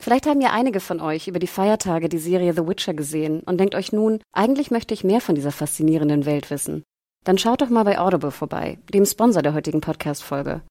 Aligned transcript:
vielleicht 0.00 0.26
haben 0.26 0.40
ja 0.40 0.50
einige 0.50 0.80
von 0.80 1.00
euch 1.00 1.28
über 1.28 1.38
die 1.38 1.46
Feiertage 1.46 2.08
die 2.08 2.18
Serie 2.18 2.52
The 2.52 2.66
Witcher 2.66 2.94
gesehen 2.94 3.40
und 3.40 3.58
denkt 3.58 3.74
euch 3.74 3.92
nun, 3.92 4.20
eigentlich 4.32 4.70
möchte 4.70 4.94
ich 4.94 5.04
mehr 5.04 5.20
von 5.20 5.34
dieser 5.36 5.52
faszinierenden 5.52 6.26
Welt 6.26 6.50
wissen. 6.50 6.82
Dann 7.24 7.38
schaut 7.38 7.60
doch 7.60 7.68
mal 7.68 7.84
bei 7.84 7.98
Audible 7.98 8.30
vorbei, 8.30 8.78
dem 8.92 9.04
Sponsor 9.04 9.42
der 9.42 9.54
heutigen 9.54 9.80
Podcast-Folge. 9.80 10.62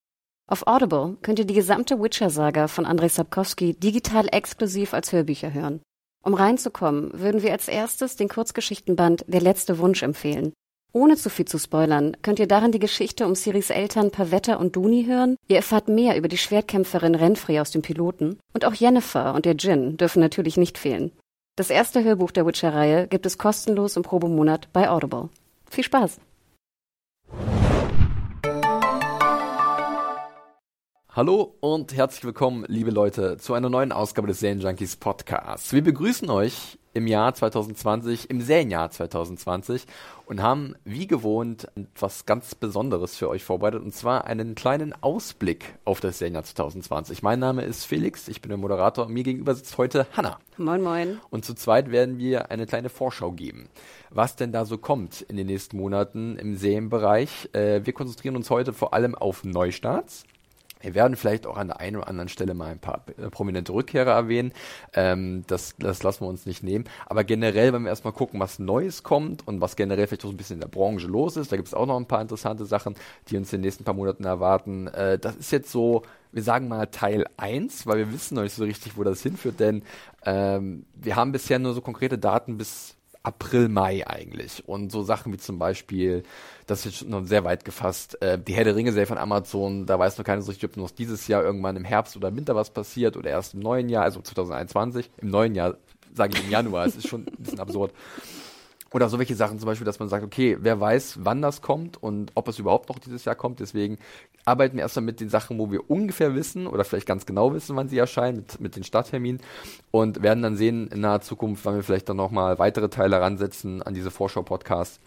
Auf 0.48 0.66
Audible 0.66 1.18
könnt 1.22 1.38
ihr 1.38 1.46
die 1.46 1.54
gesamte 1.54 2.02
Witcher-Saga 2.02 2.68
von 2.68 2.86
Andrzej 2.86 3.10
Sapkowski 3.10 3.76
digital 3.76 4.28
exklusiv 4.32 4.96
als 4.96 5.12
Hörbücher 5.12 5.54
hören. 5.54 5.80
Um 6.24 6.34
reinzukommen, 6.34 7.12
würden 7.14 7.44
wir 7.44 7.52
als 7.52 7.68
erstes 7.68 8.16
den 8.16 8.30
Kurzgeschichtenband 8.30 9.26
Der 9.28 9.42
letzte 9.42 9.78
Wunsch 9.78 10.02
empfehlen. 10.02 10.54
Ohne 10.92 11.18
zu 11.18 11.30
viel 11.30 11.46
zu 11.46 11.60
spoilern, 11.60 12.18
könnt 12.24 12.40
ihr 12.40 12.48
darin 12.48 12.72
die 12.72 12.80
Geschichte 12.80 13.28
um 13.28 13.36
Ciris 13.36 13.70
Eltern 13.70 14.10
Pavetta 14.10 14.56
und 14.56 14.76
Duni 14.76 15.06
hören. 15.06 15.36
Ihr 15.48 15.58
erfahrt 15.58 15.88
mehr 15.88 16.18
über 16.18 16.28
die 16.28 16.38
Schwertkämpferin 16.38 17.14
Renfrey 17.14 17.60
aus 17.60 17.70
dem 17.72 17.84
Piloten. 17.84 18.40
Und 18.54 18.66
auch 18.66 18.74
Jennifer 18.74 19.36
und 19.36 19.46
der 19.46 19.54
Djinn 19.54 19.98
dürfen 19.98 20.20
natürlich 20.20 20.58
nicht 20.58 20.80
fehlen. 20.80 21.12
Das 21.56 21.70
erste 21.70 22.04
Hörbuch 22.04 22.32
der 22.32 22.46
Witcher-Reihe 22.46 23.08
gibt 23.08 23.26
es 23.26 23.38
kostenlos 23.38 23.98
im 23.98 24.04
Probemonat 24.04 24.72
bei 24.74 24.90
Audible. 24.90 25.30
Viel 25.70 25.84
Spaß! 25.84 26.20
Hallo 31.12 31.56
und 31.60 31.96
herzlich 31.96 32.24
willkommen, 32.24 32.66
liebe 32.68 32.92
Leute, 32.92 33.38
zu 33.38 33.56
einer 33.56 33.68
neuen 33.68 33.92
Ausgabe 33.92 34.28
des 34.28 34.42
Serienjunkies 34.42 34.98
Podcasts. 34.98 35.74
Wir 35.74 35.84
begrüßen 35.84 36.30
euch 36.30 36.78
im 36.94 37.08
Jahr 37.08 37.34
2020, 37.34 38.30
im 38.30 38.42
Serienjahr 38.42 38.92
2020 38.92 39.88
und 40.28 40.44
haben 40.44 40.76
wie 40.86 41.08
gewohnt 41.08 41.68
etwas 41.76 42.28
ganz 42.28 42.54
Besonderes 42.54 43.18
für 43.18 43.28
euch 43.28 43.44
vorbereitet 43.44 43.82
und 43.82 43.92
zwar 43.92 44.26
einen 44.26 44.54
kleinen 44.54 44.94
Ausblick 45.02 45.74
auf 45.84 46.00
das 46.00 46.20
Serienjahr 46.20 46.44
2020. 46.44 47.24
Mein 47.24 47.40
Name 47.40 47.64
ist 47.64 47.86
Felix, 47.86 48.28
ich 48.28 48.44
bin 48.44 48.50
der 48.50 48.60
Moderator 48.60 49.08
und 49.08 49.14
mir 49.14 49.24
gegenüber 49.24 49.56
sitzt 49.56 49.80
heute 49.80 50.06
Hanna. 50.14 50.38
Moin, 50.58 50.84
moin. 50.84 51.20
Und 51.32 51.44
zu 51.44 51.56
zweit 51.56 51.90
werden 51.90 52.20
wir 52.20 52.52
eine 52.52 52.68
kleine 52.68 52.90
Vorschau 52.90 53.32
geben, 53.32 53.68
was 54.12 54.36
denn 54.36 54.52
da 54.52 54.64
so 54.64 54.78
kommt 54.78 55.22
in 55.22 55.38
den 55.38 55.48
nächsten 55.48 55.76
Monaten 55.76 56.38
im 56.38 56.56
Serienbereich. 56.56 57.50
Äh, 57.54 57.84
wir 57.84 57.94
konzentrieren 57.94 58.36
uns 58.36 58.52
heute 58.52 58.74
vor 58.74 58.94
allem 58.94 59.16
auf 59.16 59.44
Neustarts. 59.44 60.26
Wir 60.82 60.96
werden 60.96 61.18
vielleicht 61.18 61.46
auch 61.46 61.58
an 61.58 61.68
der 61.68 61.80
einen 61.80 61.98
oder 61.98 62.08
anderen 62.08 62.30
Stelle 62.30 62.54
mal 62.54 62.72
ein 62.72 62.80
paar 62.80 63.04
äh, 63.18 63.30
prominente 63.30 63.74
Rückkehrer 63.74 64.12
erwähnen. 64.12 64.54
Ähm, 64.94 65.44
das, 65.48 65.76
das 65.78 66.04
lassen 66.04 66.22
wir 66.22 66.30
uns 66.30 66.46
nicht 66.46 66.64
nehmen. 66.64 66.86
Aber 67.06 67.24
generell, 67.24 67.74
wenn 67.74 67.84
wir 67.84 67.90
erstmal 67.90 68.14
gucken, 68.14 68.40
was 68.40 68.60
Neues 68.60 69.04
kommt 69.04 69.46
und 69.48 69.60
was 69.60 69.76
generell 69.76 70.08
vielleicht 70.08 70.26
auch 70.26 70.30
ein 70.30 70.38
bisschen 70.38 70.56
in 70.56 70.62
der 70.62 70.70
Branche 70.70 71.08
los 71.08 71.36
ist, 71.36 71.52
da 71.52 71.58
gibt 71.58 71.68
es 71.68 71.74
auch 71.74 71.86
noch 71.86 71.98
ein 71.98 72.08
paar 72.08 72.22
interessante 72.22 72.66
Sachen, 72.66 72.96
die 73.28 73.38
uns 73.38 73.52
in 73.52 73.60
den 73.60 73.66
nächsten 73.66 73.84
paar 73.84 73.94
Monaten 73.94 74.24
erwarten. 74.24 74.88
Äh, 74.88 75.20
das 75.20 75.36
ist 75.36 75.52
jetzt 75.52 75.72
so, 75.72 76.04
wir 76.32 76.44
sagen 76.44 76.70
mal 76.70 76.88
Teil 76.88 77.26
1, 77.38 77.86
weil 77.86 77.98
wir 77.98 78.14
wissen 78.14 78.36
noch 78.36 78.44
nicht 78.44 78.56
so 78.56 78.64
richtig, 78.64 78.98
wo 78.98 79.04
das 79.04 79.22
hinführt, 79.22 79.60
denn 79.60 79.84
ähm, 80.26 80.86
wir 80.94 81.16
haben 81.16 81.32
bisher 81.32 81.60
nur 81.60 81.74
so 81.74 81.82
konkrete 81.82 82.18
Daten 82.18 82.58
bis 82.58 82.96
April, 83.24 83.70
Mai 83.70 84.08
eigentlich. 84.08 84.68
Und 84.68 84.92
so 84.92 85.04
Sachen 85.04 85.34
wie 85.34 85.38
zum 85.38 85.60
Beispiel, 85.60 86.24
das 86.68 86.86
ist 86.86 86.98
schon 86.98 87.10
noch 87.10 87.26
sehr 87.26 87.44
weit 87.44 87.66
gefasst, 87.66 88.22
äh, 88.22 88.40
die 88.40 88.54
Herr 88.54 88.64
der 88.64 88.76
Ringe-Serie 88.76 89.08
von 89.08 89.18
Amazon, 89.18 89.86
da 89.86 90.00
weiß 90.00 90.18
noch 90.18 90.26
keiner 90.26 90.42
so 90.42 90.52
richtig, 90.52 90.70
ob 90.70 90.78
noch 90.78 90.92
dieses 90.92 91.28
Jahr 91.28 91.44
irgendwann 91.44 91.76
im 91.76 91.84
Herbst 91.84 92.16
oder 92.16 92.30
im 92.30 92.38
Winter 92.38 92.56
was 92.56 92.70
passiert 92.72 93.18
oder 93.18 93.30
erst 93.30 93.54
im 93.54 93.60
neuen 93.60 93.90
Jahr, 93.90 94.04
also 94.04 94.22
2021. 94.22 95.10
Im 95.18 95.30
neuen 95.30 95.56
Jahr, 95.56 95.76
sage 96.14 96.38
ich 96.38 96.44
im 96.44 96.50
Januar, 96.50 96.86
es 96.86 96.96
ist 96.96 97.08
schon 97.08 97.22
ein 97.28 97.44
bisschen 97.44 97.60
absurd. 97.60 97.94
Oder 98.92 99.08
so 99.10 99.20
welche 99.20 99.36
Sachen 99.36 99.60
zum 99.60 99.68
Beispiel, 99.68 99.86
dass 99.86 100.00
man 100.00 100.10
sagt, 100.10 100.24
okay, 100.24 100.58
wer 100.60 100.80
weiß, 100.80 101.20
wann 101.22 101.42
das 101.42 101.62
kommt 101.62 102.02
und 102.02 102.32
ob 102.34 102.48
es 102.48 102.58
überhaupt 102.58 102.90
noch 102.90 102.98
dieses 102.98 103.24
Jahr 103.26 103.36
kommt. 103.36 103.60
Deswegen 103.60 104.00
arbeiten 104.50 104.76
wir 104.76 104.82
erstmal 104.82 105.06
mit 105.06 105.20
den 105.20 105.30
Sachen, 105.30 105.58
wo 105.60 105.72
wir 105.72 105.90
ungefähr 105.90 106.36
wissen 106.36 106.68
oder 106.68 106.84
vielleicht 106.84 107.08
ganz 107.08 107.26
genau 107.26 107.54
wissen, 107.54 107.76
wann 107.76 107.88
sie 107.88 107.98
erscheinen, 107.98 108.38
mit, 108.38 108.60
mit 108.60 108.76
den 108.76 108.84
Startterminen 108.84 109.40
und 109.92 110.22
werden 110.22 110.44
dann 110.44 110.56
sehen 110.56 110.88
in 110.88 111.02
naher 111.02 111.22
Zukunft, 111.22 111.64
wann 111.66 111.76
wir 111.76 111.84
vielleicht 111.84 112.10
dann 112.10 112.18
nochmal 112.18 112.60
weitere 112.60 112.90
Teile 112.90 113.18
heransetzen 113.18 113.82
an 113.82 113.94
diese 113.94 114.12
Vorschau-Podcasts 114.12 115.00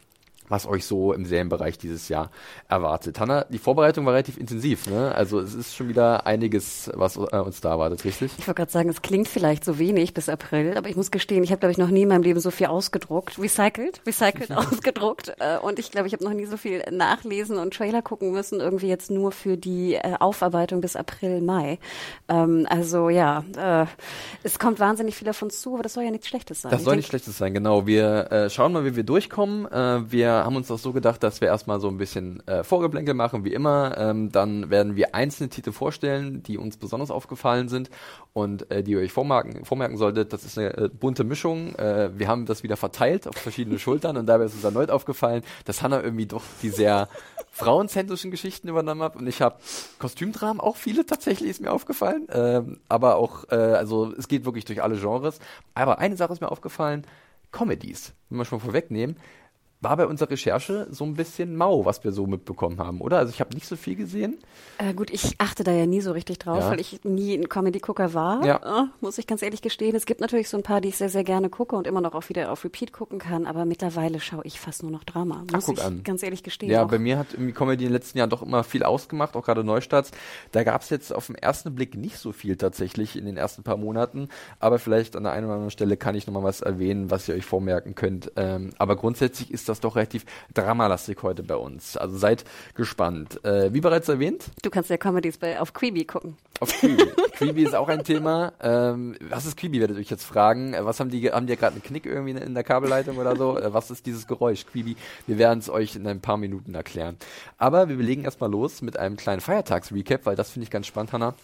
was 0.52 0.66
euch 0.66 0.84
so 0.84 1.12
im 1.12 1.24
Serienbereich 1.24 1.78
dieses 1.78 2.08
Jahr 2.08 2.30
erwartet. 2.68 3.18
Hanna, 3.18 3.44
die 3.48 3.58
Vorbereitung 3.58 4.04
war 4.04 4.12
relativ 4.12 4.36
intensiv, 4.36 4.86
ne? 4.86 5.12
Also 5.14 5.40
es 5.40 5.54
ist 5.54 5.74
schon 5.74 5.88
wieder 5.88 6.26
einiges, 6.26 6.90
was 6.94 7.16
äh, 7.16 7.20
uns 7.38 7.62
da 7.62 7.70
erwartet, 7.70 8.04
richtig? 8.04 8.32
Ich 8.38 8.46
wollte 8.46 8.58
gerade 8.58 8.70
sagen, 8.70 8.90
es 8.90 9.00
klingt 9.00 9.28
vielleicht 9.28 9.64
so 9.64 9.78
wenig 9.78 10.12
bis 10.12 10.28
April, 10.28 10.76
aber 10.76 10.90
ich 10.90 10.96
muss 10.96 11.10
gestehen, 11.10 11.42
ich 11.42 11.50
habe, 11.50 11.60
glaube 11.60 11.72
ich, 11.72 11.78
noch 11.78 11.88
nie 11.88 12.02
in 12.02 12.08
meinem 12.08 12.22
Leben 12.22 12.38
so 12.38 12.50
viel 12.50 12.66
ausgedruckt, 12.66 13.38
recycelt, 13.38 14.02
recycelt, 14.06 14.52
ausgedruckt. 14.56 15.32
Äh, 15.38 15.58
und 15.58 15.78
ich 15.78 15.90
glaube, 15.90 16.06
ich 16.06 16.12
habe 16.12 16.22
noch 16.22 16.34
nie 16.34 16.44
so 16.44 16.58
viel 16.58 16.84
nachlesen 16.90 17.56
und 17.56 17.72
Trailer 17.74 18.02
gucken 18.02 18.32
müssen, 18.32 18.60
irgendwie 18.60 18.88
jetzt 18.88 19.10
nur 19.10 19.32
für 19.32 19.56
die 19.56 19.94
äh, 19.94 20.16
Aufarbeitung 20.20 20.82
bis 20.82 20.96
April, 20.96 21.40
Mai. 21.40 21.78
Ähm, 22.28 22.66
also 22.68 23.08
ja, 23.08 23.42
äh, 23.56 23.86
es 24.42 24.58
kommt 24.58 24.80
wahnsinnig 24.80 25.16
viel 25.16 25.30
auf 25.30 25.40
uns 25.40 25.62
zu, 25.62 25.72
aber 25.74 25.82
das 25.82 25.94
soll 25.94 26.04
ja 26.04 26.10
nichts 26.10 26.28
Schlechtes 26.28 26.60
sein. 26.60 26.70
Das 26.70 26.84
soll 26.84 26.96
nichts 26.96 27.08
Schlechtes 27.08 27.38
sein, 27.38 27.54
genau. 27.54 27.86
Wir 27.86 28.30
äh, 28.30 28.50
schauen 28.50 28.74
mal, 28.74 28.84
wie 28.84 28.96
wir 28.96 29.04
durchkommen. 29.04 29.64
Äh, 29.72 30.12
wir 30.12 30.41
haben 30.44 30.56
uns 30.56 30.68
das 30.68 30.82
so 30.82 30.92
gedacht, 30.92 31.22
dass 31.22 31.40
wir 31.40 31.48
erstmal 31.48 31.80
so 31.80 31.88
ein 31.88 31.98
bisschen 31.98 32.46
äh, 32.46 32.64
Vorgeblänkel 32.64 33.14
machen, 33.14 33.44
wie 33.44 33.52
immer. 33.52 33.96
Ähm, 33.98 34.30
dann 34.32 34.70
werden 34.70 34.96
wir 34.96 35.14
einzelne 35.14 35.48
Titel 35.48 35.72
vorstellen, 35.72 36.42
die 36.42 36.58
uns 36.58 36.76
besonders 36.76 37.10
aufgefallen 37.10 37.68
sind 37.68 37.90
und 38.32 38.70
äh, 38.70 38.82
die 38.82 38.92
ihr 38.92 39.00
euch 39.00 39.12
vormerken, 39.12 39.64
vormerken 39.64 39.96
solltet. 39.96 40.32
Das 40.32 40.44
ist 40.44 40.58
eine 40.58 40.76
äh, 40.76 40.88
bunte 40.88 41.24
Mischung. 41.24 41.74
Äh, 41.76 42.10
wir 42.18 42.28
haben 42.28 42.46
das 42.46 42.62
wieder 42.62 42.76
verteilt 42.76 43.28
auf 43.28 43.36
verschiedene 43.36 43.78
Schultern 43.80 44.16
und 44.16 44.26
dabei 44.26 44.44
ist 44.44 44.54
uns 44.54 44.64
erneut 44.64 44.90
aufgefallen, 44.90 45.42
dass 45.64 45.82
Hannah 45.82 46.02
irgendwie 46.02 46.26
doch 46.26 46.42
die 46.62 46.70
sehr 46.70 47.08
frauenzentrischen 47.50 48.30
Geschichten 48.30 48.68
übernommen 48.68 49.02
hat 49.02 49.16
und 49.16 49.26
ich 49.26 49.42
habe 49.42 49.56
Kostümdramen 49.98 50.60
auch 50.60 50.76
viele 50.76 51.04
tatsächlich 51.04 51.50
ist 51.50 51.60
mir 51.60 51.70
aufgefallen, 51.70 52.26
ähm, 52.32 52.80
aber 52.88 53.16
auch 53.16 53.44
äh, 53.50 53.56
also 53.56 54.12
es 54.16 54.28
geht 54.28 54.44
wirklich 54.44 54.64
durch 54.64 54.82
alle 54.82 54.96
Genres. 54.96 55.38
Aber 55.74 55.98
eine 55.98 56.16
Sache 56.16 56.32
ist 56.32 56.40
mir 56.40 56.50
aufgefallen: 56.50 57.06
Comedies, 57.50 58.14
wenn 58.30 58.38
wir 58.38 58.44
schon 58.44 58.58
mal 58.58 58.64
vorwegnehmen 58.64 59.16
war 59.82 59.96
bei 59.96 60.06
unserer 60.06 60.30
Recherche 60.30 60.86
so 60.90 61.04
ein 61.04 61.14
bisschen 61.14 61.56
mau, 61.56 61.84
was 61.84 62.04
wir 62.04 62.12
so 62.12 62.26
mitbekommen 62.26 62.78
haben, 62.78 63.00
oder? 63.00 63.18
Also 63.18 63.32
ich 63.32 63.40
habe 63.40 63.52
nicht 63.54 63.66
so 63.66 63.74
viel 63.76 63.96
gesehen. 63.96 64.38
Äh, 64.78 64.94
gut, 64.94 65.10
ich 65.10 65.34
achte 65.38 65.64
da 65.64 65.72
ja 65.72 65.86
nie 65.86 66.00
so 66.00 66.12
richtig 66.12 66.38
drauf, 66.38 66.60
ja. 66.60 66.70
weil 66.70 66.80
ich 66.80 67.04
nie 67.04 67.34
ein 67.34 67.48
Comedy-Gucker 67.48 68.14
war, 68.14 68.44
ja. 68.44 68.56
äh, 68.56 68.86
muss 69.00 69.18
ich 69.18 69.26
ganz 69.26 69.42
ehrlich 69.42 69.60
gestehen. 69.60 69.96
Es 69.96 70.06
gibt 70.06 70.20
natürlich 70.20 70.48
so 70.48 70.56
ein 70.56 70.62
paar, 70.62 70.80
die 70.80 70.88
ich 70.88 70.96
sehr, 70.96 71.08
sehr 71.08 71.24
gerne 71.24 71.50
gucke 71.50 71.74
und 71.74 71.88
immer 71.88 72.00
noch 72.00 72.14
auch 72.14 72.28
wieder 72.28 72.52
auf 72.52 72.64
Repeat 72.64 72.92
gucken 72.92 73.18
kann, 73.18 73.44
aber 73.46 73.64
mittlerweile 73.64 74.20
schaue 74.20 74.42
ich 74.44 74.60
fast 74.60 74.82
nur 74.84 74.92
noch 74.92 75.02
Drama, 75.02 75.44
muss 75.52 75.64
Ach, 75.68 75.72
ich 75.72 75.82
an. 75.82 76.04
ganz 76.04 76.22
ehrlich 76.22 76.44
gestehen. 76.44 76.70
Ja, 76.70 76.84
auch. 76.84 76.88
bei 76.88 77.00
mir 77.00 77.18
hat 77.18 77.32
irgendwie 77.32 77.52
Comedy 77.52 77.84
in 77.84 77.88
den 77.88 77.94
letzten 77.94 78.18
Jahren 78.18 78.30
doch 78.30 78.42
immer 78.42 78.62
viel 78.62 78.84
ausgemacht, 78.84 79.34
auch 79.34 79.44
gerade 79.44 79.64
Neustarts. 79.64 80.12
Da 80.52 80.62
gab 80.62 80.82
es 80.82 80.90
jetzt 80.90 81.12
auf 81.12 81.26
den 81.26 81.34
ersten 81.34 81.74
Blick 81.74 81.96
nicht 81.96 82.18
so 82.18 82.30
viel 82.30 82.56
tatsächlich 82.56 83.16
in 83.16 83.24
den 83.24 83.36
ersten 83.36 83.64
paar 83.64 83.76
Monaten, 83.76 84.28
aber 84.60 84.78
vielleicht 84.78 85.16
an 85.16 85.24
der 85.24 85.32
einen 85.32 85.46
oder 85.46 85.54
anderen 85.54 85.70
Stelle 85.72 85.96
kann 85.96 86.14
ich 86.14 86.28
nochmal 86.28 86.44
was 86.44 86.60
erwähnen, 86.60 87.10
was 87.10 87.28
ihr 87.28 87.34
euch 87.34 87.44
vormerken 87.44 87.96
könnt. 87.96 88.30
Ähm, 88.36 88.70
aber 88.78 88.94
grundsätzlich 88.94 89.50
ist 89.50 89.68
das 89.68 89.71
doch 89.80 89.96
relativ 89.96 90.24
dramalastig 90.54 91.18
heute 91.22 91.42
bei 91.42 91.56
uns. 91.56 91.96
Also 91.96 92.16
seid 92.16 92.44
gespannt. 92.74 93.44
Äh, 93.44 93.72
wie 93.72 93.80
bereits 93.80 94.08
erwähnt. 94.08 94.50
Du 94.62 94.70
kannst 94.70 94.90
ja 94.90 94.96
Comedies 94.96 95.38
bei, 95.38 95.60
auf 95.60 95.72
Quibi 95.72 96.04
gucken. 96.04 96.36
Auf 96.60 96.72
Quibi. 96.72 97.04
Quibi 97.36 97.62
ist 97.64 97.74
auch 97.74 97.88
ein 97.88 98.04
Thema. 98.04 98.52
Ähm, 98.62 99.16
was 99.28 99.46
ist 99.46 99.56
Quibi, 99.56 99.80
werdet 99.80 99.96
ihr 99.96 100.00
euch 100.00 100.10
jetzt 100.10 100.24
fragen. 100.24 100.74
Äh, 100.74 100.84
was 100.84 101.00
haben 101.00 101.10
die, 101.10 101.30
haben 101.30 101.46
die 101.46 101.56
gerade 101.56 101.74
einen 101.74 101.82
Knick 101.82 102.06
irgendwie 102.06 102.32
in 102.32 102.54
der 102.54 102.64
Kabelleitung 102.64 103.18
oder 103.18 103.36
so? 103.36 103.58
Äh, 103.58 103.72
was 103.72 103.90
ist 103.90 104.06
dieses 104.06 104.26
Geräusch? 104.26 104.66
Quibi. 104.66 104.96
Wir 105.26 105.38
werden 105.38 105.58
es 105.58 105.70
euch 105.70 105.96
in 105.96 106.06
ein 106.06 106.20
paar 106.20 106.36
Minuten 106.36 106.74
erklären. 106.74 107.16
Aber 107.58 107.88
wir 107.88 107.96
legen 107.96 108.24
erstmal 108.24 108.50
los 108.50 108.82
mit 108.82 108.96
einem 108.96 109.16
kleinen 109.16 109.40
Feiertags-Recap, 109.40 110.26
weil 110.26 110.36
das 110.36 110.50
finde 110.50 110.64
ich 110.64 110.70
ganz 110.70 110.86
spannend, 110.86 111.12
Hannah 111.12 111.34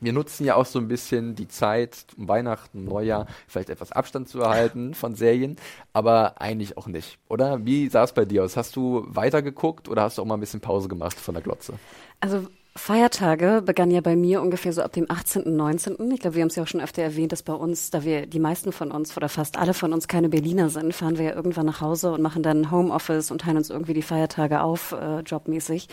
wir 0.00 0.12
nutzen 0.12 0.44
ja 0.44 0.56
auch 0.56 0.66
so 0.66 0.78
ein 0.78 0.88
bisschen 0.88 1.34
die 1.34 1.48
Zeit 1.48 2.06
um 2.16 2.28
Weihnachten, 2.28 2.84
Neujahr, 2.84 3.26
vielleicht 3.46 3.70
etwas 3.70 3.92
Abstand 3.92 4.28
zu 4.28 4.40
erhalten 4.40 4.94
von 4.94 5.14
Serien, 5.14 5.56
aber 5.92 6.40
eigentlich 6.40 6.76
auch 6.76 6.86
nicht, 6.86 7.18
oder? 7.28 7.64
Wie 7.64 7.88
sah 7.88 8.04
es 8.04 8.12
bei 8.12 8.24
dir 8.24 8.44
aus? 8.44 8.56
Hast 8.56 8.76
du 8.76 9.04
weitergeguckt 9.06 9.88
oder 9.88 10.02
hast 10.02 10.18
du 10.18 10.22
auch 10.22 10.26
mal 10.26 10.34
ein 10.34 10.40
bisschen 10.40 10.60
Pause 10.60 10.88
gemacht 10.88 11.18
von 11.18 11.34
der 11.34 11.42
Glotze? 11.42 11.74
Also 12.20 12.48
Feiertage 12.76 13.62
begann 13.64 13.92
ja 13.92 14.00
bei 14.00 14.16
mir 14.16 14.42
ungefähr 14.42 14.72
so 14.72 14.82
ab 14.82 14.92
dem 14.92 15.08
18., 15.08 15.56
19. 15.56 16.10
Ich 16.10 16.20
glaube, 16.20 16.34
wir 16.34 16.42
haben 16.42 16.48
es 16.48 16.56
ja 16.56 16.64
auch 16.64 16.68
schon 16.68 16.80
öfter 16.80 17.02
erwähnt, 17.02 17.30
dass 17.30 17.44
bei 17.44 17.52
uns, 17.52 17.90
da 17.90 18.02
wir 18.02 18.26
die 18.26 18.40
meisten 18.40 18.72
von 18.72 18.90
uns 18.90 19.16
oder 19.16 19.28
fast 19.28 19.56
alle 19.56 19.74
von 19.74 19.92
uns 19.92 20.08
keine 20.08 20.28
Berliner 20.28 20.68
sind, 20.70 20.92
fahren 20.92 21.16
wir 21.16 21.24
ja 21.24 21.34
irgendwann 21.34 21.66
nach 21.66 21.80
Hause 21.80 22.12
und 22.12 22.20
machen 22.20 22.42
dann 22.42 22.72
Homeoffice 22.72 23.30
und 23.30 23.42
teilen 23.42 23.58
uns 23.58 23.70
irgendwie 23.70 23.94
die 23.94 24.02
Feiertage 24.02 24.60
auf, 24.60 24.90
äh, 24.90 25.20
jobmäßig. 25.20 25.88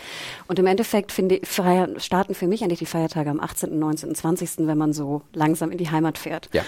Und 0.48 0.58
im 0.58 0.66
Endeffekt 0.66 1.12
finde 1.12 1.40
Feier, 1.44 1.88
starten 2.00 2.34
für 2.34 2.48
mich 2.48 2.64
eigentlich 2.64 2.80
die 2.80 2.86
Feiertage 2.86 3.30
am 3.30 3.38
18., 3.38 3.78
19., 3.78 4.14
20., 4.16 4.66
wenn 4.66 4.78
man 4.78 4.92
so 4.92 5.22
langsam 5.32 5.70
in 5.70 5.78
die 5.78 5.90
Heimat 5.90 6.18
fährt. 6.18 6.48
Ja. 6.52 6.62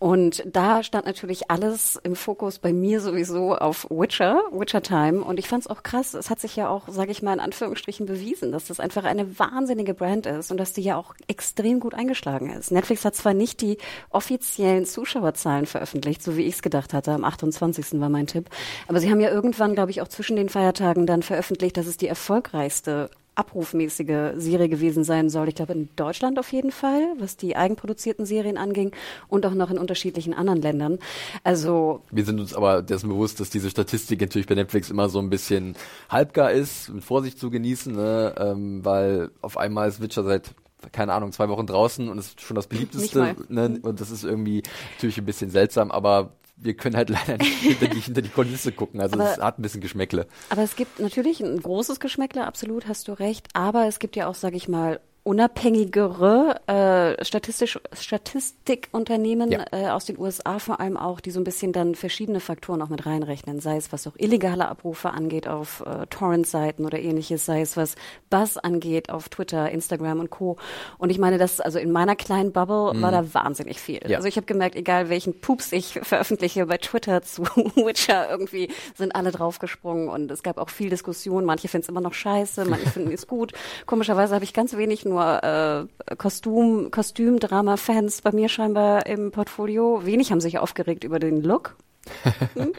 Und 0.00 0.42
da 0.46 0.82
stand 0.82 1.04
natürlich 1.04 1.50
alles 1.50 2.00
im 2.02 2.16
Fokus 2.16 2.58
bei 2.58 2.72
mir 2.72 3.02
sowieso 3.02 3.54
auf 3.54 3.86
Witcher, 3.90 4.40
Witcher 4.50 4.80
Time. 4.80 5.22
Und 5.22 5.38
ich 5.38 5.46
fand 5.46 5.64
es 5.64 5.70
auch 5.70 5.82
krass. 5.82 6.14
Es 6.14 6.30
hat 6.30 6.40
sich 6.40 6.56
ja 6.56 6.70
auch, 6.70 6.88
sage 6.88 7.10
ich 7.10 7.20
mal 7.20 7.34
in 7.34 7.40
Anführungsstrichen, 7.40 8.06
bewiesen, 8.06 8.50
dass 8.50 8.64
das 8.64 8.80
einfach 8.80 9.04
eine 9.04 9.38
wahnsinnige 9.52 9.94
Brand 9.94 10.26
ist 10.26 10.50
und 10.50 10.56
dass 10.56 10.72
die 10.72 10.82
ja 10.82 10.96
auch 10.96 11.14
extrem 11.26 11.80
gut 11.80 11.94
eingeschlagen 11.94 12.50
ist. 12.50 12.70
Netflix 12.70 13.04
hat 13.04 13.14
zwar 13.14 13.34
nicht 13.34 13.60
die 13.60 13.78
offiziellen 14.10 14.86
Zuschauerzahlen 14.86 15.66
veröffentlicht, 15.66 16.22
so 16.22 16.36
wie 16.36 16.42
ich 16.42 16.54
es 16.54 16.62
gedacht 16.62 16.94
hatte. 16.94 17.12
Am 17.12 17.24
28. 17.24 18.00
war 18.00 18.08
mein 18.08 18.26
Tipp. 18.26 18.48
Aber 18.88 19.00
sie 19.00 19.10
haben 19.10 19.20
ja 19.20 19.30
irgendwann, 19.30 19.74
glaube 19.74 19.90
ich, 19.90 20.02
auch 20.02 20.08
zwischen 20.08 20.36
den 20.36 20.48
Feiertagen 20.48 21.06
dann 21.06 21.22
veröffentlicht, 21.22 21.76
dass 21.76 21.86
es 21.86 21.96
die 21.96 22.08
erfolgreichste 22.08 23.10
abrufmäßige 23.40 24.34
Serie 24.36 24.68
gewesen 24.68 25.02
sein 25.02 25.30
soll. 25.30 25.48
Ich 25.48 25.54
glaube 25.54 25.72
in 25.72 25.88
Deutschland 25.96 26.38
auf 26.38 26.52
jeden 26.52 26.72
Fall, 26.72 27.14
was 27.18 27.36
die 27.36 27.56
eigenproduzierten 27.56 28.26
Serien 28.26 28.58
anging 28.58 28.92
und 29.28 29.46
auch 29.46 29.54
noch 29.54 29.70
in 29.70 29.78
unterschiedlichen 29.78 30.34
anderen 30.34 30.60
Ländern. 30.60 30.98
Also 31.42 32.02
wir 32.10 32.24
sind 32.24 32.38
uns 32.38 32.54
aber 32.54 32.82
dessen 32.82 33.08
bewusst, 33.08 33.40
dass 33.40 33.48
diese 33.48 33.70
Statistik 33.70 34.20
natürlich 34.20 34.46
bei 34.46 34.54
Netflix 34.54 34.90
immer 34.90 35.08
so 35.08 35.18
ein 35.18 35.30
bisschen 35.30 35.74
halbgar 36.10 36.52
ist, 36.52 36.90
mit 36.90 37.02
Vorsicht 37.02 37.38
zu 37.38 37.50
genießen, 37.50 37.94
ne? 37.94 38.34
ähm, 38.38 38.84
weil 38.84 39.30
auf 39.40 39.56
einmal 39.56 39.88
ist 39.88 40.02
Witcher 40.02 40.22
seit 40.22 40.54
keine 40.92 41.12
Ahnung, 41.12 41.32
zwei 41.32 41.50
Wochen 41.50 41.66
draußen 41.66 42.08
und 42.08 42.16
ist 42.16 42.40
schon 42.40 42.54
das 42.54 42.66
beliebteste. 42.66 43.36
Ne? 43.48 43.78
Und 43.82 44.00
das 44.00 44.10
ist 44.10 44.24
irgendwie 44.24 44.62
natürlich 44.94 45.18
ein 45.18 45.26
bisschen 45.26 45.50
seltsam, 45.50 45.90
aber 45.90 46.32
wir 46.60 46.74
können 46.74 46.96
halt 46.96 47.10
leider 47.10 47.38
nicht 47.38 47.58
hinter 47.58 47.88
die, 47.88 48.00
hinter 48.00 48.22
die 48.22 48.28
Kulisse 48.28 48.72
gucken. 48.72 49.00
Also 49.00 49.14
aber, 49.14 49.32
es 49.32 49.38
hat 49.38 49.58
ein 49.58 49.62
bisschen 49.62 49.80
Geschmäckle. 49.80 50.26
Aber 50.48 50.62
es 50.62 50.76
gibt 50.76 51.00
natürlich 51.00 51.40
ein 51.40 51.60
großes 51.60 52.00
Geschmäckle, 52.00 52.46
absolut, 52.46 52.86
hast 52.86 53.08
du 53.08 53.12
recht. 53.12 53.48
Aber 53.54 53.86
es 53.86 53.98
gibt 53.98 54.16
ja 54.16 54.26
auch, 54.26 54.34
sage 54.34 54.56
ich 54.56 54.68
mal, 54.68 55.00
unabhängigere 55.30 56.60
äh, 56.66 57.24
statistisch, 57.24 57.78
Statistikunternehmen 57.92 59.52
ja. 59.52 59.64
äh, 59.70 59.88
aus 59.90 60.04
den 60.04 60.18
USA 60.18 60.58
vor 60.58 60.80
allem 60.80 60.96
auch, 60.96 61.20
die 61.20 61.30
so 61.30 61.38
ein 61.38 61.44
bisschen 61.44 61.72
dann 61.72 61.94
verschiedene 61.94 62.40
Faktoren 62.40 62.82
auch 62.82 62.88
mit 62.88 63.06
reinrechnen, 63.06 63.60
sei 63.60 63.76
es 63.76 63.92
was 63.92 64.08
auch 64.08 64.14
illegale 64.18 64.68
Abrufe 64.68 65.10
angeht 65.10 65.46
auf 65.46 65.84
äh, 65.86 66.06
Torrent-Seiten 66.08 66.84
oder 66.84 66.98
ähnliches, 66.98 67.46
sei 67.46 67.60
es 67.60 67.76
was 67.76 67.94
Buzz 68.28 68.56
angeht 68.56 69.10
auf 69.10 69.28
Twitter, 69.28 69.70
Instagram 69.70 70.18
und 70.18 70.30
Co. 70.30 70.56
Und 70.98 71.10
ich 71.10 71.18
meine, 71.18 71.38
das 71.38 71.60
also 71.60 71.78
in 71.78 71.92
meiner 71.92 72.16
kleinen 72.16 72.50
Bubble 72.50 72.92
mhm. 72.92 73.02
war 73.02 73.12
da 73.12 73.32
wahnsinnig 73.32 73.78
viel. 73.78 74.00
Ja. 74.08 74.16
Also 74.16 74.26
ich 74.26 74.34
habe 74.34 74.46
gemerkt, 74.46 74.74
egal 74.74 75.10
welchen 75.10 75.40
Pups 75.40 75.70
ich 75.70 75.92
veröffentliche 76.02 76.66
bei 76.66 76.78
Twitter 76.78 77.22
zu 77.22 77.42
Witcher, 77.76 78.28
irgendwie 78.28 78.68
sind 78.96 79.14
alle 79.14 79.30
draufgesprungen 79.30 80.08
und 80.08 80.28
es 80.32 80.42
gab 80.42 80.58
auch 80.58 80.70
viel 80.70 80.90
Diskussion. 80.90 81.44
Manche 81.44 81.68
finden 81.68 81.84
es 81.84 81.88
immer 81.88 82.00
noch 82.00 82.14
scheiße, 82.14 82.64
manche 82.64 82.90
finden 82.90 83.12
es 83.12 83.28
gut. 83.28 83.52
Komischerweise 83.86 84.34
habe 84.34 84.42
ich 84.42 84.52
ganz 84.52 84.76
wenig 84.76 85.04
nur 85.04 85.19
äh, 85.20 86.14
Kostüm, 86.16 86.90
Kostümdrama-Fans 86.90 88.22
bei 88.22 88.32
mir 88.32 88.48
scheinbar 88.48 89.06
im 89.06 89.30
Portfolio. 89.30 90.04
Wenig 90.04 90.30
haben 90.32 90.40
sich 90.40 90.58
aufgeregt 90.58 91.04
über 91.04 91.18
den 91.18 91.42
Look. 91.42 91.76
Hm? 92.54 92.72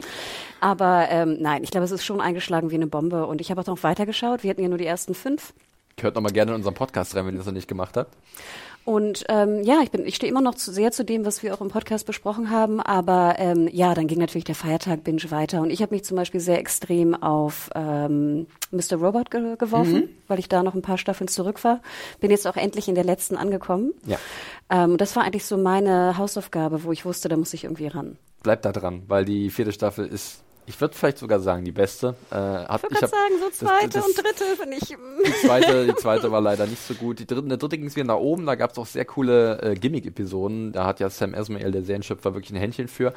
Aber 0.60 1.08
ähm, 1.10 1.38
nein, 1.40 1.64
ich 1.64 1.72
glaube, 1.72 1.86
es 1.86 1.92
ist 1.92 2.06
schon 2.06 2.22
eingeschlagen 2.22 2.70
wie 2.70 2.76
eine 2.76 2.88
Bombe. 2.88 3.26
Und 3.26 3.42
ich 3.42 3.50
habe 3.50 3.62
auch 3.62 3.66
noch 3.66 3.84
weitergeschaut. 3.84 4.44
Wir 4.44 4.52
hatten 4.52 4.62
ja 4.62 4.70
nur 4.70 4.78
die 4.78 4.86
ersten 4.86 5.16
fünf. 5.16 5.54
Hört 6.00 6.16
noch 6.16 6.22
mal 6.22 6.32
gerne 6.32 6.52
in 6.52 6.56
unseren 6.56 6.76
Podcast 6.76 7.16
rein, 7.16 7.26
wenn 7.26 7.34
ihr 7.34 7.40
das 7.40 7.48
noch 7.48 7.54
nicht 7.54 7.68
gemacht 7.68 7.98
habt. 7.98 8.16
Und 8.83 9.25
ähm, 9.30 9.62
ja, 9.63 9.81
ich 9.83 9.92
bin, 9.92 10.06
ich 10.06 10.16
stehe 10.16 10.31
immer 10.31 10.42
noch 10.42 10.56
zu 10.56 10.72
sehr 10.72 10.92
zu 10.92 11.06
dem, 11.06 11.25
was 11.25 11.44
wir 11.44 11.54
auch 11.54 11.62
im 11.62 11.69
Podcast 11.69 12.06
besprochen 12.06 12.50
haben. 12.50 12.80
Aber 12.81 13.36
ähm, 13.38 13.69
ja, 13.72 13.94
dann 13.94 14.07
ging 14.07 14.19
natürlich 14.19 14.45
der 14.45 14.56
Feiertag 14.56 15.04
Binge 15.04 15.30
weiter. 15.30 15.62
Und 15.62 15.69
ich 15.69 15.81
habe 15.81 15.94
mich 15.94 16.04
zum 16.04 16.18
Beispiel 16.18 16.39
sehr 16.39 16.57
extrem 16.57 17.13
auf 17.13 17.69
ähm, 17.75 18.48
Mr. 18.72 18.95
Robot 18.95 19.30
ge 19.30 19.56
geworfen, 19.57 19.94
mhm. 19.94 20.10
weil 20.28 20.39
ich 20.39 20.50
da 20.50 20.63
noch 20.63 20.74
ein 20.74 20.81
paar 20.81 20.98
Staffeln 20.98 21.28
zurück 21.28 21.63
war. 21.63 21.81
Bin 22.19 22.31
jetzt 22.31 22.48
auch 22.48 22.56
endlich 22.56 22.88
in 22.88 22.95
der 22.95 23.04
letzten 23.04 23.38
angekommen. 23.38 23.94
Ja. 24.06 24.18
Ähm, 24.69 24.98
das 24.98 25.16
war 25.16 25.24
eigentlich 25.24 25.45
so 25.45 25.57
meine 25.57 26.18
Hausaufgabe, 26.18 26.83
wo 26.83 26.92
ich 26.92 27.06
wusste, 27.06 27.30
da 27.30 27.38
muss 27.38 27.54
ich 27.54 27.66
irgendwie 27.66 27.88
ran. 27.88 28.18
Bleib 28.42 28.63
da 28.63 28.72
dran, 28.72 29.04
weil 29.07 29.25
die 29.25 29.51
vierte 29.51 29.72
Staffel 29.72 30.07
ist 30.07 30.44
ich 30.71 30.79
würde 30.79 30.95
vielleicht 30.95 31.18
sogar 31.18 31.41
sagen, 31.41 31.65
die 31.65 31.73
beste. 31.73 32.15
Äh, 32.31 32.35
hat, 32.35 32.81
ich 32.83 32.91
würde 32.91 33.07
sagen, 33.07 33.33
so 33.41 33.50
zweite 33.50 33.89
das, 33.89 33.94
das, 33.94 34.06
und 34.06 34.18
dritte 34.18 34.44
finde 34.57 34.77
ich. 34.77 34.88
Die 34.88 35.45
zweite, 35.45 35.85
die 35.85 35.95
zweite 35.95 36.31
war 36.31 36.39
leider 36.39 36.65
nicht 36.65 36.81
so 36.81 36.94
gut. 36.94 37.19
Die 37.19 37.27
dritte, 37.27 37.45
der 37.45 37.57
dritte 37.57 37.77
ging 37.77 37.88
es 37.88 37.95
wieder 37.97 38.06
nach 38.06 38.15
oben. 38.15 38.45
Da 38.45 38.56
gab 38.56 38.71
es 38.71 38.77
auch 38.77 38.85
sehr 38.85 39.03
coole 39.03 39.62
äh, 39.62 39.75
Gimmick-Episoden. 39.75 40.71
Da 40.71 40.85
hat 40.85 41.01
ja 41.01 41.09
Sam 41.09 41.33
Esmail, 41.33 41.71
der 41.71 41.83
Serienschöpfer, 41.83 42.33
wirklich 42.33 42.51
ein 42.51 42.56
Händchen 42.56 42.88
für. 42.88 43.13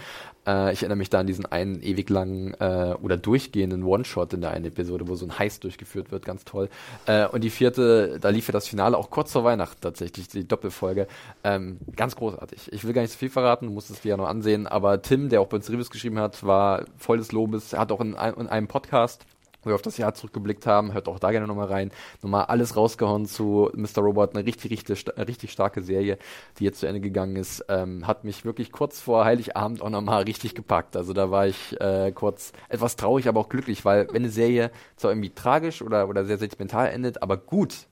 Äh, 0.47 0.73
ich 0.73 0.81
erinnere 0.81 0.99
mich 0.99 1.11
da 1.11 1.21
an 1.21 1.29
diesen 1.29 1.47
einen 1.47 1.81
ewig 1.81 2.11
langen 2.11 2.55
äh, 2.55 2.97
oder 3.01 3.17
durchgehenden 3.17 3.85
One-Shot 3.85 4.33
in 4.33 4.41
der 4.41 4.51
einen 4.51 4.65
Episode, 4.65 5.07
wo 5.07 5.15
so 5.15 5.25
ein 5.25 5.39
Heist 5.39 5.63
durchgeführt 5.63 6.11
wird. 6.11 6.25
Ganz 6.25 6.45
toll. 6.45 6.69
Äh, 7.07 7.29
und 7.29 7.45
die 7.45 7.51
vierte, 7.51 8.19
da 8.21 8.31
lief 8.31 8.49
ja 8.49 8.53
das 8.53 8.67
Finale 8.67 8.99
auch 8.99 9.11
kurz 9.11 9.31
vor 9.31 9.45
Weihnachten 9.45 9.81
tatsächlich, 9.81 10.27
die 10.27 10.49
Doppelfolge. 10.49 11.07
Ähm, 11.45 11.79
ganz 11.95 12.17
großartig. 12.17 12.73
Ich 12.73 12.85
will 12.85 12.95
gar 12.95 13.03
nicht 13.03 13.13
so 13.13 13.19
viel 13.19 13.31
verraten, 13.31 13.67
du 13.67 13.73
musst 13.73 13.91
es 13.91 14.01
dir 14.01 14.11
ja 14.11 14.17
noch 14.17 14.29
ansehen. 14.29 14.67
Aber 14.67 15.03
Tim, 15.03 15.29
der 15.29 15.41
auch 15.41 15.47
bei 15.47 15.59
uns 15.59 15.71
Reviews 15.71 15.91
geschrieben 15.91 16.19
hat, 16.19 16.45
war 16.45 16.85
voll 16.97 17.19
des 17.19 17.31
Lobes. 17.45 17.73
Er 17.73 17.81
hat 17.81 17.93
auch 17.93 18.01
in, 18.01 18.15
in 18.15 18.49
einem 18.49 18.69
Podcast 18.69 19.27
wo 19.65 19.71
wir 19.71 19.75
auf 19.75 19.83
das 19.83 19.97
Jahr 19.97 20.15
zurückgeblickt 20.15 20.67
haben, 20.67 20.93
hört 20.93 21.09
auch 21.09 21.19
da 21.19 21.31
gerne 21.31 21.47
nochmal 21.47 21.69
rein. 21.69 21.91
Nochmal 22.23 22.45
alles 22.47 22.77
rausgehauen 22.77 23.27
zu 23.27 23.71
Mr. 23.75 24.03
Robot, 24.03 24.35
eine 24.37 24.47
richtig, 24.47 24.71
richtig, 24.71 25.07
richtig 25.17 25.53
starke 25.53 25.83
Serie, 25.83 26.19
die 26.59 26.65
jetzt 26.65 26.81
zu 26.81 26.87
Ende 26.87 27.01
gegangen 27.01 27.37
ist. 27.37 27.65
Ähm, 27.69 28.07
hat 28.07 28.25
mich 28.25 28.45
wirklich 28.45 28.73
kurz 28.73 29.01
vor 29.01 29.25
Heiligabend 29.25 29.83
auch 29.83 29.91
nochmal 29.91 30.25
richtig 30.25 30.55
gepackt. 30.55 30.97
Also 30.97 31.13
da 31.13 31.31
war 31.31 31.47
ich 31.47 31.81
äh, 31.81 32.13
kurz 32.13 32.53
etwas 32.69 32.97
traurig, 32.97 33.29
aber 33.29 33.41
auch 33.41 33.49
glücklich, 33.49 33.85
weil 33.85 34.07
wenn 34.09 34.23
eine 34.23 34.31
Serie 34.31 34.71
zwar 34.97 35.13
irgendwie 35.13 35.31
tragisch 35.31 35.83
oder, 35.83 36.09
oder 36.09 36.25
sehr 36.25 36.39
sentimental 36.39 36.89
endet, 36.89 37.23
aber 37.23 37.37
gut 37.37 37.87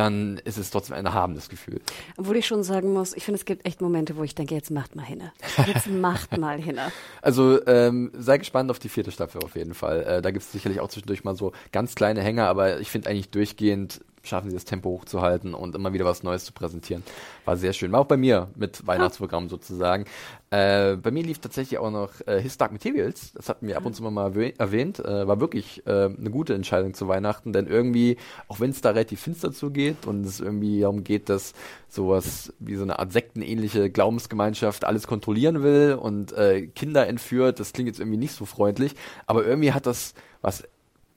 dann 0.00 0.40
ist 0.44 0.56
es 0.56 0.70
trotzdem 0.70 0.96
ein 0.96 1.04
erhabenes 1.04 1.50
Gefühl. 1.50 1.82
Obwohl 2.16 2.36
ich 2.36 2.46
schon 2.46 2.62
sagen 2.62 2.94
muss, 2.94 3.14
ich 3.14 3.22
finde, 3.22 3.38
es 3.38 3.44
gibt 3.44 3.66
echt 3.66 3.82
Momente, 3.82 4.16
wo 4.16 4.24
ich 4.24 4.34
denke, 4.34 4.54
jetzt 4.54 4.70
macht 4.70 4.96
mal 4.96 5.04
hinne. 5.04 5.32
Jetzt 5.66 5.88
macht 5.90 6.38
mal 6.38 6.58
hinne. 6.58 6.90
Also 7.20 7.64
ähm, 7.66 8.10
sei 8.14 8.38
gespannt 8.38 8.70
auf 8.70 8.78
die 8.78 8.88
vierte 8.88 9.10
Staffel 9.10 9.42
auf 9.44 9.56
jeden 9.56 9.74
Fall. 9.74 10.02
Äh, 10.04 10.22
da 10.22 10.30
gibt 10.30 10.42
es 10.42 10.52
sicherlich 10.52 10.80
auch 10.80 10.88
zwischendurch 10.88 11.22
mal 11.22 11.36
so 11.36 11.52
ganz 11.70 11.94
kleine 11.94 12.22
Hänger, 12.22 12.46
aber 12.48 12.80
ich 12.80 12.90
finde 12.90 13.10
eigentlich 13.10 13.28
durchgehend 13.28 14.00
schaffen 14.22 14.50
sie 14.50 14.56
das 14.56 14.64
Tempo 14.64 14.90
hochzuhalten 14.90 15.54
und 15.54 15.74
immer 15.74 15.92
wieder 15.92 16.04
was 16.04 16.22
Neues 16.22 16.44
zu 16.44 16.52
präsentieren. 16.52 17.02
War 17.44 17.56
sehr 17.56 17.72
schön. 17.72 17.92
War 17.92 18.00
auch 18.00 18.06
bei 18.06 18.16
mir 18.16 18.48
mit 18.56 18.86
Weihnachtsprogramm 18.86 19.48
sozusagen. 19.48 20.04
Äh, 20.50 20.96
bei 20.96 21.10
mir 21.10 21.22
lief 21.22 21.38
tatsächlich 21.38 21.78
auch 21.78 21.90
noch 21.90 22.10
äh, 22.26 22.40
His 22.40 22.58
Dark 22.58 22.72
Materials. 22.72 23.32
Das 23.32 23.48
hatten 23.48 23.66
wir 23.66 23.76
ab 23.76 23.86
und 23.86 23.94
zu 23.94 24.02
mal 24.02 24.32
erwähnt. 24.58 24.98
Äh, 24.98 25.26
war 25.26 25.40
wirklich 25.40 25.86
äh, 25.86 25.90
eine 25.90 26.30
gute 26.30 26.54
Entscheidung 26.54 26.94
zu 26.94 27.08
Weihnachten, 27.08 27.52
denn 27.52 27.66
irgendwie, 27.66 28.16
auch 28.48 28.60
wenn 28.60 28.70
es 28.70 28.80
da 28.80 28.90
relativ 28.90 29.20
finster 29.20 29.52
zugeht 29.52 30.06
und 30.06 30.26
es 30.26 30.40
irgendwie 30.40 30.80
darum 30.80 31.04
geht, 31.04 31.28
dass 31.28 31.52
sowas 31.88 32.52
wie 32.58 32.76
so 32.76 32.82
eine 32.82 32.98
Art 32.98 33.12
sektenähnliche 33.12 33.90
Glaubensgemeinschaft 33.90 34.84
alles 34.84 35.06
kontrollieren 35.06 35.62
will 35.62 35.98
und 36.00 36.32
äh, 36.32 36.66
Kinder 36.66 37.06
entführt, 37.06 37.60
das 37.60 37.72
klingt 37.72 37.88
jetzt 37.88 38.00
irgendwie 38.00 38.18
nicht 38.18 38.32
so 38.32 38.44
freundlich, 38.44 38.94
aber 39.26 39.44
irgendwie 39.44 39.72
hat 39.72 39.86
das 39.86 40.14
was 40.42 40.64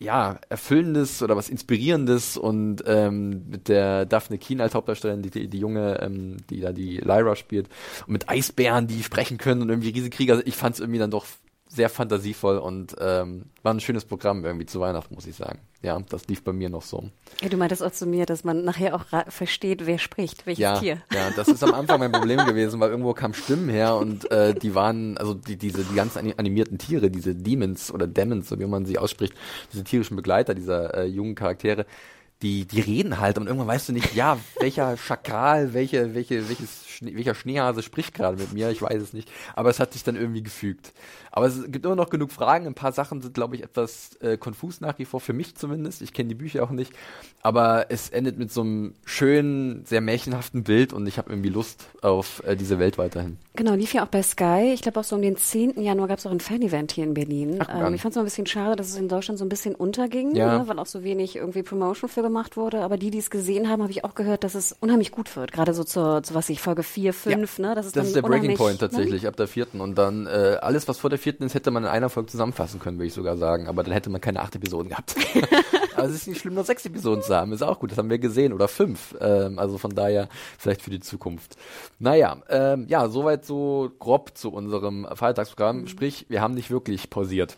ja, 0.04 0.40
Erfüllendes 0.50 1.24
oder 1.24 1.36
was 1.36 1.50
Inspirierendes 1.50 2.38
und 2.38 2.84
ähm, 2.86 3.50
mit 3.50 3.70
der 3.70 4.06
Daphne 4.06 4.38
Keen 4.38 4.62
als 4.62 4.76
Hauptdarstellerin, 4.76 5.22
die, 5.22 5.30
die, 5.30 5.48
die 5.48 5.60
junge, 5.60 6.00
ähm, 6.02 6.38
die 6.50 6.60
da 6.60 6.72
die 6.72 6.98
Lyra 6.98 7.36
spielt, 7.36 7.70
und 8.06 8.14
mit 8.14 8.30
Eisbären, 8.30 8.88
die 8.88 9.02
sprechen 9.02 9.38
können 9.38 9.62
und 9.62 9.70
irgendwie 9.70 9.90
Riesenkrieger. 9.90 10.34
Also 10.34 10.46
ich 10.46 10.56
fand 10.56 10.76
es 10.76 10.82
irgendwie 10.82 11.00
dann 11.00 11.12
doch 11.12 11.26
sehr 11.74 11.89
fantasievoll 11.89 12.58
und 12.58 12.96
ähm, 13.00 13.46
war 13.63 13.74
ein 13.74 13.80
schönes 13.80 14.06
Programm 14.06 14.46
irgendwie 14.46 14.65
zu 14.65 14.80
Weihnachten, 14.80 15.15
muss 15.15 15.25
ich 15.25 15.36
sagen. 15.36 15.60
Ja, 15.82 16.00
das 16.10 16.27
lief 16.27 16.44
bei 16.44 16.53
mir 16.53 16.70
noch 16.70 16.84
so. 16.84 17.10
Ja, 17.42 17.50
du 17.50 17.58
meintest 17.58 17.82
auch 17.82 17.92
zu 17.92 18.06
mir, 18.06 18.25
dass 18.25 18.44
man 18.44 18.63
nachher 18.63 18.96
auch 18.96 19.06
versteht, 19.27 19.86
wer 19.86 19.98
spricht, 19.98 20.46
welches 20.46 20.62
ja, 20.62 20.80
Tier. 20.80 21.01
Ja, 21.12 21.32
das 21.36 21.48
ist 21.48 21.63
am 21.63 21.74
Anfang 21.74 22.00
mein 22.00 22.12
Problem 22.12 22.38
gewesen, 22.46 22.80
weil 22.80 22.92
irgendwo 22.92 23.13
kamen 23.13 23.34
Stimmen 23.34 23.70
her 23.70 23.96
und 23.96 24.30
äh, 24.32 24.53
die 24.53 24.75
waren, 24.75 25.18
also 25.18 25.34
die, 25.34 25.58
diese 25.58 25.84
die 25.84 25.96
ganzen 25.96 26.38
animierten 26.38 26.77
Tiere, 26.77 27.10
diese 27.10 27.36
Demons 27.36 27.92
oder 27.92 28.08
Demons, 28.08 28.50
so 28.50 28.60
wie 28.60 28.65
man 28.65 28.86
sie 28.86 28.98
ausspricht, 28.98 29.34
diese 29.72 29.84
tierischen 29.84 30.15
Begleiter 30.15 30.53
dieser 30.53 30.94
äh, 30.94 31.06
jungen 31.06 31.36
Charaktere, 31.36 31.86
die, 32.44 32.65
die 32.65 32.82
reden 32.82 33.20
halt 33.20 33.38
und 33.38 33.48
irgendwann 33.48 33.70
weißt 33.70 33.89
du 33.89 33.94
nicht, 33.94 34.13
ja, 34.13 34.38
welcher 34.60 34.98
Schakal, 34.98 35.74
welche, 35.74 36.13
welche, 36.13 36.50
welches, 36.50 36.84
welcher 37.01 37.36
Schneehase 37.36 37.82
spricht 37.82 38.13
gerade 38.13 38.38
mit 38.38 38.51
mir, 38.53 38.70
ich 38.70 38.82
weiß 38.82 39.01
es 39.01 39.13
nicht. 39.13 39.32
Aber 39.56 39.70
es 39.70 39.80
hat 39.80 39.94
sich 39.94 40.03
dann 40.03 40.18
irgendwie 40.18 40.44
gefügt. 40.44 40.94
Aber 41.36 41.48
es 41.48 41.63
gibt 41.72 41.84
immer 41.84 41.96
noch 41.96 42.12
genug 42.12 42.32
Fragen. 42.32 42.68
Ein 42.68 42.75
paar 42.75 42.92
Sachen 42.92 43.22
sind, 43.22 43.34
glaube 43.34 43.56
ich, 43.56 43.63
etwas 43.63 44.16
äh, 44.22 44.38
konfus 44.38 44.82
nach 44.82 45.00
wie 45.00 45.06
vor, 45.06 45.20
für 45.20 45.34
mich 45.34 45.56
zumindest. 45.56 46.04
Ich 46.04 46.13
kenne 46.13 46.30
die 46.30 46.36
Bücher 46.36 46.63
auch 46.63 46.70
nicht. 46.70 46.94
Aber 47.42 47.88
es 47.90 48.10
endet 48.10 48.38
mit 48.38 48.52
so 48.52 48.62
einem 48.62 48.94
schönen, 49.04 49.84
sehr 49.84 50.00
märchenhaften 50.00 50.63
Bild 50.63 50.94
und 50.94 51.08
ich 51.08 51.18
habe 51.18 51.32
irgendwie 51.32 51.50
Lust 51.50 51.88
auf 52.04 52.44
äh, 52.46 52.56
diese 52.56 52.78
Welt 52.78 53.00
weiterhin. 53.00 53.40
Genau, 53.56 53.74
lief 53.74 53.96
ja 53.96 54.04
auch 54.04 54.10
bei 54.10 54.22
Sky. 54.22 54.72
Ich 54.75 54.84
glaube 54.84 55.00
auch 55.00 55.04
so 55.04 55.16
um 55.16 55.24
den 55.24 55.36
10. 55.36 55.82
Januar 55.82 56.08
gab 56.08 56.20
es 56.20 56.28
auch 56.28 56.32
ein 56.32 56.40
Fan-Event 56.40 56.92
hier 56.92 57.04
in 57.04 57.16
Berlin. 57.16 57.58
Ach, 57.60 57.88
ähm, 57.88 57.96
ich 57.96 58.02
fand 58.02 58.12
es 58.12 58.16
mal 58.16 58.22
ein 58.22 58.25
bisschen 58.25 58.46
schade, 58.46 58.75
dass 58.75 58.90
es 58.90 58.98
in 58.98 59.10
Deutschland 59.10 59.40
so 59.40 59.46
ein 59.46 59.50
bisschen 59.50 59.74
unterging, 59.74 60.36
ja. 60.36 60.60
ne, 60.60 60.68
weil 60.68 60.78
auch 60.78 60.86
so 60.86 61.04
wenig 61.04 61.36
irgendwie 61.36 61.63
Promotion 61.63 62.10
für 62.10 62.22
gemacht 62.22 62.58
wurde, 62.58 62.82
aber 62.82 62.98
die, 62.98 63.10
die 63.10 63.18
es 63.18 63.32
gesehen 63.32 63.70
haben, 63.70 63.82
habe 63.82 63.92
ich 63.92 64.06
auch 64.06 64.13
gehört, 64.13 64.44
dass 64.44 64.54
es 64.54 64.75
unheimlich 64.80 65.12
gut 65.12 65.36
wird. 65.36 65.52
Gerade 65.52 65.74
so 65.74 65.84
zur, 65.84 66.22
zu 66.22 66.36
was 66.36 66.50
ich, 66.50 66.62
Folge 66.62 66.84
4, 66.84 67.13
5, 67.13 67.58
ja, 67.58 67.68
ne? 67.68 67.75
Das 67.75 67.88
ist, 67.88 67.96
das 67.96 68.08
ist 68.08 68.16
der 68.16 68.22
Breaking 68.22 68.56
Point 68.56 68.82
ne? 68.82 68.88
tatsächlich, 68.88 69.24
ne? 69.24 69.30
ab 69.30 69.36
der 69.36 69.48
vierten. 69.48 69.82
Und 69.82 69.98
dann 69.98 70.28
äh, 70.28 70.58
alles, 70.62 70.88
was 70.88 71.00
vor 71.00 71.10
der 71.10 71.20
ist, 71.25 71.53
hätte 71.53 71.72
man 71.72 71.84
in 71.84 71.89
einer 71.89 72.10
Folge 72.10 72.30
zusammenfassen 72.30 72.80
können, 72.80 72.98
würde 72.98 73.08
ich 73.08 73.13
sogar 73.13 73.38
sagen. 73.38 73.68
Aber 73.68 73.84
dann 73.84 73.94
hätte 73.94 74.10
man 74.10 74.22
keine 74.22 74.42
acht 74.42 74.56
Episoden 74.56 74.89
gehabt. 74.89 75.15
also 75.96 76.10
es 76.10 76.22
ist 76.22 76.27
nicht 76.27 76.42
schlimm, 76.42 76.53
nur 76.53 76.63
sechs 76.63 76.86
Episoden 76.86 77.24
zu 77.24 77.36
haben. 77.36 77.51
Ist 77.51 77.62
auch 77.62 77.80
gut, 77.80 77.92
das 77.92 77.98
haben 77.98 78.10
wir 78.10 78.20
gesehen. 78.20 78.53
Oder 78.53 78.68
fünf. 78.68 79.15
Ähm, 79.20 79.60
also 79.60 79.77
von 79.77 79.94
daher 79.96 80.30
vielleicht 80.58 80.82
für 80.82 80.92
die 80.92 81.00
Zukunft. 81.00 81.58
Naja, 82.00 82.38
ähm, 82.50 82.86
ja, 82.88 83.08
soweit 83.10 83.46
so 83.46 83.92
grob 84.00 84.38
zu 84.38 84.51
unserem 84.51 85.08
Feiertagsprogramm. 85.13 85.82
Mhm. 85.82 85.88
Sprich, 85.88 86.25
wir 86.30 86.42
haben 86.42 86.53
nicht 86.53 86.72
wirklich 86.72 87.10
pausiert. 87.10 87.58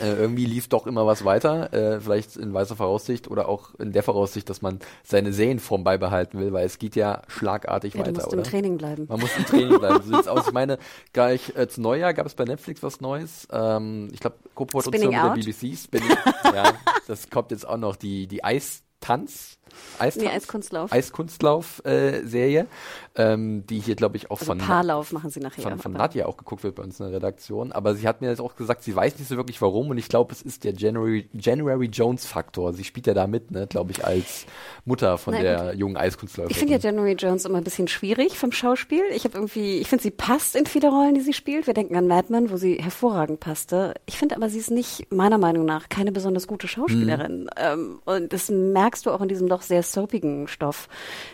Äh, 0.00 0.14
irgendwie 0.14 0.44
lief 0.44 0.68
doch 0.68 0.86
immer 0.86 1.06
was 1.06 1.24
weiter, 1.24 1.72
äh, 1.72 2.00
vielleicht 2.00 2.36
in 2.36 2.52
weißer 2.52 2.76
Voraussicht 2.76 3.28
oder 3.28 3.48
auch 3.48 3.74
in 3.76 3.92
der 3.92 4.02
Voraussicht, 4.02 4.50
dass 4.50 4.60
man 4.60 4.80
seine 5.04 5.32
Serienform 5.32 5.84
beibehalten 5.84 6.40
will, 6.40 6.52
weil 6.52 6.66
es 6.66 6.78
geht 6.78 6.96
ja 6.96 7.22
schlagartig 7.28 7.94
ja, 7.94 8.00
weiter. 8.00 8.12
Musst 8.12 8.28
oder? 8.28 8.38
im 8.38 8.44
Training 8.44 8.76
bleiben. 8.76 9.06
Man 9.08 9.20
muss 9.20 9.36
im 9.36 9.44
Training 9.46 9.78
bleiben. 9.78 9.94
So 10.04 10.16
sieht's 10.16 10.28
aus. 10.28 10.48
Ich 10.48 10.52
meine, 10.52 10.78
gleich 11.12 11.56
äh, 11.56 11.68
zu 11.68 11.80
Neujahr 11.80 12.12
gab 12.14 12.26
es 12.26 12.34
bei 12.34 12.44
Netflix 12.44 12.82
was 12.82 13.00
Neues. 13.00 13.46
Ähm, 13.52 14.08
ich 14.12 14.20
glaube, 14.20 14.36
Co-Produktion 14.54 15.06
mit 15.06 15.12
der 15.12 15.30
BBC. 15.30 15.78
Spinning, 15.78 16.10
ja, 16.44 16.72
das 17.06 17.30
kommt 17.30 17.52
jetzt 17.52 17.66
auch 17.66 17.76
noch 17.76 17.96
die 17.96 18.26
die 18.26 18.42
Eistanz 18.42 19.58
Eistanz? 19.98 20.24
Nee, 20.24 20.30
Eiskunstlauf. 20.30 20.92
Eiskunstlauf-Serie, 20.92 22.66
äh, 23.14 23.32
ähm, 23.32 23.66
die 23.66 23.80
hier, 23.80 23.94
glaube 23.94 24.16
ich, 24.16 24.30
auch 24.30 24.40
also 24.40 24.46
von, 24.46 24.58
Paarlauf 24.58 25.12
machen 25.12 25.30
sie 25.30 25.40
nachher. 25.40 25.62
Von, 25.62 25.78
von 25.78 25.92
Nadja 25.92 26.26
auch 26.26 26.36
geguckt 26.36 26.64
wird 26.64 26.74
bei 26.74 26.82
uns 26.82 26.98
in 27.00 27.06
der 27.06 27.16
Redaktion. 27.16 27.72
Aber 27.72 27.94
sie 27.94 28.08
hat 28.08 28.20
mir 28.20 28.28
jetzt 28.28 28.40
auch 28.40 28.56
gesagt, 28.56 28.82
sie 28.82 28.94
weiß 28.94 29.18
nicht 29.18 29.28
so 29.28 29.36
wirklich 29.36 29.60
warum 29.62 29.90
und 29.90 29.98
ich 29.98 30.08
glaube, 30.08 30.32
es 30.32 30.42
ist 30.42 30.64
der 30.64 30.74
January, 30.74 31.28
January 31.32 31.86
Jones-Faktor. 31.86 32.72
Sie 32.72 32.84
spielt 32.84 33.06
ja 33.06 33.14
da 33.14 33.26
mit, 33.26 33.50
ne, 33.50 33.66
glaube 33.66 33.92
ich, 33.92 34.04
als 34.04 34.46
Mutter 34.84 35.18
von 35.18 35.34
Na, 35.34 35.40
der 35.40 35.70
gut. 35.70 35.80
jungen 35.80 35.96
Eiskunstläuferin. 35.96 36.50
Ich 36.50 36.58
finde 36.58 36.74
ja 36.74 36.78
January 36.78 37.14
Jones 37.14 37.44
immer 37.44 37.58
ein 37.58 37.64
bisschen 37.64 37.88
schwierig 37.88 38.36
vom 38.36 38.52
Schauspiel. 38.52 39.02
Ich 39.14 39.24
habe 39.24 39.36
irgendwie, 39.36 39.78
ich 39.78 39.88
finde, 39.88 40.02
sie 40.02 40.10
passt 40.10 40.56
in 40.56 40.66
viele 40.66 40.88
Rollen, 40.88 41.14
die 41.14 41.20
sie 41.20 41.32
spielt. 41.32 41.66
Wir 41.66 41.74
denken 41.74 41.96
an 41.96 42.06
Mad 42.06 42.28
Men, 42.30 42.50
wo 42.50 42.56
sie 42.56 42.76
hervorragend 42.76 43.40
passte. 43.40 43.94
Ich 44.06 44.18
finde 44.18 44.36
aber, 44.36 44.48
sie 44.48 44.58
ist 44.58 44.70
nicht, 44.70 45.12
meiner 45.12 45.38
Meinung 45.38 45.64
nach, 45.64 45.88
keine 45.88 46.12
besonders 46.12 46.46
gute 46.46 46.68
Schauspielerin. 46.68 47.42
Mhm. 47.42 47.48
Ähm, 47.56 47.98
und 48.04 48.32
das 48.32 48.48
merkst 48.50 49.06
du 49.06 49.10
auch 49.10 49.20
in 49.20 49.28
diesem 49.28 49.48
doch 49.54 49.62
sehr 49.62 49.82
soapigen 49.82 50.48
Stoff, 50.48 50.88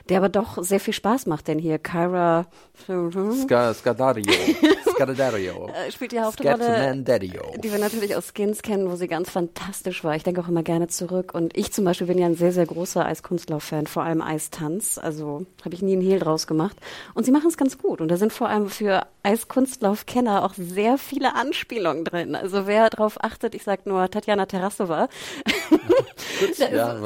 der 0.08 0.18
aber 0.18 0.28
doch 0.28 0.62
sehr 0.62 0.80
viel 0.80 0.92
Spaß 0.92 1.26
macht, 1.26 1.48
denn 1.48 1.58
hier 1.58 1.78
Kyra 1.78 2.46
Sc 2.76 3.74
Scadario. 3.74 4.32
Scadario. 4.94 5.70
Äh, 5.80 5.92
spielt 5.92 6.12
die 6.12 6.20
Hauptrolle, 6.20 6.94
die 6.96 7.72
wir 7.72 7.78
natürlich 7.78 8.16
aus 8.16 8.32
Skins 8.34 8.60
kennen, 8.62 8.90
wo 8.90 8.96
sie 8.96 9.06
ganz 9.06 9.30
fantastisch 9.30 10.02
war. 10.04 10.16
Ich 10.16 10.24
denke 10.24 10.40
auch 10.40 10.48
immer 10.48 10.62
gerne 10.62 10.88
zurück 10.88 11.32
und 11.32 11.56
ich 11.56 11.72
zum 11.72 11.84
Beispiel 11.84 12.08
bin 12.08 12.18
ja 12.18 12.26
ein 12.26 12.34
sehr, 12.34 12.52
sehr 12.52 12.66
großer 12.66 13.04
Eiskunstlauf-Fan, 13.06 13.86
vor 13.86 14.02
allem 14.02 14.20
Eistanz, 14.20 14.98
also 14.98 15.46
habe 15.64 15.74
ich 15.74 15.82
nie 15.82 15.92
einen 15.92 16.02
Hehl 16.02 16.18
draus 16.18 16.46
gemacht 16.46 16.76
und 17.14 17.24
sie 17.24 17.30
machen 17.30 17.48
es 17.48 17.56
ganz 17.56 17.78
gut 17.78 18.00
und 18.00 18.08
da 18.08 18.16
sind 18.16 18.32
vor 18.32 18.48
allem 18.48 18.68
für 18.68 19.06
Eiskunstlauf-Kenner 19.22 20.44
auch 20.44 20.54
sehr 20.54 20.98
viele 20.98 21.34
Anspielungen 21.34 22.04
drin. 22.04 22.34
Also 22.34 22.66
wer 22.66 22.90
darauf 22.90 23.22
achtet, 23.22 23.54
ich 23.54 23.62
sag 23.62 23.86
nur 23.86 24.10
Tatjana 24.10 24.46
Terasova. 24.46 25.08
ja, 26.72 27.00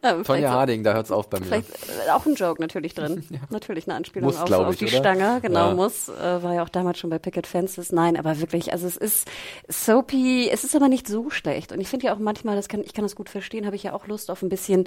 ähm, 0.18 0.24
Tonja 0.24 0.50
Harding, 0.50 0.84
da 0.84 0.94
hört 0.94 1.06
es 1.06 1.12
auf 1.12 1.28
bei 1.28 1.40
mir. 1.40 1.46
Vielleicht 1.46 1.70
äh, 1.70 2.10
auch 2.10 2.26
ein 2.26 2.34
Joke 2.34 2.60
natürlich 2.60 2.94
drin. 2.94 3.24
ja. 3.30 3.40
Natürlich 3.50 3.86
eine 3.88 3.96
Anspielung 3.96 4.26
muss, 4.26 4.40
auf, 4.40 4.50
auf 4.50 4.72
ich, 4.74 4.78
die 4.78 4.86
oder? 4.86 4.98
Stange. 4.98 5.40
Genau, 5.42 5.68
ja. 5.68 5.74
muss. 5.74 6.08
Äh, 6.08 6.42
war 6.42 6.54
ja 6.54 6.62
auch 6.62 6.68
damals 6.68 6.98
schon 6.98 7.10
bei 7.10 7.18
Picket 7.18 7.46
Fences. 7.46 7.92
Nein, 7.92 8.16
aber 8.16 8.40
wirklich, 8.40 8.72
also 8.72 8.86
es 8.86 8.96
ist 8.96 9.28
soapy, 9.68 10.48
es 10.50 10.64
ist 10.64 10.74
aber 10.74 10.88
nicht 10.88 11.08
so 11.08 11.30
schlecht. 11.30 11.72
Und 11.72 11.80
ich 11.80 11.88
finde 11.88 12.06
ja 12.06 12.14
auch 12.14 12.18
manchmal, 12.18 12.56
das 12.56 12.68
kann, 12.68 12.82
ich 12.82 12.94
kann 12.94 13.04
das 13.04 13.14
gut 13.14 13.28
verstehen, 13.28 13.66
habe 13.66 13.76
ich 13.76 13.82
ja 13.82 13.92
auch 13.92 14.06
Lust 14.06 14.30
auf 14.30 14.42
ein 14.42 14.48
bisschen 14.48 14.84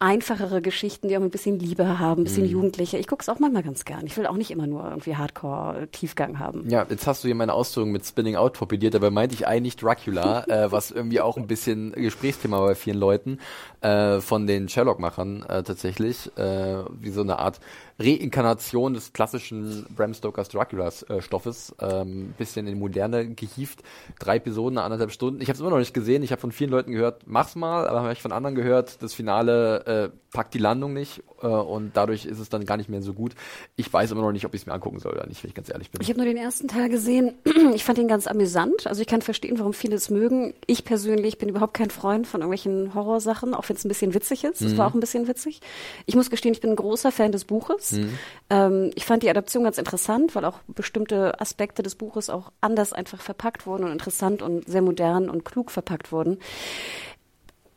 einfachere 0.00 0.62
Geschichten, 0.62 1.08
die 1.08 1.16
auch 1.18 1.22
ein 1.22 1.30
bisschen 1.30 1.58
Liebe 1.58 1.98
haben, 1.98 2.22
ein 2.22 2.24
bisschen 2.24 2.44
mhm. 2.44 2.50
jugendliche. 2.50 2.96
Ich 2.96 3.06
gucke 3.06 3.20
es 3.20 3.28
auch 3.28 3.38
manchmal 3.38 3.62
ganz 3.62 3.84
gern. 3.84 4.06
Ich 4.06 4.16
will 4.16 4.26
auch 4.26 4.36
nicht 4.36 4.50
immer 4.50 4.66
nur 4.66 4.88
irgendwie 4.88 5.14
Hardcore-Tiefgang 5.14 6.38
haben. 6.38 6.68
Ja, 6.70 6.86
jetzt 6.88 7.06
hast 7.06 7.22
du 7.22 7.28
hier 7.28 7.34
meine 7.34 7.52
Ausführungen 7.52 7.92
mit 7.92 8.06
Spinning 8.06 8.36
Out 8.36 8.56
torpediert, 8.56 8.94
dabei 8.94 9.10
meinte 9.10 9.34
ich 9.34 9.46
eigentlich 9.46 9.76
Dracula, 9.76 10.44
äh, 10.48 10.72
was 10.72 10.90
irgendwie 10.90 11.20
auch 11.20 11.36
ein 11.36 11.46
bisschen 11.46 11.92
Gesprächsthema 11.92 12.60
bei 12.60 12.74
vielen 12.74 12.96
Leuten 12.96 13.38
äh, 13.82 14.20
von 14.20 14.46
den 14.50 14.68
Sherlock-Machern 14.68 15.42
äh, 15.44 15.62
tatsächlich, 15.62 16.36
äh, 16.36 16.82
wie 16.90 17.10
so 17.10 17.20
eine 17.20 17.38
Art 17.38 17.60
Reinkarnation 18.00 18.94
des 18.94 19.12
klassischen 19.12 19.86
Bram 19.94 20.14
Stokers 20.14 20.48
Draculas 20.48 21.02
äh, 21.04 21.20
Stoffes, 21.20 21.74
ähm, 21.80 22.34
bisschen 22.38 22.66
in 22.66 22.78
Moderne 22.78 23.28
gehieft. 23.28 23.82
Drei 24.18 24.36
Episoden, 24.36 24.78
anderthalb 24.78 25.12
Stunden. 25.12 25.42
Ich 25.42 25.48
habe 25.48 25.54
es 25.54 25.60
immer 25.60 25.70
noch 25.70 25.78
nicht 25.78 25.92
gesehen. 25.92 26.22
Ich 26.22 26.32
habe 26.32 26.40
von 26.40 26.52
vielen 26.52 26.70
Leuten 26.70 26.92
gehört, 26.92 27.22
mach's 27.26 27.56
mal, 27.56 27.86
aber 27.86 28.00
habe 28.00 28.12
ich 28.12 28.22
von 28.22 28.32
anderen 28.32 28.54
gehört, 28.54 29.02
das 29.02 29.12
Finale 29.12 30.12
äh, 30.12 30.16
packt 30.32 30.54
die 30.54 30.58
Landung 30.58 30.92
nicht 30.92 31.22
äh, 31.42 31.46
und 31.46 31.96
dadurch 31.96 32.24
ist 32.24 32.38
es 32.38 32.48
dann 32.48 32.64
gar 32.64 32.76
nicht 32.76 32.88
mehr 32.88 33.02
so 33.02 33.12
gut. 33.12 33.34
Ich 33.76 33.92
weiß 33.92 34.12
immer 34.12 34.22
noch 34.22 34.32
nicht, 34.32 34.46
ob 34.46 34.54
ich 34.54 34.62
es 34.62 34.66
mir 34.66 34.72
angucken 34.72 35.00
soll 35.00 35.12
oder 35.12 35.26
nicht, 35.26 35.42
wenn 35.42 35.48
ich 35.48 35.54
ganz 35.54 35.68
ehrlich 35.68 35.90
bin. 35.90 36.00
Ich 36.00 36.08
habe 36.08 36.18
nur 36.18 36.26
den 36.26 36.36
ersten 36.36 36.68
Teil 36.68 36.88
gesehen. 36.88 37.34
Ich 37.72 37.84
fand 37.84 37.98
ihn 37.98 38.08
ganz 38.08 38.26
amüsant. 38.26 38.86
Also 38.86 39.00
ich 39.00 39.06
kann 39.06 39.22
verstehen, 39.22 39.58
warum 39.58 39.72
viele 39.72 39.94
es 39.94 40.10
mögen. 40.10 40.54
Ich 40.66 40.84
persönlich 40.84 41.38
bin 41.38 41.48
überhaupt 41.48 41.74
kein 41.74 41.90
Freund 41.90 42.26
von 42.26 42.40
irgendwelchen 42.40 42.94
Horrorsachen, 42.94 43.54
auch 43.54 43.68
wenn 43.68 43.76
es 43.76 43.84
ein 43.84 43.88
bisschen 43.88 44.12
witzig 44.12 44.44
ist. 44.44 44.60
Es 44.60 44.72
mhm. 44.72 44.78
war 44.78 44.88
auch 44.88 44.94
ein 44.94 45.00
bisschen 45.00 45.28
witzig. 45.28 45.60
Ich 46.06 46.16
muss 46.16 46.30
gestehen, 46.30 46.52
ich 46.52 46.60
bin 46.60 46.70
ein 46.70 46.76
großer 46.76 47.12
Fan 47.12 47.32
des 47.32 47.44
Buches. 47.44 47.89
Mhm. 47.92 48.18
Ähm, 48.50 48.90
ich 48.94 49.04
fand 49.04 49.22
die 49.22 49.30
Adaption 49.30 49.64
ganz 49.64 49.78
interessant, 49.78 50.34
weil 50.34 50.44
auch 50.44 50.58
bestimmte 50.66 51.40
Aspekte 51.40 51.82
des 51.82 51.94
Buches 51.94 52.30
auch 52.30 52.52
anders 52.60 52.92
einfach 52.92 53.20
verpackt 53.20 53.66
wurden 53.66 53.84
und 53.84 53.92
interessant 53.92 54.42
und 54.42 54.68
sehr 54.68 54.82
modern 54.82 55.30
und 55.30 55.44
klug 55.44 55.70
verpackt 55.70 56.12
wurden. 56.12 56.38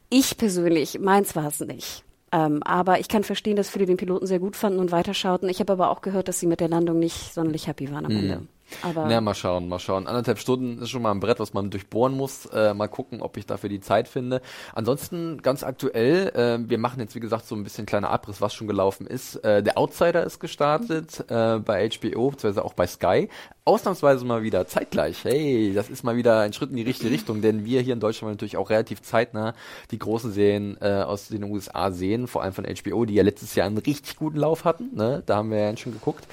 Ich 0.09 0.37
persönlich, 0.37 0.99
meins 0.99 1.35
war 1.35 1.47
es 1.47 1.59
nicht. 1.59 2.03
Ähm, 2.31 2.63
aber 2.63 2.99
ich 2.99 3.09
kann 3.09 3.23
verstehen, 3.23 3.55
dass 3.55 3.69
viele 3.69 3.85
den 3.85 3.97
Piloten 3.97 4.25
sehr 4.25 4.39
gut 4.39 4.55
fanden 4.55 4.79
und 4.79 4.91
weiterschauten. 4.91 5.49
Ich 5.49 5.59
habe 5.59 5.73
aber 5.73 5.89
auch 5.89 6.01
gehört, 6.01 6.27
dass 6.27 6.39
sie 6.39 6.47
mit 6.47 6.59
der 6.59 6.67
Landung 6.67 6.97
nicht 6.97 7.33
sonderlich 7.33 7.67
happy 7.67 7.91
waren 7.91 8.05
am 8.05 8.11
mhm. 8.11 8.19
Ende. 8.19 8.47
Aber 8.81 9.05
Na, 9.07 9.21
mal 9.21 9.33
schauen, 9.33 9.67
mal 9.67 9.79
schauen. 9.79 10.07
Anderthalb 10.07 10.39
Stunden 10.39 10.81
ist 10.81 10.89
schon 10.89 11.01
mal 11.01 11.11
ein 11.11 11.19
Brett, 11.19 11.39
was 11.39 11.53
man 11.53 11.69
durchbohren 11.69 12.15
muss. 12.15 12.45
Äh, 12.47 12.73
mal 12.73 12.87
gucken, 12.87 13.21
ob 13.21 13.37
ich 13.37 13.45
dafür 13.45 13.69
die 13.69 13.79
Zeit 13.79 14.07
finde. 14.07 14.41
Ansonsten 14.73 15.41
ganz 15.41 15.63
aktuell, 15.63 16.29
äh, 16.35 16.69
wir 16.69 16.77
machen 16.77 16.99
jetzt 16.99 17.15
wie 17.15 17.19
gesagt 17.19 17.45
so 17.45 17.55
ein 17.55 17.63
bisschen 17.63 17.85
kleiner 17.85 18.09
Abriss, 18.09 18.41
was 18.41 18.53
schon 18.53 18.67
gelaufen 18.67 19.07
ist. 19.07 19.35
Äh, 19.37 19.63
der 19.63 19.77
Outsider 19.77 20.23
ist 20.23 20.39
gestartet 20.39 21.23
äh, 21.29 21.59
bei 21.59 21.89
HBO, 21.89 22.31
beziehungsweise 22.31 22.65
auch 22.65 22.73
bei 22.73 22.87
Sky. 22.87 23.29
Ausnahmsweise 23.65 24.25
mal 24.25 24.43
wieder 24.43 24.67
zeitgleich. 24.67 25.23
Hey, 25.23 25.71
das 25.73 25.89
ist 25.89 26.03
mal 26.03 26.17
wieder 26.17 26.41
ein 26.41 26.51
Schritt 26.51 26.71
in 26.71 26.75
die 26.75 26.83
richtige 26.83 27.11
Richtung, 27.11 27.41
denn 27.41 27.63
wir 27.63 27.79
hier 27.79 27.93
in 27.93 28.01
Deutschland 28.01 28.33
natürlich 28.33 28.57
auch 28.57 28.69
relativ 28.69 29.01
zeitnah 29.01 29.53
die 29.91 29.99
großen 29.99 30.33
Serien 30.33 30.77
äh, 30.81 31.03
aus 31.03 31.29
den 31.29 31.43
USA 31.45 31.91
sehen, 31.91 32.27
vor 32.27 32.43
allem 32.43 32.51
von 32.51 32.65
HBO, 32.65 33.05
die 33.05 33.13
ja 33.13 33.23
letztes 33.23 33.55
Jahr 33.55 33.67
einen 33.67 33.77
richtig 33.77 34.17
guten 34.17 34.37
Lauf 34.37 34.65
hatten. 34.65 34.89
Ne? 34.95 35.23
Da 35.25 35.37
haben 35.37 35.49
wir 35.49 35.59
ja 35.59 35.77
schon 35.77 35.93
geguckt. 35.93 36.27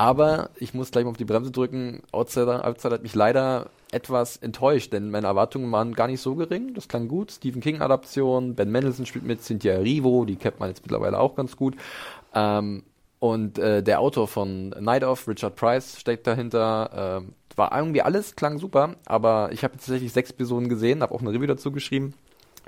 Aber 0.00 0.48
ich 0.56 0.72
muss 0.72 0.90
gleich 0.90 1.04
mal 1.04 1.10
auf 1.10 1.18
die 1.18 1.26
Bremse 1.26 1.50
drücken. 1.50 2.02
Outsider, 2.10 2.64
Outsider 2.64 2.94
hat 2.94 3.02
mich 3.02 3.14
leider 3.14 3.66
etwas 3.92 4.38
enttäuscht, 4.38 4.94
denn 4.94 5.10
meine 5.10 5.26
Erwartungen 5.26 5.70
waren 5.72 5.92
gar 5.92 6.06
nicht 6.06 6.22
so 6.22 6.36
gering. 6.36 6.72
Das 6.72 6.88
klang 6.88 7.06
gut. 7.06 7.30
Stephen 7.30 7.60
King 7.60 7.82
Adaption, 7.82 8.54
Ben 8.54 8.70
Mendelssohn 8.70 9.04
spielt 9.04 9.26
mit, 9.26 9.44
Cynthia 9.44 9.76
Rivo, 9.76 10.24
die 10.24 10.36
kennt 10.36 10.58
man 10.58 10.70
jetzt 10.70 10.80
mittlerweile 10.80 11.20
auch 11.20 11.34
ganz 11.34 11.54
gut. 11.54 11.76
Ähm, 12.34 12.82
und 13.18 13.58
äh, 13.58 13.82
der 13.82 14.00
Autor 14.00 14.26
von 14.26 14.70
Night 14.70 15.04
of, 15.04 15.28
Richard 15.28 15.54
Price, 15.56 16.00
steckt 16.00 16.26
dahinter. 16.26 17.20
Äh, 17.26 17.56
war 17.58 17.76
irgendwie 17.76 18.00
alles, 18.00 18.36
klang 18.36 18.56
super, 18.56 18.96
aber 19.04 19.50
ich 19.52 19.64
habe 19.64 19.74
tatsächlich 19.74 20.14
sechs 20.14 20.30
Episoden 20.30 20.70
gesehen, 20.70 21.02
habe 21.02 21.14
auch 21.14 21.20
eine 21.20 21.30
Review 21.30 21.46
dazu 21.46 21.72
geschrieben. 21.72 22.14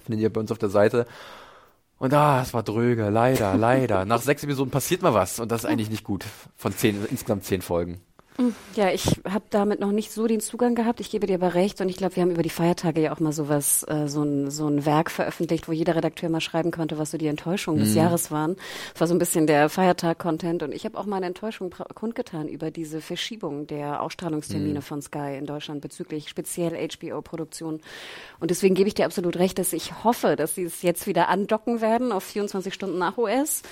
Findet 0.05 0.21
ihr 0.21 0.31
bei 0.31 0.41
uns 0.41 0.53
auf 0.53 0.59
der 0.59 0.69
Seite. 0.69 1.07
Und 2.03 2.13
ah, 2.15 2.43
es 2.43 2.53
war 2.53 2.65
dröge, 2.65 3.11
leider, 3.11 3.55
leider. 3.55 4.05
Nach 4.05 4.21
sechs 4.21 4.43
Episoden 4.43 4.73
passiert 4.73 5.03
mal 5.03 5.15
was 5.15 5.39
und 5.39 5.53
das 5.53 5.63
ist 5.63 5.71
eigentlich 5.71 5.89
nicht 5.89 6.03
gut. 6.03 6.25
Von 6.57 6.73
zehn, 6.73 7.07
insgesamt 7.09 7.45
zehn 7.45 7.63
Folgen. 7.63 8.01
Ja, 8.75 8.91
ich 8.91 9.21
habe 9.29 9.45
damit 9.51 9.79
noch 9.79 9.93
nicht 9.93 10.11
so 10.11 10.27
den 10.27 10.41
Zugang 10.41 10.75
gehabt. 10.75 11.01
Ich 11.01 11.11
gebe 11.11 11.27
dir 11.27 11.35
aber 11.35 11.55
recht 11.55 11.81
und 11.81 11.89
ich 11.89 11.97
glaube, 11.97 12.17
wir 12.17 12.23
haben 12.23 12.31
über 12.31 12.43
die 12.43 12.51
Feiertage 12.51 13.03
ja 13.03 13.13
auch 13.13 13.21
mal 13.21 13.33
sowas, 13.33 13.85
äh, 13.89 14.09
so, 14.09 14.23
ein, 14.23 14.51
so 14.51 14.67
ein 14.67 14.87
Werk 14.87 15.11
veröffentlicht, 15.11 15.69
wo 15.69 15.73
jeder 15.73 15.97
Redakteur 15.97 16.31
mal 16.31 16.41
schreiben 16.41 16.71
konnte, 16.71 16.99
was 16.99 17.11
so 17.11 17.19
die 17.19 17.27
Enttäuschungen 17.27 17.81
mhm. 17.81 17.85
des 17.85 17.95
Jahres 17.95 18.31
waren. 18.31 18.57
Das 18.93 19.01
war 19.01 19.07
so 19.09 19.15
ein 19.15 19.19
bisschen 19.19 19.47
der 19.47 19.69
Feiertag-Content 19.69 20.63
und 20.63 20.73
ich 20.73 20.87
habe 20.87 20.99
auch 20.99 21.05
meine 21.05 21.27
Enttäuschung 21.27 21.75
kundgetan 21.95 22.49
über 22.49 22.71
diese 22.71 23.03
Verschiebung 23.03 23.67
der 23.67 24.03
Ausstrahlungstermine 24.03 24.81
mhm. 24.81 24.83
von 24.83 25.03
Sky 25.03 25.37
in 25.39 25.45
Deutschland 25.45 25.83
bezüglich 25.83 26.29
speziell 26.29 26.73
HBO-Produktion. 26.89 27.81
Und 28.41 28.51
deswegen 28.51 28.75
gebe 28.75 28.89
ich 28.89 28.95
dir 28.95 29.05
absolut 29.05 29.37
recht, 29.37 29.59
dass 29.59 29.75
ich 29.75 30.05
hoffe, 30.05 30.37
dass 30.37 30.55
sie 30.55 30.65
es 30.65 30.81
jetzt 30.81 31.07
wieder 31.07 31.29
andocken 31.29 31.83
werden 31.83 32.13
auf 32.13 32.25
24 32.25 32.73
Stunden 32.73 32.99
nach 32.99 33.19
US 33.19 33.63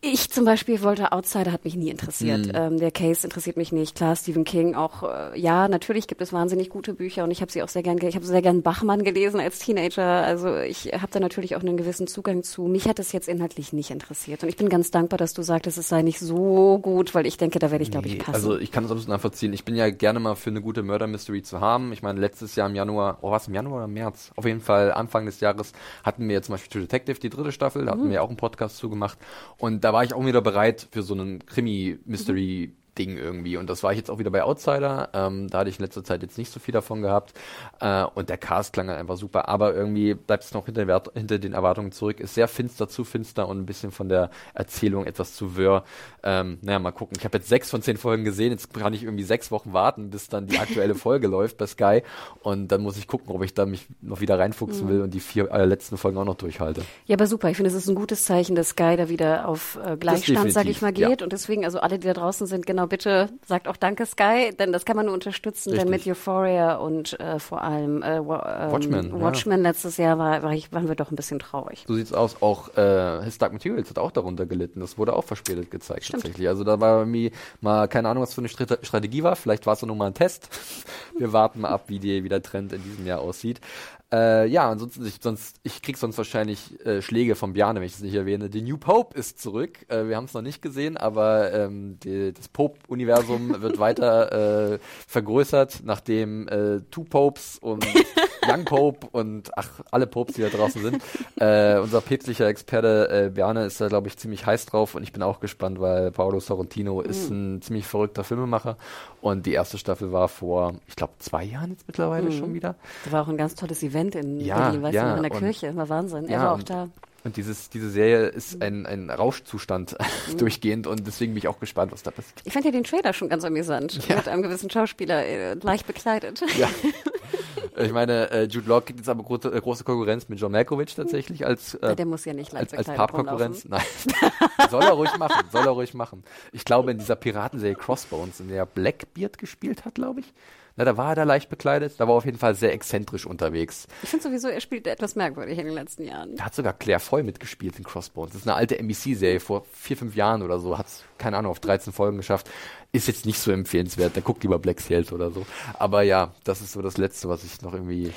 Ich 0.00 0.30
zum 0.30 0.44
Beispiel 0.44 0.80
wollte 0.84 1.10
Outsider, 1.10 1.50
hat 1.50 1.64
mich 1.64 1.74
nie 1.74 1.90
interessiert. 1.90 2.46
Mhm. 2.46 2.52
Ähm, 2.54 2.78
der 2.78 2.92
Case 2.92 3.26
interessiert 3.26 3.56
mich 3.56 3.72
nicht. 3.72 3.96
Klar, 3.96 4.14
Stephen 4.14 4.44
King 4.44 4.76
auch, 4.76 5.02
äh, 5.02 5.36
ja, 5.36 5.66
natürlich 5.66 6.06
gibt 6.06 6.20
es 6.20 6.32
wahnsinnig 6.32 6.68
gute 6.68 6.94
Bücher 6.94 7.24
und 7.24 7.32
ich 7.32 7.40
habe 7.40 7.50
sie 7.50 7.64
auch 7.64 7.68
sehr 7.68 7.82
gern, 7.82 7.96
ge- 7.98 8.08
ich 8.08 8.14
habe 8.14 8.24
sehr 8.24 8.40
gern 8.40 8.62
Bachmann 8.62 9.02
gelesen 9.02 9.40
als 9.40 9.58
Teenager. 9.58 10.04
Also 10.04 10.54
ich 10.56 10.92
habe 10.92 11.08
da 11.10 11.18
natürlich 11.18 11.56
auch 11.56 11.62
einen 11.62 11.76
gewissen 11.76 12.06
Zugang 12.06 12.44
zu. 12.44 12.62
Mich 12.68 12.86
hat 12.86 13.00
es 13.00 13.10
jetzt 13.10 13.26
inhaltlich 13.28 13.72
nicht 13.72 13.90
interessiert 13.90 14.44
und 14.44 14.48
ich 14.48 14.56
bin 14.56 14.68
ganz 14.68 14.92
dankbar, 14.92 15.18
dass 15.18 15.34
du 15.34 15.42
sagtest, 15.42 15.78
es 15.78 15.88
sei 15.88 16.02
nicht 16.02 16.20
so 16.20 16.78
gut, 16.78 17.16
weil 17.16 17.26
ich 17.26 17.36
denke, 17.36 17.58
da 17.58 17.72
werde 17.72 17.82
ich, 17.82 17.90
glaube 17.90 18.06
ich, 18.06 18.12
Nee, 18.14 18.18
passen. 18.20 18.34
Also 18.36 18.56
ich 18.56 18.70
kann 18.70 18.84
es 18.84 18.92
absolut 18.92 19.08
nachvollziehen. 19.08 19.52
Ich 19.52 19.64
bin 19.64 19.74
ja 19.74 19.90
gerne 19.90 20.20
mal 20.20 20.36
für 20.36 20.50
eine 20.50 20.60
gute 20.60 20.84
Murder 20.84 21.08
Mystery 21.08 21.42
zu 21.42 21.60
haben. 21.60 21.92
Ich 21.92 22.02
meine, 22.02 22.20
letztes 22.20 22.54
Jahr 22.54 22.68
im 22.68 22.76
Januar, 22.76 23.18
oh 23.22 23.32
was, 23.32 23.48
im 23.48 23.54
Januar 23.54 23.78
oder 23.78 23.88
März? 23.88 24.30
Auf 24.36 24.44
jeden 24.44 24.60
Fall 24.60 24.92
Anfang 24.92 25.26
des 25.26 25.40
Jahres 25.40 25.72
hatten 26.04 26.28
wir 26.28 26.40
zum 26.42 26.52
Beispiel 26.54 26.70
True 26.70 26.82
Detective, 26.82 27.18
die 27.18 27.30
dritte 27.30 27.50
Staffel, 27.50 27.84
da 27.86 27.90
hatten 27.92 28.10
wir 28.10 28.22
auch 28.22 28.28
einen 28.28 28.36
Podcast 28.36 28.76
zugemacht. 28.76 29.18
Und 29.56 29.87
da 29.88 29.94
war 29.94 30.04
ich 30.04 30.12
auch 30.12 30.26
wieder 30.26 30.42
bereit 30.42 30.86
für 30.90 31.02
so 31.02 31.14
einen 31.14 31.46
Krimi-Mystery- 31.46 32.72
Ding 32.98 33.16
irgendwie. 33.16 33.56
Und 33.56 33.70
das 33.70 33.82
war 33.82 33.92
ich 33.92 33.98
jetzt 33.98 34.10
auch 34.10 34.18
wieder 34.18 34.30
bei 34.30 34.42
Outsider. 34.42 35.10
Ähm, 35.12 35.48
da 35.48 35.58
hatte 35.58 35.70
ich 35.70 35.78
in 35.78 35.84
letzter 35.84 36.04
Zeit 36.04 36.22
jetzt 36.22 36.38
nicht 36.38 36.52
so 36.52 36.60
viel 36.60 36.72
davon 36.72 37.02
gehabt. 37.02 37.32
Äh, 37.80 38.04
und 38.14 38.28
der 38.28 38.38
Cast 38.38 38.72
klang 38.72 38.88
halt 38.88 38.98
einfach 38.98 39.16
super. 39.16 39.48
Aber 39.48 39.74
irgendwie 39.74 40.14
bleibt 40.14 40.44
es 40.44 40.52
noch 40.52 40.66
hinter, 40.66 41.02
hinter 41.14 41.38
den 41.38 41.52
Erwartungen 41.52 41.92
zurück. 41.92 42.20
Ist 42.20 42.34
sehr 42.34 42.48
finster, 42.48 42.88
zu 42.88 43.04
finster 43.04 43.48
und 43.48 43.58
ein 43.58 43.66
bisschen 43.66 43.92
von 43.92 44.08
der 44.08 44.30
Erzählung 44.54 45.06
etwas 45.06 45.34
zu 45.34 45.56
wirr. 45.56 45.84
Ähm, 46.22 46.58
naja, 46.62 46.78
mal 46.78 46.90
gucken. 46.90 47.16
Ich 47.18 47.24
habe 47.24 47.38
jetzt 47.38 47.48
sechs 47.48 47.70
von 47.70 47.82
zehn 47.82 47.96
Folgen 47.96 48.24
gesehen. 48.24 48.50
Jetzt 48.50 48.74
kann 48.74 48.92
ich 48.92 49.04
irgendwie 49.04 49.24
sechs 49.24 49.50
Wochen 49.50 49.72
warten, 49.72 50.10
bis 50.10 50.28
dann 50.28 50.46
die 50.46 50.58
aktuelle 50.58 50.94
Folge 50.96 51.28
läuft 51.28 51.58
bei 51.58 51.66
Sky. 51.66 52.02
Und 52.42 52.68
dann 52.68 52.82
muss 52.82 52.96
ich 52.96 53.06
gucken, 53.06 53.34
ob 53.34 53.42
ich 53.44 53.54
da 53.54 53.66
mich 53.66 53.86
noch 54.00 54.20
wieder 54.20 54.38
reinfuchsen 54.38 54.88
will 54.88 55.02
und 55.02 55.14
die 55.14 55.20
vier 55.20 55.50
äh, 55.50 55.64
letzten 55.64 55.96
Folgen 55.96 56.18
auch 56.18 56.24
noch 56.24 56.34
durchhalte. 56.34 56.82
Ja, 57.06 57.14
aber 57.14 57.26
super. 57.26 57.48
Ich 57.50 57.56
finde, 57.56 57.70
es 57.70 57.76
ist 57.76 57.88
ein 57.88 57.94
gutes 57.94 58.24
Zeichen, 58.24 58.56
dass 58.56 58.70
Sky 58.70 58.96
da 58.96 59.08
wieder 59.08 59.48
auf 59.48 59.78
äh, 59.84 59.96
Gleichstand, 59.96 60.52
sag 60.52 60.66
ich 60.66 60.82
mal, 60.82 60.96
ja. 60.98 61.08
geht. 61.08 61.22
Und 61.22 61.32
deswegen, 61.32 61.64
also 61.64 61.78
alle, 61.78 61.98
die 61.98 62.06
da 62.06 62.14
draußen 62.14 62.46
sind, 62.46 62.66
genau 62.66 62.87
bitte 62.88 63.28
sagt 63.46 63.68
auch 63.68 63.76
Danke 63.76 64.04
Sky, 64.06 64.54
denn 64.58 64.72
das 64.72 64.84
kann 64.84 64.96
man 64.96 65.06
nur 65.06 65.14
unterstützen, 65.14 65.70
denn 65.72 65.88
mit 65.88 66.00
Richtig. 66.00 66.12
Euphoria 66.12 66.76
und 66.76 67.18
äh, 67.20 67.38
vor 67.38 67.62
allem 67.62 68.02
äh, 68.02 68.26
wa- 68.26 68.64
ähm, 68.66 68.72
Watchmen, 68.72 69.08
ja. 69.10 69.20
Watchmen 69.20 69.62
letztes 69.62 69.96
Jahr 69.96 70.18
war, 70.18 70.42
war 70.42 70.52
ich, 70.52 70.72
waren 70.72 70.88
wir 70.88 70.94
doch 70.94 71.10
ein 71.10 71.16
bisschen 71.16 71.38
traurig. 71.38 71.84
So 71.86 71.94
sieht's 71.94 72.12
aus. 72.12 72.42
Auch 72.42 72.76
äh, 72.76 73.22
His 73.24 73.38
Dark 73.38 73.52
Materials 73.52 73.90
hat 73.90 73.98
auch 73.98 74.10
darunter 74.10 74.46
gelitten. 74.46 74.80
Das 74.80 74.98
wurde 74.98 75.14
auch 75.14 75.24
verspätet 75.24 75.70
gezeigt 75.70 76.04
Stimmt. 76.04 76.22
tatsächlich. 76.22 76.48
Also 76.48 76.64
da 76.64 76.80
war 76.80 76.98
irgendwie 77.00 77.32
mal 77.60 77.86
keine 77.88 78.08
Ahnung, 78.08 78.22
was 78.22 78.34
für 78.34 78.40
eine 78.40 78.48
Strate- 78.48 78.78
Strategie 78.82 79.22
war. 79.22 79.36
Vielleicht 79.36 79.66
war 79.66 79.74
es 79.74 79.82
nur 79.82 79.94
mal 79.96 80.06
ein 80.08 80.14
Test. 80.14 80.48
Wir 81.18 81.32
warten 81.32 81.60
mal 81.60 81.68
ab, 81.70 81.84
wie, 81.88 81.98
die, 81.98 82.22
wie 82.24 82.28
der 82.28 82.42
Trend 82.42 82.72
in 82.72 82.82
diesem 82.82 83.06
Jahr 83.06 83.20
aussieht. 83.20 83.60
Äh, 84.10 84.46
ja, 84.46 84.70
ansonsten, 84.70 85.04
ich, 85.06 85.18
sonst, 85.20 85.60
ich 85.62 85.82
krieg 85.82 85.98
sonst 85.98 86.16
wahrscheinlich 86.16 86.80
äh, 86.86 87.02
Schläge 87.02 87.34
von 87.34 87.52
Bjarne, 87.52 87.80
wenn 87.80 87.86
ich 87.86 87.94
es 87.94 88.00
nicht 88.00 88.14
erwähne. 88.14 88.48
The 88.50 88.62
New 88.62 88.78
Pope 88.78 89.18
ist 89.18 89.40
zurück. 89.40 89.84
Äh, 89.88 90.06
wir 90.06 90.16
haben 90.16 90.24
es 90.24 90.32
noch 90.32 90.40
nicht 90.40 90.62
gesehen, 90.62 90.96
aber 90.96 91.52
ähm, 91.52 91.98
die, 92.00 92.32
das 92.32 92.48
Pope-Universum 92.48 93.60
wird 93.60 93.78
weiter 93.78 94.72
äh, 94.72 94.78
vergrößert, 95.06 95.80
nachdem 95.84 96.48
äh, 96.48 96.80
Two 96.90 97.04
Popes 97.04 97.58
und 97.60 97.84
Young 98.48 98.64
Pope 98.64 99.06
und 99.12 99.50
ach, 99.56 99.68
alle 99.90 100.06
Popes, 100.06 100.34
die 100.36 100.42
da 100.42 100.48
draußen 100.48 100.82
sind. 100.82 101.02
Äh, 101.40 101.78
unser 101.78 102.00
päpstlicher 102.00 102.46
Experte 102.48 103.26
äh, 103.26 103.30
Bjarne 103.30 103.64
ist 103.64 103.80
da, 103.80 103.88
glaube 103.88 104.08
ich, 104.08 104.16
ziemlich 104.16 104.46
heiß 104.46 104.66
drauf 104.66 104.94
und 104.94 105.02
ich 105.02 105.12
bin 105.12 105.22
auch 105.22 105.40
gespannt, 105.40 105.80
weil 105.80 106.10
Paolo 106.10 106.40
Sorrentino 106.40 107.00
ist 107.00 107.30
ein 107.30 107.62
ziemlich 107.62 107.86
verrückter 107.86 108.24
Filmemacher 108.24 108.76
und 109.20 109.46
die 109.46 109.52
erste 109.52 109.78
Staffel 109.78 110.12
war 110.12 110.28
vor, 110.28 110.74
ich 110.86 110.96
glaube, 110.96 111.12
zwei 111.18 111.44
Jahren 111.44 111.70
jetzt 111.70 111.86
mittlerweile 111.86 112.32
schon 112.32 112.54
wieder. 112.54 112.74
Das 113.04 113.12
war 113.12 113.22
auch 113.22 113.28
ein 113.28 113.36
ganz 113.36 113.54
tolles 113.54 113.82
Event 113.82 114.14
in 114.14 114.40
Ja, 114.40 114.58
Berlin, 114.70 114.82
weißt 114.82 114.94
ja, 114.94 115.10
du, 115.12 115.16
in 115.16 115.22
der 115.22 115.38
Kirche. 115.38 115.76
War 115.76 115.88
Wahnsinn. 115.88 116.24
Er 116.26 116.30
Ja, 116.30 116.42
war 116.44 116.52
auch 116.54 116.62
da. 116.62 116.88
Und 117.24 117.36
dieses, 117.36 117.68
diese 117.68 117.90
Serie 117.90 118.26
ist 118.28 118.62
ein, 118.62 118.86
ein 118.86 119.10
Rauschzustand 119.10 119.96
durchgehend 120.38 120.86
und 120.86 121.06
deswegen 121.06 121.32
bin 121.34 121.38
ich 121.38 121.48
auch 121.48 121.58
gespannt, 121.58 121.92
was 121.92 122.02
da 122.04 122.10
passiert. 122.12 122.40
Ich 122.44 122.52
fand 122.52 122.64
ja 122.64 122.70
den 122.70 122.84
Trailer 122.84 123.12
schon 123.12 123.28
ganz 123.28 123.44
amüsant. 123.44 124.08
Ja. 124.08 124.16
Mit 124.16 124.28
einem 124.28 124.42
gewissen 124.42 124.70
Schauspieler, 124.70 125.26
äh, 125.26 125.54
leicht 125.54 125.86
bekleidet. 125.86 126.42
Ja. 126.56 126.68
Ich 127.80 127.92
meine, 127.92 128.28
äh, 128.32 128.44
Jude 128.44 128.68
Law 128.68 128.80
kriegt 128.80 128.98
jetzt 128.98 129.08
aber 129.08 129.22
große, 129.22 129.54
äh, 129.54 129.60
große 129.60 129.84
Konkurrenz 129.84 130.28
mit 130.28 130.40
John 130.40 130.50
Malkovich 130.50 130.96
tatsächlich 130.96 131.46
als, 131.46 131.74
äh, 131.74 131.94
Der 131.94 132.06
muss 132.06 132.24
ja 132.24 132.32
nicht 132.32 132.52
als, 132.52 132.74
als 132.74 132.88
rumlaufen. 132.88 133.54
Nein. 133.68 133.82
soll 134.70 134.82
er 134.82 134.92
ruhig 134.92 135.16
machen, 135.16 135.46
soll 135.52 135.64
er 135.64 135.70
ruhig 135.70 135.94
machen. 135.94 136.24
Ich 136.50 136.64
glaube, 136.64 136.90
in 136.90 136.98
dieser 136.98 137.14
Piratenserie 137.14 137.76
Crossbones, 137.76 138.40
in 138.40 138.48
der 138.48 138.66
Blackbeard 138.66 139.38
gespielt 139.38 139.84
hat, 139.84 139.94
glaube 139.94 140.20
ich. 140.20 140.32
Na, 140.78 140.84
da 140.84 140.96
war 140.96 141.08
er 141.10 141.14
da 141.16 141.22
leicht 141.24 141.50
bekleidet. 141.50 141.94
Da 141.98 142.06
war 142.06 142.14
er 142.14 142.18
auf 142.18 142.24
jeden 142.24 142.38
Fall 142.38 142.54
sehr 142.54 142.72
exzentrisch 142.72 143.26
unterwegs. 143.26 143.88
Ich 144.04 144.10
finde 144.10 144.22
sowieso, 144.22 144.46
er 144.46 144.60
spielt 144.60 144.86
etwas 144.86 145.16
merkwürdig 145.16 145.58
in 145.58 145.66
den 145.66 145.74
letzten 145.74 146.04
Jahren. 146.04 146.36
Da 146.36 146.44
hat 146.44 146.54
sogar 146.54 146.72
Claire 146.72 147.00
Foy 147.00 147.24
mitgespielt 147.24 147.76
in 147.78 147.84
Crossbones. 147.84 148.32
Das 148.32 148.42
ist 148.42 148.46
eine 148.46 148.54
alte 148.54 148.78
NBC-Serie 148.78 149.40
vor 149.40 149.64
vier, 149.72 149.96
fünf 149.96 150.14
Jahren 150.14 150.40
oder 150.40 150.60
so. 150.60 150.78
Hat 150.78 150.86
keine 151.18 151.36
Ahnung, 151.36 151.50
auf 151.50 151.58
13 151.58 151.92
Folgen 151.92 152.16
geschafft. 152.16 152.48
Ist 152.90 153.06
jetzt 153.06 153.26
nicht 153.26 153.38
so 153.38 153.50
empfehlenswert. 153.52 154.16
Dann 154.16 154.24
guckt 154.24 154.42
lieber 154.42 154.58
Black 154.58 154.80
Sails 154.80 155.12
oder 155.12 155.30
so. 155.30 155.44
Aber 155.78 156.00
ja, 156.02 156.32
das 156.44 156.62
ist 156.62 156.72
so 156.72 156.80
das 156.80 156.96
Letzte, 156.96 157.28
was 157.28 157.44
ich 157.44 157.60
noch 157.60 157.74
irgendwie 157.74 158.10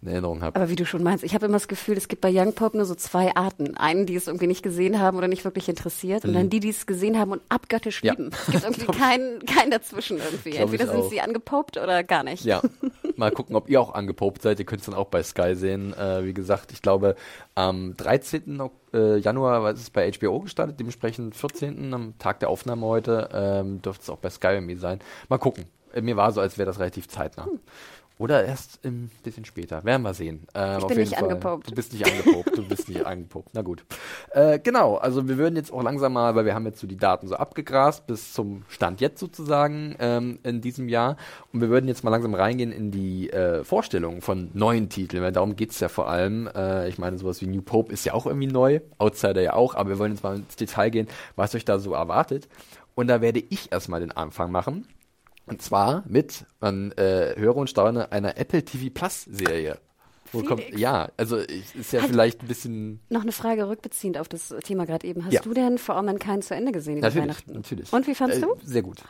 in 0.00 0.08
Erinnerung 0.08 0.40
habe. 0.40 0.56
Aber 0.56 0.70
wie 0.70 0.76
du 0.76 0.86
schon 0.86 1.02
meinst, 1.02 1.24
ich 1.24 1.34
habe 1.34 1.44
immer 1.44 1.56
das 1.56 1.68
Gefühl, 1.68 1.98
es 1.98 2.08
gibt 2.08 2.22
bei 2.22 2.30
Young 2.32 2.54
Pope 2.54 2.74
nur 2.78 2.86
so 2.86 2.94
zwei 2.94 3.36
Arten. 3.36 3.76
Einen, 3.76 4.06
die 4.06 4.14
es 4.14 4.26
irgendwie 4.26 4.46
nicht 4.46 4.62
gesehen 4.62 4.98
haben 4.98 5.18
oder 5.18 5.28
nicht 5.28 5.44
wirklich 5.44 5.68
interessiert, 5.68 6.24
und 6.24 6.32
dann 6.32 6.48
die, 6.48 6.60
die 6.60 6.70
es 6.70 6.86
gesehen 6.86 7.18
haben 7.18 7.32
und 7.32 7.42
abgöttisch 7.50 8.02
Mhm. 8.02 8.06
Ja. 8.06 8.12
lieben. 8.14 8.30
Es 8.32 8.46
gibt 8.52 8.64
irgendwie 8.64 8.86
keinen 8.98 9.44
kein 9.44 9.70
dazwischen 9.70 10.16
irgendwie. 10.16 10.50
Glaub 10.50 10.62
Entweder 10.72 10.90
sind 10.90 11.10
sie 11.10 11.20
angepopt 11.20 11.76
oder 11.76 12.02
gar 12.02 12.22
nicht. 12.24 12.44
Ja, 12.46 12.62
mal 13.16 13.30
gucken, 13.30 13.54
ob 13.56 13.68
ihr 13.68 13.78
auch 13.78 13.92
angepopt 13.92 14.40
seid. 14.40 14.58
Ihr 14.58 14.64
könnt 14.64 14.80
es 14.80 14.86
dann 14.86 14.94
auch 14.94 15.08
bei 15.08 15.22
Sky 15.22 15.54
sehen. 15.54 15.92
Äh, 15.92 16.24
wie 16.24 16.32
gesagt, 16.32 16.72
ich 16.72 16.80
glaube, 16.80 17.14
am 17.54 17.94
13. 17.98 18.58
Ok- 18.62 18.72
äh, 18.94 19.16
Januar 19.18 19.62
war 19.62 19.72
es 19.72 19.90
bei 19.90 20.10
HBO 20.10 20.40
gestartet, 20.40 20.78
dementsprechend 20.78 21.34
14. 21.34 21.92
am 21.92 22.18
Tag 22.18 22.40
der 22.40 22.48
Aufnahme 22.48 22.86
heute 22.86 23.28
ähm, 23.32 23.82
dürfte 23.82 24.02
es 24.02 24.10
auch 24.10 24.18
bei 24.18 24.30
Sky 24.30 24.48
irgendwie 24.48 24.76
sein. 24.76 25.00
Mal 25.28 25.38
gucken. 25.38 25.64
Äh, 25.92 26.00
mir 26.02 26.16
war 26.16 26.32
so, 26.32 26.40
als 26.40 26.56
wäre 26.58 26.66
das 26.66 26.78
relativ 26.78 27.08
zeitnah. 27.08 27.48
Oder 28.16 28.44
erst 28.44 28.78
ein 28.84 29.10
bisschen 29.24 29.44
später. 29.44 29.82
Werden 29.82 30.02
wir 30.02 30.14
sehen. 30.14 30.46
Ähm, 30.54 30.78
Ich 30.78 30.84
auf 30.84 30.88
bin 30.88 30.98
jeden 30.98 31.10
nicht 31.10 31.18
Fall. 31.18 31.28
angepopt. 31.30 31.70
Du 31.70 31.74
bist 31.74 31.92
nicht 31.92 32.06
angepopt. 32.06 32.56
du 32.56 32.68
bist 32.68 32.88
nicht 32.88 33.04
angepopt. 33.06 33.48
Na 33.54 33.62
gut. 33.62 33.84
Äh, 34.30 34.60
genau, 34.60 34.96
also 34.98 35.26
wir 35.28 35.36
würden 35.36 35.56
jetzt 35.56 35.72
auch 35.72 35.82
langsam 35.82 36.12
mal, 36.12 36.36
weil 36.36 36.44
wir 36.44 36.54
haben 36.54 36.64
jetzt 36.64 36.78
so 36.80 36.86
die 36.86 36.96
Daten 36.96 37.26
so 37.26 37.34
abgegrast 37.34 38.06
bis 38.06 38.32
zum 38.32 38.62
Stand 38.68 39.00
jetzt 39.00 39.18
sozusagen 39.18 39.96
ähm, 39.98 40.38
in 40.44 40.60
diesem 40.60 40.88
Jahr. 40.88 41.16
Und 41.52 41.60
wir 41.60 41.70
würden 41.70 41.88
jetzt 41.88 42.04
mal 42.04 42.10
langsam 42.10 42.34
reingehen 42.34 42.70
in 42.70 42.92
die 42.92 43.30
äh, 43.30 43.64
Vorstellung 43.64 44.20
von 44.22 44.48
neuen 44.54 44.88
Titeln, 44.88 45.20
weil 45.22 45.32
darum 45.32 45.56
geht's 45.56 45.80
ja 45.80 45.88
vor 45.88 46.08
allem. 46.08 46.48
Äh, 46.54 46.88
ich 46.88 46.98
meine, 46.98 47.18
sowas 47.18 47.40
wie 47.40 47.46
New 47.48 47.62
Pope 47.62 47.92
ist 47.92 48.04
ja 48.04 48.14
auch 48.14 48.26
irgendwie 48.26 48.46
neu, 48.46 48.78
Outsider 48.98 49.42
ja 49.42 49.54
auch, 49.54 49.74
aber 49.74 49.88
wir 49.90 49.98
wollen 49.98 50.12
jetzt 50.12 50.22
mal 50.22 50.36
ins 50.36 50.54
Detail 50.54 50.90
gehen, 50.90 51.08
was 51.34 51.54
euch 51.56 51.64
da 51.64 51.80
so 51.80 51.94
erwartet. 51.94 52.46
Und 52.94 53.08
da 53.08 53.20
werde 53.20 53.42
ich 53.50 53.72
erstmal 53.72 53.98
den 53.98 54.12
Anfang 54.12 54.52
machen. 54.52 54.86
Und 55.46 55.60
zwar 55.62 56.04
mit, 56.06 56.46
man 56.60 56.92
äh, 56.92 57.34
höre 57.36 57.56
und 57.56 57.68
staune, 57.70 58.10
einer 58.12 58.36
Apple 58.38 58.64
TV 58.64 58.90
Plus 58.92 59.24
Serie. 59.24 59.78
Wo 60.32 60.42
kommt, 60.42 60.68
ja, 60.76 61.10
also 61.16 61.38
ich- 61.38 61.74
ist 61.76 61.92
ja 61.92 62.00
Halt. 62.00 62.10
vielleicht 62.10 62.42
ein 62.42 62.48
bisschen. 62.48 63.00
Noch 63.08 63.22
eine 63.22 63.30
Frage 63.30 63.68
rückbeziehend 63.68 64.18
auf 64.18 64.28
das 64.28 64.52
Thema 64.64 64.84
gerade 64.84 65.06
eben. 65.06 65.24
Hast 65.24 65.32
Ja. 65.32 65.42
du 65.42 65.52
denn 65.54 65.78
For 65.78 65.96
All 65.96 66.02
Mankind 66.02 66.42
zu 66.44 66.54
Ende 66.56 66.72
gesehen 66.72 66.98
über 66.98 67.06
Natürlich, 67.08 67.22
Weihnachten? 67.28 67.52
natürlich. 67.52 67.92
Und 67.92 68.06
wie 68.06 68.14
fandst 68.14 68.38
äh, 68.38 68.40
du? 68.40 68.56
Sehr 68.64 68.82
gut. 68.82 69.02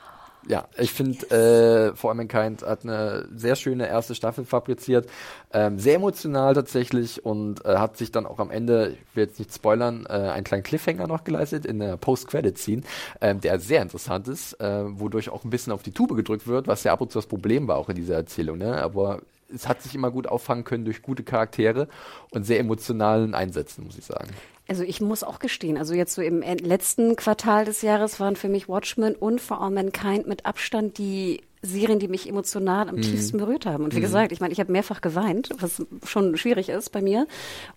Ja, 0.46 0.68
ich 0.76 0.92
finde, 0.92 1.30
äh, 1.30 1.96
For 1.96 2.10
All 2.10 2.16
Mankind 2.16 2.62
hat 2.62 2.84
eine 2.84 3.26
sehr 3.34 3.56
schöne 3.56 3.88
erste 3.88 4.14
Staffel 4.14 4.44
fabriziert. 4.44 5.08
Ähm, 5.52 5.78
sehr 5.78 5.94
emotional 5.94 6.54
tatsächlich 6.54 7.24
und 7.24 7.64
äh, 7.64 7.76
hat 7.78 7.96
sich 7.96 8.12
dann 8.12 8.26
auch 8.26 8.38
am 8.38 8.50
Ende, 8.50 8.90
ich 8.90 9.16
will 9.16 9.24
jetzt 9.24 9.38
nicht 9.38 9.54
spoilern, 9.54 10.04
äh, 10.06 10.12
einen 10.12 10.44
kleinen 10.44 10.62
Cliffhanger 10.62 11.06
noch 11.06 11.24
geleistet 11.24 11.64
in 11.64 11.78
der 11.78 11.96
Post-Credit-Scene, 11.96 12.82
ähm, 13.22 13.40
der 13.40 13.58
sehr 13.58 13.80
interessant 13.80 14.28
ist, 14.28 14.60
äh, 14.60 14.84
wodurch 14.98 15.30
auch 15.30 15.44
ein 15.44 15.50
bisschen 15.50 15.72
auf 15.72 15.82
die 15.82 15.92
Tube 15.92 16.14
gedrückt 16.14 16.46
wird, 16.46 16.66
was 16.66 16.84
ja 16.84 16.92
ab 16.92 17.00
und 17.00 17.10
zu 17.10 17.18
das 17.18 17.26
Problem 17.26 17.66
war 17.66 17.76
auch 17.76 17.88
in 17.88 17.96
dieser 17.96 18.16
Erzählung. 18.16 18.58
Ne? 18.58 18.82
Aber 18.82 19.22
es 19.54 19.66
hat 19.66 19.82
sich 19.82 19.94
immer 19.94 20.10
gut 20.10 20.26
auffangen 20.26 20.64
können 20.64 20.84
durch 20.84 21.00
gute 21.00 21.22
Charaktere 21.22 21.88
und 22.32 22.44
sehr 22.44 22.58
emotionalen 22.58 23.34
Einsätzen, 23.34 23.84
muss 23.84 23.96
ich 23.96 24.04
sagen. 24.04 24.28
Also 24.66 24.82
ich 24.82 25.00
muss 25.02 25.22
auch 25.22 25.40
gestehen, 25.40 25.76
also 25.76 25.92
jetzt 25.92 26.14
so 26.14 26.22
im 26.22 26.40
en- 26.40 26.58
letzten 26.58 27.16
Quartal 27.16 27.66
des 27.66 27.82
Jahres 27.82 28.18
waren 28.18 28.34
für 28.34 28.48
mich 28.48 28.66
Watchmen 28.68 29.14
und 29.14 29.40
For 29.40 29.60
All 29.60 29.70
Mankind 29.70 30.26
mit 30.26 30.46
Abstand 30.46 30.96
die 30.96 31.42
Serien, 31.60 31.98
die 31.98 32.08
mich 32.08 32.28
emotional 32.28 32.88
am 32.90 33.00
tiefsten 33.00 33.38
berührt 33.38 33.64
haben. 33.64 33.84
Und 33.84 33.94
wie 33.94 34.00
gesagt, 34.00 34.32
ich 34.32 34.40
meine, 34.40 34.52
ich 34.52 34.60
habe 34.60 34.70
mehrfach 34.72 35.00
geweint, 35.00 35.48
was 35.60 35.82
schon 36.06 36.36
schwierig 36.36 36.68
ist 36.68 36.92
bei 36.92 37.00
mir. 37.00 37.26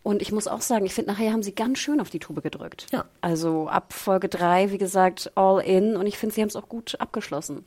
Und 0.03 0.21
ich 0.21 0.33
muss 0.33 0.47
auch 0.47 0.59
sagen, 0.61 0.85
ich 0.85 0.93
finde, 0.93 1.11
nachher 1.11 1.31
haben 1.31 1.43
sie 1.43 1.55
ganz 1.55 1.79
schön 1.79 2.01
auf 2.01 2.09
die 2.09 2.19
Tube 2.19 2.41
gedrückt. 2.43 2.87
Ja. 2.91 3.05
Also 3.21 3.69
ab 3.69 3.93
Folge 3.93 4.27
drei, 4.27 4.71
wie 4.71 4.77
gesagt, 4.77 5.31
all 5.35 5.61
in. 5.61 5.95
Und 5.95 6.05
ich 6.05 6.17
finde, 6.17 6.35
sie 6.35 6.41
haben 6.41 6.49
es 6.49 6.57
auch 6.57 6.67
gut 6.67 6.95
abgeschlossen. 6.99 7.63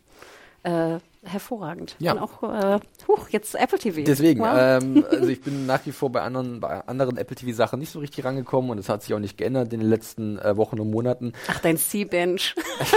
Äh, 0.62 0.98
hervorragend. 1.22 1.96
Ja. 1.98 2.12
Und 2.12 2.18
auch, 2.18 2.42
äh, 2.42 2.80
huch, 3.06 3.28
jetzt 3.28 3.54
Apple 3.54 3.78
TV. 3.78 4.02
Deswegen, 4.04 4.40
Wow. 4.40 4.56
ähm, 4.58 5.04
also 5.10 5.28
ich 5.28 5.40
bin 5.42 5.66
nach 5.66 5.84
wie 5.84 5.92
vor 5.92 6.10
bei 6.10 6.22
anderen, 6.22 6.60
bei 6.60 6.80
anderen 6.86 7.16
Apple 7.18 7.36
TV-Sachen 7.36 7.78
nicht 7.78 7.92
so 7.92 7.98
richtig 7.98 8.24
rangekommen 8.24 8.70
und 8.70 8.78
es 8.78 8.88
hat 8.88 9.02
sich 9.02 9.12
auch 9.14 9.18
nicht 9.18 9.36
geändert 9.36 9.72
in 9.72 9.80
den 9.80 9.88
letzten 9.88 10.38
äh, 10.38 10.56
Wochen 10.56 10.80
und 10.80 10.90
Monaten. 10.90 11.32
Ach, 11.48 11.60
dein 11.60 11.76
C-Bench. 11.76 12.54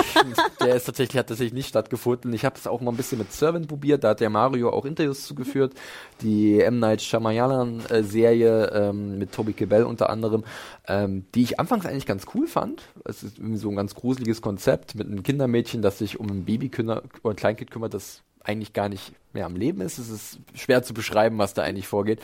Der 0.62 0.76
ist 0.76 0.86
tatsächlich, 0.86 1.20
hat 1.20 1.28
tatsächlich 1.28 1.54
nicht 1.54 1.68
stattgefunden. 1.70 2.34
Ich 2.34 2.46
habe 2.46 2.56
es 2.58 2.66
auch 2.68 2.82
mal 2.82 2.92
ein 2.92 2.98
bisschen 2.98 3.18
mit 3.18 3.32
Servant 3.34 3.68
probiert, 3.68 4.04
da 4.04 4.10
hat 4.10 4.20
der 4.22 4.30
Mario 4.30 4.70
auch 4.72 4.86
Interviews 4.86 5.26
zugeführt. 5.26 5.74
Die 6.22 6.62
M. 6.62 6.80
Night 6.80 7.02
Shyamalan-Serie 7.02 8.72
ähm, 8.74 9.18
mit 9.18 9.32
Toby 9.34 9.54
Kebbell 9.54 9.84
unter 9.84 10.10
anderem, 10.10 10.44
ähm, 10.88 11.26
die 11.36 11.44
ich 11.44 11.60
anfangs 11.60 11.86
eigentlich 11.86 12.06
ganz 12.06 12.26
cool 12.34 12.48
fand. 12.48 12.84
Es 13.06 13.24
ist 13.24 13.38
irgendwie 13.38 13.58
so 13.58 13.70
ein 13.70 13.76
ganz 13.76 13.96
gruseliges 13.96 14.42
Konzept 14.42 14.96
mit 14.96 15.08
einem 15.08 15.24
Kindermädchen, 15.24 15.82
das 15.82 15.98
sich 15.98 16.20
um 16.20 16.28
ein 16.30 16.46
Baby 16.46 16.72
ein 16.78 17.36
Kleinkind 17.36 17.72
kümmert, 17.72 17.94
das 17.94 18.23
eigentlich 18.44 18.74
gar 18.74 18.90
nicht 18.90 19.14
mehr 19.34 19.46
am 19.48 19.56
Leben 19.56 19.82
ist. 19.82 19.98
Es 19.98 20.10
ist 20.10 20.38
schwer 20.54 20.84
zu 20.84 20.94
beschreiben, 20.94 21.40
was 21.40 21.56
da 21.56 21.64
eigentlich 21.64 21.88
vorgeht. 21.88 22.20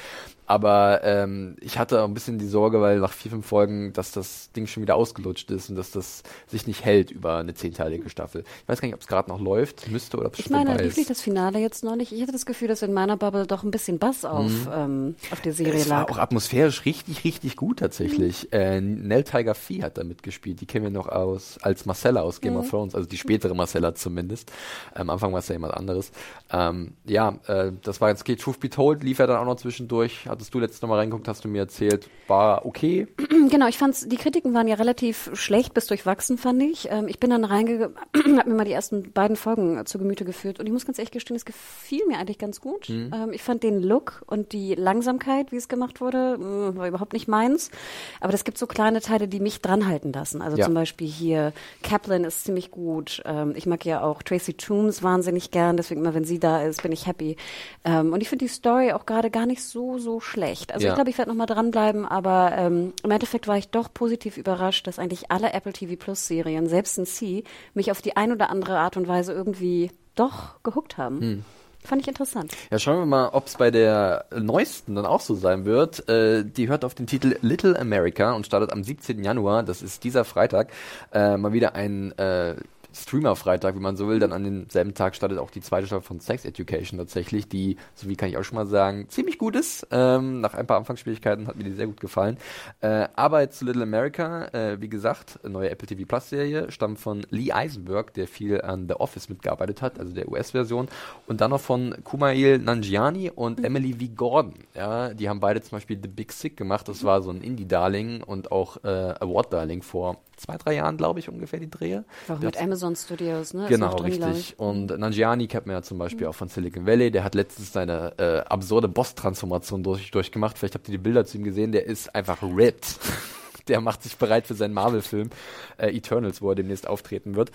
Aber 0.46 1.02
ähm, 1.04 1.56
ich 1.62 1.78
hatte 1.78 2.02
auch 2.02 2.08
ein 2.08 2.14
bisschen 2.14 2.38
die 2.40 2.48
Sorge, 2.48 2.82
weil 2.82 3.00
nach 3.00 3.14
vier, 3.14 3.32
fünf 3.32 3.46
Folgen, 3.48 3.94
dass 3.94 4.12
das 4.12 4.52
Ding 4.52 4.66
schon 4.68 4.82
wieder 4.84 4.96
ausgelutscht 4.96 5.50
ist 5.52 5.70
und 5.70 5.76
dass 5.76 5.92
das 5.92 6.24
sich 6.48 6.66
nicht 6.68 6.84
hält 6.86 7.10
über 7.12 7.38
eine 7.38 7.54
zehnteilige 7.54 8.10
Staffel. 8.10 8.44
Ich 8.64 8.68
weiß 8.70 8.82
gar 8.82 8.88
nicht, 8.88 8.96
ob 8.96 9.02
es 9.02 9.08
gerade 9.08 9.30
noch 9.30 9.40
läuft, 9.40 9.90
müsste 9.90 10.18
oder 10.18 10.28
ob 10.28 10.34
es 10.34 10.40
Ich 10.40 10.46
schon 10.48 10.56
meine, 10.56 10.72
vorbei 10.72 10.84
lief 10.84 10.98
nicht 10.98 11.10
ist. 11.10 11.18
das 11.18 11.22
Finale 11.22 11.60
jetzt 11.60 11.84
noch 11.84 11.96
nicht? 11.96 12.12
Ich 12.12 12.22
hatte 12.22 12.32
das 12.32 12.46
Gefühl, 12.48 12.68
dass 12.68 12.82
in 12.84 12.94
meiner 12.94 13.16
Bubble 13.18 13.46
doch 13.48 13.64
ein 13.64 13.72
bisschen 13.72 13.98
Bass 14.00 14.26
auf, 14.26 14.52
ähm, 14.72 15.16
auf 15.32 15.42
der 15.42 15.54
Serie 15.54 15.74
Mhm. 15.74 15.80
Es 15.82 15.90
war 15.90 16.02
lag. 16.02 16.10
auch 16.12 16.18
atmosphärisch 16.18 16.86
richtig, 16.86 17.24
richtig 17.24 17.56
gut 17.56 17.80
tatsächlich. 17.80 18.52
Äh, 18.54 18.82
Nell 18.82 19.24
Tiger 19.24 19.54
Vieh 19.56 19.84
hat 19.84 19.98
da 20.00 20.04
mitgespielt. 20.04 20.62
Die 20.62 20.66
kennen 20.66 20.84
wir 20.86 20.92
noch 20.92 21.08
aus 21.10 21.58
als 21.62 21.86
Marcella 21.86 22.22
aus 22.22 22.42
Game 22.42 22.56
of 22.56 22.70
Thrones, 22.70 22.94
also 22.96 23.08
die 23.08 23.18
spätere 23.18 23.54
Marcella 23.56 23.94
zumindest. 23.96 24.52
Am 24.96 25.10
Anfang 25.12 25.32
war 25.32 25.40
es 25.40 25.48
ja 25.48 25.54
jemand 25.54 25.74
anderes. 25.76 26.09
Ähm, 26.52 26.94
ja, 27.06 27.36
äh, 27.48 27.72
das 27.84 28.02
war 28.02 28.10
jetzt 28.10 28.22
okay. 28.22 28.36
Truth 28.36 28.60
Be 28.60 28.70
Told 28.70 29.04
lief 29.04 29.20
ja 29.20 29.28
dann 29.28 29.38
auch 29.38 29.46
noch 29.46 29.56
zwischendurch. 29.58 30.26
Hattest 30.28 30.54
du 30.54 30.60
letztes 30.60 30.82
Mal 30.82 30.96
reingeguckt, 30.98 31.28
hast 31.28 31.44
du 31.46 31.48
mir 31.48 31.60
erzählt. 31.60 32.10
War 32.28 32.66
okay. 32.66 33.08
Genau, 33.50 33.68
ich 33.68 33.78
fand's, 33.80 34.08
die 34.08 34.18
Kritiken 34.18 34.54
waren 34.54 34.68
ja 34.68 34.76
relativ 34.76 35.32
schlecht 35.34 35.74
bis 35.74 35.88
durchwachsen, 35.88 36.38
fand 36.38 36.62
ich. 36.62 36.88
Ähm, 36.92 37.08
ich 37.08 37.20
bin 37.20 37.30
dann 37.32 37.46
reingegangen, 37.46 37.96
hab 38.38 38.46
mir 38.46 38.54
mal 38.54 38.66
die 38.66 38.74
ersten 38.74 39.12
beiden 39.12 39.36
Folgen 39.38 39.78
äh, 39.80 39.86
zu 39.86 39.98
Gemüte 39.98 40.24
geführt 40.26 40.60
und 40.60 40.68
ich 40.68 40.72
muss 40.72 40.86
ganz 40.86 41.00
ehrlich 41.00 41.12
gestehen, 41.12 41.36
es 41.36 41.46
gefiel 41.46 42.02
mir 42.08 42.20
eigentlich 42.20 42.38
ganz 42.38 42.62
gut. 42.62 42.90
Mhm. 42.90 43.12
Ähm, 43.14 43.34
ich 43.34 43.42
fand 43.42 43.64
den 43.64 43.82
Look 43.82 44.22
und 44.28 44.52
die 44.52 44.76
Langsamkeit, 44.76 45.52
wie 45.52 45.56
es 45.56 45.68
gemacht 45.68 46.00
wurde, 46.02 46.38
mh, 46.38 46.76
war 46.76 46.88
überhaupt 46.88 47.14
nicht 47.14 47.28
meins. 47.28 47.72
Aber 48.20 48.34
es 48.34 48.44
gibt 48.44 48.58
so 48.60 48.68
kleine 48.68 49.02
Teile, 49.02 49.28
die 49.28 49.40
mich 49.40 49.62
dranhalten 49.62 50.14
lassen. 50.14 50.42
Also 50.44 50.58
Ja. 50.58 50.66
zum 50.66 50.74
Beispiel 50.76 51.08
hier, 51.08 51.54
Kaplan 51.82 52.26
ist 52.26 52.44
ziemlich 52.44 52.70
gut. 52.70 53.22
Ähm, 53.26 53.54
ich 53.56 53.66
mag 53.66 53.84
ja 53.86 54.02
auch 54.04 54.22
Tracy 54.22 54.54
Toombs 54.54 55.02
wahnsinnig 55.02 55.50
gern, 55.50 55.78
deswegen 55.78 55.99
immer, 56.00 56.14
wenn 56.14 56.24
sie 56.24 56.40
da 56.40 56.62
ist, 56.64 56.82
bin 56.84 56.92
ich 56.92 57.06
happy. 57.08 57.36
Ähm, 57.84 58.14
und 58.14 58.22
ich 58.22 58.30
finde 58.30 58.46
die 58.46 58.50
Story 58.52 58.92
auch 58.94 59.06
gerade 59.06 59.30
gar 59.30 59.46
nicht 59.46 59.64
so, 59.64 59.98
so 60.00 60.20
schlecht. 60.20 60.74
Also 60.74 60.86
Ja. 60.86 60.92
ich 60.92 60.96
glaube, 60.96 61.10
ich 61.10 61.18
werde 61.18 61.30
nochmal 61.32 61.48
dranbleiben, 61.48 62.06
aber 62.06 62.54
ähm, 62.58 62.94
im 63.04 63.12
Endeffekt 63.12 63.48
war 63.48 63.58
ich 63.58 63.70
doch 63.70 63.94
positiv 63.94 64.38
überrascht, 64.38 64.88
dass 64.88 65.00
eigentlich 65.00 65.32
alle 65.32 65.54
Apple 65.54 65.74
TV 65.74 65.96
Plus 65.96 66.26
Serien, 66.28 66.68
selbst 66.68 66.98
in 66.98 67.06
C, 67.06 67.44
mich 67.74 67.92
auf 67.92 68.02
die 68.02 68.18
ein 68.18 68.32
oder 68.32 68.50
andere 68.50 68.78
Art 68.80 68.98
und 68.98 69.08
Weise 69.08 69.34
irgendwie 69.34 69.92
doch 70.16 70.62
gehuckt 70.64 70.98
haben. 70.98 71.22
Hm. 71.22 71.46
Fand 71.82 72.02
ich 72.02 72.10
interessant. 72.10 72.52
Ja, 72.72 72.78
schauen 72.78 73.00
wir 73.00 73.06
mal, 73.06 73.30
ob 73.30 73.48
es 73.48 73.56
bei 73.56 73.72
der 73.72 74.26
neuesten 74.38 74.96
dann 74.96 75.06
auch 75.06 75.22
so 75.22 75.34
sein 75.34 75.64
wird. 75.64 76.10
Äh, 76.10 76.44
die 76.44 76.68
hört 76.68 76.84
auf 76.84 76.94
den 76.94 77.08
Titel 77.08 77.38
Little 77.42 77.80
America 77.80 78.34
und 78.34 78.46
startet 78.46 78.74
am 78.74 78.84
17. 78.84 79.24
Januar. 79.24 79.64
Das 79.64 79.82
ist 79.82 80.04
dieser 80.04 80.26
Freitag. 80.26 80.72
Äh, 81.14 81.38
mal 81.38 81.54
wieder 81.54 81.76
ein 81.76 82.12
äh, 82.18 82.56
Streamer-Freitag, 82.94 83.76
wie 83.76 83.80
man 83.80 83.96
so 83.96 84.08
will. 84.08 84.20
Dann 84.20 84.32
an 84.32 84.44
demselben 84.44 84.94
Tag 84.94 85.16
startet 85.16 85.38
auch 85.38 85.52
die 85.52 85.62
zweite 85.62 85.88
Staffel 85.88 86.06
von 86.06 86.20
Sex 86.20 86.46
Education 86.46 86.98
tatsächlich, 87.00 87.48
die, 87.48 87.78
so 87.96 88.10
wie 88.10 88.16
kann 88.16 88.30
ich 88.30 88.38
auch 88.38 88.44
schon 88.44 88.56
mal 88.56 88.68
sagen, 88.68 89.08
ziemlich 89.10 89.38
gut 89.38 89.56
ist. 89.56 89.88
Ähm, 89.92 90.42
nach 90.42 90.54
ein 90.54 90.68
paar 90.68 90.78
Anfangsschwierigkeiten 90.78 91.48
hat 91.48 91.56
mir 91.58 91.64
die 91.64 91.74
sehr 91.74 91.88
gut 91.88 92.00
gefallen. 92.00 92.38
Äh, 92.82 93.08
Arbeit 93.16 93.54
zu 93.54 93.66
Little 93.66 93.84
America, 93.84 94.46
äh, 94.48 94.82
wie 94.82 94.90
gesagt, 94.90 95.40
neue 95.48 95.70
Apple 95.70 95.88
TV 95.88 96.06
Plus 96.06 96.30
Serie, 96.30 96.72
stammt 96.72 97.00
von 97.00 97.26
Lee 97.30 97.52
Eisenberg, 97.52 98.14
der 98.14 98.28
viel 98.28 98.62
an 98.62 98.88
The 98.88 98.96
Office 98.96 99.30
mitgearbeitet 99.30 99.82
hat, 99.82 100.00
also 100.00 100.14
der 100.14 100.30
US-Version. 100.30 100.88
Und 101.28 101.42
dann 101.42 101.52
noch 101.52 101.62
von 101.62 101.96
Kumail 102.04 102.60
Nanjiani 102.60 103.32
und 103.34 103.64
Emily 103.64 103.94
V. 103.94 104.14
Gordon. 104.16 104.54
Ja, 104.76 105.14
die 105.14 105.30
haben 105.30 105.40
beide 105.40 105.62
zum 105.62 105.78
Beispiel 105.78 106.00
The 106.02 106.08
Big 106.08 106.32
Sick 106.32 106.58
gemacht. 106.58 106.88
Das 106.88 107.04
war 107.04 107.22
so 107.22 107.32
ein 107.32 107.42
Indie-Darling 107.42 108.24
und 108.24 108.52
auch 108.52 108.84
äh, 108.84 108.88
Award-Darling 109.20 109.82
vor 109.82 110.18
zwei, 110.40 110.58
drei 110.58 110.76
Jahren, 110.76 110.98
glaube 110.98 111.20
ich, 111.20 111.30
ungefähr 111.30 111.60
die 111.60 111.70
Drehe. 111.70 112.06
Auch 112.28 112.40
mit 112.40 112.60
Amazon 112.60 112.96
Studios, 112.96 113.54
ne? 113.54 113.66
Genau, 113.68 113.96
drin, 113.96 114.24
richtig. 114.24 114.52
ich. 114.52 114.60
Und 114.60 114.98
Nanjiani 114.98 115.48
kennt 115.48 115.66
man 115.66 115.76
ja 115.76 115.82
zum 115.82 115.98
Beispiel 115.98 116.28
auch 116.28 116.36
von 116.36 116.48
Silicon 116.48 116.86
Valley. 116.86 117.12
Der 117.12 117.24
hat 117.24 117.36
letztens 117.36 117.74
seine 117.74 118.14
äh, 118.18 118.40
absurde 118.40 118.88
Boss-Transformation 118.88 119.84
durch, 119.84 120.12
durchgemacht. 120.12 120.58
Vielleicht 120.58 120.76
habt 120.76 120.88
ihr 120.88 120.94
die 120.94 120.98
Bilder 120.98 121.26
zu 121.26 121.38
ihm 121.38 121.44
gesehen. 121.44 121.72
Der 121.72 121.86
ist 121.86 122.16
einfach 122.16 122.42
ripped. 122.42 123.00
der 123.68 123.82
macht 123.82 124.04
sich 124.04 124.18
bereit 124.18 124.48
für 124.48 124.56
seinen 124.56 124.74
Marvel-Film 124.74 125.30
äh, 125.78 125.96
Eternals, 125.96 126.42
wo 126.42 126.50
er 126.50 126.56
demnächst 126.56 126.88
auftreten 126.88 127.36
wird. 127.36 127.52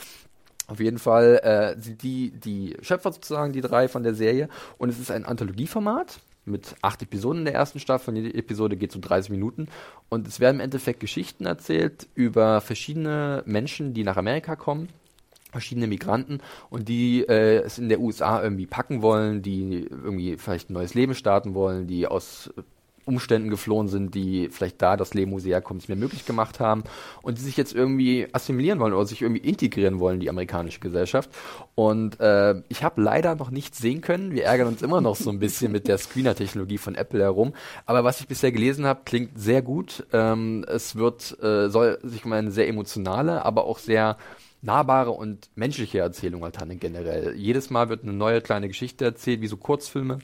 Auf 0.66 0.80
jeden 0.80 0.98
Fall 0.98 1.40
äh, 1.42 1.80
sind 1.80 2.02
die 2.02 2.30
die 2.30 2.76
Schöpfer 2.80 3.12
sozusagen, 3.12 3.52
die 3.52 3.60
drei 3.60 3.88
von 3.88 4.02
der 4.02 4.14
Serie. 4.14 4.48
Und 4.78 4.88
es 4.88 4.98
ist 4.98 5.10
ein 5.10 5.24
Anthologieformat 5.24 6.20
mit 6.44 6.74
acht 6.82 7.02
Episoden 7.02 7.40
in 7.40 7.44
der 7.46 7.54
ersten 7.54 7.80
Staffel. 7.80 8.16
Jede 8.16 8.34
Episode 8.34 8.76
geht 8.76 8.92
so 8.92 9.00
30 9.00 9.30
Minuten. 9.30 9.68
Und 10.08 10.26
es 10.26 10.40
werden 10.40 10.56
im 10.56 10.64
Endeffekt 10.64 11.00
Geschichten 11.00 11.46
erzählt 11.46 12.08
über 12.14 12.60
verschiedene 12.60 13.42
Menschen, 13.46 13.94
die 13.94 14.04
nach 14.04 14.16
Amerika 14.16 14.56
kommen 14.56 14.88
verschiedene 15.54 15.86
Migranten 15.86 16.40
und 16.68 16.88
die 16.88 17.22
äh, 17.28 17.58
es 17.58 17.78
in 17.78 17.88
der 17.88 18.00
USA 18.00 18.42
irgendwie 18.42 18.66
packen 18.66 19.02
wollen, 19.02 19.40
die 19.40 19.86
irgendwie 19.88 20.36
vielleicht 20.36 20.68
ein 20.68 20.72
neues 20.72 20.94
Leben 20.94 21.14
starten 21.14 21.54
wollen, 21.54 21.86
die 21.86 22.08
aus 22.08 22.50
Umständen 23.04 23.50
geflohen 23.50 23.88
sind, 23.88 24.14
die 24.14 24.48
vielleicht 24.50 24.80
da 24.82 24.96
das 24.96 25.14
Leben, 25.14 25.32
wo 25.32 25.38
sie 25.38 25.50
herkommen, 25.50 25.78
nicht 25.78 25.88
mehr 25.88 25.96
möglich 25.96 26.24
gemacht 26.24 26.60
haben 26.60 26.84
und 27.22 27.38
die 27.38 27.42
sich 27.42 27.56
jetzt 27.56 27.74
irgendwie 27.74 28.28
assimilieren 28.32 28.80
wollen 28.80 28.92
oder 28.92 29.06
sich 29.06 29.22
irgendwie 29.22 29.42
integrieren 29.42 30.00
wollen 30.00 30.14
in 30.14 30.20
die 30.20 30.30
amerikanische 30.30 30.80
Gesellschaft. 30.80 31.30
Und 31.74 32.20
äh, 32.20 32.62
ich 32.68 32.82
habe 32.82 33.02
leider 33.02 33.34
noch 33.34 33.50
nichts 33.50 33.78
sehen 33.78 34.00
können. 34.00 34.32
Wir 34.32 34.44
ärgern 34.44 34.68
uns 34.68 34.82
immer 34.82 35.00
noch 35.00 35.16
so 35.16 35.30
ein 35.30 35.38
bisschen 35.38 35.72
mit 35.72 35.88
der 35.88 35.98
Screener-Technologie 35.98 36.78
von 36.78 36.94
Apple 36.94 37.22
herum. 37.22 37.52
Aber 37.86 38.04
was 38.04 38.20
ich 38.20 38.28
bisher 38.28 38.52
gelesen 38.52 38.86
habe, 38.86 39.02
klingt 39.04 39.38
sehr 39.38 39.62
gut. 39.62 40.06
Ähm, 40.12 40.64
es 40.68 40.96
wird 40.96 41.36
äh, 41.42 41.68
soll 41.68 41.98
sich 42.02 42.24
um 42.24 42.32
eine 42.32 42.50
sehr 42.50 42.68
emotionale, 42.68 43.44
aber 43.44 43.64
auch 43.64 43.78
sehr 43.78 44.16
nahbare 44.62 45.10
und 45.10 45.50
menschliche 45.54 45.98
Erzählung 45.98 46.42
halt 46.42 46.58
handeln 46.58 46.80
generell. 46.80 47.34
Jedes 47.36 47.70
Mal 47.70 47.88
wird 47.88 48.02
eine 48.02 48.12
neue 48.12 48.40
kleine 48.40 48.68
Geschichte 48.68 49.04
erzählt, 49.04 49.40
wie 49.40 49.46
so 49.46 49.56
Kurzfilme. 49.56 50.18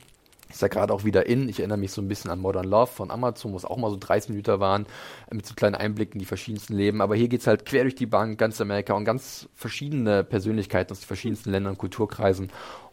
Ist 0.50 0.62
ja 0.62 0.68
gerade 0.68 0.92
auch 0.92 1.04
wieder 1.04 1.26
in. 1.26 1.48
Ich 1.48 1.60
erinnere 1.60 1.78
mich 1.78 1.92
so 1.92 2.02
ein 2.02 2.08
bisschen 2.08 2.30
an 2.30 2.40
Modern 2.40 2.66
Love 2.66 2.88
von 2.88 3.10
Amazon, 3.10 3.52
wo 3.52 3.56
es 3.56 3.64
auch 3.64 3.76
mal 3.76 3.90
so 3.90 3.96
30 3.96 4.30
Minuten 4.30 4.60
waren, 4.60 4.86
mit 5.30 5.46
so 5.46 5.54
kleinen 5.54 5.76
Einblicken 5.76 6.14
in 6.14 6.18
die 6.18 6.26
verschiedensten 6.26 6.74
Leben. 6.74 7.00
Aber 7.00 7.14
hier 7.14 7.28
geht's 7.28 7.46
halt 7.46 7.64
quer 7.64 7.82
durch 7.82 7.94
die 7.94 8.06
Bank, 8.06 8.38
ganz 8.38 8.60
Amerika 8.60 8.94
und 8.94 9.04
ganz 9.04 9.48
verschiedene 9.54 10.24
Persönlichkeiten 10.24 10.92
aus 10.92 11.00
den 11.00 11.06
verschiedensten 11.06 11.50
Ländern 11.50 11.72
und 11.72 11.78
Kulturkreisen. 11.78 12.50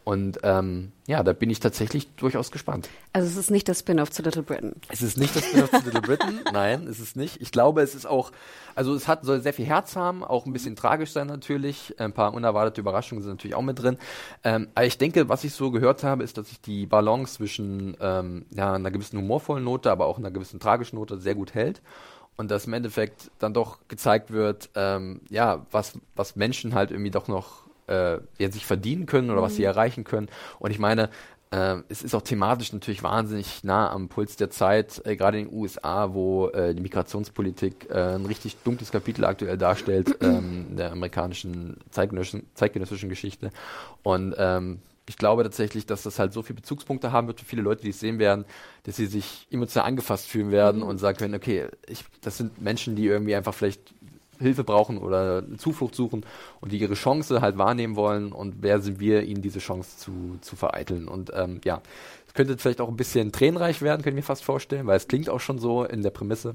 Und 0.07 0.39
ähm, 0.43 0.93
ja, 1.05 1.21
da 1.21 1.33
bin 1.33 1.49
ich 1.49 1.59
tatsächlich 1.59 2.07
durchaus 2.15 2.49
gespannt. 2.49 2.87
Also 3.11 3.27
es 3.27 3.35
ist 3.35 3.51
nicht 3.51 3.67
das 3.67 3.79
Spin-off 3.79 4.09
zu 4.09 4.21
Little 4.21 4.41
Britain. 4.41 4.73
Es 4.87 5.01
ist 5.01 5.17
nicht 5.17 5.35
das 5.35 5.43
Spin-off 5.43 5.69
zu 5.69 5.83
Little 5.83 5.99
Britain. 5.99 6.39
Nein, 6.53 6.87
es 6.87 7.01
ist 7.01 7.17
nicht. 7.17 7.41
Ich 7.41 7.51
glaube, 7.51 7.81
es 7.81 7.93
ist 7.93 8.05
auch, 8.05 8.31
also 8.73 8.95
es 8.95 9.09
hat, 9.09 9.25
soll 9.25 9.41
sehr 9.41 9.51
viel 9.51 9.65
Herz 9.65 9.97
haben, 9.97 10.23
auch 10.23 10.45
ein 10.45 10.53
bisschen 10.53 10.77
tragisch 10.77 11.11
sein 11.11 11.27
natürlich. 11.27 11.99
Ein 11.99 12.13
paar 12.13 12.33
unerwartete 12.33 12.79
Überraschungen 12.79 13.21
sind 13.21 13.33
natürlich 13.33 13.55
auch 13.55 13.61
mit 13.63 13.83
drin. 13.83 13.97
Ähm, 14.45 14.69
aber 14.75 14.85
ich 14.85 14.97
denke, 14.97 15.27
was 15.27 15.43
ich 15.43 15.51
so 15.51 15.71
gehört 15.71 16.05
habe, 16.05 16.23
ist, 16.23 16.37
dass 16.37 16.47
sich 16.47 16.61
die 16.61 16.85
Balance 16.85 17.33
zwischen 17.33 17.97
ähm, 17.99 18.45
ja, 18.51 18.75
einer 18.75 18.91
gewissen 18.91 19.19
humorvollen 19.19 19.65
Note, 19.65 19.91
aber 19.91 20.05
auch 20.05 20.17
einer 20.17 20.31
gewissen 20.31 20.61
tragischen 20.61 20.95
Note 20.95 21.17
sehr 21.17 21.35
gut 21.35 21.53
hält. 21.53 21.81
Und 22.37 22.49
dass 22.49 22.65
im 22.65 22.71
Endeffekt 22.71 23.29
dann 23.39 23.53
doch 23.53 23.79
gezeigt 23.89 24.31
wird, 24.31 24.69
ähm, 24.73 25.19
ja, 25.29 25.65
was, 25.71 25.99
was 26.15 26.37
Menschen 26.37 26.75
halt 26.75 26.91
irgendwie 26.91 27.11
doch 27.11 27.27
noch 27.27 27.67
äh, 27.87 28.19
ja, 28.37 28.51
sich 28.51 28.65
verdienen 28.65 29.05
können 29.05 29.31
oder 29.31 29.41
was 29.41 29.55
sie 29.55 29.63
erreichen 29.63 30.03
können. 30.03 30.27
Und 30.59 30.71
ich 30.71 30.79
meine, 30.79 31.09
äh, 31.51 31.77
es 31.87 32.03
ist 32.03 32.13
auch 32.13 32.21
thematisch 32.21 32.73
natürlich 32.73 33.03
wahnsinnig 33.03 33.63
nah 33.63 33.89
am 33.89 34.09
Puls 34.09 34.35
der 34.35 34.49
Zeit, 34.49 35.01
äh, 35.05 35.15
gerade 35.15 35.39
in 35.39 35.47
den 35.47 35.55
USA, 35.55 36.13
wo 36.13 36.49
äh, 36.49 36.75
die 36.75 36.81
Migrationspolitik 36.81 37.89
äh, 37.89 38.15
ein 38.15 38.25
richtig 38.25 38.57
dunkles 38.63 38.91
Kapitel 38.91 39.23
aktuell 39.25 39.57
darstellt 39.57 40.17
ähm, 40.21 40.75
der 40.75 40.91
amerikanischen 40.91 41.77
zeitgenössischen, 41.89 42.47
zeitgenössischen 42.53 43.09
Geschichte. 43.09 43.51
Und 44.03 44.35
ähm, 44.37 44.79
ich 45.09 45.15
glaube 45.15 45.43
tatsächlich, 45.43 45.85
dass 45.85 46.03
das 46.03 46.19
halt 46.19 46.33
so 46.33 46.41
viele 46.41 46.55
Bezugspunkte 46.55 47.13
haben 47.13 47.27
wird 47.27 47.39
für 47.39 47.45
viele 47.45 47.61
Leute, 47.61 47.83
die 47.83 47.91
es 47.91 47.99
sehen 48.01 48.19
werden, 48.19 48.43
dass 48.83 48.97
sie 48.97 49.05
sich 49.05 49.47
emotional 49.49 49.87
angefasst 49.87 50.27
fühlen 50.27 50.51
werden 50.51 50.83
und 50.83 50.97
sagen 50.97 51.17
können, 51.17 51.33
okay, 51.33 51.67
ich, 51.87 52.03
das 52.19 52.37
sind 52.37 52.61
Menschen, 52.61 52.97
die 52.97 53.05
irgendwie 53.05 53.35
einfach 53.35 53.53
vielleicht 53.53 53.93
Hilfe 54.39 54.63
brauchen 54.63 54.97
oder 54.97 55.43
Zuflucht 55.57 55.95
suchen 55.95 56.25
und 56.61 56.71
die 56.71 56.77
ihre 56.77 56.93
Chance 56.93 57.41
halt 57.41 57.57
wahrnehmen 57.57 57.95
wollen 57.95 58.31
und 58.31 58.55
wer 58.61 58.81
sind 58.81 58.99
wir, 58.99 59.23
ihnen 59.23 59.41
diese 59.41 59.59
Chance 59.59 59.97
zu, 59.97 60.37
zu 60.41 60.55
vereiteln. 60.55 61.07
Und 61.07 61.31
ähm, 61.33 61.61
ja, 61.63 61.81
es 62.27 62.33
könnte 62.33 62.57
vielleicht 62.57 62.81
auch 62.81 62.89
ein 62.89 62.97
bisschen 62.97 63.31
tränenreich 63.31 63.81
werden, 63.81 64.03
können 64.03 64.15
wir 64.15 64.23
fast 64.23 64.43
vorstellen, 64.43 64.87
weil 64.87 64.97
es 64.97 65.07
klingt 65.07 65.29
auch 65.29 65.39
schon 65.39 65.59
so 65.59 65.83
in 65.83 66.01
der 66.01 66.11
Prämisse. 66.11 66.53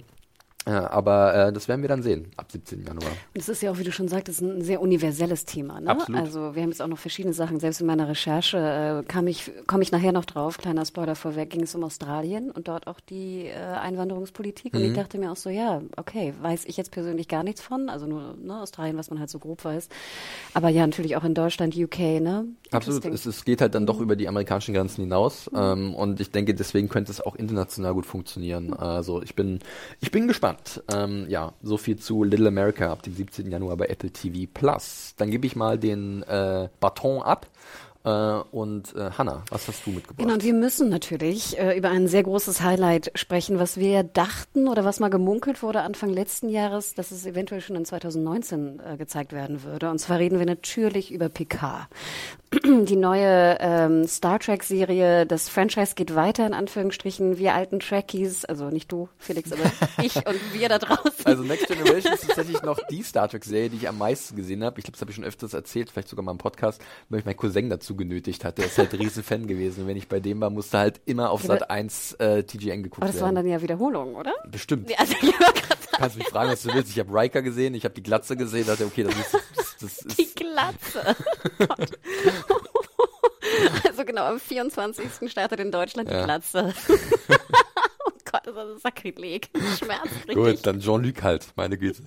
Ja, 0.67 0.91
aber 0.91 1.35
äh, 1.35 1.53
das 1.53 1.67
werden 1.67 1.83
wir 1.83 1.89
dann 1.89 2.03
sehen 2.03 2.31
ab 2.37 2.53
17. 2.53 2.85
Januar. 2.85 3.11
Und 3.11 3.19
das 3.35 3.49
ist 3.49 3.63
ja 3.63 3.73
auch, 3.73 3.79
wie 3.79 3.85
du 3.85 3.91
schon 3.91 4.07
sagtest, 4.07 4.43
ein 4.43 4.63
sehr 4.63 4.81
universelles 4.81 5.45
Thema. 5.45 5.81
Ne? 5.81 5.91
Absolut. 5.91 6.21
Also 6.21 6.55
wir 6.55 6.63
haben 6.63 6.71
jetzt 6.71 6.81
auch 6.81 6.89
noch 6.89 6.99
verschiedene 6.99 7.35
Sachen. 7.35 7.59
Selbst 7.59 7.81
in 7.81 7.87
meiner 7.87 8.09
Recherche 8.09 9.05
äh, 9.05 9.29
ich, 9.29 9.51
komme 9.67 9.83
ich 9.83 9.91
nachher 9.91 10.13
noch 10.13 10.25
drauf. 10.25 10.59
Kleiner 10.59 10.87
Spoiler 10.87 11.17
vorweg, 11.17 11.51
ging 11.51 11.63
es 11.63 11.75
um 11.75 11.83
Australien 11.83 12.51
und 12.53 12.69
dort 12.69 12.87
auch 12.87 13.01
die 13.01 13.47
äh, 13.47 13.55
Einwanderungspolitik. 13.55 14.73
Mhm. 14.73 14.79
Und 14.79 14.85
ich 14.87 14.93
mhm. 14.93 14.97
dachte 14.97 15.19
mir 15.19 15.33
auch 15.33 15.37
so, 15.37 15.51
ja, 15.51 15.83
okay, 15.97 16.33
weiß 16.41 16.65
ich 16.67 16.77
jetzt 16.77 16.93
persönlich 16.93 17.27
gar 17.27 17.43
nichts 17.43 17.61
von. 17.61 17.89
Also 17.89 18.07
nur 18.07 18.37
ne, 18.41 18.61
Australien, 18.61 18.97
was 18.97 19.11
man 19.11 19.19
halt 19.19 19.31
so 19.31 19.41
grob 19.41 19.65
weiß. 19.65 19.89
Aber 20.55 20.69
ja, 20.69 20.87
natürlich 20.87 21.17
auch 21.17 21.25
in 21.25 21.35
Deutschland, 21.35 21.77
UK, 21.77 21.99
ne? 22.21 22.47
Absolut. 22.71 23.05
Es, 23.07 23.27
es, 23.27 23.45
geht 23.45 23.61
halt 23.61 23.75
dann 23.75 23.87
doch 23.87 23.97
mhm. 23.97 24.05
über 24.05 24.17
die 24.17 24.29
amerikanischen 24.29 24.75
Grenzen 24.75 25.03
hinaus. 25.03 25.51
Mhm. 25.51 25.59
Ähm, 25.59 25.95
und 25.97 26.21
ich 26.21 26.31
denke, 26.31 26.55
deswegen 26.55 26.89
könnte 26.89 27.11
es 27.11 27.21
auch 27.21 27.35
international 27.35 27.95
gut 27.95 28.07
funktionieren. 28.07 28.73
Also 28.73 29.23
ich 29.23 29.35
bin, 29.35 29.59
ich 30.01 30.13
bin 30.13 30.29
gespannt 30.29 30.52
gespannt. 30.53 30.83
Ähm, 30.93 31.27
ja, 31.29 31.53
so 31.63 31.77
viel 31.77 31.99
zu 31.99 32.25
Little 32.25 32.49
America 32.49 32.91
ab 32.91 33.03
dem 33.03 33.15
17. 33.15 33.51
Januar 33.51 33.77
bei 33.77 33.87
Apple 33.87 34.11
TV 34.11 34.51
Plus. 34.53 35.15
Dann 35.17 35.31
gebe 35.31 35.47
ich 35.47 35.57
mal 35.57 35.79
den 35.79 36.23
äh, 36.23 36.69
Baton 36.81 37.23
ab 37.23 37.47
und 38.11 38.95
äh, 38.97 39.11
Hanna, 39.17 39.45
was 39.51 39.69
hast 39.69 39.87
du 39.87 39.91
mitgebracht? 39.91 40.19
Genau, 40.19 40.35
und 40.35 40.43
wir 40.43 40.55
müssen 40.55 40.89
natürlich 40.89 41.59
äh, 41.59 41.77
über 41.79 41.91
ein 41.91 42.09
sehr 42.09 42.25
großes 42.25 42.61
Highlight 42.61 43.13
sprechen, 43.15 43.59
was 43.61 43.77
wir 43.77 44.03
dachten 44.03 44.67
oder 44.67 44.85
was 44.85 44.99
mal 44.99 45.09
gemunkelt 45.09 45.63
wurde 45.63 45.83
Anfang 45.83 46.11
letzten 46.11 46.49
Jahres, 46.49 46.95
dass 46.95 47.13
es 47.13 47.27
eventuell 47.27 47.61
schon 47.61 47.77
in 47.77 47.85
2019 47.85 48.81
äh, 48.81 48.97
gezeigt 48.97 49.33
werden 49.33 49.63
würde. 49.63 49.91
Und 49.91 50.01
zwar 50.01 50.19
reden 50.19 50.39
wir 50.39 50.47
natürlich 50.47 51.13
über 51.13 51.29
Picard. 51.29 51.87
Die 52.65 52.97
neue 52.97 53.57
ähm, 53.61 54.07
Star 54.07 54.39
Trek-Serie, 54.39 55.25
das 55.25 55.49
Franchise 55.49 55.95
geht 55.95 56.15
weiter, 56.15 56.47
in 56.47 56.53
Anführungsstrichen. 56.53 57.39
Wir 57.39 57.55
alten 57.55 57.81
Trekkies, 57.81 58.45
also 58.45 58.69
nicht 58.69 58.93
du, 58.93 59.09
Felix, 59.17 59.53
aber 59.53 59.71
ich 60.03 60.17
und 60.17 60.39
wir 60.53 60.69
da 60.69 60.79
draußen. 60.79 61.25
Also 61.25 61.45
Next 61.45 61.69
Generation 61.69 62.13
ist 62.13 62.27
tatsächlich 62.27 62.63
noch 62.63 62.79
die 62.91 63.03
Star 63.03 63.29
Trek-Serie, 63.29 63.71
die 63.71 63.77
ich 63.77 63.89
am 63.89 63.97
meisten 63.97 64.37
gesehen 64.37 64.63
habe. 64.65 64.79
Ich 64.81 64.85
glaube, 64.85 64.93
das 64.93 65.01
habe 65.01 65.11
ich 65.11 65.15
schon 65.15 65.25
öfters 65.25 65.55
erzählt, 65.55 65.89
vielleicht 65.89 66.09
sogar 66.09 66.25
mal 66.25 66.33
im 66.33 66.39
Podcast, 66.39 66.83
weil 67.09 67.21
ich 67.21 67.25
meinen 67.25 67.37
Cousin 67.37 67.71
dazu 67.71 67.92
dazu 67.93 67.97
genötigt 67.97 68.45
hat. 68.45 68.59
Der 68.59 68.67
ist 68.67 68.77
halt 68.79 68.93
riesen 68.95 69.23
Fan 69.23 69.47
gewesen. 69.47 69.83
Und 69.83 69.89
wenn 69.89 69.97
ich 69.97 70.09
bei 70.09 70.19
dem 70.21 70.41
war, 70.41 70.51
musste 70.51 70.79
halt 70.79 71.01
immer 71.05 71.31
auf 71.31 71.43
Sat 71.43 71.71
1 71.71 72.15
äh, 72.15 72.43
TGN 72.45 72.83
geguckt 72.83 73.03
werden. 73.03 73.03
Aber 73.03 73.13
das 73.13 73.21
waren 73.21 73.35
dann 73.35 73.47
ja 73.47 73.61
Wiederholungen, 73.63 74.17
oder? 74.17 74.33
Bestimmt. 74.51 74.91
Ja, 74.91 74.97
also 74.99 75.15
ich 75.21 75.35
kannst 75.93 76.17
mich 76.17 76.29
fragen, 76.29 76.51
was 76.51 76.63
du 76.63 76.73
willst. 76.75 76.91
Ich 76.91 76.99
habe 76.99 77.13
Riker 77.13 77.43
gesehen, 77.43 77.75
ich 77.75 77.85
habe 77.85 77.95
die 77.95 78.03
Glatze 78.03 78.37
gesehen, 78.37 78.67
dachte, 78.67 78.87
okay, 78.87 79.05
das 79.05 79.15
ist. 79.15 79.35
Das, 79.35 79.77
das 79.81 79.99
ist 79.99 80.19
die 80.19 80.35
Glatze. 80.35 81.17
also 83.87 84.05
genau, 84.05 84.25
am 84.25 84.41
24. 84.41 85.31
startet 85.31 85.61
in 85.61 85.71
Deutschland 85.71 86.09
ja. 86.09 86.19
die 86.19 86.25
Glatze. 86.25 86.75
oh 88.07 88.11
Gott, 88.31 88.47
das 88.47 88.55
ist 88.55 88.59
ein 88.59 88.79
Sakrileg. 88.79 89.51
Schmerz. 89.79 90.09
Gut, 90.33 90.67
dann 90.67 90.81
Jean-Luc 90.81 91.23
halt, 91.23 91.53
meine 91.57 91.79
Güte. 91.79 92.03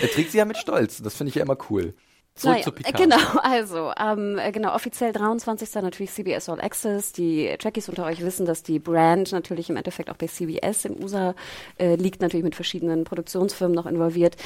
er 0.00 0.10
trägt 0.10 0.32
sie 0.32 0.38
ja 0.38 0.44
mit 0.44 0.56
Stolz. 0.56 1.00
Das 1.02 1.14
finde 1.14 1.28
ich 1.28 1.36
ja 1.36 1.42
immer 1.42 1.56
cool. 1.70 1.94
Zurück 2.36 2.54
naja, 2.54 2.64
zu 2.64 2.72
Picard. 2.72 2.96
Genau, 2.96 3.16
also 3.42 3.92
ähm, 3.96 4.40
genau 4.52 4.74
offiziell 4.74 5.12
23. 5.12 5.72
natürlich 5.76 6.10
CBS 6.10 6.48
All 6.48 6.60
Access. 6.60 7.12
Die 7.12 7.54
Trekkies 7.58 7.88
unter 7.88 8.04
euch 8.06 8.22
wissen, 8.22 8.44
dass 8.44 8.64
die 8.64 8.80
Brand 8.80 9.30
natürlich 9.30 9.70
im 9.70 9.76
Endeffekt 9.76 10.10
auch 10.10 10.16
bei 10.16 10.26
CBS 10.26 10.84
in 10.84 11.00
USA 11.00 11.36
äh, 11.78 11.94
liegt, 11.94 12.22
natürlich 12.22 12.42
mit 12.42 12.56
verschiedenen 12.56 13.04
Produktionsfirmen 13.04 13.74
noch 13.74 13.86
involviert. 13.86 14.36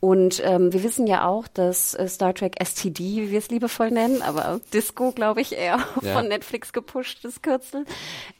Und 0.00 0.42
ähm, 0.44 0.72
wir 0.72 0.82
wissen 0.82 1.06
ja 1.06 1.26
auch, 1.28 1.46
dass 1.46 1.94
äh, 1.94 2.08
Star 2.08 2.34
Trek 2.34 2.56
STD, 2.60 2.98
wie 2.98 3.30
wir 3.30 3.38
es 3.38 3.48
liebevoll 3.48 3.92
nennen, 3.92 4.22
aber 4.22 4.60
Disco, 4.72 5.12
glaube 5.12 5.40
ich, 5.40 5.52
eher 5.52 5.78
ja. 6.02 6.14
von 6.14 6.26
Netflix 6.26 6.72
gepusht, 6.72 7.20
das 7.22 7.42
Kürzel, 7.42 7.84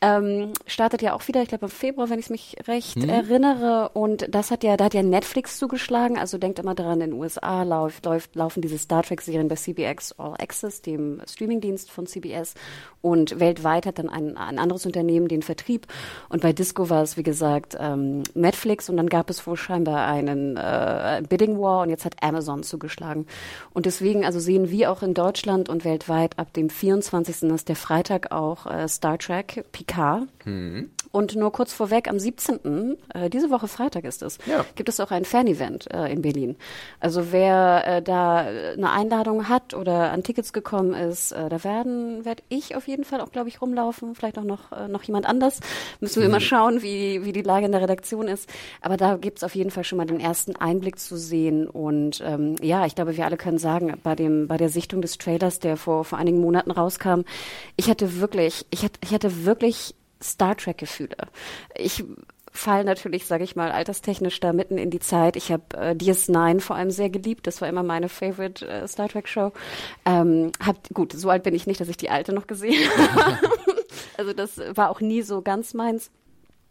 ähm, 0.00 0.52
startet 0.66 1.02
ja 1.02 1.12
auch 1.12 1.28
wieder, 1.28 1.42
ich 1.42 1.48
glaube 1.48 1.66
im 1.66 1.70
Februar, 1.70 2.10
wenn 2.10 2.18
ich 2.18 2.28
mich 2.28 2.56
recht 2.66 2.96
hm. 2.96 3.08
erinnere. 3.08 3.90
Und 3.94 4.26
das 4.34 4.50
hat 4.50 4.64
ja, 4.64 4.76
da 4.76 4.86
hat 4.86 4.94
ja 4.94 5.04
Netflix 5.04 5.58
zugeschlagen. 5.58 6.18
Also 6.18 6.38
denkt 6.38 6.58
immer 6.58 6.74
dran, 6.74 7.00
in 7.00 7.10
den 7.10 7.20
USA 7.20 7.62
läuft, 7.62 8.04
läuft, 8.04 8.34
laufen 8.34 8.62
diese 8.62 8.78
Star 8.78 8.95
Star 8.96 9.02
Trek-Serien 9.02 9.48
bei 9.48 9.56
CBX 9.56 10.12
All 10.18 10.34
Access, 10.38 10.80
dem 10.80 11.20
Streamingdienst 11.28 11.90
von 11.90 12.06
CBS. 12.06 12.54
Und 13.02 13.38
weltweit 13.38 13.84
hat 13.84 13.98
dann 13.98 14.08
ein, 14.08 14.38
ein 14.38 14.58
anderes 14.58 14.86
Unternehmen 14.86 15.28
den 15.28 15.42
Vertrieb. 15.42 15.86
Und 16.30 16.40
bei 16.40 16.54
Disco 16.54 16.88
war 16.88 17.02
es, 17.02 17.18
wie 17.18 17.22
gesagt, 17.22 17.76
ähm, 17.78 18.22
Netflix. 18.32 18.88
Und 18.88 18.96
dann 18.96 19.08
gab 19.08 19.28
es 19.28 19.46
wohl 19.46 19.58
scheinbar 19.58 20.06
einen 20.06 20.56
äh, 20.56 21.22
Bidding 21.28 21.60
War. 21.60 21.82
Und 21.82 21.90
jetzt 21.90 22.06
hat 22.06 22.22
Amazon 22.22 22.62
zugeschlagen. 22.62 23.26
Und 23.74 23.84
deswegen, 23.84 24.24
also 24.24 24.40
sehen 24.40 24.70
wir 24.70 24.90
auch 24.90 25.02
in 25.02 25.12
Deutschland 25.12 25.68
und 25.68 25.84
weltweit 25.84 26.38
ab 26.38 26.54
dem 26.54 26.70
24. 26.70 27.40
das 27.40 27.52
ist 27.52 27.68
der 27.68 27.76
Freitag 27.76 28.32
auch 28.32 28.64
äh, 28.64 28.88
Star 28.88 29.18
Trek 29.18 29.66
Picard. 29.72 30.22
Mhm. 30.46 30.90
Und 31.16 31.34
nur 31.34 31.50
kurz 31.50 31.72
vorweg, 31.72 32.10
am 32.10 32.18
17., 32.18 32.98
äh, 33.14 33.30
diese 33.30 33.48
Woche 33.48 33.68
Freitag 33.68 34.04
ist 34.04 34.22
es, 34.22 34.36
ja. 34.44 34.66
gibt 34.74 34.90
es 34.90 35.00
auch 35.00 35.10
ein 35.10 35.24
Fan-Event 35.24 35.90
äh, 35.90 36.12
in 36.12 36.20
Berlin. 36.20 36.56
Also 37.00 37.32
wer 37.32 37.84
äh, 37.86 38.02
da 38.02 38.40
eine 38.40 38.90
Einladung 38.90 39.48
hat 39.48 39.72
oder 39.72 40.12
an 40.12 40.22
Tickets 40.22 40.52
gekommen 40.52 40.92
ist, 40.92 41.32
äh, 41.32 41.48
da 41.48 41.64
werden, 41.64 42.26
werde 42.26 42.42
ich 42.50 42.76
auf 42.76 42.86
jeden 42.86 43.04
Fall 43.04 43.22
auch, 43.22 43.32
glaube 43.32 43.48
ich, 43.48 43.62
rumlaufen. 43.62 44.14
Vielleicht 44.14 44.36
auch 44.36 44.44
noch, 44.44 44.72
äh, 44.72 44.88
noch 44.88 45.04
jemand 45.04 45.24
anders. 45.24 45.60
Müssen 46.00 46.16
wir 46.16 46.28
mhm. 46.28 46.34
immer 46.34 46.40
schauen, 46.40 46.82
wie, 46.82 47.24
wie 47.24 47.32
die 47.32 47.40
Lage 47.40 47.64
in 47.64 47.72
der 47.72 47.80
Redaktion 47.80 48.28
ist. 48.28 48.50
Aber 48.82 48.98
da 48.98 49.16
gibt 49.16 49.38
es 49.38 49.44
auf 49.44 49.54
jeden 49.54 49.70
Fall 49.70 49.84
schon 49.84 49.96
mal 49.96 50.04
den 50.04 50.20
ersten 50.20 50.54
Einblick 50.54 50.98
zu 50.98 51.16
sehen. 51.16 51.66
Und 51.66 52.22
ähm, 52.26 52.56
ja, 52.60 52.84
ich 52.84 52.94
glaube, 52.94 53.16
wir 53.16 53.24
alle 53.24 53.38
können 53.38 53.56
sagen, 53.56 53.98
bei, 54.02 54.14
dem, 54.14 54.48
bei 54.48 54.58
der 54.58 54.68
Sichtung 54.68 55.00
des 55.00 55.16
Trailers, 55.16 55.60
der 55.60 55.78
vor, 55.78 56.04
vor 56.04 56.18
einigen 56.18 56.42
Monaten 56.42 56.72
rauskam, 56.72 57.22
ich 57.78 57.88
hatte 57.88 58.20
wirklich, 58.20 58.66
ich 58.68 58.84
hatte, 58.84 59.00
ich 59.02 59.14
hatte 59.14 59.46
wirklich 59.46 59.94
Star 60.22 60.56
Trek-Gefühle. 60.56 61.16
Ich 61.76 62.04
fall 62.56 62.84
natürlich, 62.84 63.26
sage 63.26 63.44
ich 63.44 63.54
mal, 63.54 63.70
alterstechnisch 63.70 64.40
da 64.40 64.52
mitten 64.52 64.78
in 64.78 64.90
die 64.90 64.98
Zeit. 64.98 65.36
Ich 65.36 65.52
habe 65.52 65.64
äh, 65.76 65.90
DS9 65.92 66.60
vor 66.60 66.76
allem 66.76 66.90
sehr 66.90 67.10
geliebt. 67.10 67.46
Das 67.46 67.60
war 67.60 67.68
immer 67.68 67.82
meine 67.82 68.08
Favorite 68.08 68.66
äh, 68.66 68.88
Star 68.88 69.08
Trek 69.08 69.28
Show. 69.28 69.52
Ähm, 70.04 70.52
hab, 70.64 70.88
gut, 70.92 71.12
so 71.12 71.30
alt 71.30 71.42
bin 71.42 71.54
ich 71.54 71.66
nicht, 71.66 71.80
dass 71.80 71.88
ich 71.88 71.96
die 71.96 72.10
alte 72.10 72.32
noch 72.32 72.46
gesehen 72.46 72.88
habe. 72.98 73.38
also 74.16 74.32
das 74.32 74.58
war 74.74 74.90
auch 74.90 75.00
nie 75.00 75.22
so 75.22 75.42
ganz 75.42 75.74
meins. 75.74 76.10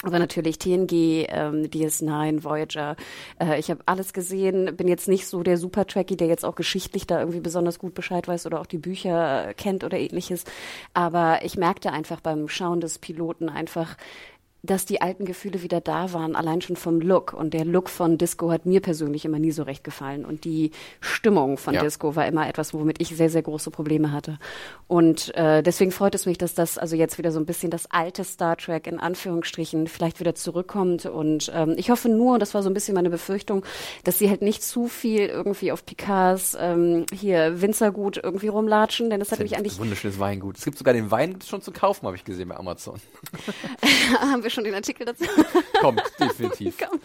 Aber 0.03 0.19
natürlich 0.19 0.59
TNG, 0.59 1.25
ähm, 1.29 1.63
DS9, 1.63 2.43
Voyager. 2.43 2.95
Äh, 3.39 3.59
ich 3.59 3.71
habe 3.71 3.81
alles 3.85 4.13
gesehen. 4.13 4.75
Bin 4.75 4.87
jetzt 4.87 5.07
nicht 5.07 5.25
so 5.25 5.41
der 5.41 5.57
Super 5.57 5.87
Tracky, 5.87 6.17
der 6.17 6.27
jetzt 6.27 6.43
auch 6.43 6.55
geschichtlich 6.55 7.07
da 7.07 7.19
irgendwie 7.19 7.39
besonders 7.39 7.79
gut 7.79 7.93
Bescheid 7.93 8.27
weiß 8.27 8.45
oder 8.45 8.59
auch 8.59 8.65
die 8.65 8.77
Bücher 8.77 9.49
äh, 9.49 9.53
kennt 9.53 9.83
oder 9.83 9.97
ähnliches. 9.97 10.43
Aber 10.93 11.39
ich 11.43 11.57
merkte 11.57 11.91
einfach 11.91 12.19
beim 12.19 12.49
Schauen 12.49 12.81
des 12.81 12.99
Piloten 12.99 13.49
einfach, 13.49 13.95
dass 14.65 14.85
die 14.85 15.01
alten 15.01 15.25
Gefühle 15.25 15.61
wieder 15.61 15.81
da 15.81 16.13
waren, 16.13 16.35
allein 16.35 16.61
schon 16.61 16.75
vom 16.75 17.01
Look. 17.01 17.33
Und 17.33 17.53
der 17.53 17.65
Look 17.65 17.89
von 17.89 18.17
Disco 18.17 18.51
hat 18.51 18.65
mir 18.65 18.81
persönlich 18.81 19.25
immer 19.25 19.39
nie 19.39 19.51
so 19.51 19.63
recht 19.63 19.83
gefallen. 19.83 20.25
Und 20.25 20.45
die 20.45 20.71
Stimmung 20.99 21.57
von 21.57 21.73
ja. 21.73 21.81
Disco 21.81 22.15
war 22.15 22.25
immer 22.27 22.47
etwas, 22.47 22.73
womit 22.73 23.01
ich 23.01 23.09
sehr, 23.09 23.29
sehr 23.29 23.41
große 23.41 23.71
Probleme 23.71 24.11
hatte. 24.11 24.39
Und 24.87 25.33
äh, 25.35 25.63
deswegen 25.63 25.91
freut 25.91 26.15
es 26.15 26.25
mich, 26.25 26.37
dass 26.37 26.53
das 26.53 26.77
also 26.77 26.95
jetzt 26.95 27.17
wieder 27.17 27.31
so 27.31 27.39
ein 27.39 27.45
bisschen 27.45 27.71
das 27.71 27.89
alte 27.91 28.23
Star 28.23 28.57
Trek 28.57 28.87
in 28.87 28.99
Anführungsstrichen 28.99 29.87
vielleicht 29.87 30.19
wieder 30.19 30.35
zurückkommt. 30.35 31.05
Und 31.05 31.51
ähm, 31.53 31.75
ich 31.77 31.89
hoffe 31.89 32.09
nur, 32.09 32.33
und 32.33 32.39
das 32.39 32.53
war 32.53 32.63
so 32.63 32.69
ein 32.69 32.73
bisschen 32.73 32.95
meine 32.95 33.09
Befürchtung, 33.09 33.65
dass 34.03 34.17
sie 34.17 34.29
halt 34.29 34.41
nicht 34.41 34.63
zu 34.63 34.87
viel 34.87 35.27
irgendwie 35.27 35.71
auf 35.71 35.85
Picards 35.85 36.57
ähm, 36.59 37.05
hier 37.13 37.61
Winzergut 37.61 38.17
irgendwie 38.21 38.47
rumlatschen, 38.47 39.09
denn 39.09 39.19
das 39.19 39.31
hat 39.31 39.39
mich 39.39 39.57
eigentlich... 39.57 39.79
Wunderschönes 39.79 40.19
Weingut. 40.19 40.57
Es 40.57 40.65
gibt 40.65 40.77
sogar 40.77 40.93
den 40.93 41.11
Wein 41.11 41.39
schon 41.45 41.61
zu 41.61 41.71
kaufen, 41.71 42.05
habe 42.05 42.15
ich 42.15 42.23
gesehen 42.23 42.49
bei 42.49 42.57
Amazon. 42.57 42.99
Schon 44.55 44.63
den 44.63 44.73
Artikel 44.73 45.05
dazu? 45.05 45.25
Kommt, 45.81 46.01
definitiv. 46.17 46.77
Kommt, 46.89 47.01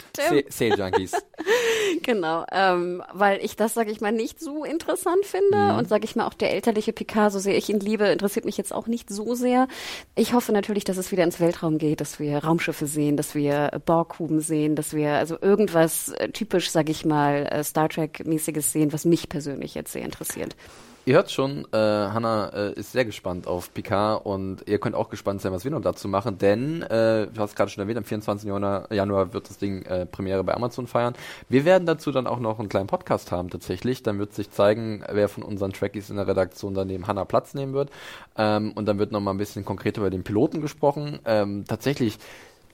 Sale 0.52 0.76
Junkies. 0.76 1.16
genau, 2.02 2.44
ähm, 2.52 3.02
weil 3.12 3.44
ich 3.44 3.56
das, 3.56 3.74
sage 3.74 3.90
ich 3.90 4.00
mal, 4.00 4.12
nicht 4.12 4.38
so 4.38 4.64
interessant 4.64 5.26
finde 5.26 5.58
mhm. 5.58 5.78
und 5.78 5.88
sage 5.88 6.04
ich 6.04 6.14
mal 6.14 6.28
auch 6.28 6.34
der 6.34 6.52
elterliche 6.52 6.92
Picard, 6.92 7.32
so 7.32 7.40
sehr 7.40 7.56
ich 7.56 7.68
ihn 7.68 7.80
liebe, 7.80 8.04
interessiert 8.04 8.44
mich 8.44 8.56
jetzt 8.56 8.72
auch 8.72 8.86
nicht 8.86 9.10
so 9.10 9.34
sehr. 9.34 9.66
Ich 10.14 10.32
hoffe 10.32 10.52
natürlich, 10.52 10.84
dass 10.84 10.96
es 10.96 11.10
wieder 11.10 11.24
ins 11.24 11.40
Weltraum 11.40 11.78
geht, 11.78 12.00
dass 12.00 12.20
wir 12.20 12.38
Raumschiffe 12.38 12.86
sehen, 12.86 13.16
dass 13.16 13.34
wir 13.34 13.80
Borghuben 13.84 14.38
sehen, 14.38 14.76
dass 14.76 14.94
wir 14.94 15.14
also 15.14 15.36
irgendwas 15.40 16.10
äh, 16.10 16.28
typisch, 16.28 16.70
sage 16.70 16.92
ich 16.92 17.04
mal, 17.04 17.48
äh, 17.50 17.64
Star 17.64 17.88
Trek-mäßiges 17.88 18.70
sehen, 18.70 18.92
was 18.92 19.04
mich 19.04 19.28
persönlich 19.28 19.74
jetzt 19.74 19.90
sehr 19.90 20.02
interessiert. 20.02 20.54
Ihr 21.06 21.14
hört 21.14 21.30
schon, 21.30 21.66
äh, 21.72 21.76
Hanna 21.76 22.50
äh, 22.50 22.72
ist 22.74 22.92
sehr 22.92 23.06
gespannt 23.06 23.46
auf 23.46 23.72
Picard 23.72 24.26
und 24.26 24.68
ihr 24.68 24.78
könnt 24.78 24.94
auch 24.94 25.08
gespannt 25.08 25.40
sein, 25.40 25.50
was 25.50 25.64
wir 25.64 25.70
noch 25.70 25.80
dazu 25.80 26.08
machen, 26.08 26.36
denn, 26.36 26.82
äh, 26.82 27.26
du 27.26 27.40
hast 27.40 27.56
gerade 27.56 27.70
schon 27.70 27.80
erwähnt, 27.80 27.96
am 27.96 28.04
24. 28.04 28.46
Januar, 28.46 29.32
wird 29.32 29.48
das 29.48 29.56
Ding 29.56 29.82
äh, 29.86 30.04
Premiere 30.04 30.44
bei 30.44 30.52
Amazon 30.54 30.86
feiern. 30.86 31.14
Wir 31.48 31.64
werden 31.64 31.86
dazu 31.86 32.12
dann 32.12 32.26
auch 32.26 32.38
noch 32.38 32.58
einen 32.58 32.68
kleinen 32.68 32.86
Podcast 32.86 33.32
haben 33.32 33.48
tatsächlich. 33.48 34.02
Dann 34.02 34.18
wird 34.18 34.34
sich 34.34 34.50
zeigen, 34.50 35.02
wer 35.10 35.30
von 35.30 35.42
unseren 35.42 35.72
Trackies 35.72 36.10
in 36.10 36.16
der 36.16 36.26
Redaktion 36.26 36.74
dann 36.74 36.88
neben 36.88 37.06
Hanna 37.06 37.24
Platz 37.24 37.54
nehmen 37.54 37.72
wird. 37.72 37.90
Ähm, 38.36 38.72
und 38.72 38.84
dann 38.84 38.98
wird 38.98 39.10
noch 39.10 39.20
mal 39.20 39.30
ein 39.30 39.38
bisschen 39.38 39.64
konkreter 39.64 40.02
über 40.02 40.10
den 40.10 40.22
Piloten 40.22 40.60
gesprochen. 40.60 41.18
Ähm, 41.24 41.64
tatsächlich 41.66 42.18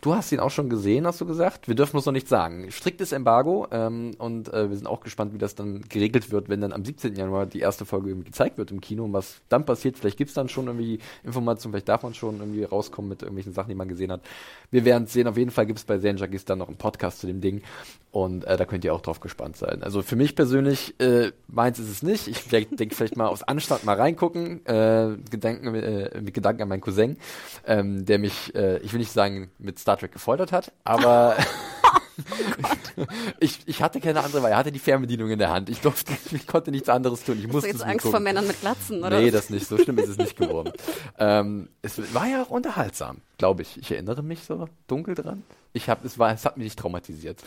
Du 0.07 0.14
hast 0.14 0.31
ihn 0.31 0.38
auch 0.38 0.53
schon 0.53 0.71
gesehen, 0.71 1.05
hast 1.05 1.21
du 1.21 1.27
gesagt. 1.27 1.66
Wir 1.66 1.75
dürfen 1.75 1.97
uns 1.97 2.07
noch 2.07 2.12
nicht 2.12 2.29
sagen. 2.29 2.71
Striktes 2.71 3.11
Embargo 3.11 3.66
ähm, 3.73 4.12
und 4.19 4.47
äh, 4.55 4.71
wir 4.71 4.77
sind 4.77 4.87
auch 4.87 5.01
gespannt, 5.01 5.35
wie 5.35 5.38
das 5.38 5.57
dann 5.57 5.81
geregelt 5.88 6.31
wird, 6.31 6.49
wenn 6.49 6.61
dann 6.61 6.73
am 6.73 6.85
17. 6.85 7.16
Januar 7.16 7.45
die 7.45 7.59
erste 7.59 7.85
Folge 7.85 8.14
gezeigt 8.14 8.57
wird 8.57 8.71
im 8.71 8.81
Kino 8.81 9.03
und 9.03 9.12
was 9.12 9.40
dann 9.49 9.64
passiert. 9.64 9.99
Vielleicht 9.99 10.16
gibt 10.16 10.29
es 10.29 10.35
dann 10.35 10.49
schon 10.49 10.69
irgendwie 10.69 11.01
Informationen, 11.25 11.73
vielleicht 11.73 11.88
darf 11.88 12.05
man 12.05 12.14
schon 12.14 12.38
irgendwie 12.38 12.62
rauskommen 12.62 13.09
mit 13.09 13.23
irgendwelchen 13.23 13.53
Sachen, 13.53 13.69
die 13.69 13.75
man 13.75 13.88
gesehen 13.88 14.12
hat. 14.12 14.21
Wir 14.71 14.85
werden 14.85 15.09
sehen. 15.09 15.27
Auf 15.27 15.38
jeden 15.38 15.51
Fall 15.51 15.66
gibt 15.66 15.81
es 15.81 15.85
bei 15.85 15.99
Zenjagis 15.99 16.45
dann 16.45 16.59
noch 16.59 16.69
einen 16.69 16.77
Podcast 16.77 17.19
zu 17.19 17.27
dem 17.27 17.40
Ding 17.40 17.62
und 18.16 18.46
äh, 18.46 18.57
da 18.57 18.64
könnt 18.64 18.83
ihr 18.83 18.94
auch 18.94 19.02
drauf 19.02 19.20
gespannt 19.20 19.59
sein. 19.59 19.83
Also 19.83 20.00
für 20.00 20.16
mich 20.16 20.35
persönlich, 20.35 20.98
äh, 21.00 21.33
meins 21.48 21.79
ist 21.79 21.90
es 21.90 22.02
nicht. 22.02 22.29
Ich 22.29 22.48
denke 22.48 22.94
vielleicht 22.94 23.14
mal 23.14 23.26
aus 23.26 23.42
Anstand 23.42 23.85
mal 23.85 23.94
reingucken, 23.94 24.64
äh, 24.64 25.18
Gedanken, 25.31 25.74
äh, 25.74 26.18
mit 26.22 26.33
Gedanken 26.33 26.62
an 26.62 26.68
meinen 26.70 26.81
Cousin, 26.81 27.18
ähm, 27.66 28.07
der 28.07 28.18
mich, 28.18 28.55
äh, 28.55 28.79
ich 28.79 28.94
will 28.94 29.00
nicht 29.00 29.12
sagen, 29.12 29.50
mit 29.59 29.79
Star 29.79 29.98
Trek 29.98 30.12
gefoltert 30.12 30.50
hat, 30.50 30.72
aber 30.83 31.37
ich, 33.40 33.61
ich 33.66 33.82
hatte 33.82 34.00
keine 34.00 34.22
andere 34.22 34.42
Wahl. 34.42 34.52
Er 34.52 34.56
hatte 34.59 34.72
die 34.72 34.78
Fernbedienung 34.78 35.30
in 35.30 35.38
der 35.38 35.50
Hand. 35.50 35.68
Ich 35.68 35.80
durfte, 35.80 36.12
ich 36.32 36.46
konnte 36.46 36.70
nichts 36.70 36.88
anderes 36.88 37.24
tun. 37.24 37.38
Ich 37.38 37.46
musste 37.46 37.68
Hast 37.68 37.74
du 37.74 37.78
jetzt 37.78 37.82
Angst 37.82 37.98
gucken. 38.04 38.11
vor 38.12 38.20
Männern 38.20 38.46
mit 38.46 38.61
Glatzen, 38.61 39.04
oder? 39.04 39.20
Nee, 39.20 39.30
das 39.30 39.50
nicht. 39.50 39.66
So 39.66 39.78
schlimm 39.78 39.98
ist 39.98 40.09
es 40.09 40.18
nicht 40.18 40.37
geworden. 40.37 40.72
ähm, 41.18 41.68
es 41.82 42.14
war 42.14 42.26
ja 42.26 42.42
auch 42.42 42.50
unterhaltsam, 42.50 43.18
glaube 43.38 43.62
ich. 43.62 43.78
Ich 43.78 43.90
erinnere 43.90 44.22
mich 44.22 44.44
so 44.44 44.68
dunkel 44.87 45.14
dran. 45.14 45.42
Ich 45.72 45.88
habe, 45.88 46.06
es 46.06 46.18
war, 46.18 46.32
es 46.32 46.44
hat 46.44 46.56
mich 46.56 46.64
nicht 46.64 46.78
traumatisiert. 46.78 47.42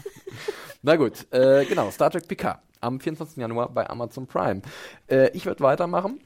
Na 0.82 0.96
gut, 0.96 1.26
äh, 1.32 1.64
genau, 1.64 1.90
Star 1.90 2.10
Trek 2.10 2.28
Picard 2.28 2.60
am 2.80 3.00
24. 3.00 3.36
Januar 3.36 3.68
bei 3.70 3.88
Amazon 3.88 4.26
Prime. 4.26 4.62
Äh, 5.08 5.30
ich 5.32 5.46
werde 5.46 5.60
weitermachen. 5.62 6.20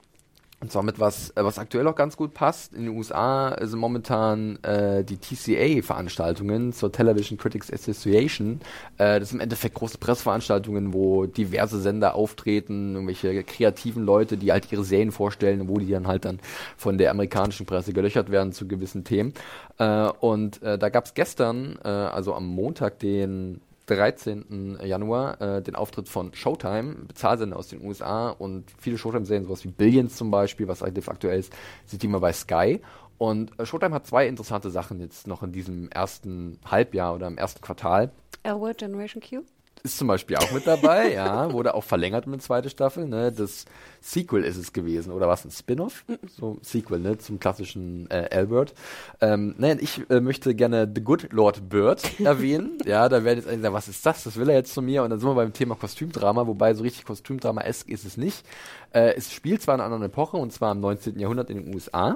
Und 0.62 0.70
zwar 0.70 0.84
mit 0.84 1.00
was, 1.00 1.30
äh, 1.30 1.44
was 1.44 1.58
aktuell 1.58 1.88
auch 1.88 1.96
ganz 1.96 2.16
gut 2.16 2.34
passt. 2.34 2.72
In 2.72 2.84
den 2.84 2.96
USA 2.96 3.56
sind 3.66 3.80
momentan 3.80 4.62
äh, 4.62 5.02
die 5.02 5.16
TCA-Veranstaltungen 5.16 6.72
zur 6.72 6.92
Television 6.92 7.36
Critics 7.36 7.70
Association. 7.70 8.60
Äh, 8.96 9.18
das 9.18 9.30
sind 9.30 9.38
im 9.38 9.42
Endeffekt 9.42 9.74
große 9.74 9.98
Pressveranstaltungen, 9.98 10.94
wo 10.94 11.26
diverse 11.26 11.80
Sender 11.80 12.14
auftreten, 12.14 12.94
irgendwelche 12.94 13.42
kreativen 13.42 14.04
Leute, 14.04 14.36
die 14.36 14.52
halt 14.52 14.70
ihre 14.70 14.84
Serien 14.84 15.10
vorstellen, 15.10 15.68
wo 15.68 15.78
die 15.78 15.90
dann 15.90 16.06
halt 16.06 16.24
dann 16.24 16.38
von 16.76 16.96
der 16.96 17.10
amerikanischen 17.10 17.66
Presse 17.66 17.92
gelöchert 17.92 18.30
werden 18.30 18.52
zu 18.52 18.68
gewissen 18.68 19.02
Themen. 19.02 19.34
Äh, 19.78 20.10
und 20.20 20.62
äh, 20.62 20.78
da 20.78 20.90
gab 20.90 21.06
es 21.06 21.14
gestern, 21.14 21.76
äh, 21.82 21.88
also 21.88 22.34
am 22.34 22.46
Montag, 22.46 23.00
den 23.00 23.60
13. 23.86 24.78
Januar 24.82 25.40
äh, 25.40 25.62
den 25.62 25.74
Auftritt 25.74 26.08
von 26.08 26.34
Showtime, 26.34 26.94
Bezahlsender 27.06 27.56
aus 27.56 27.68
den 27.68 27.84
USA 27.84 28.30
und 28.30 28.64
viele 28.78 28.98
Showtime-Serien, 28.98 29.44
sowas 29.44 29.64
wie 29.64 29.68
Billions 29.68 30.16
zum 30.16 30.30
Beispiel, 30.30 30.68
was 30.68 30.82
relativ 30.82 31.08
aktuell 31.08 31.40
ist, 31.40 31.52
sind 31.86 32.02
die 32.02 32.06
immer 32.06 32.20
bei 32.20 32.32
Sky. 32.32 32.80
Und 33.18 33.58
äh, 33.58 33.66
Showtime 33.66 33.94
hat 33.94 34.06
zwei 34.06 34.26
interessante 34.26 34.70
Sachen 34.70 35.00
jetzt 35.00 35.26
noch 35.26 35.42
in 35.42 35.52
diesem 35.52 35.88
ersten 35.90 36.58
Halbjahr 36.64 37.14
oder 37.14 37.26
im 37.26 37.38
ersten 37.38 37.60
Quartal. 37.60 38.10
L-Word 38.42 38.78
Generation 38.78 39.22
Q? 39.22 39.42
Ist 39.82 39.98
zum 39.98 40.08
Beispiel 40.08 40.36
auch 40.36 40.50
mit 40.52 40.66
dabei, 40.66 41.12
ja, 41.14 41.52
wurde 41.52 41.74
auch 41.74 41.84
verlängert 41.84 42.26
mit 42.26 42.42
zweite 42.42 42.70
Staffel, 42.70 43.06
ne, 43.06 43.32
das 43.32 43.64
Sequel 44.00 44.44
ist 44.44 44.56
es 44.56 44.72
gewesen, 44.72 45.12
oder 45.12 45.28
was, 45.28 45.44
ein 45.44 45.50
Spin-off? 45.50 46.04
So, 46.36 46.58
Sequel, 46.62 47.00
ne, 47.00 47.18
zum 47.18 47.38
klassischen 47.38 48.10
äh, 48.10 48.28
Albert. 48.32 48.74
Ähm, 49.20 49.54
nein, 49.58 49.78
ich 49.80 50.02
äh, 50.10 50.20
möchte 50.20 50.54
gerne 50.54 50.90
The 50.92 51.02
Good 51.02 51.32
Lord 51.32 51.68
Bird 51.68 52.20
erwähnen, 52.20 52.78
ja, 52.84 53.08
da 53.08 53.24
werden 53.24 53.38
jetzt 53.38 53.48
einige 53.48 53.62
sagen, 53.62 53.74
was 53.74 53.88
ist 53.88 54.04
das, 54.06 54.24
das 54.24 54.36
will 54.36 54.48
er 54.48 54.56
jetzt 54.56 54.74
zu 54.74 54.82
mir, 54.82 55.02
und 55.02 55.10
dann 55.10 55.18
sind 55.18 55.28
wir 55.28 55.34
beim 55.34 55.52
Thema 55.52 55.74
Kostümdrama, 55.74 56.46
wobei 56.46 56.74
so 56.74 56.82
richtig 56.82 57.04
Kostümdrama-esk 57.04 57.88
ist 57.88 58.04
es 58.04 58.16
nicht. 58.16 58.44
Äh, 58.92 59.14
es 59.14 59.32
spielt 59.32 59.62
zwar 59.62 59.74
in 59.74 59.80
einer 59.80 59.92
anderen 59.92 60.10
Epoche, 60.10 60.36
und 60.36 60.52
zwar 60.52 60.72
im 60.72 60.80
19. 60.80 61.18
Jahrhundert 61.18 61.50
in 61.50 61.64
den 61.64 61.74
USA, 61.74 62.14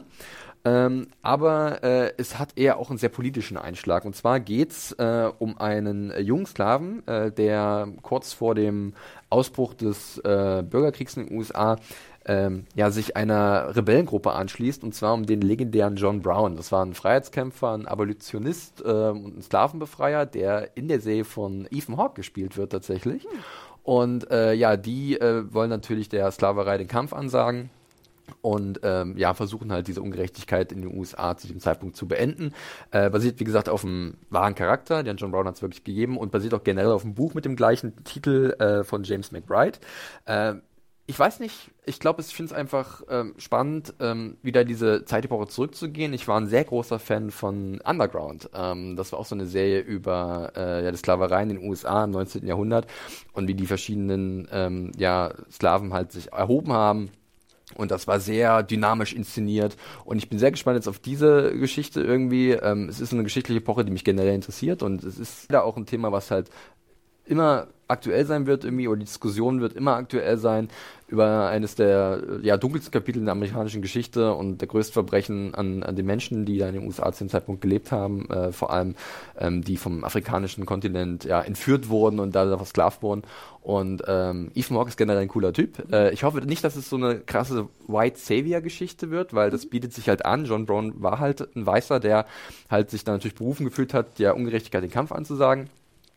ähm, 0.66 1.07
aber 1.22 1.85
äh, 1.85 2.12
es 2.18 2.40
hat 2.40 2.59
eher 2.59 2.79
auch 2.79 2.90
einen 2.90 2.98
sehr 2.98 3.09
politischen 3.09 3.57
Einschlag. 3.57 4.05
Und 4.05 4.16
zwar 4.16 4.40
geht 4.40 4.72
es 4.72 4.90
äh, 4.94 5.31
um 5.38 5.59
einen 5.59 6.11
äh, 6.11 6.20
jungen 6.20 6.44
Sklaven, 6.44 7.07
äh, 7.07 7.31
der 7.31 7.87
kurz 8.02 8.33
vor 8.33 8.57
dem 8.57 8.94
Ausbruch 9.31 9.74
des 9.74 10.18
äh, 10.18 10.64
Bürgerkriegs 10.68 11.16
in 11.16 11.29
den 11.29 11.38
USA 11.38 11.76
ähm, 12.24 12.64
ja, 12.74 12.90
sich 12.90 13.16
einer 13.16 13.76
Rebellengruppe 13.76 14.33
anschließt, 14.33 14.83
und 14.83 14.92
zwar 14.92 15.14
um 15.14 15.24
den 15.24 15.40
legendären 15.40 15.94
John 15.94 16.20
Brown. 16.20 16.57
Das 16.57 16.72
war 16.72 16.85
ein 16.85 16.94
Freiheitskämpfer, 16.94 17.70
ein 17.70 17.87
Abolitionist 17.87 18.83
ähm, 18.85 19.24
und 19.24 19.38
ein 19.38 19.42
Sklavenbefreier, 19.42 20.26
der 20.26 20.76
in 20.76 20.88
der 20.88 20.98
Serie 20.98 21.24
von 21.24 21.68
Ethan 21.70 21.96
Hawke 21.96 22.14
gespielt 22.16 22.57
wird 22.57 22.72
tatsächlich. 22.72 23.22
Hm. 23.22 23.31
Und 23.85 24.33
äh, 24.33 24.52
ja, 24.52 24.76
die 24.76 25.16
wollen 25.20 25.70
natürlich 25.70 26.09
der 26.09 26.29
Sklaverei 26.33 26.76
den 26.76 26.88
Kampf 26.88 27.12
ansagen 27.12 27.70
und 28.40 28.80
ähm, 28.82 29.16
ja, 29.16 29.34
versuchen 29.34 29.72
halt 29.72 29.88
diese 29.88 30.02
Ungerechtigkeit 30.02 30.72
in 30.72 30.82
den 30.82 30.96
USA 30.96 31.36
zu 31.36 31.48
dem 31.48 31.60
Zeitpunkt 31.60 31.96
zu 31.96 32.08
beenden. 32.08 32.52
Äh, 32.90 33.10
basiert, 33.10 33.40
wie 33.40 33.44
gesagt, 33.44 33.68
auf 33.68 33.84
einem 33.84 34.14
wahren 34.30 34.54
Charakter, 34.54 35.02
den 35.02 35.16
John 35.16 35.30
Brown 35.30 35.46
hat 35.46 35.56
es 35.56 35.62
wirklich 35.62 35.84
gegeben 35.84 36.16
und 36.16 36.32
basiert 36.32 36.54
auch 36.54 36.64
generell 36.64 36.92
auf 36.92 37.04
einem 37.04 37.14
Buch 37.14 37.34
mit 37.34 37.44
dem 37.44 37.56
gleichen 37.56 38.04
Titel 38.04 38.54
äh, 38.58 38.84
von 38.84 39.04
James 39.04 39.32
McBride. 39.32 39.78
Äh, 40.24 40.54
ich 41.08 41.18
weiß 41.18 41.38
nicht, 41.38 41.70
ich 41.84 42.00
glaube, 42.00 42.20
ich 42.20 42.34
finde 42.34 42.52
es 42.52 42.58
einfach 42.58 43.02
ähm, 43.08 43.34
spannend, 43.38 43.94
ähm, 44.00 44.38
wieder 44.42 44.64
diese 44.64 45.04
Zeitepoche 45.04 45.46
zurückzugehen. 45.46 46.12
Ich 46.12 46.26
war 46.26 46.40
ein 46.40 46.48
sehr 46.48 46.64
großer 46.64 46.98
Fan 46.98 47.30
von 47.30 47.80
Underground. 47.84 48.50
Ähm, 48.54 48.96
das 48.96 49.12
war 49.12 49.20
auch 49.20 49.26
so 49.26 49.36
eine 49.36 49.46
Serie 49.46 49.80
über 49.80 50.52
äh, 50.56 50.84
ja, 50.84 50.90
die 50.90 50.96
Sklaverei 50.96 51.44
in 51.44 51.50
den 51.50 51.68
USA 51.68 52.04
im 52.04 52.10
19. 52.10 52.44
Jahrhundert 52.44 52.88
und 53.32 53.46
wie 53.46 53.54
die 53.54 53.66
verschiedenen 53.66 54.48
ähm, 54.50 54.90
ja, 54.96 55.32
Sklaven 55.50 55.92
halt 55.92 56.10
sich 56.10 56.32
erhoben 56.32 56.72
haben 56.72 57.10
und 57.76 57.90
das 57.90 58.06
war 58.06 58.20
sehr 58.20 58.62
dynamisch 58.62 59.12
inszeniert. 59.12 59.76
Und 60.04 60.18
ich 60.18 60.28
bin 60.28 60.38
sehr 60.38 60.50
gespannt 60.50 60.76
jetzt 60.76 60.88
auf 60.88 60.98
diese 60.98 61.56
Geschichte 61.56 62.00
irgendwie. 62.00 62.52
Ähm, 62.52 62.88
es 62.88 63.00
ist 63.00 63.12
eine 63.12 63.22
geschichtliche 63.22 63.60
Epoche, 63.60 63.84
die 63.84 63.92
mich 63.92 64.04
generell 64.04 64.34
interessiert. 64.34 64.82
Und 64.82 65.04
es 65.04 65.18
ist 65.18 65.52
da 65.52 65.60
auch 65.60 65.76
ein 65.76 65.86
Thema, 65.86 66.12
was 66.12 66.30
halt 66.30 66.50
immer 67.26 67.68
aktuell 67.88 68.26
sein 68.26 68.46
wird 68.46 68.64
irgendwie, 68.64 68.88
oder 68.88 68.98
die 68.98 69.04
Diskussion 69.04 69.60
wird 69.60 69.74
immer 69.74 69.94
aktuell 69.94 70.38
sein 70.38 70.68
über 71.08 71.48
eines 71.48 71.76
der 71.76 72.20
ja, 72.42 72.56
dunkelsten 72.56 72.90
Kapitel 72.90 73.20
in 73.20 73.26
der 73.26 73.32
amerikanischen 73.32 73.80
Geschichte 73.80 74.34
und 74.34 74.60
der 74.60 74.66
größte 74.66 74.92
Verbrechen 74.92 75.54
an, 75.54 75.84
an 75.84 75.94
den 75.94 76.04
Menschen, 76.04 76.44
die 76.46 76.58
da 76.58 76.66
in 76.66 76.74
den 76.74 76.84
USA 76.84 77.12
zu 77.12 77.24
dem 77.24 77.30
Zeitpunkt 77.30 77.60
gelebt 77.60 77.92
haben, 77.92 78.28
äh, 78.28 78.50
vor 78.50 78.72
allem 78.72 78.96
ähm, 79.38 79.62
die 79.62 79.76
vom 79.76 80.02
afrikanischen 80.02 80.66
Kontinent 80.66 81.24
ja, 81.24 81.40
entführt 81.40 81.88
wurden 81.88 82.18
und 82.18 82.34
da 82.34 82.56
versklavt 82.56 83.02
wurden. 83.02 83.22
Und 83.62 84.02
ähm, 84.08 84.50
Ethan 84.54 84.76
Hawke 84.76 84.88
ist 84.88 84.96
generell 84.96 85.22
ein 85.22 85.28
cooler 85.28 85.52
Typ. 85.52 85.92
Äh, 85.92 86.12
ich 86.12 86.24
hoffe 86.24 86.40
nicht, 86.40 86.64
dass 86.64 86.74
es 86.74 86.88
so 86.88 86.96
eine 86.96 87.20
krasse 87.20 87.68
White 87.86 88.18
Savior-Geschichte 88.18 89.10
wird, 89.10 89.32
weil 89.32 89.50
das 89.50 89.66
bietet 89.66 89.92
sich 89.92 90.08
halt 90.08 90.24
an. 90.24 90.44
John 90.44 90.66
Brown 90.66 91.00
war 91.00 91.20
halt 91.20 91.54
ein 91.54 91.66
Weißer, 91.66 92.00
der 92.00 92.26
halt 92.68 92.90
sich 92.90 93.04
da 93.04 93.12
natürlich 93.12 93.36
berufen 93.36 93.64
gefühlt 93.64 93.94
hat, 93.94 94.18
der 94.18 94.34
Ungerechtigkeit 94.34 94.82
den 94.82 94.90
Kampf 94.90 95.12
anzusagen. 95.12 95.70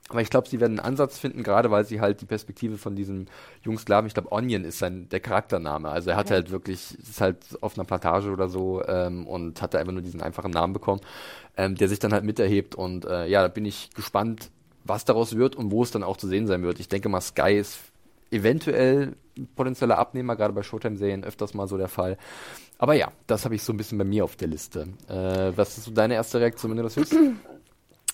Aber 0.10 0.22
ich 0.22 0.30
glaube, 0.30 0.50
sie 0.50 0.60
werden 0.60 0.80
einen 0.80 0.88
Ansatz 0.88 1.20
finden, 1.20 1.44
gerade 1.44 1.70
weil 1.70 1.86
sie 1.86 2.02
halt 2.02 2.22
die 2.22 2.26
Perspektive 2.26 2.78
von 2.78 2.96
diesem 2.96 3.28
jungen 3.62 3.78
Sklaven, 3.78 4.08
ich 4.08 4.16
glaube, 4.16 4.32
Onion 4.32 4.64
ist 4.64 4.80
sein 4.80 5.08
der 5.10 5.20
Charaktername. 5.20 5.90
Also 5.90 6.10
er 6.10 6.16
hat 6.16 6.28
okay. 6.28 6.36
halt 6.36 6.52
wirklich, 6.52 6.98
ist 7.00 7.22
halt 7.22 7.38
auf 7.62 7.78
einer 7.78 7.86
Plantage 7.86 8.32
oder 8.32 8.50
so 8.50 8.84
ähm, 8.88 9.28
und 9.28 9.62
hatte 9.62 9.78
einfach 9.78 9.94
nur 9.94 10.02
diesen 10.02 10.22
einfachen 10.22 10.52
Namen 10.52 10.74
bekommen, 10.74 11.02
ähm, 11.58 11.76
der 11.76 11.88
sich 11.88 12.00
dann 12.00 12.12
halt 12.12 12.24
miterhebt. 12.24 12.74
Und 12.74 13.06
äh, 13.06 13.28
ja, 13.28 13.44
da 13.44 13.48
bin 13.50 13.66
ich 13.66 13.92
gespannt, 13.94 14.50
was 14.84 15.06
daraus 15.06 15.36
wird 15.36 15.56
und 15.56 15.72
wo 15.72 15.84
es 15.84 15.92
dann 15.92 16.04
auch 16.04 16.18
zu 16.18 16.28
sehen 16.28 16.48
sein 16.48 16.64
wird. 16.64 16.80
Ich 16.80 16.88
denke 16.88 17.08
mal, 17.08 17.22
Sky 17.22 17.58
ist 17.58 17.78
eventuell 18.32 19.14
potenzieller 19.56 19.98
Abnehmer, 19.98 20.36
gerade 20.36 20.54
bei 20.54 20.64
Showtime-Serien 20.64 21.24
öfters 21.24 21.54
mal 21.54 21.68
so 21.68 21.78
der 21.78 21.88
Fall. 21.88 22.18
Aber 22.78 22.94
ja, 22.94 23.12
das 23.28 23.46
habe 23.46 23.56
ich 23.56 23.64
so 23.64 23.74
ein 23.74 23.78
bisschen 23.78 23.98
bei 23.98 24.04
mir 24.04 24.24
auf 24.24 24.36
der 24.36 24.48
Liste. 24.48 24.88
Äh, 25.08 25.52
was 25.56 25.78
ist 25.78 25.86
so 25.86 25.92
deine 25.92 26.16
erste 26.16 26.40
Reaktion, 26.40 26.72
wenn 26.72 26.78
du 26.78 26.84
das 26.84 26.96
hörst? 26.96 27.16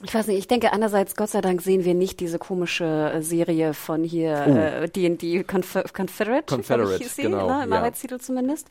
Ich 0.04 0.14
weiß 0.14 0.28
nicht, 0.28 0.38
ich 0.38 0.48
denke 0.48 0.74
einerseits, 0.74 1.16
Gott 1.16 1.30
sei 1.30 1.40
Dank 1.40 1.62
sehen 1.62 1.86
wir 1.86 1.94
nicht 1.94 2.20
diese 2.20 2.38
komische 2.38 3.14
äh, 3.14 3.22
Serie 3.22 3.74
von 3.74 4.04
hier, 4.04 4.46
oh. 4.46 4.52
äh, 4.52 4.90
D&D 4.90 5.46
Conf 5.46 5.78
Confederate, 5.94 6.54
Confederate 6.54 7.02
ich, 7.02 7.16
genau, 7.16 7.48
ne, 7.48 7.64
im 7.64 7.72
ja. 7.72 7.78
Arbeitstitel 7.78 8.20
zumindest. 8.20 8.68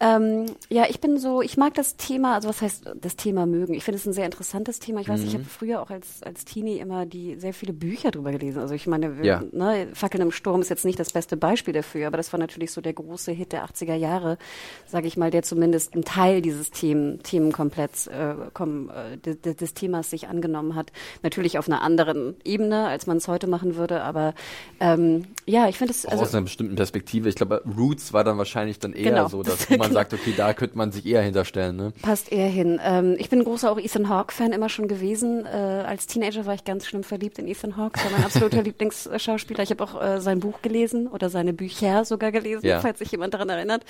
Ähm, 0.00 0.46
ja, 0.70 0.86
ich 0.88 0.98
bin 1.00 1.18
so, 1.18 1.42
ich 1.42 1.58
mag 1.58 1.74
das 1.74 1.96
Thema, 1.98 2.36
also 2.36 2.48
was 2.48 2.62
heißt 2.62 2.90
das 2.98 3.16
Thema 3.16 3.44
mögen? 3.44 3.74
Ich 3.74 3.84
finde 3.84 3.98
es 3.98 4.06
ein 4.06 4.14
sehr 4.14 4.24
interessantes 4.24 4.78
Thema. 4.78 5.02
Ich 5.02 5.10
weiß, 5.10 5.20
mhm. 5.20 5.26
ich 5.26 5.34
habe 5.34 5.44
früher 5.44 5.82
auch 5.82 5.90
als, 5.90 6.22
als 6.22 6.46
Teenie 6.46 6.78
immer 6.78 7.04
die 7.04 7.36
sehr 7.36 7.52
viele 7.52 7.74
Bücher 7.74 8.10
drüber 8.10 8.32
gelesen. 8.32 8.60
Also 8.60 8.74
ich 8.74 8.86
meine, 8.86 9.18
wir, 9.18 9.24
ja. 9.26 9.42
ne, 9.52 9.88
Fackeln 9.92 10.22
im 10.22 10.32
Sturm 10.32 10.62
ist 10.62 10.70
jetzt 10.70 10.86
nicht 10.86 10.98
das 10.98 11.12
beste 11.12 11.36
Beispiel 11.36 11.74
dafür, 11.74 12.06
aber 12.06 12.16
das 12.16 12.32
war 12.32 12.40
natürlich 12.40 12.72
so 12.72 12.80
der 12.80 12.94
große 12.94 13.30
Hit 13.32 13.52
der 13.52 13.66
80er 13.66 13.94
Jahre, 13.94 14.38
sage 14.86 15.06
ich 15.06 15.18
mal, 15.18 15.30
der 15.30 15.42
zumindest 15.42 15.92
einen 15.92 16.04
Teil 16.04 16.40
dieses 16.40 16.70
Themen, 16.70 17.22
Themenkompletts, 17.22 18.06
äh, 18.06 18.36
kom, 18.54 18.88
äh, 18.88 19.18
des, 19.18 19.56
des 19.56 19.74
Themas 19.74 20.08
sich 20.08 20.28
angenommen 20.28 20.61
genommen 20.62 20.74
hat. 20.74 20.92
Natürlich 21.22 21.58
auf 21.58 21.68
einer 21.68 21.82
anderen 21.82 22.36
Ebene, 22.44 22.86
als 22.86 23.06
man 23.06 23.16
es 23.16 23.28
heute 23.28 23.46
machen 23.46 23.76
würde, 23.76 24.02
aber 24.02 24.34
ähm, 24.80 25.26
ja, 25.46 25.68
ich 25.68 25.76
finde 25.76 25.92
es 25.92 26.06
also, 26.06 26.22
aus 26.22 26.34
einer 26.34 26.42
bestimmten 26.42 26.76
Perspektive. 26.76 27.28
Ich 27.28 27.34
glaube, 27.34 27.62
Roots 27.76 28.12
war 28.12 28.24
dann 28.24 28.38
wahrscheinlich 28.38 28.78
dann 28.78 28.92
eher 28.92 29.10
genau. 29.10 29.28
so, 29.28 29.42
dass 29.42 29.68
man 29.68 29.80
genau. 29.80 29.92
sagt, 29.92 30.14
okay, 30.14 30.34
da 30.36 30.54
könnte 30.54 30.78
man 30.78 30.92
sich 30.92 31.04
eher 31.06 31.22
hinterstellen. 31.22 31.76
Ne? 31.76 31.92
Passt 32.02 32.30
eher 32.30 32.48
hin. 32.48 32.80
Ähm, 32.82 33.16
ich 33.18 33.28
bin 33.28 33.40
ein 33.40 33.44
großer 33.44 33.70
auch 33.70 33.78
Ethan 33.78 34.08
Hawke-Fan 34.08 34.52
immer 34.52 34.68
schon 34.68 34.88
gewesen. 34.88 35.44
Äh, 35.46 35.48
als 35.48 36.06
Teenager 36.06 36.46
war 36.46 36.54
ich 36.54 36.64
ganz 36.64 36.86
schlimm 36.86 37.02
verliebt 37.02 37.38
in 37.38 37.48
Ethan 37.48 37.76
Hawke. 37.76 37.92
Das 37.94 38.04
war 38.04 38.12
mein 38.12 38.24
absoluter 38.24 38.62
Lieblingsschauspieler. 38.62 39.62
Ich 39.62 39.70
habe 39.70 39.82
auch 39.82 40.00
äh, 40.00 40.20
sein 40.20 40.40
Buch 40.40 40.62
gelesen 40.62 41.08
oder 41.08 41.28
seine 41.28 41.52
Bücher 41.52 42.04
sogar 42.04 42.30
gelesen, 42.32 42.66
ja. 42.66 42.80
falls 42.80 43.00
sich 43.00 43.10
jemand 43.10 43.34
daran 43.34 43.48
erinnert. 43.48 43.84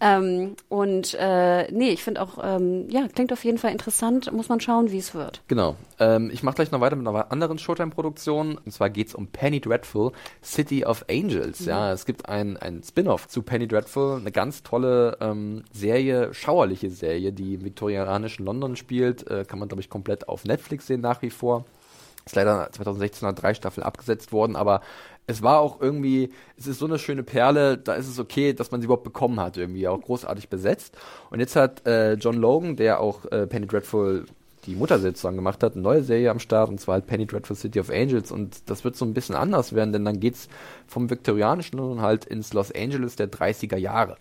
Ähm, 0.00 0.56
und 0.68 1.14
äh, 1.18 1.70
nee, 1.72 1.90
ich 1.90 2.02
finde 2.02 2.22
auch, 2.22 2.38
ähm, 2.42 2.88
ja, 2.88 3.08
klingt 3.08 3.32
auf 3.32 3.44
jeden 3.44 3.58
Fall 3.58 3.72
interessant. 3.72 4.32
Muss 4.32 4.48
man 4.48 4.60
schauen, 4.60 4.92
wie 4.92 4.98
es 4.98 5.14
wird. 5.14 5.42
Genau. 5.48 5.76
Ähm, 6.12 6.30
ich 6.32 6.42
mache 6.42 6.56
gleich 6.56 6.70
noch 6.70 6.80
weiter 6.80 6.96
mit 6.96 7.06
einer 7.06 7.30
anderen 7.32 7.58
Showtime-Produktion. 7.58 8.58
Und 8.58 8.72
zwar 8.72 8.90
geht 8.90 9.08
es 9.08 9.14
um 9.14 9.28
Penny 9.28 9.60
Dreadful, 9.60 10.12
City 10.42 10.84
of 10.84 11.04
Angels. 11.08 11.60
Mhm. 11.60 11.68
Ja, 11.68 11.92
es 11.92 12.04
gibt 12.04 12.28
ein, 12.28 12.56
ein 12.56 12.82
Spin-off 12.82 13.28
zu 13.28 13.42
Penny 13.42 13.68
Dreadful, 13.68 14.18
eine 14.18 14.32
ganz 14.32 14.62
tolle 14.62 15.16
ähm, 15.20 15.64
Serie, 15.72 16.32
schauerliche 16.34 16.90
Serie, 16.90 17.32
die 17.32 17.54
im 17.54 17.64
viktorianischen 17.64 18.44
London 18.44 18.76
spielt. 18.76 19.28
Äh, 19.30 19.44
kann 19.46 19.58
man, 19.58 19.68
glaube 19.68 19.80
ich, 19.80 19.90
komplett 19.90 20.28
auf 20.28 20.44
Netflix 20.44 20.86
sehen 20.86 21.00
nach 21.00 21.22
wie 21.22 21.30
vor. 21.30 21.64
Ist 22.24 22.36
leider 22.36 22.70
2016 22.70 23.28
nach 23.28 23.34
drei 23.34 23.52
Staffeln 23.52 23.84
abgesetzt 23.84 24.30
worden, 24.30 24.54
aber 24.54 24.80
es 25.26 25.42
war 25.42 25.60
auch 25.60 25.80
irgendwie, 25.80 26.32
es 26.56 26.66
ist 26.66 26.78
so 26.78 26.86
eine 26.86 26.98
schöne 26.98 27.22
Perle, 27.22 27.78
da 27.78 27.94
ist 27.94 28.08
es 28.08 28.18
okay, 28.18 28.52
dass 28.52 28.70
man 28.70 28.80
sie 28.80 28.84
überhaupt 28.86 29.04
bekommen 29.04 29.40
hat, 29.40 29.56
irgendwie 29.56 29.88
auch 29.88 30.00
großartig 30.00 30.48
besetzt. 30.48 30.96
Und 31.30 31.40
jetzt 31.40 31.56
hat 31.56 31.86
äh, 31.86 32.14
John 32.14 32.36
Logan, 32.36 32.76
der 32.76 33.00
auch 33.00 33.24
äh, 33.26 33.46
Penny 33.46 33.66
Dreadful 33.66 34.26
die 34.66 34.74
Mutterserie 34.74 35.14
zusammen 35.14 35.36
gemacht 35.36 35.62
hat, 35.62 35.74
eine 35.74 35.82
neue 35.82 36.02
Serie 36.02 36.30
am 36.30 36.38
Start 36.38 36.68
und 36.68 36.80
zwar 36.80 36.94
halt 36.94 37.06
Penny 37.06 37.26
Dreadful 37.26 37.56
City 37.56 37.80
of 37.80 37.90
Angels 37.90 38.30
und 38.30 38.70
das 38.70 38.84
wird 38.84 38.96
so 38.96 39.04
ein 39.04 39.14
bisschen 39.14 39.34
anders 39.34 39.72
werden, 39.74 39.92
denn 39.92 40.04
dann 40.04 40.20
geht's 40.20 40.48
vom 40.86 41.10
viktorianischen 41.10 41.78
nun 41.78 42.00
halt 42.00 42.24
ins 42.24 42.52
Los 42.52 42.72
Angeles 42.72 43.16
der 43.16 43.30
30er 43.30 43.76
Jahre. 43.76 44.16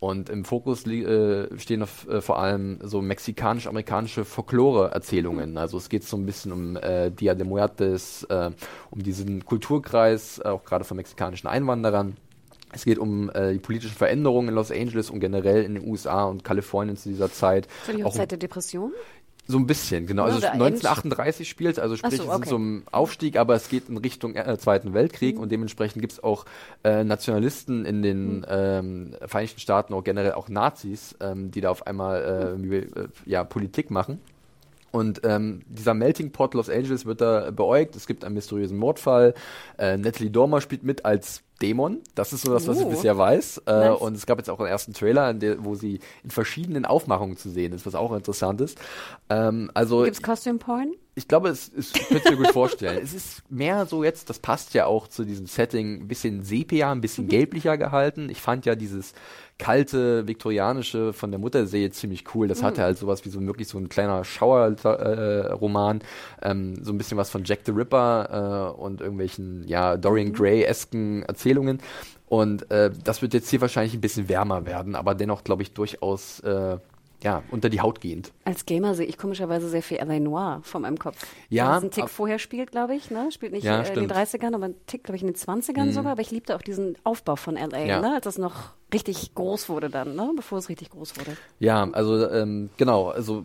Und 0.00 0.28
im 0.28 0.44
Fokus 0.44 0.86
äh, 0.86 1.58
stehen 1.58 1.82
auf, 1.82 2.06
äh, 2.08 2.20
vor 2.20 2.38
allem 2.38 2.78
so 2.82 3.00
mexikanisch-amerikanische 3.00 4.26
Folklore-Erzählungen. 4.26 5.56
Also 5.56 5.78
es 5.78 5.88
geht 5.88 6.04
so 6.04 6.18
ein 6.18 6.26
bisschen 6.26 6.52
um 6.52 6.76
äh, 6.76 7.10
Dia 7.10 7.34
de 7.34 7.46
Muertes, 7.46 8.24
äh, 8.24 8.50
um 8.90 9.02
diesen 9.02 9.46
Kulturkreis, 9.46 10.40
äh, 10.44 10.48
auch 10.48 10.64
gerade 10.64 10.84
von 10.84 10.98
mexikanischen 10.98 11.46
Einwanderern. 11.46 12.18
Es 12.74 12.84
geht 12.84 12.98
um 12.98 13.30
äh, 13.30 13.52
die 13.52 13.60
politischen 13.60 13.96
Veränderungen 13.96 14.48
in 14.48 14.54
Los 14.54 14.70
Angeles 14.70 15.08
und 15.08 15.20
generell 15.20 15.62
in 15.62 15.74
den 15.74 15.88
USA 15.88 16.24
und 16.24 16.44
Kalifornien 16.44 16.98
zu 16.98 17.08
dieser 17.08 17.32
Zeit. 17.32 17.66
Für 17.84 17.94
die 17.94 18.04
Hochzeit 18.04 18.30
der 18.30 18.38
Depression? 18.38 18.92
So 19.46 19.58
ein 19.58 19.66
bisschen, 19.66 20.06
genau. 20.06 20.24
Also 20.24 20.38
1938 20.46 21.48
spielt, 21.48 21.78
also 21.78 21.96
sprich, 21.96 22.16
so, 22.16 22.24
okay. 22.24 22.32
es 22.32 22.36
sind 22.36 22.48
zum 22.48 22.82
Aufstieg, 22.90 23.36
aber 23.36 23.54
es 23.54 23.68
geht 23.68 23.90
in 23.90 23.98
Richtung 23.98 24.34
äh, 24.36 24.56
Zweiten 24.58 24.94
Weltkrieg 24.94 25.36
mhm. 25.36 25.42
und 25.42 25.52
dementsprechend 25.52 26.00
gibt 26.00 26.14
es 26.14 26.24
auch 26.24 26.46
äh, 26.82 27.04
Nationalisten 27.04 27.84
in 27.84 28.02
den 28.02 28.38
mhm. 28.38 28.46
ähm, 28.48 29.16
Vereinigten 29.26 29.60
Staaten, 29.60 29.92
auch 29.92 30.02
generell 30.02 30.32
auch 30.32 30.48
Nazis, 30.48 31.14
ähm, 31.20 31.50
die 31.50 31.60
da 31.60 31.70
auf 31.70 31.86
einmal 31.86 32.56
äh, 32.58 32.76
äh, 32.76 33.08
ja, 33.26 33.44
Politik 33.44 33.90
machen. 33.90 34.18
Und 34.94 35.22
ähm, 35.24 35.62
dieser 35.66 35.92
Melting 35.92 36.30
Pot 36.30 36.54
Los 36.54 36.70
Angeles 36.70 37.04
wird 37.04 37.20
da 37.20 37.50
beäugt. 37.50 37.96
Es 37.96 38.06
gibt 38.06 38.24
einen 38.24 38.36
mysteriösen 38.36 38.78
Mordfall. 38.78 39.34
Äh, 39.76 39.96
Natalie 39.96 40.30
Dormer 40.30 40.60
spielt 40.60 40.84
mit 40.84 41.04
als 41.04 41.42
Dämon. 41.62 42.00
Das 42.14 42.32
ist 42.32 42.42
so 42.42 42.52
das, 42.52 42.66
was 42.66 42.78
uh, 42.78 42.82
ich 42.82 42.88
bisher 42.88 43.16
weiß. 43.16 43.62
Äh, 43.66 43.72
nice. 43.72 44.00
Und 44.00 44.16
es 44.16 44.26
gab 44.26 44.38
jetzt 44.38 44.50
auch 44.50 44.58
einen 44.58 44.68
ersten 44.68 44.92
Trailer, 44.92 45.34
der, 45.34 45.64
wo 45.64 45.74
sie 45.74 46.00
in 46.22 46.30
verschiedenen 46.30 46.84
Aufmachungen 46.84 47.36
zu 47.36 47.50
sehen 47.50 47.72
ist, 47.72 47.86
was 47.86 47.94
auch 47.94 48.12
interessant 48.12 48.60
ist. 48.60 48.78
Ähm, 49.30 49.70
also 49.74 50.02
Gibt's 50.02 50.22
Costume 50.22 50.58
Porn? 50.58 50.94
Ich 51.16 51.28
glaube, 51.28 51.48
es, 51.48 51.70
es 51.76 51.92
könnte 51.92 52.32
mir 52.32 52.38
gut 52.38 52.50
vorstellen. 52.50 52.98
es 53.00 53.14
ist 53.14 53.48
mehr 53.48 53.86
so 53.86 54.02
jetzt, 54.02 54.30
das 54.30 54.40
passt 54.40 54.74
ja 54.74 54.86
auch 54.86 55.06
zu 55.06 55.24
diesem 55.24 55.46
Setting, 55.46 56.02
ein 56.02 56.08
bisschen 56.08 56.42
sepia, 56.42 56.90
ein 56.90 57.00
bisschen 57.00 57.26
mhm. 57.26 57.30
gelblicher 57.30 57.78
gehalten. 57.78 58.28
Ich 58.30 58.40
fand 58.40 58.66
ja 58.66 58.74
dieses 58.74 59.14
kalte, 59.56 60.26
viktorianische 60.26 61.12
von 61.12 61.30
der 61.30 61.38
Mutterserie 61.38 61.90
ziemlich 61.90 62.24
cool. 62.34 62.48
Das 62.48 62.62
mhm. 62.62 62.66
hatte 62.66 62.82
halt 62.82 62.98
sowas 62.98 63.24
wie 63.24 63.28
so 63.28 63.40
wirklich 63.46 63.68
so 63.68 63.78
ein 63.78 63.88
kleiner 63.88 64.24
Schauerroman, 64.24 66.00
äh, 66.00 66.50
ähm, 66.50 66.82
so 66.82 66.92
ein 66.92 66.98
bisschen 66.98 67.16
was 67.16 67.30
von 67.30 67.44
Jack 67.44 67.60
the 67.64 67.70
Ripper 67.70 68.72
äh, 68.76 68.80
und 68.80 69.00
irgendwelchen, 69.00 69.64
ja, 69.68 69.96
Dorian 69.96 70.28
mhm. 70.28 70.32
Gray-esken 70.32 71.22
Erzählungen. 71.22 71.43
Und 72.26 72.70
äh, 72.70 72.90
das 73.04 73.22
wird 73.22 73.34
jetzt 73.34 73.48
hier 73.50 73.60
wahrscheinlich 73.60 73.94
ein 73.94 74.00
bisschen 74.00 74.28
wärmer 74.28 74.66
werden, 74.66 74.94
aber 74.94 75.14
dennoch, 75.14 75.44
glaube 75.44 75.62
ich, 75.62 75.72
durchaus 75.72 76.40
äh, 76.40 76.78
ja, 77.24 77.42
unter 77.50 77.70
die 77.70 77.80
Haut 77.80 78.00
gehend. 78.00 78.32
Als 78.44 78.66
Gamer 78.66 78.94
sehe 78.94 79.06
ich 79.06 79.16
komischerweise 79.16 79.68
sehr 79.68 79.82
viel 79.82 79.96
L.A. 79.96 80.20
Noir 80.20 80.60
vor 80.62 80.80
meinem 80.80 80.98
Kopf. 80.98 81.16
Ja. 81.48 81.74
Das 81.74 81.84
ein 81.84 81.90
Tick 81.90 82.08
vorher 82.10 82.38
spielt, 82.38 82.70
glaube 82.70 82.94
ich, 82.94 83.10
ne? 83.10 83.30
Spielt 83.32 83.52
nicht 83.52 83.64
ja, 83.64 83.80
äh, 83.80 83.88
in 83.88 84.08
den 84.08 84.10
30ern, 84.10 84.54
aber 84.54 84.66
ein 84.66 84.74
Tick, 84.86 85.04
glaube 85.04 85.16
ich, 85.16 85.22
in 85.22 85.28
den 85.28 85.36
20ern 85.36 85.86
mhm. 85.86 85.92
sogar. 85.92 86.12
Aber 86.12 86.20
ich 86.20 86.30
liebte 86.30 86.54
auch 86.54 86.62
diesen 86.62 86.96
Aufbau 87.02 87.36
von 87.36 87.56
L.A., 87.56 87.78
ja. 87.78 88.00
ne? 88.00 88.14
Als 88.14 88.24
das 88.24 88.36
noch 88.36 88.72
richtig 88.92 89.34
groß 89.34 89.70
wurde 89.70 89.88
dann, 89.88 90.14
ne? 90.14 90.32
Bevor 90.36 90.58
es 90.58 90.68
richtig 90.68 90.90
groß 90.90 91.18
wurde. 91.18 91.36
Ja, 91.60 91.88
also, 91.92 92.28
ähm, 92.28 92.68
genau, 92.76 93.08
also 93.08 93.44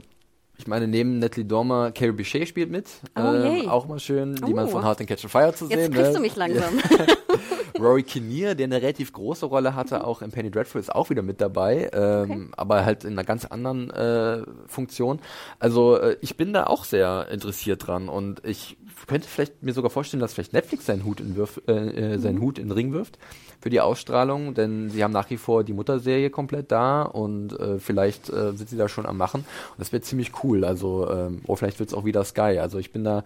ich 0.57 0.67
meine, 0.67 0.89
neben 0.89 1.19
Natalie 1.19 1.45
Dormer, 1.45 1.91
Carrie 1.93 2.11
Bichet 2.11 2.49
spielt 2.49 2.69
mit. 2.69 2.89
Oh, 3.15 3.21
ähm, 3.21 3.69
auch 3.69 3.87
mal 3.87 3.99
schön, 3.99 4.35
die 4.35 4.51
oh. 4.51 4.55
man 4.55 4.67
von 4.67 4.83
Hard 4.83 4.99
and 4.99 5.07
Catch 5.07 5.23
a 5.23 5.27
Fire 5.29 5.53
zu 5.53 5.67
sehen. 5.67 5.79
Jetzt 5.79 5.93
kriegst 5.93 6.11
ne? 6.11 6.17
du 6.17 6.19
mich 6.19 6.35
langsam. 6.35 6.73
Rory 7.79 8.03
Kinnear, 8.03 8.55
der 8.55 8.65
eine 8.65 8.81
relativ 8.81 9.13
große 9.13 9.45
Rolle 9.45 9.75
hatte, 9.75 9.95
mhm. 9.95 10.01
auch 10.01 10.21
in 10.21 10.31
Penny 10.31 10.51
Dreadful, 10.51 10.81
ist 10.81 10.93
auch 10.93 11.09
wieder 11.09 11.21
mit 11.21 11.41
dabei, 11.41 11.89
ähm, 11.93 12.31
okay. 12.31 12.47
aber 12.57 12.85
halt 12.85 13.03
in 13.03 13.13
einer 13.13 13.23
ganz 13.23 13.45
anderen 13.45 13.89
äh, 13.91 14.43
Funktion. 14.67 15.19
Also 15.59 15.97
äh, 15.97 16.17
ich 16.21 16.37
bin 16.37 16.53
da 16.53 16.65
auch 16.65 16.85
sehr 16.85 17.27
interessiert 17.31 17.87
dran 17.87 18.09
und 18.09 18.45
ich 18.45 18.77
könnte 19.07 19.27
vielleicht 19.27 19.63
mir 19.63 19.73
sogar 19.73 19.89
vorstellen, 19.89 20.21
dass 20.21 20.33
vielleicht 20.33 20.53
Netflix 20.53 20.85
seinen 20.85 21.05
Hut 21.05 21.19
in, 21.19 21.35
Wirf, 21.35 21.61
äh, 21.67 21.73
äh, 21.73 22.17
seinen 22.19 22.35
mhm. 22.35 22.41
Hut 22.41 22.59
in 22.59 22.67
den 22.67 22.71
Ring 22.73 22.93
wirft 22.93 23.17
für 23.61 23.69
die 23.69 23.81
Ausstrahlung, 23.81 24.53
denn 24.53 24.89
sie 24.89 25.03
haben 25.03 25.11
nach 25.11 25.29
wie 25.29 25.37
vor 25.37 25.63
die 25.63 25.73
Mutterserie 25.73 26.29
komplett 26.29 26.71
da 26.71 27.01
und 27.03 27.59
äh, 27.59 27.79
vielleicht 27.79 28.29
äh, 28.29 28.53
sind 28.53 28.69
sie 28.69 28.77
da 28.77 28.87
schon 28.87 29.05
am 29.05 29.17
machen 29.17 29.41
und 29.41 29.79
das 29.79 29.91
wird 29.91 30.05
ziemlich 30.05 30.43
cool. 30.43 30.63
Also 30.63 31.09
ähm, 31.09 31.41
oder 31.45 31.57
vielleicht 31.57 31.79
wird 31.79 31.89
es 31.89 31.95
auch 31.95 32.05
wieder 32.05 32.23
Sky. 32.23 32.59
Also 32.59 32.77
ich 32.77 32.91
bin 32.91 33.03
da, 33.03 33.23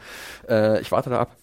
äh, 0.47 0.82
ich 0.82 0.91
warte 0.91 1.10
da 1.10 1.22
ab. 1.22 1.36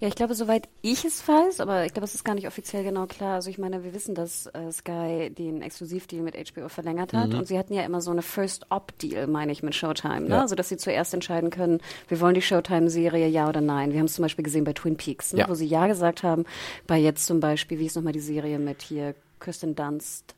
Ja, 0.00 0.08
ich 0.08 0.14
glaube, 0.14 0.34
soweit 0.34 0.68
ich 0.82 1.04
es 1.04 1.26
weiß, 1.26 1.60
aber 1.60 1.86
ich 1.86 1.92
glaube, 1.92 2.04
es 2.04 2.14
ist 2.14 2.24
gar 2.24 2.34
nicht 2.34 2.46
offiziell 2.46 2.84
genau 2.84 3.06
klar. 3.06 3.34
Also 3.34 3.50
ich 3.50 3.58
meine, 3.58 3.84
wir 3.84 3.94
wissen, 3.94 4.14
dass 4.14 4.46
äh, 4.46 4.70
Sky 4.72 5.30
den 5.30 5.62
Exklusivdeal 5.62 6.22
mit 6.22 6.34
HBO 6.34 6.68
verlängert 6.68 7.12
hat 7.12 7.30
mhm. 7.30 7.38
und 7.38 7.48
sie 7.48 7.58
hatten 7.58 7.74
ja 7.74 7.82
immer 7.82 8.00
so 8.00 8.10
eine 8.10 8.22
First-Op-Deal, 8.22 9.26
meine 9.26 9.52
ich, 9.52 9.62
mit 9.62 9.74
Showtime, 9.74 10.22
ne? 10.22 10.28
Ja. 10.36 10.40
Also 10.42 10.54
dass 10.54 10.68
sie 10.68 10.76
zuerst 10.76 11.14
entscheiden 11.14 11.50
können, 11.50 11.80
wir 12.08 12.20
wollen 12.20 12.34
die 12.34 12.42
Showtime-Serie 12.42 13.28
ja 13.28 13.48
oder 13.48 13.60
nein. 13.60 13.92
Wir 13.92 13.98
haben 13.98 14.06
es 14.06 14.14
zum 14.14 14.22
Beispiel 14.22 14.44
gesehen 14.44 14.64
bei 14.64 14.72
Twin 14.72 14.96
Peaks, 14.96 15.32
ne? 15.32 15.40
ja. 15.40 15.48
wo 15.48 15.54
sie 15.54 15.66
ja 15.66 15.86
gesagt 15.86 16.22
haben, 16.22 16.44
bei 16.86 16.98
jetzt 16.98 17.26
zum 17.26 17.40
Beispiel, 17.40 17.78
wie 17.78 17.86
ist 17.86 17.96
nochmal 17.96 18.12
die 18.12 18.20
Serie 18.20 18.58
mit 18.58 18.82
hier 18.82 19.14
Kirsten 19.40 19.74
Dunst, 19.74 20.34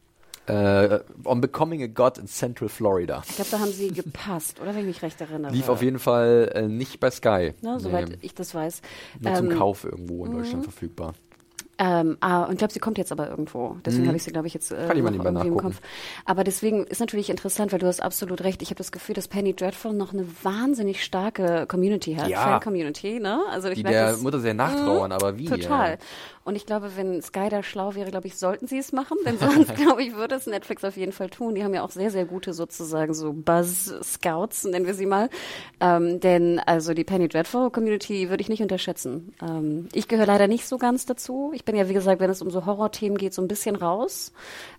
Uh, 0.49 1.01
on 1.25 1.41
Becoming 1.41 1.83
a 1.83 1.89
God 1.89 2.19
in 2.19 2.29
Central 2.29 2.69
Florida. 2.69 3.23
Ich 3.29 3.35
glaube, 3.35 3.51
da 3.51 3.59
haben 3.59 3.73
sie 3.73 3.89
gepasst, 3.89 4.61
oder 4.61 4.75
wenn 4.75 4.83
ich 4.83 4.87
mich 4.87 5.03
recht 5.03 5.21
erinnere. 5.21 5.53
Lief 5.53 5.69
auf 5.69 5.83
jeden 5.83 5.99
Fall 5.99 6.53
äh, 6.55 6.69
nicht 6.69 7.01
bei 7.01 7.11
Sky. 7.11 7.53
Na, 7.63 7.81
soweit 7.81 8.11
nee. 8.11 8.19
ich 8.23 8.35
das 8.35 8.55
weiß. 8.55 8.81
Nur 9.21 9.33
ähm, 9.33 9.37
zum 9.37 9.59
Kauf 9.59 9.85
irgendwo 9.85 10.25
in 10.25 10.33
Deutschland 10.33 10.61
mhm. 10.61 10.71
verfügbar. 10.71 11.15
Ähm, 11.79 12.17
ah, 12.21 12.45
und 12.45 12.53
ich 12.53 12.59
glaube, 12.59 12.73
sie 12.73 12.79
kommt 12.79 12.97
jetzt 12.97 13.13
aber 13.13 13.29
irgendwo. 13.29 13.77
Deswegen 13.85 14.05
mhm. 14.05 14.09
habe 14.09 14.17
ich 14.17 14.23
sie, 14.23 14.33
glaube 14.33 14.47
ich, 14.47 14.55
jetzt 14.55 14.73
äh, 14.73 14.87
Kann 14.87 14.97
ich 14.97 15.03
mal 15.03 15.13
irgendwie 15.13 15.33
nachgucken. 15.33 15.59
im 15.59 15.63
Kopf. 15.63 15.81
Aber 16.25 16.43
deswegen 16.43 16.85
ist 16.85 17.01
natürlich 17.01 17.29
interessant, 17.29 17.73
weil 17.73 17.79
du 17.79 17.87
hast 17.87 18.01
absolut 18.03 18.43
recht. 18.45 18.63
Ich 18.63 18.69
habe 18.69 18.77
das 18.77 18.93
Gefühl, 18.93 19.15
dass 19.15 19.29
Penny 19.29 19.55
Dreadful 19.55 19.93
noch 19.93 20.15
eine 20.15 20.27
wahnsinnig 20.43 21.05
starke 21.05 21.67
Community 21.67 22.15
hat, 22.15 22.29
ja. 22.29 22.43
Fan-Community. 22.43 23.21
Ne? 23.21 23.41
Also 23.51 23.69
ich 23.69 23.77
Die 23.77 23.83
der 23.83 24.17
Mutter 24.17 24.41
sehr 24.41 24.55
nachtrauern, 24.55 25.11
mh, 25.11 25.15
aber 25.15 25.39
wie? 25.39 25.45
Total. 25.45 25.93
Ja. 25.93 25.99
Und 26.47 26.55
ich 26.55 26.65
glaube, 26.65 26.93
wenn 26.97 27.21
Sky 27.23 27.49
da 27.51 27.63
schlau 27.65 27.95
wäre, 27.95 28.11
glaube 28.11 28.29
ich, 28.29 28.37
sollten 28.37 28.69
sie 28.69 28.79
es 28.79 28.93
machen. 28.93 29.19
Denn 29.27 29.37
sonst, 29.37 29.75
glaube 29.77 30.03
ich, 30.03 30.15
würde 30.15 30.37
es 30.37 30.47
Netflix 30.47 30.85
auf 30.85 30.97
jeden 30.97 31.13
Fall 31.13 31.29
tun. 31.29 31.57
Die 31.57 31.65
haben 31.65 31.75
ja 31.75 31.83
auch 31.83 31.91
sehr, 31.91 32.11
sehr 32.11 32.25
gute 32.25 32.55
sozusagen 32.55 33.13
so 33.15 33.33
Buzz-Scouts, 33.33 34.65
nennen 34.65 34.87
wir 34.87 34.95
sie 34.95 35.07
mal. 35.07 35.29
Ähm, 35.81 36.21
denn 36.21 36.61
also 36.61 36.95
die 36.95 37.05
Penny 37.05 37.29
Dreadful 37.29 37.71
Community 37.71 38.31
würde 38.31 38.41
ich 38.41 38.49
nicht 38.49 38.63
unterschätzen. 38.63 39.35
Ähm, 39.43 39.89
ich 39.93 40.09
gehöre 40.09 40.27
leider 40.27 40.47
nicht 40.47 40.67
so 40.67 40.79
ganz 40.79 41.05
dazu. 41.05 41.51
Ich 41.53 41.66
bin 41.67 41.77
ja, 41.77 41.89
wie 41.91 41.95
gesagt, 41.95 42.21
wenn 42.21 42.31
es 42.31 42.41
um 42.41 42.51
so 42.51 42.65
Horrorthemen 42.65 43.19
geht, 43.19 43.35
so 43.35 43.43
ein 43.43 43.49
bisschen 43.49 43.77
raus. 43.77 44.33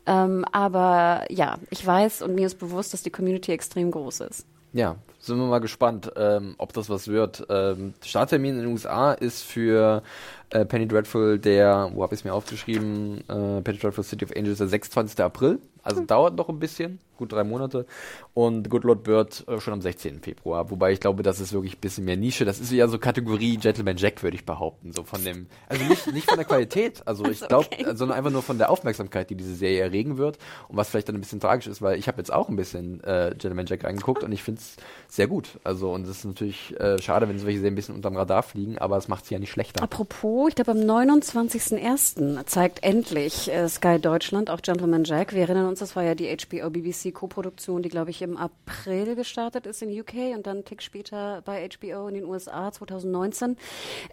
Ähm, 0.08 0.44
aber 0.52 1.26
ja, 1.30 1.60
ich 1.70 1.86
weiß 1.86 2.24
und 2.24 2.34
mir 2.34 2.48
ist 2.48 2.58
bewusst, 2.58 2.94
dass 2.94 3.04
die 3.04 3.12
Community 3.12 3.52
extrem 3.52 3.92
groß 3.92 4.22
ist. 4.22 4.48
Ja, 4.74 4.96
sind 5.28 5.38
wir 5.38 5.46
mal 5.46 5.60
gespannt, 5.60 6.12
ähm, 6.16 6.56
ob 6.58 6.74
das 6.74 6.90
was 6.90 7.08
wird. 7.08 7.46
Ähm, 7.50 7.94
Starttermin 8.04 8.56
in 8.56 8.62
den 8.62 8.72
USA 8.72 9.14
ist 9.14 9.44
für 9.44 10.02
äh, 10.50 10.66
Penny 10.66 10.88
Dreadful 10.88 11.40
der, 11.40 11.92
wo 11.94 12.04
habe 12.04 12.14
ich 12.16 12.22
es 12.22 12.24
mir 12.24 12.34
aufgeschrieben, 12.34 13.20
äh, 13.28 13.62
Penny 13.62 13.78
Dreadful 13.78 14.04
City 14.04 14.26
of 14.26 14.32
Angels 14.36 14.58
der 14.58 14.68
26. 14.68 15.20
April. 15.20 15.60
Also 15.88 16.02
mhm. 16.02 16.08
dauert 16.08 16.36
noch 16.36 16.50
ein 16.50 16.60
bisschen, 16.60 17.00
gut 17.16 17.32
drei 17.32 17.46
Monate. 17.46 17.86
Und 18.34 18.70
Good 18.70 18.84
Lord 18.84 19.04
Bird 19.04 19.48
äh, 19.48 19.62
schon 19.62 19.74
am 19.74 19.82
16. 19.82 20.20
Februar. 20.20 20.70
Wobei 20.70 20.92
ich 20.92 21.00
glaube, 21.00 21.24
das 21.24 21.40
ist 21.40 21.54
wirklich 21.54 21.78
ein 21.78 21.80
bisschen 21.80 22.04
mehr 22.04 22.18
Nische. 22.18 22.44
Das 22.44 22.60
ist 22.60 22.72
ja 22.72 22.90
so 22.90 23.00
Kategorie 23.00 23.56
Gentleman 23.56 23.96
Jack, 23.96 24.22
würde 24.22 24.36
ich 24.36 24.46
behaupten. 24.46 24.92
So 24.92 25.04
von 25.04 25.24
dem, 25.24 25.48
also 25.70 25.86
nicht, 25.86 26.12
nicht 26.14 26.28
von 26.28 26.38
der 26.38 26.46
Qualität, 26.46 27.04
also 27.06 27.26
ich 27.32 27.40
glaube, 27.40 27.68
okay. 27.72 27.86
sondern 27.94 28.18
einfach 28.18 28.32
nur 28.32 28.44
von 28.44 28.58
der 28.58 28.70
Aufmerksamkeit, 28.70 29.30
die 29.30 29.36
diese 29.36 29.56
Serie 29.56 29.82
erregen 29.82 30.18
wird. 30.18 30.38
Und 30.68 30.76
was 30.76 30.90
vielleicht 30.90 31.08
dann 31.08 31.16
ein 31.16 31.22
bisschen 31.22 31.40
tragisch 31.40 31.68
ist, 31.68 31.82
weil 31.82 31.98
ich 31.98 32.10
habe 32.10 32.18
jetzt 32.18 32.34
auch 32.34 32.50
ein 32.50 32.58
bisschen 32.58 33.02
äh, 33.06 33.30
Gentleman 33.38 33.66
Jack 33.66 33.86
reingeguckt 33.86 34.24
und 34.26 34.34
ich 34.34 34.44
finde 34.44 34.60
es 34.60 34.76
sehr 35.18 35.28
gut. 35.28 35.60
Also, 35.64 35.92
und 35.92 36.04
es 36.04 36.20
ist 36.20 36.26
natürlich 36.26 36.80
äh, 36.80 37.02
schade, 37.02 37.28
wenn 37.28 37.40
solche 37.40 37.58
Serien 37.58 37.74
ein 37.74 37.76
bisschen 37.76 37.96
unterm 37.96 38.16
Radar 38.16 38.44
fliegen, 38.44 38.78
aber 38.78 38.98
es 38.98 39.08
macht 39.08 39.26
sie 39.26 39.34
ja 39.34 39.40
nicht 39.40 39.50
schlechter. 39.50 39.82
Apropos, 39.82 40.50
ich 40.50 40.56
glaube, 40.56 40.72
am 40.72 40.78
29.01. 40.78 42.46
zeigt 42.46 42.84
endlich 42.84 43.52
äh, 43.52 43.68
Sky 43.68 44.00
Deutschland 44.00 44.52
auch 44.52 44.62
Gentleman 44.62 45.06
Jack. 45.06 45.34
Wir 45.34 45.42
erinnern 45.42 45.68
uns, 45.68 45.80
das 45.80 45.96
war 45.96 46.04
ja 46.04 46.14
die 46.14 46.28
HBO-BBC-Koproduktion, 46.28 47.82
die, 47.82 47.90
glaube 47.90 48.12
ich, 48.12 48.22
im 48.22 48.38
April 48.38 49.16
gestartet 49.16 49.66
ist 49.66 49.82
in 49.82 49.90
UK 50.00 50.36
und 50.36 50.46
dann 50.46 50.58
einen 50.58 50.66
Tick 50.66 50.84
später 50.84 51.42
bei 51.44 51.68
HBO 51.68 52.08
in 52.10 52.14
den 52.14 52.26
USA 52.26 52.72
2019. 52.72 53.58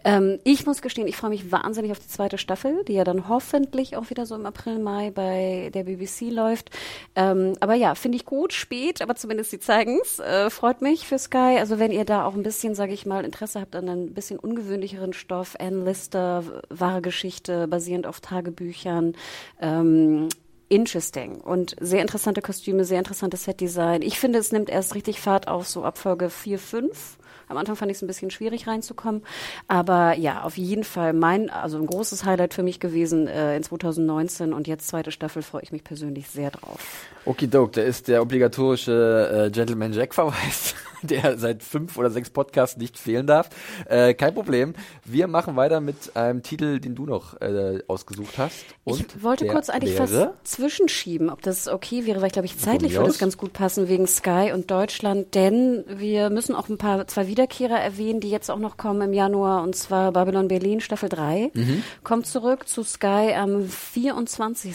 Ähm, 0.03 0.39
ich 0.43 0.65
muss 0.65 0.81
gestehen, 0.81 1.07
ich 1.07 1.17
freue 1.17 1.29
mich 1.29 1.51
wahnsinnig 1.51 1.91
auf 1.91 1.99
die 1.99 2.07
zweite 2.07 2.39
Staffel, 2.39 2.83
die 2.85 2.93
ja 2.93 3.03
dann 3.03 3.29
hoffentlich 3.29 3.95
auch 3.95 4.09
wieder 4.09 4.25
so 4.25 4.33
im 4.33 4.47
April, 4.47 4.79
Mai 4.79 5.11
bei 5.11 5.69
der 5.71 5.83
BBC 5.83 6.31
läuft. 6.31 6.71
Ähm, 7.15 7.53
aber 7.59 7.75
ja, 7.75 7.93
finde 7.93 8.15
ich 8.15 8.25
gut, 8.25 8.53
spät, 8.53 9.03
aber 9.03 9.15
zumindest 9.15 9.51
sie 9.51 9.59
zeigen 9.59 9.99
es. 10.01 10.17
Äh, 10.17 10.49
freut 10.49 10.81
mich 10.81 10.94
für 10.99 11.19
Sky. 11.19 11.57
Also 11.59 11.79
wenn 11.79 11.91
ihr 11.91 12.05
da 12.05 12.25
auch 12.25 12.33
ein 12.33 12.43
bisschen, 12.43 12.75
sage 12.75 12.93
ich 12.93 13.05
mal, 13.05 13.25
Interesse 13.25 13.59
habt 13.59 13.75
an 13.75 13.89
ein 13.89 14.13
bisschen 14.13 14.39
ungewöhnlicheren 14.39 15.13
Stoff, 15.13 15.55
Anne 15.59 15.83
Lister, 15.83 16.43
wahre 16.69 17.01
Geschichte, 17.01 17.67
basierend 17.67 18.07
auf 18.07 18.21
Tagebüchern, 18.21 19.13
ähm, 19.59 20.29
interesting 20.69 21.41
und 21.41 21.75
sehr 21.79 22.01
interessante 22.01 22.41
Kostüme, 22.41 22.85
sehr 22.85 22.99
interessantes 22.99 23.43
Setdesign. 23.43 24.01
Ich 24.01 24.19
finde, 24.19 24.39
es 24.39 24.51
nimmt 24.51 24.69
erst 24.69 24.95
richtig 24.95 25.19
Fahrt 25.19 25.47
auf, 25.47 25.67
so 25.67 25.83
ab 25.83 25.97
Folge 25.97 26.29
4, 26.29 26.59
5. 26.59 27.17
Am 27.47 27.57
Anfang 27.57 27.75
fand 27.75 27.91
ich 27.91 27.97
es 27.97 28.03
ein 28.03 28.07
bisschen 28.07 28.31
schwierig 28.31 28.67
reinzukommen. 28.67 29.23
Aber 29.67 30.17
ja, 30.17 30.43
auf 30.43 30.57
jeden 30.57 30.83
Fall 30.83 31.13
mein, 31.13 31.49
also 31.49 31.77
ein 31.77 31.85
großes 31.85 32.25
Highlight 32.25 32.53
für 32.53 32.63
mich 32.63 32.79
gewesen 32.79 33.27
äh, 33.27 33.55
in 33.55 33.63
2019 33.63 34.53
und 34.53 34.67
jetzt 34.67 34.87
zweite 34.87 35.11
Staffel 35.11 35.41
freue 35.41 35.63
ich 35.63 35.71
mich 35.71 35.83
persönlich 35.83 36.29
sehr 36.29 36.51
drauf. 36.51 36.79
Okidok, 37.25 37.73
da 37.73 37.81
ist 37.81 38.07
der 38.07 38.21
obligatorische 38.21 39.47
äh, 39.47 39.51
Gentleman 39.51 39.93
Jack-Verweis, 39.93 40.75
der 41.01 41.37
seit 41.37 41.63
fünf 41.63 41.97
oder 41.97 42.11
sechs 42.11 42.29
Podcasts 42.29 42.77
nicht 42.77 42.99
fehlen 42.99 43.25
darf. 43.25 43.49
Äh, 43.87 44.13
kein 44.13 44.33
Problem. 44.33 44.73
Wir 45.03 45.27
machen 45.27 45.55
weiter 45.55 45.81
mit 45.81 46.15
einem 46.15 46.43
Titel, 46.43 46.79
den 46.79 46.93
du 46.95 47.05
noch 47.05 47.39
äh, 47.41 47.79
ausgesucht 47.87 48.37
hast. 48.37 48.65
Und 48.83 48.99
ich 48.99 49.23
wollte 49.23 49.47
kurz 49.47 49.69
eigentlich 49.69 49.97
was 49.97 50.11
zwischenschieben, 50.43 51.29
ob 51.29 51.41
das 51.41 51.67
okay 51.67 52.05
wäre, 52.05 52.21
weil 52.21 52.27
ich 52.27 52.33
glaube, 52.33 52.45
ich 52.45 52.59
zeitlich 52.59 52.93
würde 52.93 53.09
es 53.09 53.17
ganz 53.17 53.37
gut 53.37 53.53
passen 53.53 53.89
wegen 53.89 54.07
Sky 54.07 54.51
und 54.53 54.69
Deutschland, 54.69 55.33
denn 55.33 55.83
wir 55.87 56.29
müssen 56.29 56.55
auch 56.55 56.69
ein 56.69 56.77
paar, 56.77 57.07
zwei 57.07 57.27
Wiederkehrer 57.35 57.77
erwähnen, 57.77 58.21
die 58.21 58.29
jetzt 58.29 58.49
auch 58.49 58.59
noch 58.59 58.77
kommen 58.77 59.01
im 59.01 59.13
Januar, 59.13 59.61
und 59.61 59.75
zwar 59.75 60.13
Babylon 60.13 60.47
Berlin 60.47 60.79
Staffel 60.79 61.09
3 61.09 61.51
mhm. 61.53 61.83
kommt 62.01 62.27
zurück 62.27 62.65
zu 62.65 62.81
Sky 62.83 63.33
am 63.35 63.67
24 63.67 64.73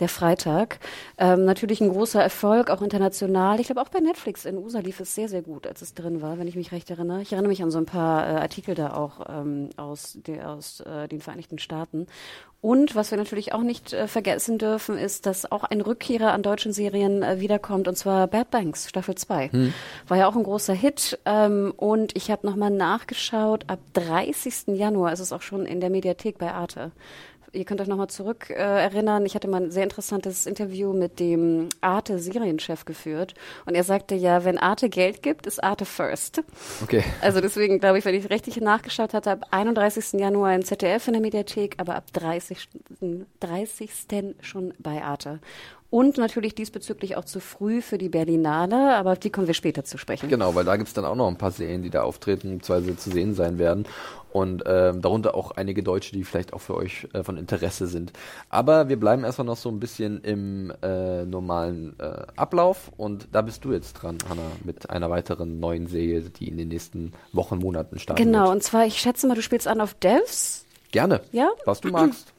der 0.00 0.08
Freitag. 0.08 0.80
Ähm, 1.18 1.44
natürlich 1.44 1.80
ein 1.80 1.90
großer 1.90 2.22
Erfolg, 2.22 2.70
auch 2.70 2.82
international. 2.82 3.60
Ich 3.60 3.66
glaube, 3.66 3.82
auch 3.82 3.88
bei 3.88 4.00
Netflix 4.00 4.44
in 4.44 4.58
USA 4.58 4.80
lief 4.80 5.00
es 5.00 5.14
sehr, 5.14 5.28
sehr 5.28 5.42
gut, 5.42 5.66
als 5.66 5.82
es 5.82 5.94
drin 5.94 6.22
war, 6.22 6.38
wenn 6.38 6.48
ich 6.48 6.56
mich 6.56 6.72
recht 6.72 6.90
erinnere. 6.90 7.22
Ich 7.22 7.32
erinnere 7.32 7.50
mich 7.50 7.62
an 7.62 7.70
so 7.70 7.78
ein 7.78 7.86
paar 7.86 8.26
äh, 8.26 8.40
Artikel 8.40 8.74
da 8.74 8.94
auch 8.94 9.26
ähm, 9.28 9.70
aus, 9.76 10.18
die, 10.26 10.40
aus 10.40 10.80
äh, 10.80 11.06
den 11.08 11.20
Vereinigten 11.20 11.58
Staaten. 11.58 12.06
Und 12.62 12.94
was 12.94 13.10
wir 13.10 13.16
natürlich 13.16 13.54
auch 13.54 13.62
nicht 13.62 13.94
äh, 13.94 14.06
vergessen 14.06 14.58
dürfen, 14.58 14.98
ist, 14.98 15.24
dass 15.24 15.50
auch 15.50 15.64
ein 15.64 15.80
Rückkehrer 15.80 16.32
an 16.32 16.42
deutschen 16.42 16.74
Serien 16.74 17.22
äh, 17.22 17.40
wiederkommt, 17.40 17.88
und 17.88 17.96
zwar 17.96 18.26
Bad 18.26 18.50
Banks, 18.50 18.88
Staffel 18.88 19.14
2. 19.14 19.48
Hm. 19.48 19.74
War 20.08 20.18
ja 20.18 20.28
auch 20.28 20.36
ein 20.36 20.42
großer 20.42 20.74
Hit. 20.74 21.18
Ähm, 21.24 21.72
und 21.76 22.14
ich 22.16 22.30
habe 22.30 22.46
nochmal 22.46 22.70
nachgeschaut, 22.70 23.64
ab 23.68 23.78
30. 23.94 24.76
Januar 24.76 25.12
ist 25.12 25.20
es 25.20 25.32
auch 25.32 25.42
schon 25.42 25.64
in 25.64 25.80
der 25.80 25.88
Mediathek 25.88 26.36
bei 26.36 26.52
Arte. 26.52 26.92
Ihr 27.52 27.64
könnt 27.64 27.80
euch 27.80 27.88
nochmal 27.88 28.08
zurück 28.08 28.50
äh, 28.50 28.54
erinnern, 28.54 29.26
ich 29.26 29.34
hatte 29.34 29.48
mal 29.48 29.62
ein 29.62 29.70
sehr 29.70 29.82
interessantes 29.82 30.46
Interview 30.46 30.92
mit 30.92 31.18
dem 31.18 31.68
Arte-Serienchef 31.80 32.84
geführt. 32.84 33.34
Und 33.66 33.74
er 33.74 33.82
sagte 33.82 34.14
ja, 34.14 34.44
wenn 34.44 34.56
Arte 34.58 34.88
Geld 34.88 35.22
gibt, 35.22 35.46
ist 35.46 35.62
Arte 35.62 35.84
first. 35.84 36.42
Okay. 36.82 37.02
Also 37.20 37.40
deswegen 37.40 37.80
glaube 37.80 37.98
ich, 37.98 38.04
wenn 38.04 38.14
ich 38.14 38.30
richtig 38.30 38.60
nachgeschaut 38.60 39.14
hatte, 39.14 39.32
ab 39.32 39.46
31. 39.50 40.20
Januar 40.20 40.54
in 40.54 40.64
ZDF 40.64 41.08
in 41.08 41.14
der 41.14 41.22
Mediathek, 41.22 41.74
aber 41.78 41.96
ab 41.96 42.12
30. 42.12 42.68
30. 43.40 43.90
schon 44.42 44.74
bei 44.78 45.02
Arte. 45.02 45.40
Und 45.90 46.18
natürlich 46.18 46.54
diesbezüglich 46.54 47.16
auch 47.16 47.24
zu 47.24 47.40
früh 47.40 47.82
für 47.82 47.98
die 47.98 48.08
Berlinale, 48.08 48.94
aber 48.94 49.12
auf 49.12 49.18
die 49.18 49.30
kommen 49.30 49.48
wir 49.48 49.54
später 49.54 49.82
zu 49.84 49.98
sprechen. 49.98 50.28
Genau, 50.28 50.54
weil 50.54 50.64
da 50.64 50.76
gibt 50.76 50.86
es 50.86 50.94
dann 50.94 51.04
auch 51.04 51.16
noch 51.16 51.26
ein 51.26 51.36
paar 51.36 51.50
Serien, 51.50 51.82
die 51.82 51.90
da 51.90 52.02
auftreten, 52.02 52.58
beziehungsweise 52.58 52.96
zu 52.96 53.10
sehen 53.10 53.34
sein 53.34 53.58
werden. 53.58 53.86
Und 54.32 54.62
ähm, 54.66 55.02
darunter 55.02 55.34
auch 55.34 55.50
einige 55.50 55.82
Deutsche, 55.82 56.12
die 56.12 56.22
vielleicht 56.22 56.52
auch 56.52 56.60
für 56.60 56.76
euch 56.76 57.08
äh, 57.12 57.24
von 57.24 57.36
Interesse 57.36 57.88
sind. 57.88 58.12
Aber 58.48 58.88
wir 58.88 59.00
bleiben 59.00 59.24
erstmal 59.24 59.46
noch 59.46 59.56
so 59.56 59.68
ein 59.68 59.80
bisschen 59.80 60.20
im 60.22 60.72
äh, 60.82 61.24
normalen 61.24 61.98
äh, 61.98 62.22
Ablauf. 62.36 62.92
Und 62.96 63.26
da 63.32 63.42
bist 63.42 63.64
du 63.64 63.72
jetzt 63.72 63.94
dran, 63.94 64.18
Hanna, 64.28 64.42
mit 64.62 64.88
einer 64.88 65.10
weiteren 65.10 65.58
neuen 65.58 65.88
Serie, 65.88 66.20
die 66.20 66.46
in 66.46 66.56
den 66.56 66.68
nächsten 66.68 67.12
Wochen, 67.32 67.58
Monaten 67.58 67.98
startet. 67.98 68.24
Genau, 68.24 68.44
wird. 68.44 68.52
und 68.52 68.62
zwar, 68.62 68.86
ich 68.86 69.00
schätze 69.00 69.26
mal, 69.26 69.34
du 69.34 69.42
spielst 69.42 69.66
an 69.66 69.80
auf 69.80 69.94
Devs. 69.94 70.64
Gerne. 70.92 71.22
Ja? 71.32 71.48
Was 71.64 71.80
du 71.80 71.88
magst. 71.90 72.32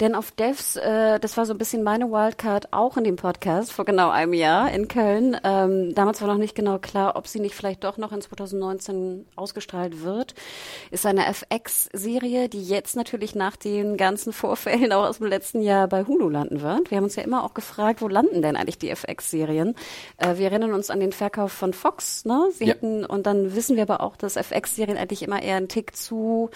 Denn 0.00 0.14
auf 0.14 0.30
Devs, 0.32 0.76
äh, 0.76 1.18
das 1.20 1.36
war 1.36 1.46
so 1.46 1.54
ein 1.54 1.58
bisschen 1.58 1.82
meine 1.82 2.10
Wildcard 2.10 2.72
auch 2.72 2.96
in 2.96 3.04
dem 3.04 3.16
Podcast 3.16 3.72
vor 3.72 3.84
genau 3.84 4.10
einem 4.10 4.32
Jahr 4.32 4.70
in 4.72 4.88
Köln. 4.88 5.36
Ähm, 5.44 5.94
damals 5.94 6.20
war 6.20 6.28
noch 6.28 6.38
nicht 6.38 6.54
genau 6.54 6.78
klar, 6.78 7.16
ob 7.16 7.26
sie 7.26 7.40
nicht 7.40 7.54
vielleicht 7.54 7.84
doch 7.84 7.96
noch 7.96 8.12
in 8.12 8.20
2019 8.20 9.26
ausgestrahlt 9.36 10.02
wird. 10.02 10.34
Ist 10.90 11.06
eine 11.06 11.26
FX-Serie, 11.26 12.48
die 12.48 12.62
jetzt 12.62 12.96
natürlich 12.96 13.34
nach 13.34 13.56
den 13.56 13.96
ganzen 13.96 14.32
Vorfällen 14.32 14.92
auch 14.92 15.04
aus 15.04 15.18
dem 15.18 15.26
letzten 15.26 15.62
Jahr 15.62 15.88
bei 15.88 16.04
Hulu 16.04 16.28
landen 16.28 16.62
wird. 16.62 16.90
Wir 16.90 16.96
haben 16.96 17.04
uns 17.04 17.16
ja 17.16 17.22
immer 17.22 17.44
auch 17.44 17.54
gefragt, 17.54 18.02
wo 18.02 18.08
landen 18.08 18.42
denn 18.42 18.56
eigentlich 18.56 18.78
die 18.78 18.90
FX-Serien? 18.90 19.74
Äh, 20.18 20.36
wir 20.36 20.46
erinnern 20.46 20.72
uns 20.72 20.90
an 20.90 21.00
den 21.00 21.12
Verkauf 21.12 21.52
von 21.52 21.72
Fox, 21.72 22.24
ne? 22.24 22.48
Sie 22.52 22.64
ja. 22.64 22.74
hätten, 22.74 23.04
und 23.04 23.26
dann 23.26 23.54
wissen 23.54 23.76
wir 23.76 23.82
aber 23.82 24.00
auch, 24.00 24.16
dass 24.16 24.36
FX-Serien 24.36 24.98
eigentlich 24.98 25.22
immer 25.22 25.42
eher 25.42 25.56
einen 25.56 25.68
Tick 25.68 25.96
zu, 25.96 26.50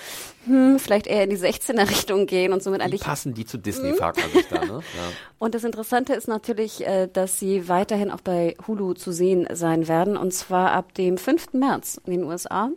hm, 0.47 0.79
vielleicht 0.79 1.07
eher 1.07 1.25
in 1.25 1.31
die 1.31 1.39
16er-Richtung 1.39 2.27
gehen 2.27 2.53
und 2.53 2.62
somit 2.62 2.81
eigentlich 2.81 3.03
passen 3.09 3.32
die 3.32 3.46
zu 3.46 3.56
Disney, 3.56 3.94
fragt 3.94 4.18
man 4.18 4.30
sich 4.30 4.46
da. 4.48 4.64
Ne? 4.64 4.80
Ja. 4.98 5.02
Und 5.38 5.54
das 5.54 5.64
Interessante 5.64 6.12
ist 6.12 6.28
natürlich, 6.28 6.86
äh, 6.86 7.09
dass 7.11 7.38
sie 7.38 7.68
weiterhin 7.68 8.11
auch 8.11 8.20
bei 8.20 8.54
Hulu 8.66 8.92
zu 8.92 9.12
sehen 9.12 9.48
sein 9.52 9.88
werden, 9.88 10.16
und 10.16 10.34
zwar 10.34 10.72
ab 10.72 10.92
dem 10.94 11.16
5. 11.16 11.54
März 11.54 11.98
in 12.04 12.12
den 12.12 12.24
USA. 12.24 12.70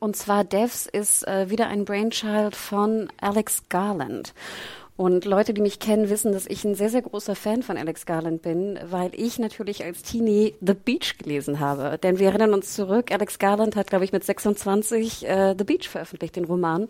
Und 0.00 0.16
zwar 0.16 0.44
Devs 0.44 0.86
ist 0.86 1.26
äh, 1.26 1.48
wieder 1.48 1.68
ein 1.68 1.86
Brainchild 1.86 2.56
von 2.56 3.08
Alex 3.20 3.62
Garland. 3.70 4.34
Und 4.98 5.26
Leute, 5.26 5.54
die 5.54 5.60
mich 5.60 5.78
kennen, 5.78 6.10
wissen, 6.10 6.32
dass 6.32 6.44
ich 6.48 6.64
ein 6.64 6.74
sehr, 6.74 6.88
sehr 6.88 7.02
großer 7.02 7.36
Fan 7.36 7.62
von 7.62 7.76
Alex 7.76 8.04
Garland 8.04 8.42
bin, 8.42 8.80
weil 8.90 9.12
ich 9.14 9.38
natürlich 9.38 9.84
als 9.84 10.02
Teenie 10.02 10.56
The 10.60 10.74
Beach 10.74 11.18
gelesen 11.18 11.60
habe. 11.60 11.98
Denn 12.02 12.18
wir 12.18 12.26
erinnern 12.30 12.52
uns 12.52 12.74
zurück, 12.74 13.12
Alex 13.12 13.38
Garland 13.38 13.76
hat, 13.76 13.86
glaube 13.86 14.04
ich, 14.04 14.10
mit 14.10 14.24
26 14.24 15.24
äh, 15.24 15.54
The 15.56 15.62
Beach 15.62 15.88
veröffentlicht, 15.88 16.34
den 16.34 16.46
Roman. 16.46 16.88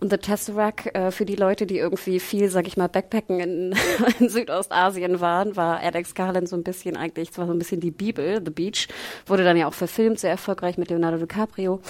Und 0.00 0.10
The 0.10 0.16
Tesseract, 0.16 0.96
äh, 0.96 1.12
für 1.12 1.24
die 1.24 1.36
Leute, 1.36 1.64
die 1.66 1.78
irgendwie 1.78 2.18
viel, 2.18 2.48
sag 2.48 2.66
ich 2.66 2.76
mal, 2.76 2.88
Backpacken 2.88 3.38
in, 3.38 3.74
in 4.18 4.28
Südostasien 4.28 5.20
waren, 5.20 5.54
war 5.54 5.78
Alex 5.78 6.16
Garland 6.16 6.48
so 6.48 6.56
ein 6.56 6.64
bisschen 6.64 6.96
eigentlich, 6.96 7.30
zwar 7.30 7.46
so 7.46 7.52
ein 7.52 7.58
bisschen 7.60 7.78
die 7.80 7.92
Bibel, 7.92 8.42
The 8.44 8.50
Beach, 8.50 8.88
wurde 9.26 9.44
dann 9.44 9.56
ja 9.56 9.68
auch 9.68 9.74
verfilmt, 9.74 10.18
sehr 10.18 10.30
erfolgreich 10.30 10.76
mit 10.76 10.90
Leonardo 10.90 11.18
DiCaprio. 11.18 11.80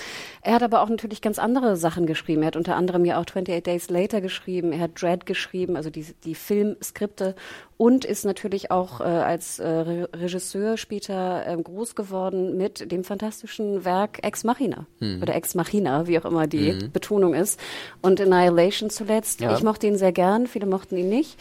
Er 0.42 0.56
hat 0.56 0.62
aber 0.62 0.82
auch 0.82 0.90
natürlich 0.90 1.22
ganz 1.22 1.38
andere 1.38 1.76
Sachen 1.76 2.04
geschrieben. 2.04 2.42
Er 2.42 2.48
hat 2.48 2.56
unter 2.56 2.76
anderem 2.76 3.06
ja 3.06 3.16
auch 3.16 3.22
28 3.22 3.62
Days 3.62 3.88
Later 3.88 4.20
geschrieben, 4.20 4.70
er 4.70 4.80
hat 4.80 5.00
Dread 5.00 5.24
geschrieben, 5.24 5.53
geschrieben, 5.54 5.76
also 5.76 5.88
die, 5.88 6.04
die 6.24 6.34
Filmskripte 6.34 7.36
und 7.76 8.04
ist 8.04 8.24
natürlich 8.24 8.72
auch 8.72 9.00
äh, 9.00 9.04
als 9.04 9.60
äh, 9.60 9.68
Regisseur 9.68 10.76
später 10.76 11.46
äh, 11.46 11.56
groß 11.56 11.94
geworden 11.94 12.56
mit 12.56 12.90
dem 12.90 13.04
fantastischen 13.04 13.84
Werk 13.84 14.18
Ex 14.24 14.42
Machina 14.42 14.86
mhm. 14.98 15.22
oder 15.22 15.34
Ex 15.36 15.54
Machina, 15.54 16.08
wie 16.08 16.18
auch 16.18 16.24
immer 16.24 16.48
die 16.48 16.72
mhm. 16.72 16.90
Betonung 16.92 17.34
ist. 17.34 17.60
Und 18.02 18.20
Annihilation 18.20 18.90
zuletzt. 18.90 19.40
Ja. 19.40 19.56
Ich 19.56 19.62
mochte 19.62 19.86
ihn 19.86 19.96
sehr 19.96 20.12
gern, 20.12 20.48
viele 20.48 20.66
mochten 20.66 20.96
ihn 20.96 21.08
nicht. 21.08 21.38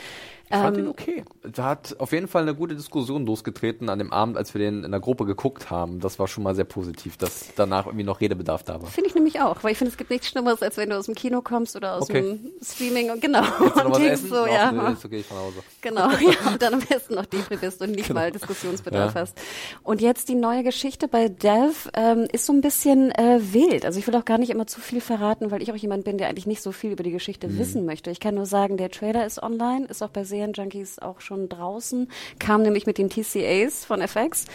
Ich 0.50 0.58
fand 0.58 0.78
ähm, 0.78 0.84
ihn 0.86 0.90
okay. 0.90 1.24
Da 1.42 1.66
hat 1.66 1.96
auf 2.00 2.12
jeden 2.12 2.28
Fall 2.28 2.44
eine 2.44 2.54
gute 2.54 2.76
Diskussion 2.76 3.26
losgetreten 3.26 3.90
an 3.90 3.98
dem 3.98 4.14
Abend, 4.14 4.38
als 4.38 4.54
wir 4.54 4.60
den 4.60 4.84
in 4.84 4.92
der 4.92 5.00
Gruppe 5.00 5.26
geguckt 5.26 5.72
haben. 5.72 6.00
Das 6.00 6.20
war 6.20 6.28
schon 6.28 6.44
mal 6.44 6.54
sehr 6.54 6.66
positiv, 6.66 7.18
dass 7.18 7.54
danach 7.56 7.86
irgendwie 7.86 8.04
noch 8.04 8.22
Redebedarf 8.22 8.64
da 8.64 8.82
war. 8.82 8.90
Finde 8.90 9.10
ich 9.10 9.16
nämlich 9.16 9.42
auch, 9.42 9.64
weil 9.64 9.72
ich 9.72 9.78
finde, 9.78 9.92
es 9.92 9.98
gibt 9.98 10.10
nichts 10.10 10.28
Schlimmeres, 10.28 10.62
als 10.62 10.78
wenn 10.78 10.90
du 10.90 10.98
aus 10.98 11.06
dem 11.06 11.16
Kino 11.16 11.42
kommst 11.42 11.76
oder 11.76 11.96
aus 11.96 12.04
okay. 12.04 12.22
dem 12.22 12.52
Streaming 12.62 13.12
und 13.12 13.22
genau. 13.22 13.42
Willst 13.60 13.76
du 13.76 13.84
noch 13.84 13.92
was 13.92 14.02
essen? 14.02 14.30
So, 14.30 14.46
ja. 14.46 14.72
Nee, 14.72 14.94
ist 14.94 15.06
okay, 15.06 15.20
ich 15.20 15.26
von 15.26 15.38
Hause. 15.38 15.56
Genau, 15.82 16.10
ja, 16.12 16.52
und 16.52 16.62
dann 16.62 16.74
am 16.76 16.82
besten 16.82 17.16
noch 17.16 17.26
Depri 17.26 17.58
bist 17.58 17.82
und 17.82 17.92
nicht 17.92 18.08
genau. 18.08 18.20
mal 18.20 18.32
Diskussionsbedarf 18.32 19.16
ja. 19.16 19.22
hast. 19.22 19.38
Und 19.84 20.02
jetzt 20.02 20.30
die 20.30 20.36
neue 20.36 20.64
Geschichte 20.64 21.08
bei 21.08 21.30
Dev 21.30 21.90
ähm, 21.94 22.28
ist 22.32 22.46
so 22.46 22.54
ein 22.54 22.62
bisschen 22.62 23.12
äh, 23.12 23.40
wild. 23.42 23.86
Also 23.86 24.00
ich 24.00 24.08
will 24.08 24.16
auch 24.16 24.26
gar 24.26 24.38
nicht 24.38 24.50
immer 24.50 24.68
zu 24.68 24.82
viel 24.82 25.02
verraten, 25.02 25.52
weil 25.52 25.62
ich 25.62 25.72
auch 25.72 25.76
jemand 25.76 26.04
bin, 26.04 26.18
der 26.18 26.28
eigentlich 26.28 26.48
nicht 26.48 26.62
so 26.62 26.72
viel 26.72 26.92
über 26.92 27.04
die 27.04 27.12
Geschichte 27.12 27.48
mhm. 27.48 27.58
wissen 27.58 27.86
möchte. 27.86 28.12
Ich 28.12 28.20
kann 28.20 28.36
nur 28.36 28.46
sagen, 28.46 28.78
der 28.78 28.92
Trailer 28.92 29.26
ist 29.26 29.42
online, 29.42 29.86
ist 29.88 30.04
auch 30.04 30.10
bei 30.10 30.24
Serienjunkies 30.44 31.00
auch 31.00 31.22
schon 31.22 31.50
draußen, 31.50 32.10
kam 32.40 32.64
nämlich 32.64 32.86
mit 32.86 32.98
den 32.98 33.10
TCAs 33.10 33.86
von 33.86 34.02
FX. 34.02 34.46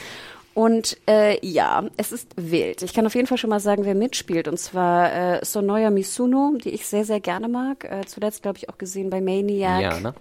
Und 0.54 0.98
äh, 1.08 1.38
ja, 1.46 1.84
es 1.96 2.10
ist 2.10 2.32
wild. 2.36 2.82
Ich 2.82 2.92
kann 2.92 3.06
auf 3.06 3.14
jeden 3.14 3.28
Fall 3.28 3.38
schon 3.38 3.50
mal 3.50 3.60
sagen, 3.60 3.84
wer 3.84 3.94
mitspielt. 3.94 4.48
Und 4.48 4.58
zwar 4.58 5.12
äh, 5.12 5.44
Sonoya 5.44 5.90
Misuno, 5.90 6.56
die 6.62 6.70
ich 6.70 6.84
sehr, 6.86 7.04
sehr 7.04 7.20
gerne 7.20 7.48
mag. 7.48 7.84
Äh, 7.84 8.06
zuletzt, 8.06 8.42
glaube 8.42 8.58
ich, 8.58 8.68
auch 8.68 8.76
gesehen 8.76 9.08
bei 9.08 9.20
Maniac. 9.20 9.80
Ja, 9.80 10.00
ne? 10.00 10.14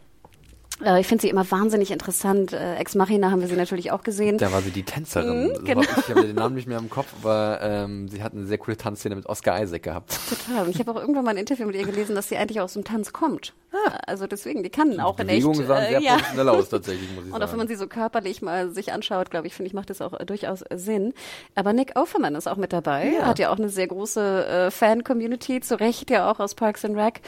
Äh, 0.84 1.00
ich 1.00 1.08
finde 1.08 1.24
sie 1.24 1.30
immer 1.30 1.50
wahnsinnig 1.50 1.92
interessant. 1.92 2.54
Äh, 2.54 2.76
Ex 2.76 2.96
Machina 2.96 3.32
haben 3.32 3.42
wir 3.42 3.48
sie 3.48 3.56
natürlich 3.56 3.92
auch 3.92 4.04
gesehen. 4.04 4.38
Da 4.38 4.52
war 4.52 4.62
sie 4.62 4.72
die 4.72 4.84
Tänzerin. 4.84 5.48
Mhm, 5.48 5.66
genau. 5.66 5.82
Ich 5.82 6.10
habe 6.10 6.28
den 6.28 6.36
Namen 6.36 6.56
nicht 6.56 6.68
mehr 6.68 6.78
im 6.78 6.90
Kopf, 6.90 7.08
aber 7.22 7.60
ähm, 7.62 8.08
sie 8.08 8.24
hat 8.24 8.34
eine 8.34 8.46
sehr 8.46 8.58
coole 8.58 8.78
Tanzszene 8.78 9.16
mit 9.16 9.26
Oscar 9.26 9.62
Isaac 9.62 9.84
gehabt. 9.84 10.18
Total. 10.30 10.66
Und 10.66 10.70
ich 10.70 10.80
habe 10.80 10.92
auch 10.92 11.00
irgendwann 11.00 11.26
mal 11.26 11.32
ein 11.32 11.38
Interview 11.38 11.66
mit 11.66 11.76
ihr 11.76 11.86
gelesen, 11.86 12.16
dass 12.16 12.30
sie 12.30 12.38
eigentlich 12.38 12.62
aus 12.62 12.74
dem 12.74 12.84
Tanz 12.84 13.14
kommt. 13.14 13.54
Ah. 13.72 13.98
Also 14.06 14.28
deswegen, 14.28 14.64
die 14.64 14.70
kann 14.70 15.00
auch 15.00 15.20
in 15.20 15.28
echt. 15.28 15.44
Bewegungen 15.44 15.68
sahen 15.68 15.84
äh, 15.84 15.90
sehr 15.90 16.02
ja. 16.02 16.14
professionell 16.14 16.50
aus, 16.50 16.70
tatsächlich, 16.70 17.10
muss 17.16 17.26
ich 17.26 17.32
Und 17.34 17.36
auch 17.36 17.42
wenn 17.42 17.48
sagen. 17.48 17.58
man 17.58 17.68
sie 17.68 17.76
so 17.76 17.88
körperlich 17.88 18.42
mal 18.42 18.70
sich 18.70 18.94
anschaut, 18.94 19.30
glaube 19.30 19.48
ich, 19.48 19.54
finde 19.54 19.68
ich, 19.68 19.74
macht 19.74 19.90
das 19.90 20.02
auch 20.02 20.20
äh, 20.20 20.26
durchaus 20.26 20.62
äh, 20.62 20.78
Sinn. 20.78 21.14
Aber 21.56 21.74
Nick 21.74 21.96
Offerman 21.96 22.36
ist 22.36 22.48
auch 22.48 22.58
mit 22.58 22.72
dabei. 22.72 23.14
Ja. 23.18 23.26
Hat 23.26 23.40
ja 23.40 23.50
auch 23.50 23.58
eine 23.58 23.70
sehr 23.70 23.88
große 23.88 24.46
äh, 24.46 24.72
Fan-Community, 24.72 25.62
zu 25.62 25.80
Recht 25.80 26.10
ja 26.10 26.32
auch 26.32 26.40
aus 26.40 26.56
Parks 26.56 26.86
and 26.86 26.96
Rec. 26.96 27.22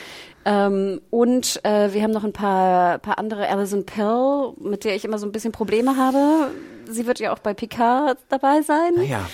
Ähm, 0.46 1.02
und 1.10 1.60
äh, 1.64 1.94
wir 1.94 2.02
haben 2.02 2.12
noch 2.12 2.24
ein 2.24 2.34
paar, 2.34 2.98
paar 3.00 3.20
andere. 3.20 3.48
Alison 3.50 3.86
Pill, 3.86 4.54
mit 4.60 4.84
der 4.84 4.96
ich 4.96 5.06
immer 5.06 5.18
so 5.18 5.26
ein 5.26 5.32
bisschen 5.32 5.52
Probleme 5.52 5.98
habe. 5.98 6.50
Sie 6.90 7.06
wird 7.06 7.20
ja 7.20 7.34
auch 7.34 7.40
bei 7.40 7.54
Picard 7.54 8.18
dabei 8.30 8.62
sein. 8.62 8.94
Naja. 8.96 9.30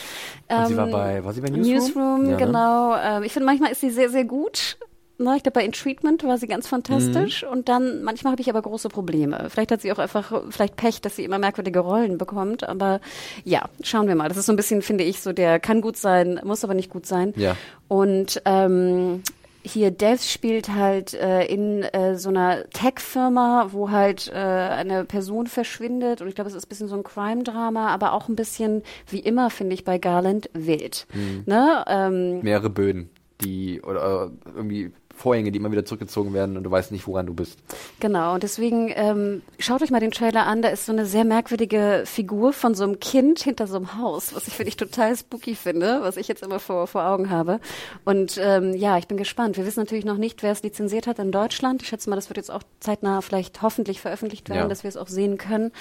Und 0.49 0.67
sie 0.67 0.77
war 0.77 0.85
Ähm, 0.87 0.91
bei, 0.91 1.23
war 1.23 1.33
sie 1.33 1.41
bei 1.41 1.49
Newsroom? 1.49 1.73
Newsroom, 1.73 2.25
Ja, 2.25 2.31
ne? 2.31 2.37
genau. 2.37 2.95
Ähm, 2.97 3.23
ich 3.23 3.31
finde, 3.33 3.45
manchmal 3.45 3.71
ist 3.71 3.81
sie 3.81 3.89
sehr, 3.91 4.09
sehr 4.09 4.25
gut. 4.25 4.77
Ne, 5.17 5.37
ich 5.37 5.43
glaube, 5.43 5.53
bei 5.61 5.63
In 5.63 5.71
Treatment 5.71 6.25
war 6.25 6.37
sie 6.37 6.45
ganz 6.47 6.67
fantastisch. 6.67 7.43
Mhm. 7.43 7.49
Und 7.49 7.69
dann, 7.69 8.03
manchmal 8.03 8.31
habe 8.33 8.41
ich 8.41 8.49
aber 8.49 8.61
große 8.61 8.89
Probleme. 8.89 9.45
Vielleicht 9.49 9.71
hat 9.71 9.79
sie 9.81 9.89
auch 9.93 9.97
einfach, 9.97 10.41
vielleicht 10.49 10.75
Pech, 10.75 10.99
dass 10.99 11.15
sie 11.15 11.23
immer 11.23 11.39
merkwürdige 11.39 11.79
Rollen 11.79 12.17
bekommt. 12.17 12.67
Aber 12.67 12.99
ja, 13.45 13.61
schauen 13.81 14.09
wir 14.09 14.15
mal. 14.15 14.27
Das 14.27 14.35
ist 14.35 14.45
so 14.45 14.51
ein 14.51 14.57
bisschen, 14.57 14.81
finde 14.81 15.05
ich, 15.05 15.21
so 15.21 15.31
der 15.31 15.61
kann 15.61 15.79
gut 15.79 15.95
sein, 15.95 16.41
muss 16.43 16.65
aber 16.65 16.73
nicht 16.73 16.89
gut 16.89 17.05
sein. 17.05 17.33
Ja. 17.37 17.55
Und 17.87 18.41
ähm, 18.43 19.23
hier 19.65 19.91
Dev 19.91 20.21
spielt 20.23 20.69
halt 20.69 21.13
äh, 21.13 21.45
in 21.45 21.83
äh, 21.83 22.15
so 22.15 22.29
einer 22.29 22.69
Tech-Firma, 22.69 23.69
wo 23.71 23.89
halt 23.89 24.31
äh, 24.33 24.35
eine 24.35 25.05
Person 25.05 25.47
verschwindet 25.47 26.21
und 26.21 26.27
ich 26.27 26.35
glaube, 26.35 26.49
es 26.49 26.55
ist 26.55 26.65
ein 26.65 26.69
bisschen 26.69 26.87
so 26.87 26.95
ein 26.95 27.03
Crime-Drama, 27.03 27.87
aber 27.87 28.13
auch 28.13 28.29
ein 28.29 28.35
bisschen, 28.35 28.83
wie 29.07 29.19
immer, 29.19 29.49
finde 29.49 29.73
ich, 29.73 29.83
bei 29.83 29.97
Garland 29.97 30.49
wild. 30.53 31.07
Mhm. 31.13 31.43
Ne? 31.45 31.83
Ähm, 31.87 32.41
Mehrere 32.41 32.69
Böden, 32.69 33.09
die, 33.41 33.81
oder 33.81 34.31
äh, 34.45 34.49
irgendwie 34.55 34.91
Vorhänge, 35.15 35.51
die 35.51 35.57
immer 35.59 35.71
wieder 35.71 35.85
zurückgezogen 35.85 36.33
werden 36.33 36.57
und 36.57 36.63
du 36.63 36.69
weißt 36.71 36.91
nicht, 36.91 37.07
woran 37.07 37.25
du 37.25 37.33
bist. 37.33 37.57
Genau, 37.99 38.33
und 38.33 38.43
deswegen 38.43 38.91
ähm, 38.93 39.41
schaut 39.59 39.81
euch 39.81 39.89
mal 39.89 39.99
den 40.01 40.11
Trailer 40.11 40.45
an. 40.45 40.61
Da 40.61 40.67
ist 40.69 40.85
so 40.85 40.91
eine 40.91 41.05
sehr 41.05 41.23
merkwürdige 41.23 42.03
Figur 42.05 42.51
von 42.53 42.75
so 42.75 42.83
einem 42.83 42.99
Kind 42.99 43.39
hinter 43.39 43.65
so 43.67 43.77
einem 43.77 43.97
Haus, 43.97 44.35
was 44.35 44.47
ich 44.47 44.53
finde 44.53 44.69
ich 44.69 44.77
total 44.77 45.15
spooky 45.15 45.55
finde, 45.55 45.99
was 46.01 46.17
ich 46.17 46.27
jetzt 46.27 46.43
immer 46.43 46.59
vor, 46.59 46.85
vor 46.87 47.05
Augen 47.05 47.29
habe. 47.29 47.59
Und 48.03 48.37
ähm, 48.41 48.73
ja, 48.75 48.97
ich 48.97 49.07
bin 49.07 49.17
gespannt. 49.17 49.57
Wir 49.57 49.65
wissen 49.65 49.79
natürlich 49.79 50.05
noch 50.05 50.17
nicht, 50.17 50.43
wer 50.43 50.51
es 50.51 50.61
lizenziert 50.63 51.07
hat 51.07 51.17
in 51.19 51.31
Deutschland. 51.31 51.81
Ich 51.81 51.87
schätze 51.87 52.09
mal, 52.09 52.15
das 52.17 52.29
wird 52.29 52.37
jetzt 52.37 52.51
auch 52.51 52.63
zeitnah 52.81 53.21
vielleicht 53.21 53.61
hoffentlich 53.61 54.01
veröffentlicht 54.01 54.49
werden, 54.49 54.63
Ja. 54.63 54.67
dass 54.67 54.83
wir 54.83 54.89
es 54.89 54.97
auch 54.97 55.07
sehen 55.07 55.37
können. 55.37 55.71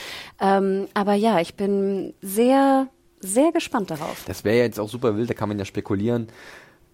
Ähm, 0.41 0.87
aber 0.95 1.14
ja, 1.14 1.41
ich 1.41 1.55
bin 1.57 2.14
sehr, 2.22 2.87
sehr 3.20 3.51
gespannt 3.53 3.91
darauf. 3.91 4.24
Das 4.26 4.45
wäre 4.45 4.59
ja 4.59 4.62
jetzt 4.64 4.78
auch 4.78 4.89
super 4.89 5.16
wild, 5.16 5.28
da 5.28 5.35
kann 5.35 5.49
man 5.49 5.59
ja 5.59 5.64
spekulieren. 5.64 6.28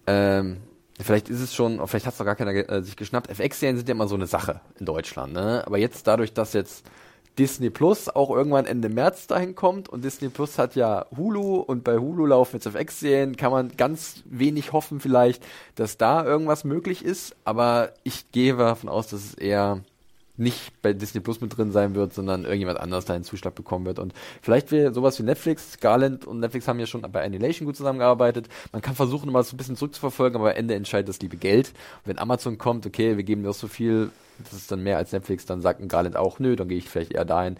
Ähm, 0.07 0.57
vielleicht 1.03 1.29
ist 1.29 1.41
es 1.41 1.53
schon, 1.53 1.85
vielleicht 1.87 2.05
hat 2.05 2.13
es 2.13 2.17
doch 2.17 2.25
gar 2.25 2.35
keiner 2.35 2.51
äh, 2.51 2.81
sich 2.81 2.95
geschnappt. 2.95 3.29
FX-Serien 3.29 3.77
sind 3.77 3.87
ja 3.89 3.95
immer 3.95 4.07
so 4.07 4.15
eine 4.15 4.27
Sache 4.27 4.61
in 4.79 4.85
Deutschland, 4.85 5.33
ne? 5.33 5.63
Aber 5.65 5.77
jetzt 5.77 6.07
dadurch, 6.07 6.33
dass 6.33 6.53
jetzt 6.53 6.85
Disney 7.37 7.69
Plus 7.69 8.09
auch 8.09 8.29
irgendwann 8.29 8.65
Ende 8.65 8.89
März 8.89 9.27
dahin 9.27 9.55
kommt 9.55 9.87
und 9.87 10.03
Disney 10.03 10.29
Plus 10.29 10.57
hat 10.57 10.75
ja 10.75 11.05
Hulu 11.15 11.55
und 11.57 11.83
bei 11.83 11.97
Hulu 11.97 12.25
laufen 12.25 12.57
jetzt 12.57 12.65
FX-Serien, 12.65 13.37
kann 13.37 13.51
man 13.51 13.77
ganz 13.77 14.23
wenig 14.25 14.73
hoffen 14.73 14.99
vielleicht, 14.99 15.43
dass 15.75 15.97
da 15.97 16.25
irgendwas 16.25 16.63
möglich 16.65 17.05
ist. 17.05 17.35
Aber 17.45 17.93
ich 18.03 18.31
gehe 18.31 18.57
davon 18.57 18.89
aus, 18.89 19.07
dass 19.07 19.23
es 19.23 19.33
eher 19.33 19.81
nicht 20.37 20.81
bei 20.81 20.93
Disney 20.93 21.21
Plus 21.21 21.41
mit 21.41 21.55
drin 21.55 21.71
sein 21.71 21.95
wird, 21.95 22.13
sondern 22.13 22.43
irgendjemand 22.43 22.79
anders 22.79 23.05
da 23.05 23.13
einen 23.13 23.23
Zuschlag 23.23 23.55
bekommen 23.55 23.85
wird. 23.85 23.99
Und 23.99 24.13
vielleicht 24.41 24.71
wäre 24.71 24.93
sowas 24.93 25.19
wie 25.19 25.23
Netflix, 25.23 25.79
Garland 25.79 26.25
und 26.25 26.39
Netflix 26.39 26.67
haben 26.67 26.79
ja 26.79 26.85
schon 26.85 27.01
bei 27.01 27.23
Annihilation 27.23 27.65
gut 27.65 27.75
zusammengearbeitet. 27.75 28.47
Man 28.71 28.81
kann 28.81 28.95
versuchen, 28.95 29.31
mal 29.31 29.43
so 29.43 29.55
ein 29.55 29.57
bisschen 29.57 29.75
zurückzuverfolgen, 29.75 30.39
aber 30.39 30.51
am 30.51 30.57
Ende 30.57 30.75
entscheidet 30.75 31.09
das 31.09 31.19
liebe 31.19 31.37
Geld. 31.37 31.69
Und 31.69 32.09
wenn 32.09 32.19
Amazon 32.19 32.57
kommt, 32.57 32.85
okay, 32.85 33.17
wir 33.17 33.23
geben 33.23 33.43
dir 33.43 33.53
so 33.53 33.67
viel, 33.67 34.11
das 34.43 34.53
ist 34.53 34.71
dann 34.71 34.83
mehr 34.83 34.97
als 34.97 35.11
Netflix, 35.11 35.45
dann 35.45 35.61
sagt 35.61 35.81
ein 35.81 35.87
Garland 35.87 36.15
auch, 36.15 36.39
nö, 36.39 36.55
dann 36.55 36.67
gehe 36.67 36.77
ich 36.77 36.89
vielleicht 36.89 37.11
eher 37.11 37.25
dahin. 37.25 37.57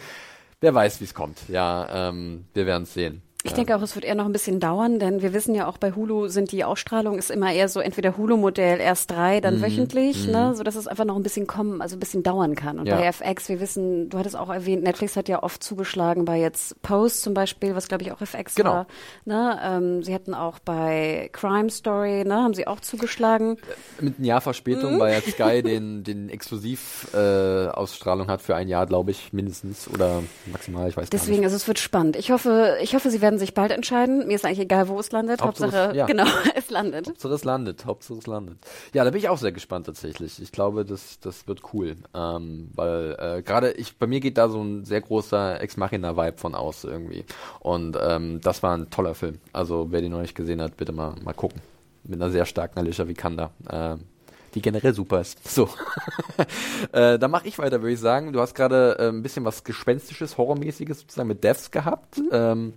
Wer 0.62 0.76
weiß, 0.76 1.00
wie 1.00 1.06
es 1.06 1.14
kommt. 1.14 1.40
Ja, 1.50 2.10
ähm, 2.10 2.46
wir 2.54 2.66
werden 2.66 2.84
es 2.84 2.94
sehen. 2.94 3.24
Ich 3.44 3.54
denke 3.54 3.76
auch, 3.76 3.82
es 3.82 3.96
wird 3.96 4.06
eher 4.06 4.16
noch 4.16 4.26
ein 4.26 4.32
bisschen 4.32 4.60
dauern, 4.60 5.00
denn 5.00 5.22
wir 5.22 5.34
wissen 5.34 5.56
ja 5.56 5.68
auch 5.68 5.78
bei 5.78 5.94
Hulu 5.94 6.28
sind 6.28 6.52
die 6.52 6.64
Ausstrahlung 6.64 7.18
ist 7.18 7.32
immer 7.32 7.52
eher 7.52 7.68
so 7.70 7.80
entweder 7.80 8.16
Hulu-Modell 8.18 8.80
erst 8.80 9.10
drei, 9.12 9.42
dann 9.42 9.62
wöchentlich, 9.62 10.28
ne, 10.28 10.54
so 10.56 10.64
dass 10.64 10.76
es 10.76 10.88
einfach 10.88 11.06
noch 11.06 11.16
ein 11.16 11.24
bisschen 11.24 11.48
kommen, 11.48 11.82
also 11.82 11.96
ein 11.96 12.00
bisschen 12.00 12.24
dauern 12.24 12.56
kann. 12.56 12.78
Und 12.80 12.86
Ja. 12.88 12.98
bei 12.98 13.06
FX, 13.06 13.50
wir 13.50 13.60
wissen, 13.60 14.10
du 14.10 14.18
hattest 14.20 14.36
auch 14.38 14.50
erwähnt, 14.50 14.84
Netflix 14.84 15.16
hat 15.18 15.28
ja 15.28 15.42
oft 15.44 15.64
zugeschlagen 15.64 16.26
bei 16.26 16.40
jetzt 16.40 16.82
Post 16.84 17.22
zum 17.24 17.34
Beispiel, 17.34 17.76
was 17.76 17.88
glaube 17.88 18.04
ich 18.04 18.12
auch 18.12 18.22
FX 18.22 18.56
Genau. 18.56 18.72
war. 18.74 18.88
Ne, 19.26 19.60
ähm, 19.64 20.04
sie 20.04 20.14
hatten 20.14 20.34
auch 20.34 20.60
bei 20.60 21.30
Crime 21.34 21.70
Story, 21.70 22.24
ne, 22.26 22.36
haben 22.36 22.54
sie 22.54 22.68
auch 22.68 22.80
zugeschlagen. 22.80 23.58
Mit 24.00 24.18
einem 24.18 24.26
Jahr 24.26 24.42
Verspätung, 24.42 25.00
weil 25.00 25.14
ja 25.14 25.22
Sky 25.22 25.62
den, 25.64 26.04
den 26.04 26.30
Exklusiv-Ausstrahlung 26.30 27.68
äh, 27.68 27.72
Ausstrahlung 27.72 28.28
hat 28.28 28.42
für 28.42 28.56
ein 28.56 28.68
Jahr, 28.68 28.86
glaube 28.86 29.12
ich, 29.12 29.34
mindestens 29.34 29.88
oder 29.88 30.22
maximal, 30.52 30.88
ich 30.90 30.96
weiß 30.98 31.10
gar 31.10 31.20
Deswegen, 31.20 31.38
nicht. 31.40 31.46
also 31.46 31.56
es 31.56 31.68
wird 31.68 31.80
spannend. 31.80 32.16
Ich 32.16 32.32
hoffe, 32.32 32.78
ich 32.82 32.94
hoffe, 32.96 33.10
sie 33.10 33.22
werden 33.22 33.31
sich 33.40 33.54
bald 33.54 33.72
entscheiden. 33.72 34.28
Mir 34.28 34.36
ist 34.36 34.46
eigentlich 34.46 34.60
egal, 34.60 34.88
wo 34.88 35.00
es 35.00 35.12
landet. 35.12 35.42
Hauptsache 35.42 35.70
es- 35.70 35.76
Hauptsache, 35.76 35.98
ja. 35.98 36.06
genau, 36.06 36.26
es 36.56 36.70
landet. 36.70 37.08
Hauptsache 37.08 37.34
es 37.34 37.44
landet, 37.44 37.86
Hauptsache 37.86 38.20
es 38.20 38.28
landet. 38.28 38.58
Ja, 38.94 39.04
da 39.04 39.10
bin 39.12 39.20
ich 39.20 39.30
auch 39.30 39.38
sehr 39.38 39.52
gespannt 39.52 39.86
tatsächlich. 39.86 40.42
Ich 40.42 40.52
glaube, 40.52 40.86
das, 40.86 41.20
das 41.20 41.48
wird 41.48 41.62
cool. 41.74 41.96
Ähm, 42.14 42.70
weil 42.76 43.16
äh, 43.20 43.42
gerade 43.42 43.72
ich, 43.72 43.98
bei 43.98 44.08
mir 44.08 44.20
geht 44.20 44.38
da 44.38 44.50
so 44.50 44.62
ein 44.62 44.86
sehr 44.86 45.02
großer 45.02 45.62
Ex 45.62 45.78
Machina-Vibe 45.78 46.38
von 46.38 46.56
aus 46.56 46.84
irgendwie. 46.84 47.26
Und 47.60 47.98
ähm, 48.02 48.42
das 48.42 48.64
war 48.64 48.78
ein 48.78 48.90
toller 48.90 49.16
Film. 49.16 49.40
Also 49.54 49.88
wer 49.92 50.02
den 50.02 50.12
noch 50.12 50.22
nicht 50.22 50.36
gesehen 50.36 50.62
hat, 50.62 50.78
bitte 50.78 50.92
mal, 50.92 51.16
mal 51.24 51.34
gucken. 51.34 51.62
Mit 52.04 52.22
einer 52.22 52.32
sehr 52.32 52.46
starken 52.46 52.80
Alicia 52.80 53.08
Vikander. 53.08 53.52
Ähm, 53.70 54.02
die 54.56 54.62
generell 54.62 54.94
super 54.94 55.22
ist. 55.22 55.40
So. 55.48 55.70
äh, 56.92 57.18
dann 57.20 57.32
mache 57.32 57.48
ich 57.48 57.58
weiter, 57.58 57.82
würde 57.82 57.94
ich 57.94 58.00
sagen. 58.00 58.34
Du 58.34 58.40
hast 58.42 58.54
gerade 58.56 58.98
äh, 59.00 59.08
ein 59.10 59.22
bisschen 59.22 59.46
was 59.46 59.64
Gespenstisches, 59.64 60.38
Horrormäßiges 60.38 61.02
sozusagen 61.02 61.28
mit 61.28 61.44
Deaths 61.44 61.72
gehabt. 61.72 62.20
Ähm, 62.32 62.74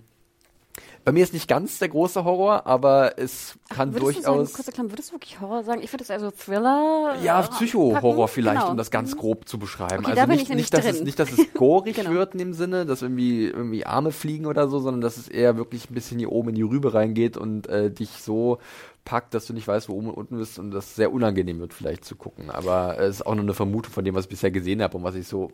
bei 1.04 1.12
mir 1.12 1.22
ist 1.22 1.34
nicht 1.34 1.48
ganz 1.48 1.78
der 1.78 1.88
große 1.90 2.24
Horror, 2.24 2.66
aber 2.66 3.18
es 3.18 3.58
kann 3.68 3.92
Würdest 3.92 4.18
du 4.18 4.22
sagen, 4.22 4.36
durchaus. 4.38 4.72
Klammer, 4.72 4.90
würdest 4.90 5.10
du 5.10 5.14
wirklich 5.14 5.40
Horror 5.40 5.62
sagen? 5.62 5.82
Ich 5.82 5.92
würde 5.92 6.02
es 6.04 6.10
also 6.10 6.30
Thriller. 6.30 7.16
Ja, 7.22 7.40
äh, 7.40 7.48
Psycho-Horror 7.48 8.28
vielleicht, 8.28 8.60
Genau. 8.60 8.70
um 8.70 8.76
das 8.78 8.90
ganz 8.90 9.14
grob 9.16 9.46
zu 9.46 9.58
beschreiben. 9.58 10.04
Okay, 10.06 10.18
also 10.18 10.32
nicht, 10.32 10.48
nicht, 10.54 10.72
dass 10.72 10.86
es, 10.86 10.96
drin. 10.96 11.04
nicht, 11.04 11.18
dass 11.18 11.30
es 11.30 11.52
gorig 11.52 11.96
Genau. 11.96 12.10
wird 12.10 12.32
in 12.32 12.38
dem 12.38 12.52
Sinne, 12.54 12.86
dass 12.86 13.02
irgendwie, 13.02 13.44
irgendwie 13.46 13.84
Arme 13.84 14.12
fliegen 14.12 14.46
oder 14.46 14.68
so, 14.68 14.78
sondern 14.78 15.02
dass 15.02 15.18
es 15.18 15.28
eher 15.28 15.56
wirklich 15.58 15.90
ein 15.90 15.94
bisschen 15.94 16.18
hier 16.18 16.32
oben 16.32 16.50
in 16.50 16.54
die 16.54 16.62
Rübe 16.62 16.94
reingeht 16.94 17.36
und 17.36 17.66
äh, 17.68 17.90
dich 17.90 18.10
so 18.22 18.58
packt, 19.04 19.34
dass 19.34 19.44
du 19.46 19.52
nicht 19.52 19.68
weißt, 19.68 19.90
wo 19.90 19.94
oben 19.94 20.08
und 20.08 20.14
unten 20.14 20.38
bist 20.38 20.58
und 20.58 20.70
das 20.70 20.94
sehr 20.96 21.12
unangenehm 21.12 21.60
wird 21.60 21.74
vielleicht 21.74 22.06
zu 22.06 22.16
gucken. 22.16 22.50
Aber 22.50 22.98
es 22.98 23.16
ist 23.16 23.26
auch 23.26 23.34
nur 23.34 23.44
eine 23.44 23.52
Vermutung 23.52 23.92
von 23.92 24.04
dem, 24.04 24.14
was 24.14 24.24
ich 24.24 24.30
bisher 24.30 24.50
gesehen 24.50 24.80
habe 24.82 24.96
und 24.96 25.04
was 25.04 25.14
ich 25.14 25.28
so, 25.28 25.52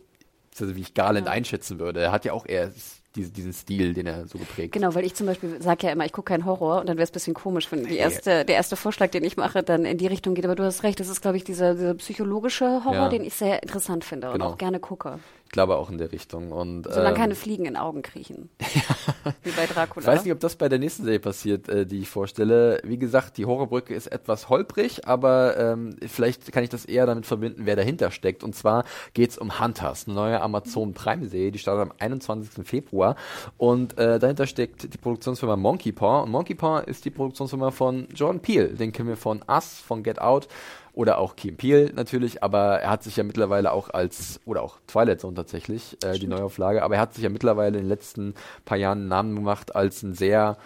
also 0.61 0.76
wie 0.76 0.80
ich 0.80 0.94
Garland 0.94 1.26
einschätzen 1.26 1.80
würde. 1.80 2.01
Er 2.01 2.12
hat 2.12 2.24
ja 2.24 2.32
auch 2.32 2.46
eher 2.46 2.70
diesen, 3.16 3.32
diesen 3.32 3.52
Stil, 3.52 3.92
den 3.94 4.06
er 4.06 4.26
so 4.26 4.38
geprägt 4.38 4.72
Genau, 4.72 4.94
weil 4.94 5.04
ich 5.04 5.14
zum 5.14 5.26
Beispiel 5.26 5.61
sage 5.61 5.86
ja 5.86 5.92
immer, 5.92 6.04
ich 6.04 6.12
gucke 6.12 6.28
keinen 6.32 6.44
Horror 6.44 6.80
und 6.80 6.88
dann 6.88 6.96
wäre 6.96 7.04
es 7.04 7.11
ein 7.11 7.14
bisschen 7.14 7.34
komisch, 7.34 7.70
wenn 7.72 7.84
die 7.84 7.96
erste, 7.96 8.44
der 8.44 8.54
erste 8.54 8.76
Vorschlag, 8.76 9.08
den 9.11 9.24
ich 9.24 9.36
mache, 9.36 9.62
dann 9.62 9.84
in 9.84 9.98
die 9.98 10.06
Richtung 10.06 10.34
geht. 10.34 10.44
Aber 10.44 10.54
du 10.54 10.62
hast 10.64 10.82
recht, 10.84 11.00
das 11.00 11.08
ist, 11.08 11.20
glaube 11.20 11.36
ich, 11.36 11.44
dieser, 11.44 11.74
dieser 11.74 11.94
psychologische 11.94 12.84
Horror, 12.84 12.94
Ja. 12.94 13.08
den 13.08 13.24
ich 13.24 13.34
sehr 13.34 13.62
interessant 13.62 14.04
finde 14.04 14.28
und 14.28 14.34
Genau. 14.34 14.50
auch 14.50 14.58
gerne 14.58 14.78
gucke. 14.78 15.18
Ich 15.51 15.53
glaube 15.53 15.78
auch 15.78 15.90
in 15.90 15.98
der 15.98 16.12
Richtung. 16.12 16.53
Und, 16.53 16.84
Solange 16.84 17.09
ähm, 17.09 17.14
keine 17.16 17.34
Fliegen 17.34 17.64
in 17.64 17.76
Augen 17.76 18.03
kriechen. 18.03 18.51
Wie 19.42 19.51
bei 19.51 19.66
Dracula. 19.66 20.01
Ich 20.01 20.07
weiß 20.07 20.22
nicht, 20.22 20.32
ob 20.32 20.38
das 20.38 20.55
bei 20.55 20.68
der 20.68 20.78
nächsten 20.78 21.03
Serie 21.03 21.18
passiert, 21.18 21.68
äh, 21.68 21.86
die 21.86 21.98
ich 21.98 22.09
vorstelle. 22.09 22.80
Wie 22.84 22.98
gesagt, 22.98 23.36
die 23.36 23.46
Horrorbrücke 23.46 23.92
ist 23.92 24.07
etwas 24.07 24.48
holprig, 24.48 25.09
aber 25.09 25.57
ähm, 25.57 25.96
vielleicht 26.07 26.53
kann 26.53 26.62
ich 26.62 26.70
das 26.70 26.84
eher 26.84 27.05
damit 27.05 27.26
verbinden, 27.26 27.62
wer 27.64 27.74
dahinter 27.74 28.12
steckt. 28.12 28.44
Und 28.44 28.55
zwar 28.55 28.84
geht's 29.12 29.38
um 29.38 29.59
Hunters, 29.59 30.07
eine 30.07 30.14
neue 30.14 30.40
Amazon 30.40 30.94
Prime-Serie, 30.94 31.51
die 31.51 31.59
startet 31.59 31.90
am 31.90 31.96
21. 31.98 32.64
Februar. 32.64 33.16
Und 33.59 33.98
äh, 33.98 34.20
dahinter 34.20 34.46
steckt 34.46 34.94
die 34.94 34.98
Produktionsfirma 34.98 35.57
Monkey 35.57 35.90
Paw. 35.90 36.22
Und 36.22 36.30
Monkey 36.30 36.55
Paw 36.55 36.84
ist 36.86 37.05
die 37.05 37.11
Produktionsfirma 37.11 37.72
von 37.72 38.07
Jordan 38.14 38.40
Peele. 38.40 38.68
Den 38.68 38.92
kennen 38.92 39.09
wir 39.09 39.16
von 39.16 39.42
Us, 39.48 39.80
von 39.80 40.05
Get 40.05 40.20
Out 40.20 40.46
oder 40.93 41.18
auch 41.18 41.36
Kim 41.36 41.57
Peele 41.57 41.93
natürlich, 41.95 42.43
aber 42.43 42.80
er 42.80 42.91
hat 42.91 43.03
sich 43.03 43.16
ja 43.16 43.24
mittlerweile 43.24 43.72
auch 43.72 43.91
als, 43.91 44.41
oder 44.45 44.62
auch 44.62 44.78
Twilight 44.86 45.20
Zone 45.20 45.34
tatsächlich, 45.34 45.97
äh, 46.05 46.18
die 46.18 46.26
Neuauflage, 46.26 46.82
aber 46.82 46.97
er 46.97 47.01
hat 47.01 47.14
sich 47.14 47.24
ja 47.24 47.30
mittlerweile 47.30 47.78
in 47.78 47.84
den 47.84 47.88
letzten 47.88 48.34
paar 48.64 48.78
Jahren 48.78 49.01
einen 49.01 49.09
Namen 49.09 49.36
gemacht 49.36 49.74
als 49.74 50.03
ein 50.03 50.14
sehr 50.14 50.57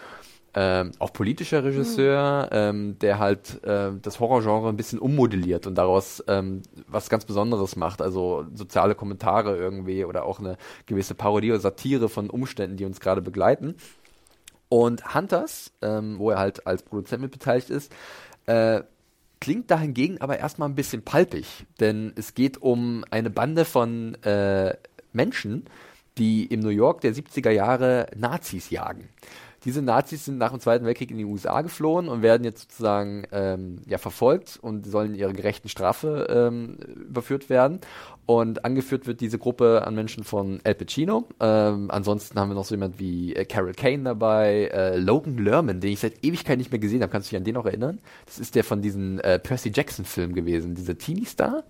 ähm, 0.57 0.91
auch 0.99 1.11
politischer 1.11 1.65
Regisseur, 1.65 2.47
ähm, 2.51 2.97
der 2.99 3.19
halt 3.19 3.61
äh, 3.65 3.91
das 4.01 4.21
Horrorgenre 4.21 4.69
ein 4.69 4.77
bisschen 4.77 4.99
ummodelliert 4.99 5.67
und 5.67 5.75
daraus 5.75 6.23
ähm, 6.27 6.61
was 6.87 7.09
ganz 7.09 7.25
Besonderes 7.25 7.75
macht, 7.75 8.01
also 8.01 8.45
soziale 8.53 8.95
Kommentare 8.95 9.57
irgendwie 9.57 10.05
oder 10.05 10.23
auch 10.23 10.39
eine 10.39 10.55
gewisse 10.85 11.13
Parodie 11.13 11.51
oder 11.51 11.59
Satire 11.59 12.07
von 12.07 12.29
Umständen, 12.29 12.77
die 12.77 12.85
uns 12.85 13.01
gerade 13.01 13.21
begleiten. 13.21 13.75
Und 14.69 15.13
Hunters, 15.13 15.73
ähm, 15.81 16.19
wo 16.19 16.31
er 16.31 16.39
halt 16.39 16.65
als 16.65 16.83
Produzent 16.83 17.21
mit 17.21 17.31
beteiligt 17.31 17.69
ist, 17.69 17.91
äh, 18.45 18.81
klingt 19.45 19.69
dahingegen 19.69 20.21
aber 20.21 20.39
erstmal 20.39 20.67
ein 20.67 20.73
bisschen 20.73 21.03
palpig, 21.03 21.67
denn 21.79 22.13
es 22.15 22.33
geht 22.33 22.63
um 22.63 23.05
eine 23.11 23.29
Bande 23.29 23.63
von 23.63 24.15
äh, 24.23 24.73
Menschen, 25.13 25.65
die 26.17 26.47
im 26.47 26.61
New 26.61 26.69
York 26.69 27.01
der 27.01 27.13
70er 27.13 27.51
Jahre 27.51 28.07
Nazis 28.15 28.71
jagen. 28.71 29.07
Diese 29.63 29.83
Nazis 29.83 30.25
sind 30.25 30.39
nach 30.39 30.49
dem 30.49 30.59
Zweiten 30.59 30.83
Weltkrieg 30.85 31.11
in 31.11 31.19
die 31.19 31.25
USA 31.25 31.61
geflohen 31.61 32.07
und 32.07 32.23
werden 32.23 32.43
jetzt 32.43 32.71
sozusagen 32.71 33.27
ähm, 33.31 33.81
ja, 33.85 33.99
verfolgt 33.99 34.57
und 34.59 34.87
sollen 34.87 35.13
ihrer 35.13 35.33
gerechten 35.33 35.69
Strafe 35.69 36.25
ähm, 36.27 36.77
überführt 37.07 37.47
werden. 37.47 37.81
Und 38.27 38.65
angeführt 38.65 39.05
wird 39.05 39.21
diese 39.21 39.37
Gruppe 39.37 39.85
an 39.85 39.93
Menschen 39.93 40.23
von 40.23 40.59
Al 40.63 40.73
Pacino. 40.73 41.27
Ähm, 41.39 41.91
ansonsten 41.91 42.39
haben 42.39 42.49
wir 42.49 42.55
noch 42.55 42.65
so 42.65 42.73
jemand 42.73 42.99
wie 42.99 43.35
äh, 43.35 43.45
Carol 43.45 43.73
Kane 43.73 44.03
dabei, 44.03 44.69
äh, 44.73 44.97
Logan 44.97 45.37
Lerman, 45.37 45.79
den 45.79 45.91
ich 45.91 45.99
seit 45.99 46.23
Ewigkeit 46.23 46.57
nicht 46.57 46.71
mehr 46.71 46.79
gesehen 46.79 47.03
habe. 47.03 47.11
Kannst 47.11 47.27
du 47.27 47.31
dich 47.31 47.37
an 47.37 47.43
den 47.43 47.53
noch 47.53 47.65
erinnern? 47.65 47.99
Das 48.25 48.39
ist 48.39 48.55
der 48.55 48.63
von 48.63 48.81
diesem 48.81 49.19
äh, 49.19 49.37
Percy 49.37 49.71
Jackson-Film 49.73 50.33
gewesen, 50.33 50.73
dieser 50.73 50.97
Teenie-Star. 50.97 51.63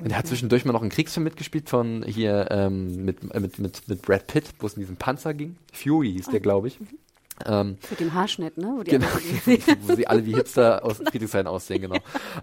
Und 0.00 0.10
er 0.10 0.18
hat 0.18 0.26
zwischendurch 0.26 0.64
mal 0.64 0.72
noch 0.72 0.82
einen 0.82 0.90
Kriegsfilm 0.90 1.24
mitgespielt 1.24 1.68
von 1.68 2.02
hier 2.02 2.48
ähm, 2.50 3.04
mit, 3.04 3.18
äh, 3.32 3.40
mit, 3.40 3.58
mit, 3.58 3.88
mit 3.88 4.02
Brad 4.02 4.26
Pitt, 4.26 4.44
wo 4.58 4.66
es 4.66 4.74
in 4.74 4.80
diesen 4.80 4.96
Panzer 4.96 5.32
ging. 5.32 5.56
Fury 5.72 6.12
hieß 6.12 6.28
oh. 6.28 6.30
der, 6.32 6.40
glaube 6.40 6.68
ich. 6.68 6.80
Mhm. 6.80 6.98
Ähm, 7.46 7.78
Mit 7.88 8.00
dem 8.00 8.14
Haarschnitt, 8.14 8.58
ne? 8.58 8.74
Wo, 8.76 8.82
genau, 8.82 9.06
wo 9.82 9.94
sie 9.94 10.06
alle 10.06 10.24
wie 10.26 10.34
Hipster 10.34 10.84
aus 10.84 10.98
Friedrichshain 10.98 11.46
aussehen, 11.46 11.80
genau. 11.80 11.96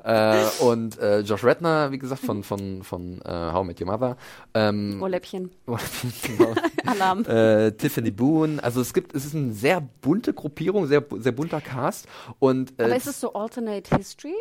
äh, 0.04 0.44
und 0.60 1.00
äh, 1.00 1.20
Josh 1.20 1.44
Redner, 1.44 1.92
wie 1.92 2.00
gesagt, 2.00 2.22
von, 2.22 2.44
von, 2.44 2.84
von 2.84 3.22
äh, 3.22 3.30
How 3.30 3.64
I 3.64 3.68
Met 3.68 3.82
Your 3.82 3.88
Mother. 3.88 4.18
Ähm, 4.54 5.02
Ohrläppchen. 5.02 5.52
Ohrläppchen, 5.68 6.14
genau. 6.24 6.54
Alarm. 6.86 7.26
Äh, 7.26 7.72
Tiffany 7.72 8.12
Boone. 8.12 8.64
Also 8.64 8.82
es 8.82 8.94
gibt, 8.94 9.16
es 9.16 9.26
ist 9.26 9.36
eine 9.36 9.54
sehr 9.54 9.82
bunte 10.02 10.34
Gruppierung, 10.34 10.88
sehr, 10.88 11.04
sehr 11.18 11.32
bunter 11.32 11.62
Cast. 11.62 12.08
Und, 12.40 12.80
äh, 12.80 12.84
Aber 12.84 12.96
ist 12.96 13.08
es 13.08 13.20
so 13.20 13.34
Alternate 13.34 13.96
History? 13.96 14.36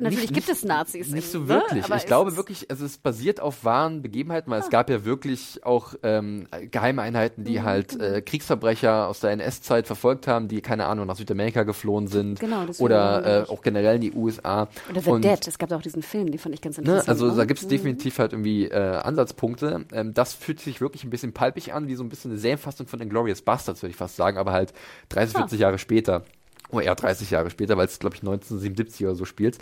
Natürlich 0.00 0.30
nicht, 0.30 0.34
gibt 0.34 0.48
es 0.48 0.64
Nazis. 0.64 1.10
Nicht 1.10 1.30
so 1.30 1.40
ne? 1.40 1.48
wirklich. 1.48 1.88
Ne? 1.88 1.96
ich 1.96 2.06
glaube 2.06 2.36
wirklich, 2.36 2.70
also 2.70 2.84
es 2.84 2.98
basiert 2.98 3.40
auf 3.40 3.64
wahren 3.64 4.02
Begebenheiten, 4.02 4.50
weil 4.50 4.60
ah. 4.60 4.64
es 4.64 4.70
gab 4.70 4.90
ja 4.90 5.04
wirklich 5.04 5.60
auch 5.64 5.94
ähm, 6.02 6.46
Geheimeinheiten, 6.70 7.44
die 7.44 7.58
mhm, 7.58 7.62
halt 7.62 7.88
genau. 7.90 8.04
äh, 8.04 8.22
Kriegsverbrecher 8.22 9.08
aus 9.08 9.20
der 9.20 9.30
NS-Zeit 9.30 9.86
verfolgt 9.86 10.26
haben, 10.26 10.48
die, 10.48 10.60
keine 10.60 10.86
Ahnung, 10.86 11.06
nach 11.06 11.16
Südamerika 11.16 11.62
geflohen 11.62 12.06
sind. 12.08 12.40
Genau, 12.40 12.64
oder 12.78 13.44
äh, 13.46 13.50
auch 13.50 13.62
generell 13.62 13.96
in 13.96 14.00
die 14.00 14.12
USA. 14.12 14.68
Oder 14.90 15.00
The 15.00 15.10
Und, 15.10 15.24
Dead, 15.24 15.46
es 15.46 15.58
gab 15.58 15.72
auch 15.72 15.82
diesen 15.82 16.02
Film, 16.02 16.30
den 16.30 16.38
fand 16.38 16.54
ich 16.54 16.60
ganz 16.60 16.78
ne, 16.78 16.82
interessant. 16.84 17.18
Ne? 17.18 17.26
Also 17.26 17.36
da 17.36 17.44
gibt 17.44 17.60
es 17.60 17.66
mhm. 17.66 17.70
definitiv 17.70 18.18
halt 18.18 18.32
irgendwie 18.32 18.66
äh, 18.66 18.96
Ansatzpunkte. 18.96 19.84
Ähm, 19.92 20.14
das 20.14 20.34
fühlt 20.34 20.60
sich 20.60 20.80
wirklich 20.80 21.04
ein 21.04 21.10
bisschen 21.10 21.32
palpig 21.32 21.72
an, 21.72 21.88
wie 21.88 21.94
so 21.94 22.02
ein 22.02 22.08
bisschen 22.08 22.30
eine 22.30 22.40
Serienfassung 22.40 22.86
von 22.86 23.00
Inglourious 23.00 23.42
Bastards, 23.42 23.82
würde 23.82 23.90
ich 23.90 23.96
fast 23.96 24.16
sagen, 24.16 24.38
aber 24.38 24.52
halt 24.52 24.72
30, 25.10 25.36
40 25.36 25.58
ah. 25.58 25.62
Jahre 25.62 25.78
später 25.78 26.24
oder 26.72 26.84
eher 26.84 26.94
30 26.94 27.30
Jahre 27.30 27.50
später, 27.50 27.76
weil 27.76 27.86
es, 27.86 27.98
glaube 27.98 28.16
ich, 28.16 28.22
1977 28.22 29.06
oder 29.06 29.14
so 29.14 29.24
spielt. 29.24 29.58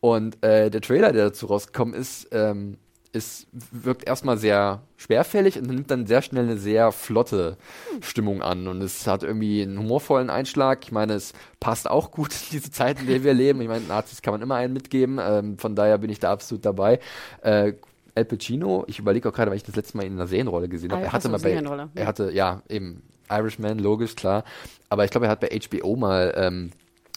Und 0.00 0.42
äh, 0.44 0.70
der 0.70 0.80
Trailer, 0.80 1.12
der 1.12 1.26
dazu 1.26 1.46
rausgekommen 1.46 1.94
ist, 1.94 2.28
ähm, 2.32 2.78
ist, 3.12 3.46
wirkt 3.70 4.06
erstmal 4.06 4.38
sehr 4.38 4.82
schwerfällig 4.96 5.58
und 5.58 5.66
nimmt 5.66 5.90
dann 5.90 6.06
sehr 6.06 6.22
schnell 6.22 6.44
eine 6.44 6.56
sehr 6.56 6.92
flotte 6.92 7.58
Stimmung 8.00 8.42
an. 8.42 8.68
Und 8.68 8.82
es 8.82 9.06
hat 9.06 9.22
irgendwie 9.22 9.62
einen 9.62 9.78
humorvollen 9.78 10.30
Einschlag. 10.30 10.84
Ich 10.84 10.92
meine, 10.92 11.14
es 11.14 11.34
passt 11.60 11.88
auch 11.88 12.10
gut 12.10 12.32
in 12.32 12.46
diese 12.52 12.70
Zeit, 12.70 13.00
in 13.00 13.06
der 13.06 13.22
wir 13.22 13.34
leben. 13.34 13.60
Ich 13.60 13.68
meine, 13.68 13.84
Nazis 13.86 14.22
kann 14.22 14.32
man 14.32 14.42
immer 14.42 14.56
einen 14.56 14.72
mitgeben. 14.72 15.20
Ähm, 15.22 15.58
von 15.58 15.74
daher 15.74 15.98
bin 15.98 16.10
ich 16.10 16.20
da 16.20 16.32
absolut 16.32 16.64
dabei. 16.64 17.00
Äh, 17.42 17.74
Al 18.14 18.24
Pacino, 18.24 18.84
ich 18.88 18.98
überlege 18.98 19.28
auch 19.28 19.32
gerade, 19.32 19.50
weil 19.50 19.56
ich 19.56 19.62
das 19.62 19.76
letzte 19.76 19.96
Mal 19.96 20.04
in 20.04 20.14
einer 20.14 20.26
Serienrolle 20.26 20.68
gesehen 20.68 20.92
habe. 20.92 21.04
Er 21.04 21.12
hatte 21.12 21.28
mal 21.28 21.40
bei, 21.40 21.52
er 21.94 22.06
hatte, 22.06 22.30
ja, 22.30 22.62
eben, 22.68 23.02
Irishman, 23.30 23.78
logisch, 23.78 24.14
klar. 24.14 24.44
Aber 24.88 25.04
ich 25.04 25.10
glaube, 25.10 25.26
er 25.26 25.32
hat 25.32 25.40
bei 25.40 25.48
HBO 25.48 25.96
mal 25.96 26.32
ähm, 26.36 26.70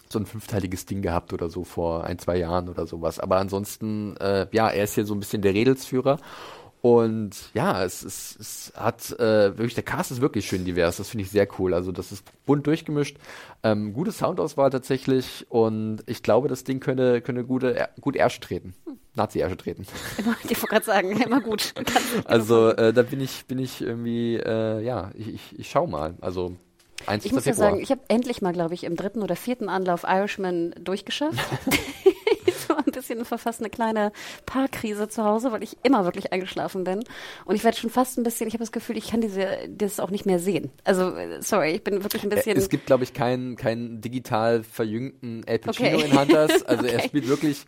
so 0.10 0.20
ein 0.20 0.26
fünfteiliges 0.26 0.86
Ding 0.86 1.02
gehabt 1.02 1.34
oder 1.34 1.50
so 1.50 1.64
vor 1.64 2.04
ein, 2.06 2.20
zwei 2.20 2.38
Jahren 2.38 2.70
oder 2.70 2.86
sowas. 2.88 3.20
Aber 3.20 3.38
ansonsten, 3.38 4.16
äh, 4.18 4.48
ja, 4.52 4.70
er 4.70 4.84
ist 4.84 4.96
hier 4.96 5.06
so 5.06 5.14
ein 5.14 5.20
bisschen 5.20 5.42
der 5.42 5.54
Redelsführer. 5.54 6.18
Und 6.86 7.32
ja, 7.56 7.84
es, 7.84 8.04
es, 8.04 8.38
es 8.40 8.74
hat 8.76 9.10
äh, 9.14 9.58
wirklich, 9.58 9.74
der 9.74 9.82
Cast 9.82 10.12
ist 10.12 10.22
wirklich 10.22 10.46
schön 10.46 10.66
divers, 10.66 10.98
das 10.98 11.10
finde 11.10 11.24
ich 11.24 11.32
sehr 11.32 11.48
cool. 11.58 11.74
Also 11.74 11.92
das 11.92 12.12
ist 12.12 12.24
bunt 12.46 12.68
durchgemischt, 12.68 13.18
ähm, 13.64 13.92
gute 13.92 14.12
Soundauswahl 14.12 14.70
tatsächlich 14.70 15.48
und 15.50 16.04
ich 16.06 16.22
glaube, 16.22 16.48
das 16.48 16.64
Ding 16.64 16.80
könnte, 16.80 17.22
könnte 17.22 17.44
gute, 17.44 17.90
gut 18.02 18.16
Ärsche 18.16 18.40
treten. 18.40 18.76
Hm. 18.86 19.00
Nazi-Ärsche 19.16 19.58
treten. 19.58 19.88
Immer, 20.20 20.36
ich 20.44 20.62
wollte 20.62 20.68
gerade 20.68 20.86
sagen, 20.86 21.20
immer 21.20 21.42
gut. 21.42 21.74
also 22.26 22.70
äh, 22.70 22.94
da 22.94 23.02
bin 23.02 23.20
ich, 23.20 23.48
bin 23.48 23.58
ich 23.58 23.82
irgendwie, 23.82 24.36
äh, 24.36 24.84
ja, 24.84 25.10
ich, 25.16 25.34
ich, 25.34 25.60
ich 25.60 25.70
schau 25.72 25.88
mal. 25.88 26.14
Also 26.22 26.56
ich 27.24 27.32
muss 27.32 27.46
ja 27.46 27.56
sagen, 27.56 27.80
ich 27.80 27.90
habe 27.90 28.02
endlich 28.10 28.44
mal, 28.44 28.54
glaube 28.54 28.76
ich, 28.76 28.84
im 28.84 28.96
dritten 28.96 29.24
oder 29.24 29.36
vierten 29.36 29.70
Anlauf 29.70 30.04
Irishman 30.04 30.76
durchgeschafft. 30.80 31.40
so 32.68 32.76
ein 32.86 32.92
bisschen 32.92 33.24
verfasst 33.26 33.60
eine 33.60 33.70
kleine 33.70 34.12
Paarkrise 34.46 35.08
zu 35.08 35.24
Hause, 35.24 35.52
weil 35.52 35.64
ich 35.64 35.78
immer 35.84 36.06
wirklich 36.06 36.34
eingeschlafen 36.34 36.84
bin. 36.84 37.04
Und 37.46 37.56
ich 37.56 37.64
werde 37.64 37.78
schon 37.78 37.90
fast 37.90 38.18
ein 38.18 38.24
bisschen, 38.24 38.48
ich 38.48 38.54
habe 38.54 38.64
das 38.64 38.72
Gefühl, 38.72 38.98
ich 38.98 39.08
kann 39.12 39.22
diese, 39.22 39.48
das 39.70 40.00
auch 40.00 40.10
nicht 40.10 40.26
mehr 40.26 40.40
sehen. 40.40 40.72
Also, 40.84 41.14
sorry, 41.40 41.72
ich 41.72 41.84
bin 41.84 42.04
wirklich 42.04 42.24
ein 42.24 42.32
äh, 42.32 42.36
bisschen. 42.36 42.58
Es 42.58 42.70
gibt, 42.70 42.86
glaube 42.86 43.04
ich, 43.04 43.14
keinen, 43.14 43.56
keinen 43.56 44.02
digital 44.02 44.64
verjüngten 44.64 45.44
El 45.46 45.60
Pacino 45.60 45.98
okay. 45.98 46.06
in 46.06 46.20
Hunters. 46.20 46.52
Also 46.66 46.84
okay. 46.84 46.94
er 46.96 47.00
spielt 47.02 47.28
wirklich, 47.28 47.66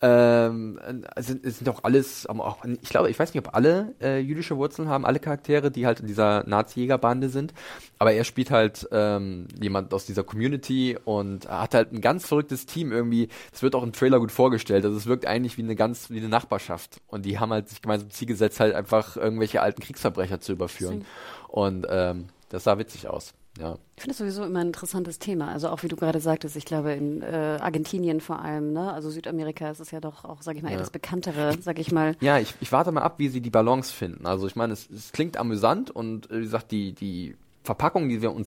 ähm, 0.00 0.78
es 1.16 1.26
sind, 1.26 1.44
es 1.44 1.58
sind 1.58 1.68
auch 1.68 1.82
alles, 1.84 2.26
auch, 2.26 2.64
ich 2.80 2.88
glaube, 2.88 3.10
ich 3.10 3.18
weiß 3.18 3.34
nicht, 3.34 3.44
ob 3.44 3.54
alle 3.54 3.94
äh, 4.00 4.20
jüdische 4.20 4.56
Wurzeln 4.56 4.88
haben, 4.88 5.04
alle 5.04 5.18
Charaktere, 5.18 5.70
die 5.70 5.84
halt 5.86 6.00
in 6.00 6.06
dieser 6.06 6.44
Nazi-Jägerbande 6.46 7.28
sind. 7.28 7.54
Aber 7.98 8.12
er 8.12 8.24
spielt 8.24 8.50
halt 8.50 8.88
ähm, 8.92 9.48
jemand 9.60 9.92
aus 9.94 10.06
dieser 10.06 10.22
Community 10.22 10.96
und 11.04 11.48
hat 11.48 11.74
halt 11.74 11.92
ein 11.92 12.00
ganz 12.00 12.26
verrücktes 12.26 12.66
Team 12.66 12.92
irgendwie. 12.92 13.28
Es 13.52 13.62
wird 13.62 13.74
auch 13.74 13.82
im 13.82 13.92
Trailer 13.92 14.20
gut 14.20 14.32
vorgestellt. 14.36 14.84
Also 14.84 14.96
es 14.96 15.06
wirkt 15.06 15.26
eigentlich 15.26 15.58
wie 15.58 15.62
eine 15.62 15.74
ganz, 15.74 16.10
wie 16.10 16.18
eine 16.18 16.28
Nachbarschaft. 16.28 17.00
Und 17.08 17.24
die 17.24 17.38
haben 17.40 17.50
halt 17.50 17.68
sich 17.68 17.82
gemeinsam 17.82 18.10
Ziel 18.10 18.28
gesetzt, 18.28 18.60
halt 18.60 18.74
einfach 18.74 19.16
irgendwelche 19.16 19.62
alten 19.62 19.82
Kriegsverbrecher 19.82 20.40
zu 20.40 20.52
überführen. 20.52 21.04
Und 21.48 21.86
ähm, 21.90 22.26
das 22.50 22.64
sah 22.64 22.78
witzig 22.78 23.08
aus. 23.08 23.34
Ja. 23.58 23.78
Ich 23.96 24.02
finde 24.02 24.10
das 24.10 24.18
sowieso 24.18 24.44
immer 24.44 24.60
ein 24.60 24.68
interessantes 24.68 25.18
Thema. 25.18 25.48
Also 25.48 25.70
auch 25.70 25.82
wie 25.82 25.88
du 25.88 25.96
gerade 25.96 26.20
sagtest, 26.20 26.56
ich 26.56 26.66
glaube 26.66 26.92
in 26.92 27.22
äh, 27.22 27.58
Argentinien 27.60 28.20
vor 28.20 28.40
allem, 28.40 28.74
ne? 28.74 28.92
Also 28.92 29.08
Südamerika 29.08 29.70
ist 29.70 29.80
es 29.80 29.90
ja 29.90 30.00
doch 30.00 30.26
auch, 30.26 30.42
sage 30.42 30.58
ich 30.58 30.62
mal, 30.62 30.70
ja. 30.70 30.76
etwas 30.76 30.90
bekanntere, 30.90 31.56
sage 31.62 31.80
ich 31.80 31.90
mal. 31.90 32.16
Ja, 32.20 32.38
ich, 32.38 32.54
ich 32.60 32.70
warte 32.70 32.92
mal 32.92 33.00
ab, 33.00 33.14
wie 33.18 33.28
sie 33.28 33.40
die 33.40 33.50
Balance 33.50 33.92
finden. 33.92 34.26
Also 34.26 34.46
ich 34.46 34.56
meine, 34.56 34.74
es, 34.74 34.90
es 34.90 35.12
klingt 35.12 35.38
amüsant 35.38 35.90
und 35.90 36.30
äh, 36.30 36.38
wie 36.38 36.42
gesagt, 36.42 36.70
die, 36.70 36.92
die 36.92 37.36
Verpackung, 37.64 38.10
die 38.10 38.20
wir 38.20 38.32
uns 38.32 38.46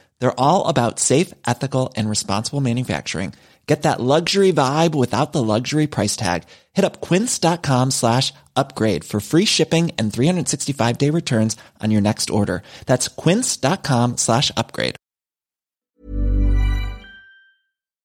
They're 0.21 0.39
all 0.39 0.67
about 0.67 0.99
safe, 0.99 1.33
ethical 1.45 1.91
and 1.97 2.09
responsible 2.09 2.61
manufacturing. 2.61 3.33
Get 3.67 3.83
that 3.83 3.99
luxury 3.99 4.51
vibe 4.51 4.95
without 4.95 5.33
the 5.33 5.43
luxury 5.43 5.87
price 5.87 6.15
tag. 6.15 6.43
Hit 6.73 6.85
up 6.85 7.01
quince.com 7.01 7.91
slash 7.91 8.33
upgrade 8.55 9.03
for 9.03 9.19
free 9.19 9.45
shipping 9.45 9.91
and 9.97 10.11
365 10.13 10.97
day 10.97 11.09
returns 11.09 11.57
on 11.79 11.91
your 11.91 12.01
next 12.01 12.29
order. 12.29 12.63
That's 12.85 13.07
quince.com 13.07 14.17
slash 14.17 14.51
upgrade. 14.57 14.95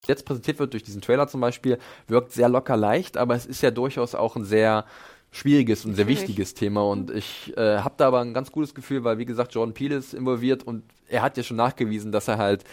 Jetzt 0.07 0.25
präsentiert 0.25 0.61
wird 0.61 0.73
durch 0.73 0.85
diesen 0.85 1.03
Trailer 1.03 1.27
zum 1.27 1.41
Beispiel, 1.41 1.79
wirkt 2.07 2.33
sehr 2.33 2.49
locker 2.49 2.77
leicht, 2.77 3.17
aber 3.17 3.35
es 3.35 3.45
ist 3.45 3.61
ja 3.61 3.73
durchaus 3.73 4.15
auch 4.15 4.37
ein 4.37 4.45
sehr 4.45 4.85
schwieriges 5.33 5.85
und 5.85 5.97
sehr 5.97 6.07
wichtiges 6.07 6.55
Thema 6.55 6.83
und 6.85 7.11
ich 7.11 7.53
äh, 7.57 7.79
habe 7.79 7.95
da 7.97 8.07
aber 8.07 8.21
ein 8.21 8.33
ganz 8.33 8.53
gutes 8.53 8.73
Gefühl, 8.73 9.03
weil 9.03 9.19
wie 9.19 9.27
gesagt 9.27 9.53
Jordan 9.53 9.75
Peele 9.75 9.97
ist 9.97 10.15
involviert 10.15 10.63
und 10.63 10.85
er 11.09 11.23
hat 11.23 11.37
ja 11.37 11.43
schon 11.43 11.57
nachgewiesen, 11.57 12.13
dass 12.13 12.29
er 12.29 12.39
halt 12.39 12.65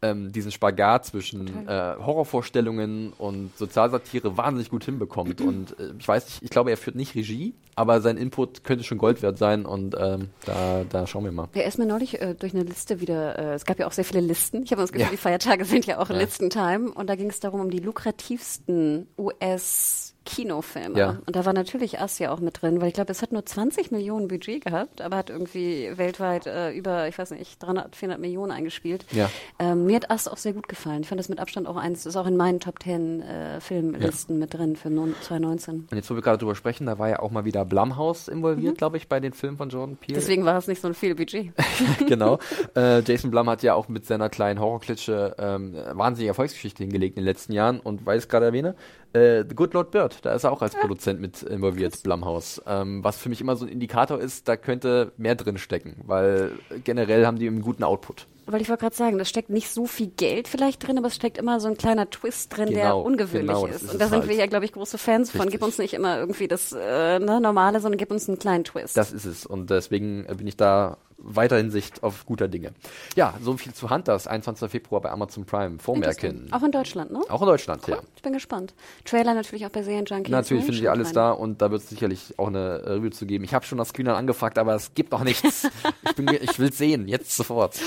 ähm, 0.00 0.30
diesen 0.30 0.52
Spagat 0.52 1.06
zwischen 1.06 1.66
äh, 1.66 1.94
Horrorvorstellungen 1.98 3.12
und 3.18 3.56
Sozialsatire 3.56 4.36
wahnsinnig 4.36 4.70
gut 4.70 4.84
hinbekommt. 4.84 5.40
und 5.40 5.78
äh, 5.78 5.92
ich 5.98 6.06
weiß 6.06 6.24
nicht, 6.26 6.42
ich 6.42 6.50
glaube, 6.50 6.70
er 6.70 6.76
führt 6.76 6.94
nicht 6.94 7.14
Regie, 7.14 7.54
aber 7.74 8.00
sein 8.00 8.16
Input 8.16 8.62
könnte 8.62 8.84
schon 8.84 8.98
Gold 8.98 9.22
wert 9.22 9.38
sein 9.38 9.66
und 9.66 9.96
ähm, 9.98 10.28
da, 10.44 10.84
da 10.88 11.06
schauen 11.06 11.24
wir 11.24 11.32
mal. 11.32 11.48
Ja, 11.54 11.62
er 11.62 11.68
ist 11.68 11.78
mir 11.78 11.86
neulich 11.86 12.20
äh, 12.20 12.34
durch 12.34 12.54
eine 12.54 12.62
Liste 12.62 13.00
wieder, 13.00 13.38
äh, 13.38 13.54
es 13.54 13.64
gab 13.64 13.78
ja 13.78 13.86
auch 13.86 13.92
sehr 13.92 14.04
viele 14.04 14.20
Listen. 14.20 14.62
Ich 14.62 14.70
habe 14.70 14.82
das 14.82 14.92
Gefühl, 14.92 15.06
ja. 15.06 15.10
die 15.10 15.16
Feiertage 15.16 15.64
sind 15.64 15.86
ja 15.86 15.98
auch 15.98 16.10
ja. 16.10 16.16
Listentime 16.16 16.92
und 16.92 17.08
da 17.08 17.16
ging 17.16 17.30
es 17.30 17.40
darum, 17.40 17.60
um 17.60 17.70
die 17.70 17.80
lukrativsten 17.80 19.08
US- 19.18 20.14
Kinofilme. 20.28 20.98
Ja. 20.98 21.18
Und 21.26 21.36
da 21.36 21.46
war 21.46 21.54
natürlich 21.54 22.00
Asia 22.00 22.30
auch 22.30 22.40
mit 22.40 22.60
drin, 22.60 22.82
weil 22.82 22.88
ich 22.88 22.94
glaube, 22.94 23.10
es 23.10 23.22
hat 23.22 23.32
nur 23.32 23.46
20 23.46 23.90
Millionen 23.90 24.28
Budget 24.28 24.62
gehabt, 24.62 25.00
aber 25.00 25.16
hat 25.16 25.30
irgendwie 25.30 25.90
weltweit 25.96 26.46
äh, 26.46 26.70
über, 26.72 27.08
ich 27.08 27.18
weiß 27.18 27.30
nicht, 27.30 27.62
300, 27.62 27.96
400 27.96 28.20
Millionen 28.20 28.52
eingespielt. 28.52 29.06
Ja. 29.10 29.30
Ähm, 29.58 29.86
mir 29.86 29.96
hat 29.96 30.10
Ass 30.10 30.28
auch 30.28 30.36
sehr 30.36 30.52
gut 30.52 30.68
gefallen. 30.68 31.00
Ich 31.00 31.08
fand 31.08 31.18
das 31.18 31.30
mit 31.30 31.40
Abstand 31.40 31.66
auch 31.66 31.76
eins, 31.76 32.04
ist 32.04 32.16
auch 32.16 32.26
in 32.26 32.36
meinen 32.36 32.60
Top 32.60 32.82
10 32.82 33.22
äh, 33.22 33.60
Filmlisten 33.60 34.36
ja. 34.36 34.40
mit 34.40 34.52
drin 34.52 34.76
für 34.76 34.90
2019. 34.90 35.88
Und 35.90 35.96
jetzt, 35.96 36.10
wo 36.10 36.14
wir 36.14 36.22
gerade 36.22 36.38
drüber 36.38 36.54
sprechen, 36.54 36.86
da 36.86 36.98
war 36.98 37.08
ja 37.08 37.20
auch 37.20 37.30
mal 37.30 37.46
wieder 37.46 37.64
Blumhouse 37.64 38.28
involviert, 38.28 38.76
glaube 38.76 38.98
ich, 38.98 39.08
bei 39.08 39.20
den 39.20 39.32
Filmen 39.32 39.56
von 39.56 39.70
Jordan 39.70 39.96
Peele. 39.96 40.18
Deswegen 40.18 40.44
war 40.44 40.58
es 40.58 40.66
nicht 40.66 40.82
so 40.82 40.88
ein 40.88 40.94
viel 40.94 41.14
Budget. 41.14 41.52
genau. 42.06 42.38
Äh, 42.76 43.00
Jason 43.00 43.30
Blum 43.30 43.48
hat 43.48 43.62
ja 43.62 43.74
auch 43.74 43.88
mit 43.88 44.04
seiner 44.04 44.28
kleinen 44.28 44.60
Horrorklitsche 44.60 45.36
ähm, 45.38 45.74
wahnsinnige 45.92 46.28
Erfolgsgeschichte 46.28 46.82
hingelegt 46.82 47.16
in 47.16 47.22
den 47.22 47.26
letzten 47.26 47.52
Jahren 47.52 47.80
und 47.80 48.04
weil 48.04 48.18
ich 48.18 48.24
es 48.24 48.28
gerade 48.28 48.46
erwähne, 48.46 48.74
äh, 49.12 49.44
The 49.48 49.54
Good 49.54 49.74
Lord 49.74 49.90
Bird, 49.90 50.24
da 50.24 50.34
ist 50.34 50.44
er 50.44 50.52
auch 50.52 50.62
als 50.62 50.74
Produzent 50.74 51.20
mit 51.20 51.42
involviert, 51.42 52.02
Blumhouse. 52.02 52.62
Ähm, 52.66 53.02
was 53.02 53.18
für 53.18 53.28
mich 53.28 53.40
immer 53.40 53.56
so 53.56 53.64
ein 53.64 53.70
Indikator 53.70 54.18
ist, 54.20 54.48
da 54.48 54.56
könnte 54.56 55.12
mehr 55.16 55.34
drin 55.34 55.58
stecken, 55.58 55.96
weil 56.04 56.52
generell 56.84 57.26
haben 57.26 57.38
die 57.38 57.46
einen 57.46 57.62
guten 57.62 57.84
Output. 57.84 58.26
Weil 58.50 58.62
ich 58.62 58.68
wollte 58.70 58.80
gerade 58.80 58.96
sagen, 58.96 59.18
da 59.18 59.26
steckt 59.26 59.50
nicht 59.50 59.68
so 59.68 59.86
viel 59.86 60.06
Geld 60.06 60.48
vielleicht 60.48 60.86
drin, 60.86 60.96
aber 60.96 61.08
es 61.08 61.14
steckt 61.14 61.36
immer 61.36 61.60
so 61.60 61.68
ein 61.68 61.76
kleiner 61.76 62.08
Twist 62.08 62.56
drin, 62.56 62.70
der 62.70 62.84
Genau, 62.84 63.02
ungewöhnlich 63.02 63.54
genau, 63.54 63.66
ist. 63.66 63.92
Und 63.92 64.00
da 64.00 64.06
sind 64.08 64.20
halt. 64.20 64.28
wir 64.28 64.36
ja, 64.36 64.46
glaube 64.46 64.64
ich, 64.64 64.72
große 64.72 64.96
Fans 64.96 65.30
von. 65.30 65.42
Gib 65.42 65.54
Richtig. 65.54 65.62
uns 65.62 65.78
nicht 65.78 65.92
immer 65.92 66.18
irgendwie 66.18 66.48
das 66.48 66.72
äh, 66.72 67.18
ne, 67.18 67.42
Normale, 67.42 67.80
sondern 67.80 67.98
gib 67.98 68.10
uns 68.10 68.26
einen 68.26 68.38
kleinen 68.38 68.64
Twist. 68.64 68.96
Das 68.96 69.12
ist 69.12 69.26
es. 69.26 69.44
Und 69.44 69.68
deswegen 69.68 70.24
bin 70.24 70.46
ich 70.46 70.56
da 70.56 70.96
weiterhin 71.18 71.70
Sicht 71.70 72.02
auf 72.02 72.24
guter 72.26 72.48
Dinge. 72.48 72.72
Ja, 73.16 73.34
so 73.42 73.56
viel 73.56 73.74
zu 73.74 73.90
Hunters, 73.90 74.26
21. 74.26 74.70
Februar 74.70 75.00
bei 75.00 75.10
Amazon 75.10 75.44
Prime. 75.44 75.78
Vormerken. 75.78 76.48
Auch 76.52 76.62
in 76.62 76.72
Deutschland, 76.72 77.10
ne? 77.10 77.20
Auch 77.28 77.42
in 77.42 77.46
Deutschland, 77.46 77.86
ja. 77.86 77.98
Ich 78.16 78.22
bin 78.22 78.32
gespannt. 78.32 78.74
Trailer 79.04 79.34
natürlich 79.34 79.66
auch 79.66 79.70
bei 79.70 79.82
Serienjunkies. 79.82 80.30
Natürlich 80.30 80.62
ne? 80.62 80.66
findet 80.66 80.82
ihr 80.84 80.92
alles 80.92 81.08
rein. 81.08 81.14
da 81.14 81.30
und 81.32 81.60
da 81.60 81.70
wird 81.70 81.82
es 81.82 81.88
sicherlich 81.88 82.38
auch 82.38 82.48
eine 82.48 82.78
äh, 82.78 82.92
Review 82.92 83.10
zu 83.10 83.26
geben. 83.26 83.44
Ich 83.44 83.54
habe 83.54 83.64
schon 83.64 83.78
das 83.78 83.88
Screenern 83.88 84.16
angefragt, 84.16 84.58
aber 84.58 84.74
es 84.74 84.94
gibt 84.94 85.12
noch 85.12 85.24
nichts. 85.24 85.68
ich 86.08 86.14
bin, 86.14 86.28
ich 86.28 86.58
will 86.58 86.72
sehen, 86.72 87.08
jetzt 87.08 87.36
sofort. 87.36 87.78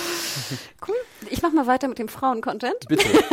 Cool. 0.87 0.95
Ich 1.29 1.41
mach 1.41 1.53
mal 1.53 1.67
weiter 1.67 1.87
mit 1.87 1.99
dem 1.99 2.07
Frauen-Content. 2.07 2.87
Bitte, 2.87 3.07
bitte. 3.07 3.23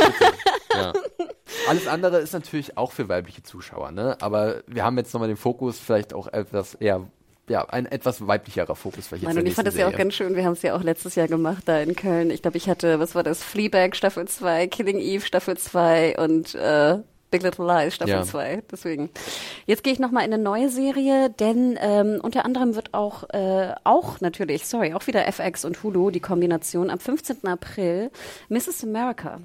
Ja. 0.74 0.92
Alles 1.68 1.86
andere 1.86 2.18
ist 2.18 2.32
natürlich 2.32 2.76
auch 2.76 2.92
für 2.92 3.08
weibliche 3.08 3.42
Zuschauer, 3.42 3.90
ne? 3.90 4.16
Aber 4.20 4.62
wir 4.66 4.84
haben 4.84 4.96
jetzt 4.98 5.12
nochmal 5.12 5.28
den 5.28 5.36
Fokus, 5.36 5.78
vielleicht 5.78 6.14
auch 6.14 6.26
etwas 6.28 6.74
eher, 6.74 7.10
ja, 7.48 7.64
ein 7.68 7.86
etwas 7.86 8.26
weiblicherer 8.26 8.76
Fokus 8.76 9.06
vielleicht 9.08 9.22
jetzt 9.22 9.34
Mann, 9.34 9.38
und 9.42 9.46
ich 9.46 9.54
fand 9.54 9.66
das 9.66 9.74
nächsten 9.74 9.80
ja 9.80 9.86
auch 9.86 9.90
Serie. 9.92 10.04
ganz 10.04 10.14
schön. 10.14 10.36
Wir 10.36 10.44
haben 10.44 10.52
es 10.52 10.62
ja 10.62 10.76
auch 10.76 10.82
letztes 10.82 11.14
Jahr 11.14 11.28
gemacht 11.28 11.62
da 11.66 11.78
in 11.80 11.94
Köln. 11.96 12.30
Ich 12.30 12.42
glaube, 12.42 12.56
ich 12.56 12.68
hatte, 12.68 13.00
was 13.00 13.14
war 13.14 13.22
das? 13.22 13.42
Fleabag 13.42 13.94
Staffel 13.94 14.26
2, 14.28 14.66
Killing 14.68 14.98
Eve 14.98 15.24
Staffel 15.24 15.56
2 15.56 16.18
und 16.18 16.54
äh, 16.54 16.98
Big 17.30 17.42
Little 17.42 17.66
Lies 17.66 17.94
Staffel 17.94 18.14
Ja. 18.14 18.22
2. 18.22 18.62
Deswegen. 18.70 19.10
Jetzt 19.66 19.84
gehe 19.84 19.92
ich 19.92 19.98
nochmal 19.98 20.24
in 20.24 20.32
eine 20.32 20.42
neue 20.42 20.70
Serie, 20.70 21.28
denn 21.28 21.78
ähm, 21.80 22.20
unter 22.22 22.44
anderem 22.46 22.74
wird 22.74 22.94
auch, 22.94 23.28
äh, 23.30 23.74
auch 23.84 24.20
natürlich, 24.22 24.66
sorry, 24.66 24.94
auch 24.94 25.06
wieder 25.06 25.26
FX 25.26 25.64
und 25.66 25.82
Hulu, 25.82 26.10
die 26.10 26.20
Kombination, 26.20 26.88
am 26.88 26.98
15. 26.98 27.46
April 27.46 28.10
Mrs. 28.48 28.82
America. 28.84 29.40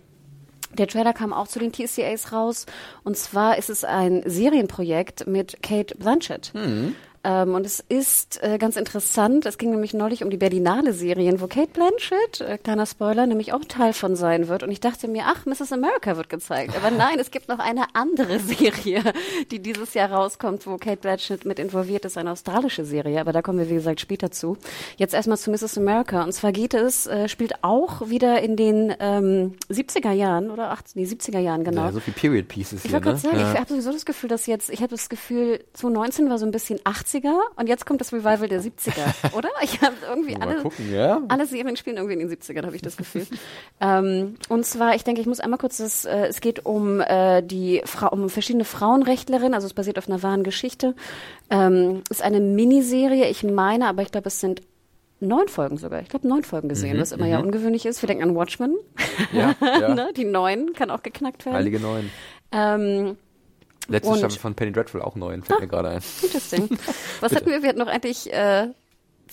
Der 0.78 0.88
Trailer 0.88 1.14
kam 1.14 1.34
auch 1.34 1.47
zu 1.47 1.60
den 1.60 1.72
TCAs 1.72 2.32
raus. 2.32 2.66
Und 3.04 3.16
zwar 3.18 3.58
ist 3.58 3.70
es 3.70 3.84
ein 3.84 4.24
Serienprojekt 4.26 5.28
mit 5.28 5.62
Kate 5.62 5.93
Blanchett. 5.95 6.51
Ähm, 7.24 7.55
und 7.55 7.65
es 7.65 7.80
ist 7.80 8.43
äh, 8.43 8.57
ganz 8.57 8.76
interessant. 8.76 9.45
Es 9.45 9.57
ging 9.57 9.71
nämlich 9.71 9.93
neulich 9.93 10.24
um 10.24 10.30
die 10.30 10.38
Berlinale 10.38 10.93
Serien, 10.93 11.39
wo 11.39 11.47
Kate 11.47 11.69
Blanchett, 11.71 12.41
äh, 12.41 12.57
kleiner 12.57 12.86
Spoiler, 12.86 13.26
nämlich 13.26 13.53
auch 13.53 13.63
Teil 13.63 13.93
von 13.93 14.15
sein 14.15 14.49
wird. 14.49 14.63
Und 14.63 14.71
ich 14.71 14.82
dachte 14.82 15.07
mir, 15.07 15.24
ach, 15.28 15.45
Mrs. 15.45 15.71
America 15.71 16.17
wird 16.17 16.30
gezeigt. 16.30 16.76
Aber 16.76 16.91
nein, 16.97 17.19
es 17.19 17.32
gibt 17.32 17.47
noch 17.47 17.59
eine 17.59 17.86
andere 17.93 18.39
Serie, 18.39 19.01
die 19.51 19.59
dieses 19.59 19.93
Jahr 19.93 20.11
rauskommt, 20.11 20.67
wo 20.67 20.78
Kate 20.78 20.97
Blanchett 20.97 21.45
mit 21.45 21.59
involviert 21.59 22.03
ist, 22.05 22.17
eine 22.17 22.32
australische 22.32 22.84
Serie. 22.84 23.21
Aber 23.21 23.32
da 23.32 23.41
kommen 23.41 23.59
wir, 23.59 23.69
wie 23.69 23.76
gesagt, 23.76 24.01
später 24.01 24.32
zu. 24.32 24.57
Jetzt 24.97 25.13
erstmal 25.13 25.38
zu 25.38 25.49
Mrs. 25.49 25.78
America. 25.78 26.24
Und 26.24 26.34
zwar 26.34 26.51
geht 26.51 26.74
es, 26.74 27.07
äh, 27.07 27.30
spielt 27.30 27.63
auch 27.63 28.09
wieder 28.09 28.41
in 28.41 28.57
den 28.57 28.93
ähm, 28.99 29.53
70er 29.69 30.11
Jahren 30.11 30.51
oder 30.51 30.71
80, 30.71 30.95
nee, 30.95 31.05
70er 31.05 31.39
Jahren, 31.39 31.63
genau. 31.63 31.86
Ja, 31.86 31.91
so 31.93 32.01
viel 32.01 32.13
Period 32.13 32.49
Pieces 32.49 32.84
Ich 32.84 32.91
hier, 32.91 32.93
wollte 32.93 33.09
ne? 33.09 33.17
sagen, 33.17 33.39
ja. 33.39 33.53
ich 33.53 33.59
habe 33.59 33.69
sowieso 33.69 33.91
das 33.93 34.05
Gefühl, 34.05 34.28
dass 34.30 34.45
jetzt, 34.45 34.69
ich 34.69 34.80
habe 34.80 34.89
das 34.89 35.07
Gefühl, 35.07 35.63
2019 35.74 36.30
war 36.30 36.38
so 36.38 36.45
ein 36.45 36.51
bisschen 36.51 36.80
80er 37.14 37.34
und 37.55 37.68
jetzt 37.68 37.86
kommt 37.86 38.01
das 38.01 38.14
Revival 38.14 38.47
der 38.47 38.61
70er, 38.61 39.34
oder? 39.38 39.49
Ich 39.61 39.82
habe 39.82 39.95
irgendwie 40.07 40.36
alle, 40.36 40.61
gucken, 40.61 40.93
ja. 40.93 41.22
alle 41.28 41.45
Serien 41.45 41.76
spielen 41.78 41.97
irgendwie 41.97 42.14
in 42.14 42.28
den 42.28 42.30
70ern, 42.30 42.66
habe 42.66 42.76
ich 42.76 42.82
das 42.82 42.97
Gefühl. 42.97 43.26
ähm, 43.82 44.36
und 44.49 44.66
zwar, 44.66 44.95
ich 44.95 45.03
denke, 45.03 45.22
ich 45.22 45.28
muss 45.28 45.39
einmal 45.39 45.59
kurz 45.59 45.78
das, 45.78 46.05
äh, 46.05 46.28
es 46.28 46.41
geht 46.41 46.66
um 46.66 46.99
äh, 47.01 47.41
die 47.41 47.82
Frau, 47.86 48.09
um 48.09 48.30
verschiedene 48.30 48.66
Frauenrechtlerinnen, 48.66 49.53
also 49.53 49.68
es 49.68 49.74
basiert 49.74 49.97
auf 49.97 50.07
einer 50.09 50.24
wahren 50.24 50.43
Geschichte. 50.43 50.95
Ähm, 51.49 52.03
ist 52.09 52.22
eine 52.22 52.39
Miniserie, 52.39 53.30
ich 53.30 53.43
meine, 53.43 53.88
aber 53.88 54.01
ich 54.01 54.11
glaube, 54.11 54.28
es 54.28 54.39
sind 54.39 54.61
neun 55.20 55.47
Folgen 55.47 55.78
sogar. 55.78 56.01
Ich 56.01 56.09
glaube, 56.09 56.28
neun 56.28 56.43
Folgen 56.43 56.70
gesehen, 56.70 56.99
was 56.99 57.11
immer 57.11 57.28
ja 57.28 57.39
ungewöhnlich 57.39 57.86
ist. 57.86 58.01
Wir 58.01 58.07
denken 58.07 58.24
an 58.24 58.36
Watchmen. 58.36 58.72
Mhm, 58.72 59.39
Ja, 59.39 59.55
ja. 59.61 59.95
ne? 59.95 60.09
Die 60.16 60.26
neun 60.26 60.74
kann 60.74 60.89
auch 60.91 61.01
geknackt 61.01 61.45
werden. 61.45 61.55
Heilige 61.55 61.80
Neun. 61.80 62.09
Ähm, 62.51 63.18
Letzte 63.88 64.10
Und- 64.12 64.20
Staffel 64.20 64.40
von 64.40 64.56
Penny 64.56 64.72
Dreadful 64.72 65.02
auch 65.02 65.16
neun, 65.16 65.44
fällt 65.44 65.60
mir 65.62 65.68
gerade 65.68 65.90
ein. 65.90 66.02
Gutes 66.22 66.50
Ding. 66.50 66.70
Was 67.20 67.36
hatten 67.36 67.48
wir? 67.50 67.62
Wir 67.62 67.70
hatten 67.70 67.80
noch 67.80 67.88
eigentlich 67.88 68.32
äh, 68.32 68.70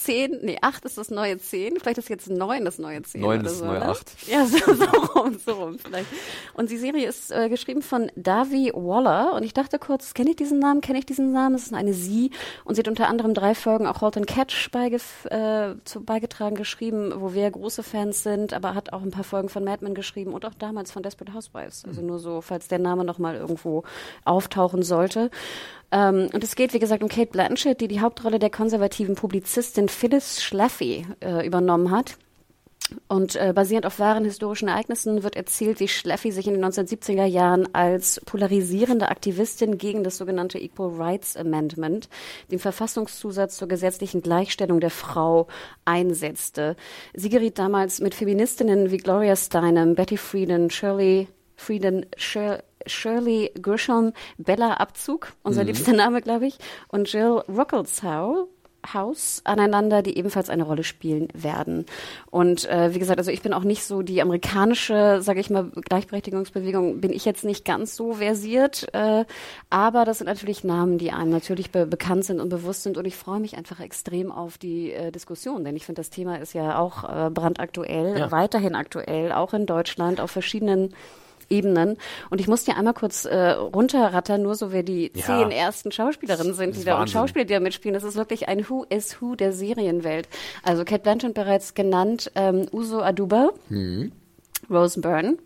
zehn, 0.01 0.39
nee, 0.43 0.59
acht 0.61 0.85
ist 0.85 0.99
das 0.99 1.11
neue 1.11 1.39
zehn. 1.39 1.79
Vielleicht 1.79 1.99
ist 1.99 2.09
jetzt 2.09 2.29
neun 2.31 2.65
das 2.65 2.79
neue 2.79 3.03
zehn. 3.03 3.21
Neun 3.21 3.41
oder 3.41 3.51
ist 3.51 3.59
so, 3.59 3.65
das 3.65 3.73
neue 3.73 3.81
ne? 3.81 3.89
acht. 3.89 4.29
Ja, 4.29 4.47
so, 4.47 4.75
so 4.75 4.85
rum, 4.85 5.39
so 5.45 5.53
rum 5.53 5.79
vielleicht. 5.79 6.07
Und 6.55 6.71
die 6.71 6.79
Serie 6.79 7.07
ist 7.07 7.31
äh, 7.31 7.49
geschrieben 7.49 7.83
von 7.83 8.11
Davi 8.17 8.73
Waller. 8.75 9.35
Und 9.35 9.43
ich 9.43 9.53
dachte 9.53 9.79
kurz, 9.79 10.15
kenne 10.15 10.31
ich 10.31 10.37
diesen 10.37 10.59
Namen? 10.59 10.81
Kenne 10.81 10.99
ich 10.99 11.07
diesen 11.07 11.33
Namen? 11.33 11.55
Es 11.55 11.67
ist 11.67 11.75
eine 11.75 11.93
Sie. 11.93 12.31
Und 12.65 12.75
sie 12.75 12.81
hat 12.81 12.89
unter 12.89 13.09
anderem 13.09 13.35
drei 13.35 13.55
Folgen 13.55 13.87
auch 13.87 14.01
Halt 14.01 14.17
and 14.17 14.27
Catch 14.27 14.71
beigef 14.71 15.27
äh, 15.27 15.75
zu, 15.85 16.03
beigetragen, 16.03 16.57
geschrieben, 16.57 17.13
wo 17.17 17.35
wir 17.35 17.51
große 17.51 17.83
Fans 17.83 18.23
sind, 18.23 18.53
aber 18.53 18.75
hat 18.75 18.93
auch 18.93 19.03
ein 19.03 19.11
paar 19.11 19.25
Folgen 19.25 19.49
von 19.49 19.65
Mad 19.65 19.85
Men 19.85 19.95
geschrieben 19.95 20.33
und 20.33 20.45
auch 20.45 20.55
damals 20.55 20.91
von 20.91 21.03
Desperate 21.03 21.35
Housewives. 21.35 21.85
Also 21.85 22.03
nur 22.03 22.19
so, 22.19 22.41
falls 22.41 22.69
der 22.69 22.79
Name 22.79 23.05
nochmal 23.05 23.37
irgendwo 23.37 23.85
auftauchen 24.25 24.83
sollte. 24.83 25.31
Ähm, 25.93 26.29
und 26.33 26.45
es 26.45 26.57
geht, 26.57 26.73
wie 26.73 26.79
gesagt, 26.79 27.03
um 27.03 27.09
Kate 27.09 27.31
Blanchett, 27.31 27.81
die 27.81 27.89
die 27.89 28.01
Hauptrolle 28.01 28.39
der 28.39 28.51
konservativen 28.51 29.15
Publizistin 29.15 29.89
Phyllis 29.89 30.43
Schlafly 30.43 31.07
äh, 31.21 31.47
übernommen 31.47 31.91
hat. 31.91 32.17
Und 33.09 33.37
äh, 33.37 33.53
basierend 33.55 33.87
auf 33.87 33.99
wahren 33.99 34.25
historischen 34.25 34.69
Ereignissen 34.69 35.23
wird 35.23 35.37
erzählt, 35.37 35.81
wie 35.81 35.89
Schlafly 35.89 36.33
sich 36.33 36.47
in 36.47 36.55
den 36.55 36.65
1970er 36.65 37.25
Jahren 37.25 37.73
als 37.73 38.21
polarisierende 38.25 39.09
Aktivistin 39.09 39.79
gegen 39.79 40.03
das 40.03 40.17
sogenannte 40.17 40.59
Equal 40.59 40.91
Rights 40.97 41.37
Amendment, 41.37 42.09
den 42.51 42.59
Verfassungszusatz 42.59 43.57
zur 43.57 43.69
gesetzlichen 43.69 44.23
Gleichstellung 44.23 44.81
der 44.81 44.91
Frau, 44.91 45.47
einsetzte. 45.85 46.77
Sie 47.15 47.29
geriet 47.29 47.59
damals 47.59 48.01
mit 48.01 48.15
Feministinnen 48.15 48.91
wie 48.91 48.99
Gloria 48.99 49.37
Steinem, 49.37 49.95
Betty 49.95 50.17
Friedan, 50.17 50.71
Shirley 50.71 51.29
Friedan, 51.61 52.07
Shir 52.17 52.63
Shirley 52.87 53.51
Grisham, 53.61 54.13
Bella 54.39 54.75
Abzug, 54.75 55.33
unser 55.43 55.65
liebster 55.65 55.93
Name, 55.93 56.23
glaube 56.23 56.47
ich, 56.47 56.57
und 56.89 57.13
Jill 57.13 57.43
Ruckelshaus 57.47 58.47
Haus 58.95 59.43
aneinander, 59.45 60.01
die 60.03 60.17
ebenfalls 60.17 60.49
eine 60.49 60.63
Rolle 60.63 60.85
spielen 60.85 61.29
werden. 61.35 61.85
Und 62.31 62.65
äh, 62.71 62.95
wie 62.95 62.99
gesagt, 62.99 63.19
also 63.19 63.31
ich 63.31 63.43
bin 63.43 63.53
auch 63.53 63.63
nicht 63.63 63.85
so 63.85 64.01
die 64.01 64.23
amerikanische, 64.23 65.19
sage 65.21 65.39
ich 65.41 65.51
mal, 65.51 65.71
Gleichberechtigungsbewegung, 65.75 66.99
bin 67.03 67.13
ich 67.13 67.27
jetzt 67.27 67.45
nicht 67.45 67.67
ganz 67.67 67.95
so 67.95 68.15
versiert, 68.15 68.87
äh, 68.95 69.27
aber 69.69 70.07
das 70.07 70.17
sind 70.19 70.29
natürlich 70.29 70.65
Namen, 70.65 70.97
die 70.97 71.13
einem 71.13 71.31
natürlich 71.31 71.71
be 71.71 71.85
bekannt 71.85 72.25
sind 72.25 72.41
und 72.41 72.49
bewusst 72.49 72.83
sind 72.83 72.97
und 72.97 73.05
ich 73.07 73.17
freue 73.17 73.41
mich 73.41 73.59
einfach 73.59 73.81
extrem 73.81 74.33
auf 74.33 74.57
die 74.57 74.93
äh, 74.93 75.13
Diskussion, 75.13 75.63
denn 75.63 75.77
ich 75.77 75.85
finde, 75.85 76.01
das 76.01 76.09
Thema 76.09 76.37
ist 76.37 76.55
ja 76.55 76.79
auch 76.79 77.05
äh, 77.05 77.29
brandaktuell, 77.29 78.19
Ja. 78.19 78.33
weiterhin 78.33 78.75
aktuell, 78.75 79.33
auch 79.33 79.53
in 79.53 79.67
Deutschland, 79.67 80.23
auf 80.23 80.31
verschiedenen 80.31 80.95
Ebenen. 81.51 81.99
Und 82.31 82.41
ich 82.41 82.49
muss 82.49 82.65
dir 82.65 82.77
einmal 82.77 82.95
kurz 82.95 83.25
äh, 83.25 83.51
runterrattern, 83.51 84.43
nur 84.43 84.55
so 84.55 84.73
wer 84.73 84.83
die 84.83 85.11
Ja. 85.15 85.25
zehn 85.27 85.51
ersten 85.51 85.93
Schauspielerinnen 85.93 86.55
sind, 86.55 86.77
die 86.77 86.85
da 86.85 86.95
und 86.95 87.01
Wahnsinn. 87.01 87.13
Schauspieler, 87.13 87.45
die 87.45 87.55
da 87.55 87.61
mitspielen. 87.61 87.93
Das 87.95 88.05
ist 88.05 88.15
wirklich 88.17 88.49
ein 88.49 88.69
Who 88.69 88.85
is 88.89 89.21
Who 89.21 89.35
der 89.35 89.53
Serienwelt. 89.53 90.29
Also 90.63 90.85
Kate 90.85 91.03
Blanchett 91.03 91.35
bereits 91.35 91.75
genannt, 91.75 92.31
ähm, 92.37 92.67
Uso 92.73 93.01
Aduba, 93.01 93.51
Rose 94.71 95.01
Byrne, 95.01 95.37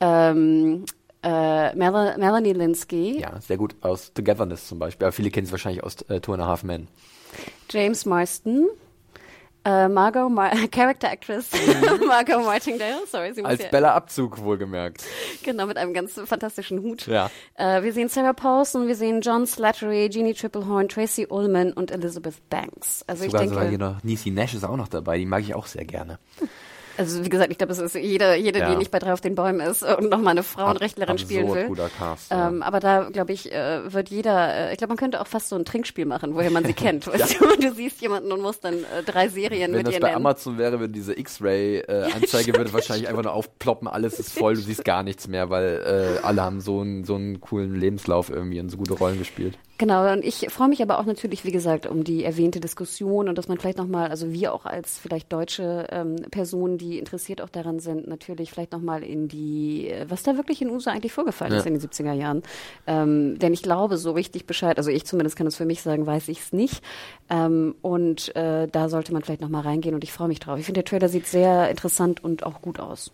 ähm, 0.00 0.84
äh, 1.22 1.74
Mel 1.74 2.16
Melanie 2.18 2.52
Linsky, 2.52 3.18
Ja, 3.20 3.40
sehr 3.40 3.56
gut 3.56 3.74
aus 3.80 4.12
Togetherness 4.12 4.68
zum 4.68 4.78
Beispiel. 4.78 5.06
Aber 5.06 5.12
viele 5.12 5.30
kennen 5.30 5.46
es 5.46 5.50
wahrscheinlich 5.52 5.82
aus 5.82 5.96
äh, 6.08 6.20
Two 6.20 6.34
and 6.34 6.42
a 6.42 6.46
Half 6.46 6.62
Men. 6.62 6.88
James 7.70 8.04
Marston, 8.06 8.68
äh, 9.66 9.88
Margot, 9.88 10.30
Mar 10.30 10.52
Character 10.70 11.10
Actress 11.10 11.50
Margot 12.06 12.44
Martingale, 12.44 13.00
sorry, 13.10 13.34
sie 13.34 13.42
muss 13.42 13.50
Als 13.50 13.62
ja, 13.62 13.68
Bella 13.68 13.94
Abzug 13.94 14.40
wohlgemerkt. 14.42 15.02
genau, 15.42 15.66
mit 15.66 15.76
einem 15.76 15.92
ganz 15.92 16.20
fantastischen 16.24 16.80
Hut. 16.82 17.06
Ja. 17.06 17.30
Äh, 17.56 17.82
wir 17.82 17.92
sehen 17.92 18.08
Sarah 18.08 18.32
Paulson, 18.32 18.86
wir 18.86 18.94
sehen 18.94 19.20
John 19.20 19.46
Slattery, 19.46 20.08
Jeannie 20.08 20.34
Triplehorn, 20.34 20.88
Tracy 20.88 21.26
Ullman 21.28 21.72
und 21.72 21.90
Elizabeth 21.90 22.48
Banks. 22.48 23.04
Also 23.06 23.24
Sogar, 23.24 23.42
ich 23.42 23.48
sogar 23.48 23.64
hier 23.64 23.78
denke, 23.78 23.84
noch 23.84 24.04
Niecy 24.04 24.30
Nash 24.30 24.54
ist 24.54 24.64
auch 24.64 24.76
noch 24.76 24.88
dabei. 24.88 25.18
Die 25.18 25.26
mag 25.26 25.42
ich 25.42 25.54
auch 25.54 25.66
sehr 25.66 25.84
gerne. 25.84 26.18
Also 26.98 27.24
wie 27.24 27.28
gesagt, 27.28 27.50
ich 27.50 27.58
glaube, 27.58 27.72
es 27.72 27.78
ist 27.78 27.94
jede, 27.94 28.34
jede, 28.36 28.58
Ja. 28.60 28.70
die 28.70 28.76
nicht 28.76 28.90
bei 28.90 28.98
drei 28.98 29.12
auf 29.12 29.20
den 29.20 29.34
Bäumen 29.34 29.60
ist 29.60 29.82
und 29.82 30.08
nochmal 30.10 30.32
eine 30.32 30.42
Frauenrechtlerin 30.42 31.12
Absurd 31.12 31.30
spielen 31.30 31.54
will. 31.54 31.66
guter 31.66 31.88
Cast. 31.88 32.30
ja. 32.30 32.48
Ähm, 32.48 32.62
aber 32.62 32.80
da, 32.80 33.08
glaube 33.10 33.32
ich, 33.32 33.52
äh, 33.52 33.92
wird 33.92 34.08
jeder, 34.08 34.54
äh, 34.54 34.72
ich 34.72 34.78
glaube, 34.78 34.90
man 34.92 34.96
könnte 34.98 35.20
auch 35.20 35.26
fast 35.26 35.48
so 35.48 35.56
ein 35.56 35.64
Trinkspiel 35.64 36.06
machen, 36.06 36.34
woher 36.34 36.50
man 36.50 36.64
sie 36.64 36.72
kennt. 36.74 37.06
Weißt 37.06 37.40
du? 37.40 37.46
du 37.60 37.72
siehst 37.74 38.00
jemanden 38.00 38.32
und 38.32 38.40
musst 38.42 38.64
dann 38.64 38.74
äh, 38.74 39.02
drei 39.04 39.28
Serien 39.28 39.70
Wenn 39.72 39.78
mit 39.78 39.86
das 39.88 39.94
ihr 39.94 40.00
bei 40.00 40.08
nennen. 40.08 40.16
Amazon 40.16 40.58
wäre, 40.58 40.80
würde 40.80 40.92
diese 40.92 41.18
X-Ray-Anzeige 41.18 42.54
würde 42.54 42.72
wahrscheinlich 42.72 43.08
einfach 43.08 43.22
nur 43.22 43.32
aufploppen, 43.32 43.88
alles 43.88 44.18
ist 44.18 44.32
voll, 44.38 44.54
du 44.54 44.60
siehst 44.60 44.84
gar 44.84 45.02
nichts 45.02 45.28
mehr, 45.28 45.50
weil 45.50 46.18
äh, 46.22 46.24
alle 46.26 46.42
haben 46.42 46.60
so 46.60 46.80
einen, 46.80 47.04
so 47.04 47.14
einen 47.16 47.40
coolen 47.40 47.74
Lebenslauf 47.74 48.30
irgendwie 48.30 48.60
und 48.60 48.68
so 48.70 48.76
gute 48.76 48.94
Rollen 48.94 49.18
gespielt. 49.18 49.58
Genau, 49.78 50.10
und 50.10 50.24
ich 50.24 50.46
freue 50.50 50.68
mich 50.68 50.80
aber 50.80 50.98
auch 50.98 51.04
natürlich, 51.04 51.44
wie 51.44 51.52
gesagt, 51.52 51.86
um 51.86 52.02
die 52.02 52.24
erwähnte 52.24 52.60
Diskussion 52.60 53.28
und 53.28 53.36
dass 53.36 53.46
man 53.48 53.58
vielleicht 53.58 53.76
nochmal, 53.76 54.08
also 54.08 54.32
wir 54.32 54.54
auch 54.54 54.64
als 54.64 54.98
vielleicht 54.98 55.30
deutsche 55.30 55.86
ähm, 55.90 56.16
Personen, 56.30 56.78
die 56.78 56.98
interessiert 56.98 57.42
auch 57.42 57.50
daran 57.50 57.78
sind, 57.78 58.08
natürlich 58.08 58.50
vielleicht 58.50 58.72
nochmal 58.72 59.02
in 59.02 59.28
die, 59.28 59.88
äh, 59.88 60.06
was 60.08 60.22
da 60.22 60.36
wirklich 60.36 60.62
in 60.62 60.70
USA 60.70 60.92
eigentlich 60.92 61.12
vorgefallen 61.12 61.52
ja. 61.52 61.58
ist 61.58 61.66
in 61.66 61.78
den 61.78 61.82
70er 61.82 62.14
Jahren. 62.14 62.42
Ähm, 62.86 63.38
denn 63.38 63.52
ich 63.52 63.62
glaube, 63.62 63.98
so 63.98 64.12
richtig 64.12 64.46
Bescheid, 64.46 64.78
also 64.78 64.90
ich 64.90 65.04
zumindest 65.04 65.36
kann 65.36 65.46
es 65.46 65.56
für 65.56 65.66
mich 65.66 65.82
sagen, 65.82 66.06
weiß 66.06 66.28
ich 66.28 66.40
es 66.40 66.52
nicht. 66.54 66.82
Ähm, 67.28 67.74
und 67.82 68.34
äh, 68.34 68.68
da 68.68 68.88
sollte 68.88 69.12
man 69.12 69.22
vielleicht 69.22 69.42
nochmal 69.42 69.62
reingehen 69.62 69.94
und 69.94 70.04
ich 70.04 70.12
freue 70.12 70.28
mich 70.28 70.40
drauf. 70.40 70.58
Ich 70.58 70.64
finde, 70.64 70.82
der 70.82 70.86
Trailer 70.86 71.10
sieht 71.10 71.26
sehr 71.26 71.68
interessant 71.68 72.24
und 72.24 72.46
auch 72.46 72.62
gut 72.62 72.80
aus. 72.80 73.12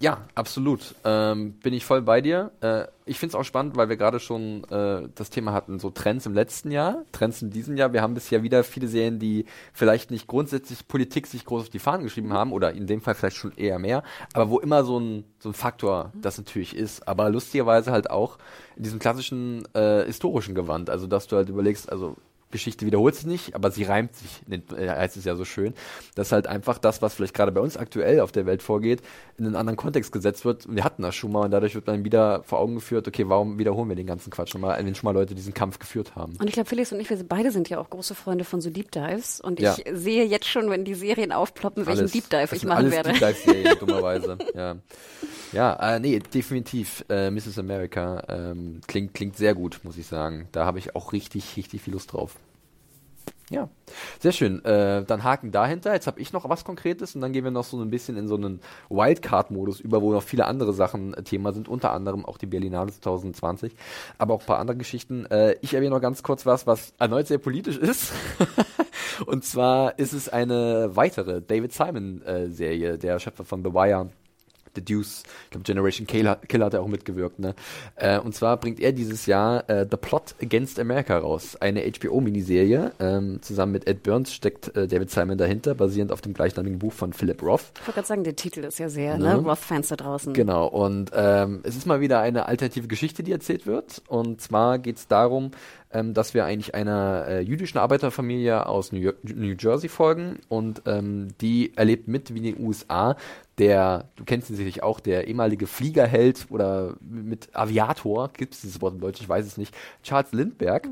Ja, 0.00 0.22
absolut. 0.34 0.94
Ähm, 1.04 1.52
bin 1.62 1.74
ich 1.74 1.84
voll 1.84 2.00
bei 2.00 2.22
dir. 2.22 2.52
Äh, 2.62 2.86
ich 3.04 3.18
finde 3.18 3.32
es 3.32 3.34
auch 3.34 3.44
spannend, 3.44 3.76
weil 3.76 3.90
wir 3.90 3.98
gerade 3.98 4.18
schon 4.18 4.64
äh, 4.70 5.06
das 5.14 5.28
Thema 5.28 5.52
hatten, 5.52 5.78
so 5.78 5.90
Trends 5.90 6.24
im 6.24 6.32
letzten 6.32 6.70
Jahr, 6.70 7.04
Trends 7.12 7.42
in 7.42 7.50
diesem 7.50 7.76
Jahr. 7.76 7.92
Wir 7.92 8.00
haben 8.00 8.14
bisher 8.14 8.42
wieder 8.42 8.64
viele 8.64 8.88
Serien, 8.88 9.18
die 9.18 9.44
vielleicht 9.74 10.10
nicht 10.10 10.26
grundsätzlich 10.26 10.88
Politik 10.88 11.26
sich 11.26 11.44
groß 11.44 11.64
auf 11.64 11.68
die 11.68 11.78
Fahnen 11.78 12.04
geschrieben 12.04 12.32
haben 12.32 12.52
oder 12.52 12.72
in 12.72 12.86
dem 12.86 13.02
Fall 13.02 13.14
vielleicht 13.14 13.36
schon 13.36 13.52
eher 13.58 13.78
mehr, 13.78 14.02
aber 14.32 14.48
wo 14.48 14.58
immer 14.58 14.84
so 14.84 14.98
ein, 14.98 15.24
so 15.38 15.50
ein 15.50 15.54
Faktor 15.54 16.12
das 16.14 16.38
natürlich 16.38 16.74
ist. 16.74 17.06
Aber 17.06 17.28
lustigerweise 17.28 17.92
halt 17.92 18.08
auch 18.08 18.38
in 18.76 18.84
diesem 18.84 19.00
klassischen 19.00 19.68
äh, 19.74 20.06
historischen 20.06 20.54
Gewand. 20.54 20.88
Also, 20.88 21.06
dass 21.08 21.26
du 21.26 21.36
halt 21.36 21.50
überlegst, 21.50 21.92
also 21.92 22.16
Geschichte 22.50 22.86
wiederholt 22.86 23.14
sich 23.14 23.26
nicht, 23.26 23.54
aber 23.54 23.70
sie 23.70 23.84
reimt 23.84 24.14
sich, 24.16 24.42
äh, 24.50 24.88
heißt 24.88 25.16
es 25.16 25.24
ja 25.24 25.36
so 25.36 25.44
schön, 25.44 25.74
dass 26.14 26.32
halt 26.32 26.46
einfach 26.46 26.78
das, 26.78 27.02
was 27.02 27.14
vielleicht 27.14 27.34
gerade 27.34 27.52
bei 27.52 27.60
uns 27.60 27.76
aktuell 27.76 28.20
auf 28.20 28.32
der 28.32 28.46
Welt 28.46 28.62
vorgeht, 28.62 29.02
in 29.38 29.46
einen 29.46 29.56
anderen 29.56 29.76
Kontext 29.76 30.12
gesetzt 30.12 30.44
wird. 30.44 30.66
Wir 30.72 30.84
hatten 30.84 31.02
das 31.02 31.14
schon 31.14 31.32
mal 31.32 31.44
und 31.44 31.50
dadurch 31.50 31.74
wird 31.74 31.88
dann 31.88 32.04
wieder 32.04 32.42
vor 32.44 32.58
Augen 32.58 32.76
geführt, 32.76 33.06
okay, 33.06 33.28
warum 33.28 33.58
wiederholen 33.58 33.88
wir 33.88 33.96
den 33.96 34.06
ganzen 34.06 34.30
Quatsch 34.30 34.50
schon 34.50 34.60
mal, 34.60 34.78
wenn 34.84 34.94
schon 34.94 35.06
mal 35.06 35.18
Leute 35.18 35.34
diesen 35.34 35.54
Kampf 35.54 35.78
geführt 35.78 36.16
haben. 36.16 36.36
Und 36.36 36.46
ich 36.46 36.54
glaube, 36.54 36.68
Felix 36.68 36.92
und 36.92 37.00
ich, 37.00 37.10
wir 37.10 37.18
beide 37.24 37.50
sind 37.50 37.68
ja 37.68 37.78
auch 37.78 37.90
große 37.90 38.14
Freunde 38.14 38.44
von 38.44 38.60
so 38.60 38.70
Deep 38.70 38.90
Dives 38.90 39.40
und 39.40 39.60
ja. 39.60 39.76
ich 39.76 39.84
sehe 39.92 40.24
jetzt 40.24 40.46
schon, 40.46 40.70
wenn 40.70 40.84
die 40.84 40.94
Serien 40.94 41.32
aufploppen, 41.32 41.86
welchen 41.86 42.00
alles. 42.00 42.12
Deep 42.12 42.28
Dive 42.30 42.54
ich 42.54 42.64
machen 42.64 42.78
alles 42.78 42.92
werde. 42.92 43.12
Deep 43.12 43.20
Dive-Serien, 43.20 43.78
dummerweise, 43.80 44.38
ja. 44.54 44.76
Ja, 45.52 45.96
äh, 45.96 46.00
nee, 46.00 46.18
definitiv. 46.20 47.04
Äh, 47.08 47.30
Mrs. 47.30 47.58
America 47.58 48.22
ähm, 48.28 48.80
klingt, 48.86 49.14
klingt 49.14 49.36
sehr 49.36 49.54
gut, 49.54 49.80
muss 49.82 49.96
ich 49.96 50.06
sagen. 50.06 50.48
Da 50.52 50.64
habe 50.64 50.78
ich 50.78 50.94
auch 50.94 51.12
richtig, 51.12 51.56
richtig 51.56 51.82
viel 51.82 51.92
Lust 51.92 52.12
drauf. 52.12 52.36
Ja, 53.50 53.68
sehr 54.20 54.30
schön. 54.30 54.64
Äh, 54.64 55.04
dann 55.04 55.24
Haken 55.24 55.50
dahinter. 55.50 55.92
Jetzt 55.92 56.06
habe 56.06 56.20
ich 56.20 56.32
noch 56.32 56.48
was 56.48 56.64
Konkretes 56.64 57.16
und 57.16 57.20
dann 57.20 57.32
gehen 57.32 57.42
wir 57.42 57.50
noch 57.50 57.64
so 57.64 57.80
ein 57.80 57.90
bisschen 57.90 58.16
in 58.16 58.28
so 58.28 58.36
einen 58.36 58.60
Wildcard-Modus 58.90 59.80
über, 59.80 60.00
wo 60.02 60.12
noch 60.12 60.22
viele 60.22 60.46
andere 60.46 60.72
Sachen 60.72 61.14
äh, 61.14 61.24
Thema 61.24 61.52
sind, 61.52 61.68
unter 61.68 61.90
anderem 61.90 62.24
auch 62.24 62.38
die 62.38 62.46
Berlinale 62.46 62.92
2020, 62.92 63.74
aber 64.18 64.34
auch 64.34 64.40
ein 64.42 64.46
paar 64.46 64.60
andere 64.60 64.76
Geschichten. 64.76 65.26
Äh, 65.26 65.56
ich 65.62 65.74
erwähne 65.74 65.96
noch 65.96 66.00
ganz 66.00 66.22
kurz 66.22 66.46
was, 66.46 66.68
was 66.68 66.94
erneut 67.00 67.26
sehr 67.26 67.38
politisch 67.38 67.76
ist. 67.76 68.12
und 69.26 69.44
zwar 69.44 69.98
ist 69.98 70.12
es 70.12 70.28
eine 70.28 70.94
weitere 70.94 71.42
David 71.42 71.72
Simon-Serie, 71.72 72.92
äh, 72.92 72.98
der 72.98 73.18
Schöpfer 73.18 73.44
von 73.44 73.64
The 73.64 73.74
Wire 73.74 74.10
The 74.74 74.84
Deuce, 74.84 75.22
ich 75.44 75.50
glaube 75.50 75.64
Generation 75.64 76.06
Killer, 76.06 76.36
Killer 76.48 76.66
hat 76.66 76.74
er 76.74 76.82
auch 76.82 76.88
mitgewirkt, 76.88 77.38
ne? 77.38 77.54
Äh, 77.96 78.18
und 78.18 78.34
zwar 78.34 78.56
bringt 78.58 78.80
er 78.80 78.92
dieses 78.92 79.26
Jahr 79.26 79.68
äh, 79.68 79.86
The 79.90 79.96
Plot 79.96 80.34
Against 80.42 80.78
America 80.78 81.18
raus, 81.18 81.56
eine 81.56 81.82
HBO-Miniserie. 81.82 82.92
Ähm, 83.00 83.42
zusammen 83.42 83.72
mit 83.72 83.86
Ed 83.86 84.02
Burns 84.02 84.32
steckt 84.32 84.74
äh, 84.76 84.86
David 84.86 85.10
Simon 85.10 85.38
dahinter, 85.38 85.74
basierend 85.74 86.12
auf 86.12 86.20
dem 86.20 86.34
gleichnamigen 86.34 86.78
Buch 86.78 86.92
von 86.92 87.12
Philip 87.12 87.42
Roth. 87.42 87.72
Ich 87.74 87.80
wollte 87.80 87.92
gerade 87.92 88.06
sagen, 88.06 88.24
der 88.24 88.36
Titel 88.36 88.60
ist 88.64 88.78
ja 88.78 88.88
sehr, 88.88 89.18
ne? 89.18 89.36
ne? 89.36 89.36
Roth-Fans 89.36 89.88
da 89.88 89.96
draußen. 89.96 90.32
Genau, 90.34 90.66
und 90.66 91.10
ähm, 91.14 91.60
es 91.64 91.76
ist 91.76 91.86
mal 91.86 92.00
wieder 92.00 92.20
eine 92.20 92.46
alternative 92.46 92.86
Geschichte, 92.88 93.22
die 93.22 93.32
erzählt 93.32 93.66
wird. 93.66 94.02
Und 94.08 94.40
zwar 94.40 94.78
geht 94.78 94.96
es 94.96 95.08
darum, 95.08 95.50
ähm, 95.92 96.14
dass 96.14 96.34
wir 96.34 96.44
eigentlich 96.44 96.74
einer 96.74 97.26
äh, 97.26 97.40
jüdischen 97.40 97.78
Arbeiterfamilie 97.78 98.66
aus 98.66 98.92
New, 98.92 99.12
New 99.22 99.54
Jersey 99.58 99.88
folgen 99.88 100.38
und 100.48 100.82
ähm, 100.86 101.28
die 101.40 101.72
erlebt 101.76 102.08
mit 102.08 102.32
wie 102.34 102.38
in 102.38 102.56
den 102.56 102.66
USA 102.66 103.16
der, 103.60 104.08
du 104.16 104.24
kennst 104.24 104.48
ihn 104.48 104.56
sicherlich 104.56 104.82
auch, 104.82 105.00
der 105.00 105.28
ehemalige 105.28 105.66
Fliegerheld 105.66 106.46
oder 106.48 106.94
mit 107.00 107.54
Aviator, 107.54 108.30
gibt 108.32 108.54
es 108.54 108.62
dieses 108.62 108.80
Wort 108.80 108.94
im 108.94 109.00
Deutsch, 109.00 109.20
ich 109.20 109.28
weiß 109.28 109.46
es 109.46 109.58
nicht, 109.58 109.74
Charles 110.02 110.32
Lindbergh, 110.32 110.88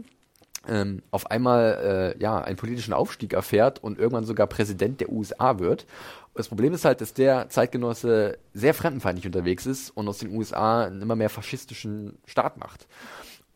ähm, 0.68 1.02
auf 1.10 1.30
einmal 1.30 2.14
äh, 2.18 2.22
ja 2.22 2.40
einen 2.42 2.56
politischen 2.56 2.92
Aufstieg 2.92 3.32
erfährt 3.32 3.82
und 3.82 3.98
irgendwann 3.98 4.26
sogar 4.26 4.46
Präsident 4.46 5.00
der 5.00 5.10
USA 5.10 5.58
wird. 5.58 5.86
Das 6.34 6.48
Problem 6.48 6.74
ist 6.74 6.84
halt, 6.84 7.00
dass 7.00 7.14
der 7.14 7.48
Zeitgenosse 7.48 8.38
sehr 8.52 8.74
fremdenfeindlich 8.74 9.26
unterwegs 9.26 9.64
ist 9.64 9.90
und 9.90 10.06
aus 10.06 10.18
den 10.18 10.36
USA 10.36 10.84
einen 10.84 11.00
immer 11.00 11.16
mehr 11.16 11.30
faschistischen 11.30 12.18
Staat 12.26 12.58
macht. 12.58 12.86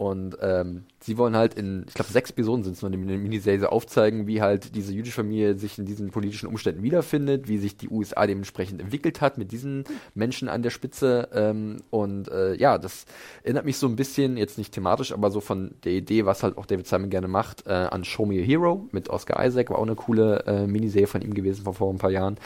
Und 0.02 0.36
ähm, 0.40 0.82
sie 0.98 1.16
wollen 1.16 1.36
halt 1.36 1.54
in, 1.54 1.84
ich 1.86 1.94
glaube, 1.94 2.10
sechs 2.10 2.30
Episoden 2.30 2.64
sind 2.64 2.72
es 2.72 2.82
nur 2.82 2.92
in 2.92 3.06
der 3.06 3.18
Miniserie 3.18 3.70
aufzeigen, 3.70 4.26
wie 4.26 4.42
halt 4.42 4.74
diese 4.74 4.92
jüdische 4.92 5.14
Familie 5.14 5.56
sich 5.56 5.78
in 5.78 5.86
diesen 5.86 6.10
politischen 6.10 6.48
Umständen 6.48 6.82
wiederfindet, 6.82 7.46
wie 7.46 7.58
sich 7.58 7.76
die 7.76 7.88
USA 7.88 8.26
dementsprechend 8.26 8.80
entwickelt 8.80 9.20
hat 9.20 9.38
mit 9.38 9.52
diesen 9.52 9.84
Menschen 10.16 10.48
an 10.48 10.62
der 10.62 10.70
Spitze. 10.70 11.28
Ähm, 11.32 11.76
und 11.90 12.26
äh, 12.32 12.56
ja, 12.56 12.78
das 12.78 13.04
erinnert 13.44 13.64
mich 13.64 13.76
so 13.76 13.86
ein 13.86 13.94
bisschen, 13.94 14.36
jetzt 14.36 14.58
nicht 14.58 14.74
thematisch, 14.74 15.12
aber 15.12 15.30
so 15.30 15.40
von 15.40 15.76
der 15.84 15.92
Idee, 15.92 16.26
was 16.26 16.42
halt 16.42 16.58
auch 16.58 16.66
David 16.66 16.88
Simon 16.88 17.08
gerne 17.08 17.28
macht, 17.28 17.68
äh, 17.68 17.70
an 17.70 18.02
Show 18.02 18.26
Me 18.26 18.40
a 18.40 18.44
Hero 18.44 18.88
mit 18.90 19.08
Oscar 19.08 19.46
Isaac, 19.46 19.70
war 19.70 19.78
auch 19.78 19.82
eine 19.82 19.94
coole 19.94 20.42
äh, 20.48 20.66
Miniserie 20.66 21.06
von 21.06 21.22
ihm 21.22 21.32
gewesen 21.32 21.62
vor, 21.62 21.74
vor 21.74 21.94
ein 21.94 21.98
paar 21.98 22.10
Jahren. 22.10 22.38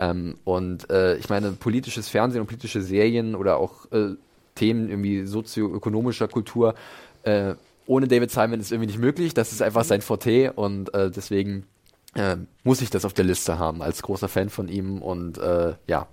Ähm, 0.00 0.36
und 0.44 0.88
äh, 0.88 1.18
ich 1.18 1.28
meine, 1.28 1.52
politisches 1.52 2.08
Fernsehen 2.08 2.40
und 2.40 2.46
politische 2.46 2.80
Serien 2.80 3.34
oder 3.34 3.58
auch 3.58 3.92
äh, 3.92 4.14
Themen 4.54 4.88
irgendwie 4.88 5.26
sozioökonomischer 5.26 6.28
Kultur 6.28 6.74
äh, 7.22 7.54
ohne 7.86 8.08
David 8.08 8.30
Simon 8.30 8.60
ist 8.60 8.72
irgendwie 8.72 8.86
nicht 8.86 8.98
möglich. 8.98 9.34
Das 9.34 9.52
ist 9.52 9.62
einfach 9.62 9.84
sein 9.84 10.02
Forte 10.02 10.52
und 10.52 10.94
äh, 10.94 11.10
deswegen 11.10 11.66
äh, 12.14 12.36
muss 12.64 12.80
ich 12.80 12.90
das 12.90 13.04
auf 13.04 13.12
der 13.12 13.24
Liste 13.24 13.58
haben 13.58 13.82
als 13.82 14.02
großer 14.02 14.28
Fan 14.28 14.50
von 14.50 14.68
ihm 14.68 15.02
und 15.02 15.38
äh, 15.38 15.74
ja, 15.86 16.06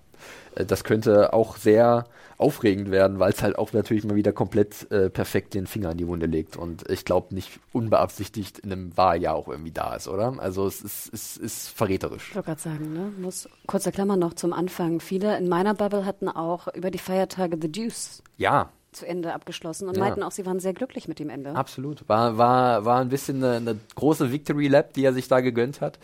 äh, 0.56 0.66
das 0.66 0.84
könnte 0.84 1.34
auch 1.34 1.58
sehr 1.58 2.06
aufregend 2.40 2.90
werden, 2.90 3.20
weil 3.20 3.34
es 3.34 3.44
halt 3.44 3.58
auch 3.58 3.74
natürlich 3.74 4.06
mal 4.06 4.16
wieder 4.16 4.32
komplett 4.32 4.90
äh, 4.92 5.10
perfekt 5.10 5.54
den 5.54 5.68
Finger 5.68 5.92
in 5.92 5.98
die 5.98 6.08
Wunde 6.08 6.26
legt 6.26 6.56
und 6.56 6.90
ich 6.90 7.04
glaube 7.04 7.36
nicht 7.36 7.60
unbeabsichtigt 7.74 8.60
in 8.60 8.72
einem 8.72 8.98
Wahljahr 8.98 9.36
auch 9.36 9.50
irgendwie 9.50 9.72
da 9.72 9.94
ist, 9.94 10.08
oder? 10.08 10.34
Also 10.40 10.66
es 10.66 10.82
ist, 10.82 11.14
es 11.14 11.36
ist 11.36 11.68
verräterisch. 11.68 12.30
Ich 12.30 12.36
wollte 12.36 12.48
gerade 12.48 12.62
sagen, 12.62 12.94
ne? 12.94 13.12
Muss, 13.20 13.50
kurzer 13.68 13.92
Klammer 13.92 14.16
noch 14.16 14.34
zum 14.34 14.54
Anfang. 14.54 15.02
Viele 15.02 15.38
in 15.38 15.50
meiner 15.50 15.74
Bubble 15.74 16.06
hatten 16.06 16.30
auch 16.30 16.74
über 16.74 16.92
die 16.92 16.98
Feiertage 16.98 17.58
The 17.62 17.70
Deuce. 17.72 18.24
Ja, 18.38 18.72
zu 18.92 19.06
Ende 19.06 19.34
abgeschlossen 19.34 19.88
und 19.88 19.98
ja. 19.98 20.04
meinten 20.04 20.24
auch, 20.24 20.32
sie 20.32 20.46
waren 20.46 20.60
sehr 20.60 20.74
glücklich 20.74 21.08
mit 21.08 21.20
dem 21.20 21.30
Ende. 21.30 21.56
Absolut. 21.56 22.08
War, 22.08 22.38
war, 22.38 22.86
war 22.86 23.00
ein 23.00 23.10
bisschen 23.10 23.44
eine, 23.44 23.58
eine 23.58 23.80
große 23.96 24.32
Victory 24.32 24.68
Lap, 24.68 24.94
die 24.94 25.06
er 25.06 25.14
sich 25.14 25.28
da 25.28 25.42
gegönnt 25.42 25.82
hat. 25.82 26.00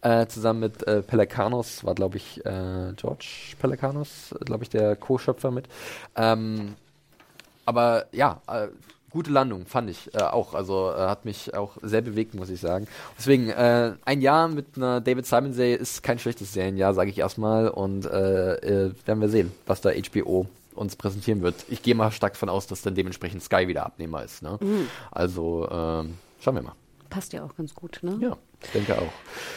Äh, 0.00 0.26
zusammen 0.26 0.60
mit 0.60 0.86
äh, 0.86 1.02
Pelikanos, 1.02 1.84
war 1.84 1.94
glaube 1.94 2.18
ich 2.18 2.44
äh, 2.46 2.92
George 2.96 3.54
Pelikanos, 3.60 4.34
glaube 4.44 4.62
ich, 4.62 4.70
der 4.70 4.94
Co-Schöpfer 4.94 5.50
mit. 5.50 5.66
Ähm, 6.14 6.76
aber 7.64 8.06
ja, 8.12 8.40
äh, 8.46 8.68
gute 9.10 9.30
Landung, 9.30 9.66
fand 9.66 9.90
ich 9.90 10.14
äh, 10.14 10.22
auch. 10.22 10.54
Also 10.54 10.92
äh, 10.92 11.00
hat 11.00 11.24
mich 11.24 11.54
auch 11.54 11.76
sehr 11.82 12.02
bewegt, 12.02 12.34
muss 12.34 12.50
ich 12.50 12.60
sagen. 12.60 12.86
Deswegen, 13.18 13.48
äh, 13.48 13.94
ein 14.04 14.20
Jahr 14.20 14.48
mit 14.48 14.76
einer 14.76 15.00
David 15.00 15.26
Simon-Serie 15.26 15.76
ist 15.76 16.02
kein 16.02 16.18
schlechtes 16.18 16.52
Serienjahr, 16.52 16.94
sage 16.94 17.10
ich 17.10 17.18
erstmal. 17.18 17.68
Und 17.68 18.06
äh, 18.06 18.54
äh, 18.54 18.94
werden 19.04 19.20
wir 19.20 19.28
sehen, 19.28 19.52
was 19.66 19.80
da 19.80 19.90
HBO 19.90 20.46
uns 20.78 20.96
präsentieren 20.96 21.42
wird. 21.42 21.64
Ich 21.68 21.82
gehe 21.82 21.94
mal 21.94 22.10
stark 22.10 22.34
davon 22.34 22.48
aus, 22.48 22.66
dass 22.66 22.82
dann 22.82 22.94
dementsprechend 22.94 23.42
Sky 23.42 23.68
wieder 23.68 23.84
Abnehmer 23.84 24.22
ist. 24.22 24.42
Ne? 24.42 24.58
Mhm. 24.60 24.88
Also 25.10 25.68
ähm, 25.70 26.14
schauen 26.40 26.54
wir 26.54 26.62
mal. 26.62 26.74
Passt 27.10 27.32
ja 27.32 27.44
auch 27.44 27.56
ganz 27.56 27.74
gut, 27.74 28.00
ne? 28.02 28.18
Ja. 28.20 28.36
Ich 28.64 28.70
denke 28.72 28.98
auch. 28.98 29.12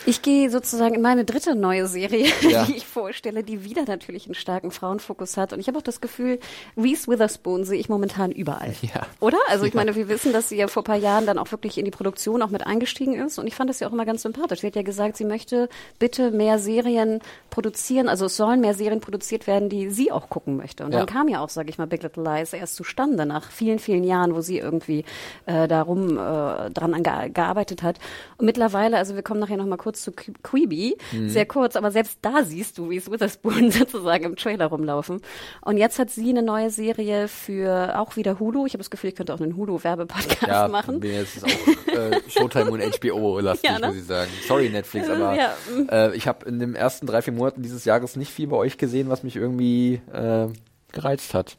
Ich 0.06 0.22
gehe 0.22 0.50
sozusagen 0.50 0.96
in 0.96 1.02
meine 1.02 1.26
dritte 1.26 1.56
neue 1.56 1.88
Serie, 1.88 2.28
ja. 2.42 2.66
die 2.66 2.76
ich 2.76 2.86
vorstelle, 2.86 3.44
die 3.44 3.64
wieder 3.64 3.84
natürlich 3.86 4.26
einen 4.26 4.36
starken 4.36 4.72
Frauenfokus 4.72 5.38
hat. 5.38 5.54
Und 5.54 5.60
ich 5.60 5.68
habe 5.68 5.78
auch 5.78 5.84
das 5.84 6.02
Gefühl, 6.02 6.40
Reese 6.78 7.08
Witherspoon 7.08 7.64
sehe 7.64 7.80
ich 7.80 7.90
momentan 7.90 8.32
überall. 8.32 8.74
Ja. 8.82 9.08
Oder? 9.20 9.38
Also 9.48 9.66
ich 9.66 9.74
ja. 9.74 9.80
meine, 9.80 9.96
wir 9.96 10.08
wissen, 10.08 10.34
dass 10.34 10.50
sie 10.50 10.58
ja 10.58 10.68
vor 10.68 10.84
ein 10.84 10.86
paar 10.86 10.96
Jahren 10.98 11.26
dann 11.26 11.38
auch 11.38 11.52
wirklich 11.52 11.78
in 11.78 11.86
die 11.86 11.92
Produktion 11.92 12.42
auch 12.42 12.50
mit 12.50 12.66
eingestiegen 12.66 13.14
ist. 13.16 13.38
Und 13.40 13.48
ich 13.48 13.56
fand 13.56 13.70
das 13.70 13.80
ja 13.80 13.88
auch 13.88 13.92
immer 13.92 14.06
ganz 14.06 14.22
sympathisch. 14.22 14.62
Sie 14.62 14.68
hat 14.68 14.76
ja 14.76 14.82
gesagt, 14.82 15.18
sie 15.18 15.26
möchte 15.26 15.70
bitte 16.00 16.32
mehr 16.32 16.60
Serien 16.60 17.20
produzieren. 17.50 18.08
Also 18.08 18.26
es 18.26 18.38
sollen 18.38 18.62
mehr 18.62 18.74
Serien 18.74 19.02
produziert 19.02 19.48
werden, 19.48 19.70
die 19.70 19.90
sie 19.90 20.12
auch 20.12 20.30
gucken 20.30 20.58
möchte. 20.58 20.86
Und 20.86 20.94
dann 20.94 21.06
kam 21.06 21.28
ja 21.28 21.42
auch, 21.42 21.50
sage 21.50 21.70
ich 21.70 21.78
mal, 21.78 21.88
Big 21.88 22.04
Little 22.04 22.24
Lies 22.24 22.54
erst 22.54 22.76
zustande 22.76 23.26
nach 23.26 23.52
vielen, 23.52 23.80
vielen 23.80 24.04
Jahren, 24.04 24.36
wo 24.36 24.42
sie 24.42 24.58
irgendwie 24.58 25.06
äh, 25.46 25.68
darum 25.68 26.18
äh, 26.18 26.70
dran 26.72 27.04
gearbeitet 27.34 27.84
hat. 27.84 27.98
Und 28.38 28.46
mittlerweile 28.46 28.91
mittlerweile, 28.92 28.98
also 28.98 29.16
wir 29.16 29.24
kommen 29.24 29.40
nachher 29.40 29.58
noch 29.58 29.66
mal 29.66 29.78
kurz 29.78 30.02
zu 30.02 30.12
Quibi, 30.12 30.98
mhm. 31.12 31.30
sehr 31.30 31.46
kurz, 31.46 31.76
aber 31.76 31.92
selbst 31.92 32.20
da 32.22 32.44
siehst 32.44 32.78
du, 32.78 32.90
wie 32.90 32.98
es 32.98 33.10
Witherspoon 33.10 33.72
sozusagen 33.72 34.26
im 34.26 34.36
Trailer 34.36 34.68
rumlaufen. 34.68 35.22
Und 35.62 35.78
jetzt 35.78 36.00
hat 36.00 36.10
sie 36.10 36.30
eine 36.30 36.44
neue 36.44 36.70
Serie 36.70 37.28
für 37.28 38.00
auch 38.00 38.16
wieder 38.16 38.40
Hulu. 38.40 38.66
Ich 38.66 38.74
habe 38.74 38.80
das 38.80 38.90
Gefühl, 38.90 39.10
ich 39.10 39.16
könnte 39.16 39.34
auch 39.34 39.42
einen 39.42 39.56
Hulu-Werbepodcast 39.56 40.48
ja, 40.48 40.68
machen. 40.68 41.00
Mir 41.00 41.22
ist 41.22 41.38
es 41.38 41.44
auch 41.44 41.94
äh, 41.94 42.20
Showtime 42.30 42.72
und 42.72 42.82
HBO-lastig, 42.82 43.70
ja, 43.70 43.80
ne? 43.80 43.88
muss 43.88 43.96
ich 43.96 44.06
sagen. 44.06 44.30
Sorry, 44.48 44.70
Netflix, 44.70 45.10
aber 45.10 45.36
ja. 45.36 45.54
äh, 45.90 46.16
ich 46.16 46.28
habe 46.28 46.46
in 46.48 46.60
den 46.60 46.76
ersten 46.76 47.08
drei, 47.08 47.22
vier 47.22 47.34
Monaten 47.34 47.62
dieses 47.62 47.86
Jahres 47.86 48.16
nicht 48.16 48.32
viel 48.32 48.48
bei 48.48 48.58
euch 48.58 48.78
gesehen, 48.78 49.10
was 49.10 49.24
mich 49.24 49.36
irgendwie 49.36 50.02
äh, 50.14 50.48
gereizt 50.92 51.34
hat. 51.34 51.58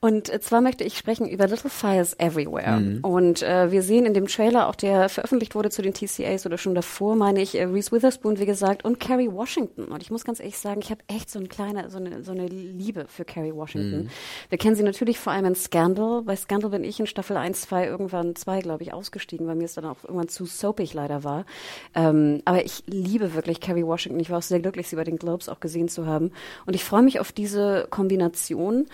Und 0.00 0.32
äh, 0.32 0.40
zwar 0.40 0.60
möchte 0.60 0.82
ich 0.84 0.96
sprechen 0.96 1.28
über 1.28 1.46
Little 1.46 1.68
Fires 1.68 2.18
Everywhere. 2.18 2.80
Mhm. 2.80 3.04
Und 3.04 3.42
äh, 3.42 3.70
wir 3.70 3.82
sehen 3.82 4.06
in 4.06 4.14
dem 4.14 4.26
Trailer, 4.26 4.68
auch 4.68 4.74
der 4.74 5.08
veröffentlicht 5.08 5.54
wurde 5.54 5.70
zu 5.70 5.82
den 5.82 5.92
TCAs 5.92 6.46
oder 6.46 6.56
schon 6.56 6.74
davor, 6.74 7.16
meine 7.16 7.42
ich, 7.42 7.54
äh, 7.54 7.64
Reese 7.64 7.92
Witherspoon, 7.92 8.38
wie 8.38 8.46
gesagt, 8.46 8.84
und 8.84 8.98
Kerry 8.98 9.30
Washington. 9.30 9.84
Und 9.84 10.02
ich 10.02 10.10
muss 10.10 10.24
ganz 10.24 10.40
ehrlich 10.40 10.58
sagen, 10.58 10.80
ich 10.82 10.90
habe 10.90 11.02
echt 11.06 11.30
so 11.30 11.38
ein 11.38 11.48
kleiner, 11.48 11.90
so 11.90 11.98
eine, 11.98 12.22
so 12.22 12.32
eine 12.32 12.46
Liebe 12.46 13.06
für 13.08 13.24
Kerry 13.24 13.54
Washington. 13.54 14.04
Mhm. 14.04 14.10
Wir 14.48 14.58
kennen 14.58 14.76
sie 14.76 14.82
natürlich 14.82 15.18
vor 15.18 15.32
allem 15.32 15.44
in 15.44 15.54
Scandal. 15.54 16.22
Bei 16.22 16.34
Scandal 16.36 16.70
bin 16.70 16.84
ich 16.84 16.98
in 16.98 17.06
Staffel 17.06 17.36
1, 17.36 17.60
2, 17.62 17.86
irgendwann 17.86 18.34
2, 18.36 18.60
glaube 18.60 18.82
ich, 18.82 18.94
ausgestiegen, 18.94 19.46
weil 19.46 19.56
mir 19.56 19.64
es 19.64 19.74
dann 19.74 19.84
auch 19.84 20.02
irgendwann 20.04 20.28
zu 20.28 20.46
soapig 20.46 20.94
leider 20.94 21.24
war. 21.24 21.44
Ähm, 21.94 22.40
aber 22.46 22.64
ich 22.64 22.84
liebe 22.86 23.34
wirklich 23.34 23.60
Kerry 23.60 23.86
Washington. 23.86 24.20
Ich 24.20 24.30
war 24.30 24.38
auch 24.38 24.42
sehr 24.42 24.60
glücklich, 24.60 24.88
sie 24.88 24.96
bei 24.96 25.04
den 25.04 25.18
Globes 25.18 25.48
auch 25.48 25.60
gesehen 25.60 25.88
zu 25.88 26.06
haben. 26.06 26.32
Und 26.64 26.74
ich 26.74 26.84
freue 26.84 27.02
mich 27.02 27.20
auf 27.20 27.32
diese 27.32 27.86
Kombination. 27.90 28.86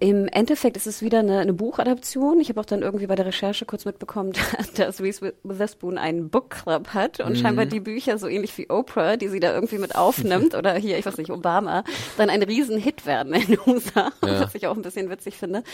Im 0.00 0.28
Endeffekt 0.28 0.76
ist 0.76 0.86
es 0.86 1.02
wieder 1.02 1.18
eine, 1.20 1.38
eine 1.40 1.52
Buchadaption. 1.52 2.38
Ich 2.40 2.48
habe 2.50 2.60
auch 2.60 2.64
dann 2.64 2.82
irgendwie 2.82 3.06
bei 3.08 3.16
der 3.16 3.26
Recherche 3.26 3.64
kurz 3.64 3.84
mitbekommen, 3.84 4.32
dass 4.76 5.00
Reese 5.00 5.34
Witherspoon 5.42 5.98
einen 5.98 6.30
Book 6.30 6.50
Club 6.50 6.88
hat 6.94 7.18
und 7.18 7.36
scheinbar 7.36 7.66
die 7.66 7.80
Bücher 7.80 8.16
so 8.18 8.28
ähnlich 8.28 8.56
wie 8.58 8.70
Oprah, 8.70 9.16
die 9.16 9.28
sie 9.28 9.40
da 9.40 9.52
irgendwie 9.52 9.78
mit 9.78 9.96
aufnimmt 9.96 10.54
oder 10.56 10.74
hier, 10.74 10.98
ich 10.98 11.06
weiß 11.06 11.16
nicht, 11.18 11.30
Obama, 11.30 11.82
dann 12.16 12.30
ein 12.30 12.42
Riesenhit 12.42 13.06
werden 13.06 13.34
in 13.34 13.46
den 13.48 13.58
USA, 13.66 14.12
Ja. 14.24 14.40
was 14.42 14.54
ich 14.54 14.66
auch 14.68 14.76
ein 14.76 14.82
bisschen 14.82 15.10
witzig 15.10 15.36
finde. 15.36 15.64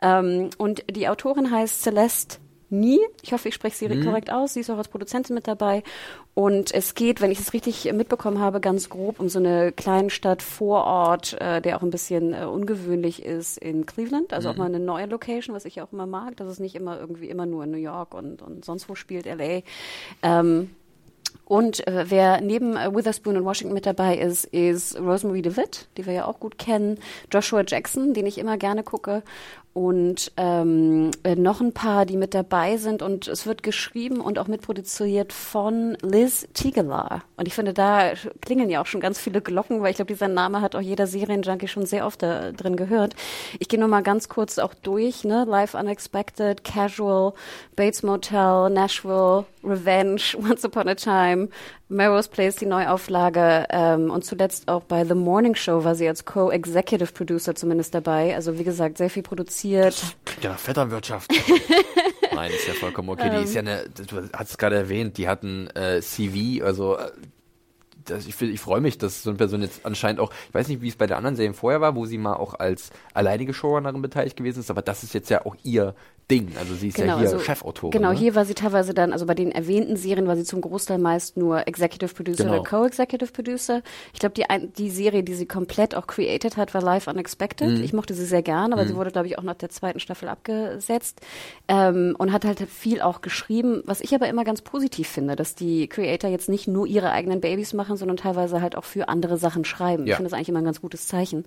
Ähm, 0.00 0.50
und 0.58 0.84
die 0.94 1.08
Autorin 1.08 1.50
heißt 1.50 1.82
Celeste 1.82 2.38
Nie. 2.72 3.00
Ich 3.20 3.34
hoffe, 3.34 3.50
ich 3.50 3.54
spreche 3.54 3.76
sie 3.76 4.00
korrekt 4.00 4.32
aus. 4.32 4.54
Sie 4.54 4.60
ist 4.60 4.70
auch 4.70 4.78
als 4.78 4.88
Produzentin 4.88 5.34
mit 5.34 5.46
dabei. 5.46 5.82
Und 6.32 6.72
es 6.72 6.94
geht, 6.94 7.20
wenn 7.20 7.30
ich 7.30 7.38
es 7.38 7.52
richtig 7.52 7.92
mitbekommen 7.92 8.38
habe, 8.38 8.60
ganz 8.60 8.88
grob 8.88 9.20
um 9.20 9.28
so 9.28 9.38
eine 9.38 9.72
Kleinstadt 9.72 10.42
Vorort, 10.42 11.38
äh, 11.38 11.60
der 11.60 11.76
auch 11.76 11.82
ein 11.82 11.90
bisschen 11.90 12.32
äh, 12.32 12.46
ungewöhnlich 12.46 13.22
ist 13.22 13.58
in 13.58 13.84
Cleveland. 13.84 14.32
Also 14.32 14.48
auch 14.48 14.56
mal 14.56 14.64
eine 14.64 14.80
neue 14.80 15.04
Location, 15.04 15.54
was 15.54 15.66
ich 15.66 15.82
auch 15.82 15.92
immer 15.92 16.06
mag, 16.06 16.38
dass 16.38 16.48
es 16.48 16.60
nicht 16.60 16.74
immer 16.74 16.98
irgendwie 16.98 17.28
immer 17.28 17.44
nur 17.44 17.64
in 17.64 17.72
New 17.72 17.76
York 17.76 18.14
und, 18.14 18.40
und 18.40 18.64
sonst 18.64 18.88
wo 18.88 18.94
spielt, 18.94 19.26
LA. 19.26 19.60
Ähm, 20.22 20.70
und 21.52 21.86
äh, 21.86 22.06
wer 22.08 22.40
neben 22.40 22.78
äh, 22.78 22.94
Witherspoon 22.94 23.36
und 23.36 23.44
Washington 23.44 23.74
mit 23.74 23.84
dabei 23.84 24.16
ist, 24.16 24.46
ist 24.46 24.98
Rosemary 24.98 25.42
DeWitt, 25.42 25.86
die 25.98 26.06
wir 26.06 26.14
ja 26.14 26.24
auch 26.24 26.40
gut 26.40 26.56
kennen, 26.56 26.98
Joshua 27.30 27.62
Jackson, 27.66 28.14
den 28.14 28.24
ich 28.24 28.38
immer 28.38 28.56
gerne 28.56 28.82
gucke, 28.82 29.22
und 29.74 30.32
ähm, 30.36 31.12
äh, 31.24 31.34
noch 31.34 31.60
ein 31.62 31.72
paar, 31.72 32.04
die 32.04 32.16
mit 32.16 32.34
dabei 32.34 32.76
sind. 32.76 33.00
Und 33.00 33.26
es 33.26 33.46
wird 33.46 33.62
geschrieben 33.62 34.20
und 34.20 34.38
auch 34.38 34.46
mitproduziert 34.46 35.32
von 35.32 35.96
Liz 36.02 36.46
Tigelaar. 36.52 37.22
Und 37.36 37.48
ich 37.48 37.54
finde, 37.54 37.72
da 37.72 38.12
klingeln 38.42 38.68
ja 38.68 38.82
auch 38.82 38.86
schon 38.86 39.00
ganz 39.00 39.18
viele 39.18 39.40
Glocken, 39.40 39.80
weil 39.80 39.90
ich 39.90 39.96
glaube, 39.96 40.12
dieser 40.12 40.28
Name 40.28 40.60
hat 40.60 40.76
auch 40.76 40.80
jeder 40.80 41.06
Serienjunkie 41.06 41.68
schon 41.68 41.86
sehr 41.86 42.06
oft 42.06 42.22
da 42.22 42.52
drin 42.52 42.76
gehört. 42.76 43.14
Ich 43.58 43.68
gehe 43.68 43.80
nur 43.80 43.88
mal 43.88 44.02
ganz 44.02 44.28
kurz 44.28 44.58
auch 44.58 44.74
durch, 44.74 45.24
ne? 45.24 45.46
Life 45.48 45.76
Unexpected, 45.76 46.64
Casual, 46.64 47.32
Bates 47.74 48.02
Motel, 48.02 48.68
Nashville, 48.68 49.46
Revenge, 49.64 50.36
Once 50.38 50.64
Upon 50.64 50.88
a 50.88 50.94
Time, 50.94 51.41
Melrose 51.88 52.28
Place, 52.28 52.56
die 52.56 52.66
Neuauflage 52.66 53.66
ähm, 53.70 54.10
und 54.10 54.24
zuletzt 54.24 54.68
auch 54.68 54.82
bei 54.82 55.04
The 55.04 55.14
Morning 55.14 55.54
Show 55.54 55.84
war 55.84 55.94
sie 55.94 56.08
als 56.08 56.24
Co-Executive 56.24 57.12
Producer 57.12 57.54
zumindest 57.54 57.94
dabei. 57.94 58.34
Also 58.34 58.58
wie 58.58 58.64
gesagt, 58.64 58.98
sehr 58.98 59.10
viel 59.10 59.22
produziert. 59.22 60.02
Klingt 60.24 60.44
ja 60.44 60.50
nach 60.50 60.58
Vetternwirtschaft. 60.58 61.30
Nein, 62.34 62.50
ist 62.50 62.66
ja 62.66 62.74
vollkommen 62.74 63.10
okay. 63.10 63.30
Die 63.30 63.44
ist 63.44 63.54
ja 63.54 63.60
eine, 63.60 63.84
du 63.88 64.28
hast 64.32 64.50
es 64.50 64.58
gerade 64.58 64.76
erwähnt, 64.76 65.18
die 65.18 65.28
hat 65.28 65.42
ein 65.42 65.68
äh, 65.76 66.00
CV, 66.00 66.64
also 66.64 66.96
äh, 66.96 67.10
das, 68.04 68.26
ich, 68.26 68.40
ich 68.40 68.60
freue 68.60 68.80
mich, 68.80 68.98
dass 68.98 69.22
so 69.22 69.30
eine 69.30 69.36
Person 69.36 69.62
jetzt 69.62 69.84
anscheinend 69.86 70.20
auch, 70.20 70.32
ich 70.48 70.54
weiß 70.54 70.68
nicht, 70.68 70.82
wie 70.82 70.88
es 70.88 70.96
bei 70.96 71.06
der 71.06 71.16
anderen 71.16 71.36
Serien 71.36 71.54
vorher 71.54 71.80
war, 71.80 71.94
wo 71.94 72.06
sie 72.06 72.18
mal 72.18 72.34
auch 72.34 72.54
als 72.54 72.90
alleinige 73.14 73.54
Showrunnerin 73.54 74.02
beteiligt 74.02 74.36
gewesen 74.36 74.60
ist, 74.60 74.70
aber 74.70 74.82
das 74.82 75.02
ist 75.02 75.14
jetzt 75.14 75.30
ja 75.30 75.46
auch 75.46 75.56
ihr 75.62 75.94
Ding. 76.30 76.52
Also 76.58 76.74
sie 76.74 76.88
ist 76.88 76.98
ja 76.98 77.04
hier 77.04 77.14
also, 77.16 77.38
Chefautorin. 77.38 77.90
Genau, 77.90 78.12
ne? 78.12 78.18
hier 78.18 78.34
war 78.34 78.44
sie 78.44 78.54
teilweise 78.54 78.94
dann, 78.94 79.12
also 79.12 79.26
bei 79.26 79.34
den 79.34 79.52
erwähnten 79.52 79.96
Serien 79.96 80.26
war 80.26 80.36
sie 80.36 80.44
zum 80.44 80.60
Großteil 80.60 80.98
meist 80.98 81.36
nur 81.36 81.66
Executive 81.68 82.14
Producer 82.14 82.44
Genau. 82.44 82.60
oder 82.60 82.64
Co-Executive 82.64 83.32
Producer. 83.32 83.82
Ich 84.14 84.20
glaube, 84.20 84.34
die, 84.34 84.44
die 84.76 84.90
Serie, 84.90 85.22
die 85.22 85.34
sie 85.34 85.46
komplett 85.46 85.94
auch 85.94 86.06
created 86.06 86.56
hat, 86.56 86.74
war 86.74 86.82
Life 86.82 87.10
Unexpected. 87.10 87.68
Mhm. 87.68 87.84
Ich 87.84 87.92
mochte 87.92 88.14
sie 88.14 88.24
sehr 88.24 88.42
gern, 88.42 88.72
aber 88.72 88.86
sie 88.86 88.94
wurde, 88.96 89.10
glaube 89.10 89.26
ich, 89.26 89.38
auch 89.38 89.42
nach 89.42 89.54
der 89.54 89.68
zweiten 89.68 90.00
Staffel 90.00 90.28
abgesetzt 90.28 91.20
ähm, 91.68 92.14
und 92.18 92.32
hat 92.32 92.44
halt 92.44 92.60
viel 92.68 93.00
auch 93.02 93.20
geschrieben, 93.20 93.82
was 93.84 94.00
ich 94.00 94.14
aber 94.14 94.28
immer 94.28 94.44
ganz 94.44 94.62
positiv 94.62 95.08
finde, 95.08 95.36
dass 95.36 95.54
die 95.54 95.88
Creator 95.88 96.30
jetzt 96.30 96.48
nicht 96.48 96.68
nur 96.68 96.86
ihre 96.86 97.10
eigenen 97.10 97.40
Babys 97.40 97.74
machen, 97.74 97.96
sondern 97.96 98.16
teilweise 98.16 98.62
halt 98.62 98.76
auch 98.76 98.84
für 98.84 99.08
andere 99.08 99.36
Sachen 99.36 99.64
schreiben. 99.64 100.06
Ja. 100.06 100.12
Ich 100.12 100.16
finde 100.16 100.30
das 100.30 100.36
eigentlich 100.36 100.48
immer 100.48 100.60
ein 100.60 100.64
ganz 100.64 100.80
gutes 100.80 101.06
Zeichen. 101.06 101.44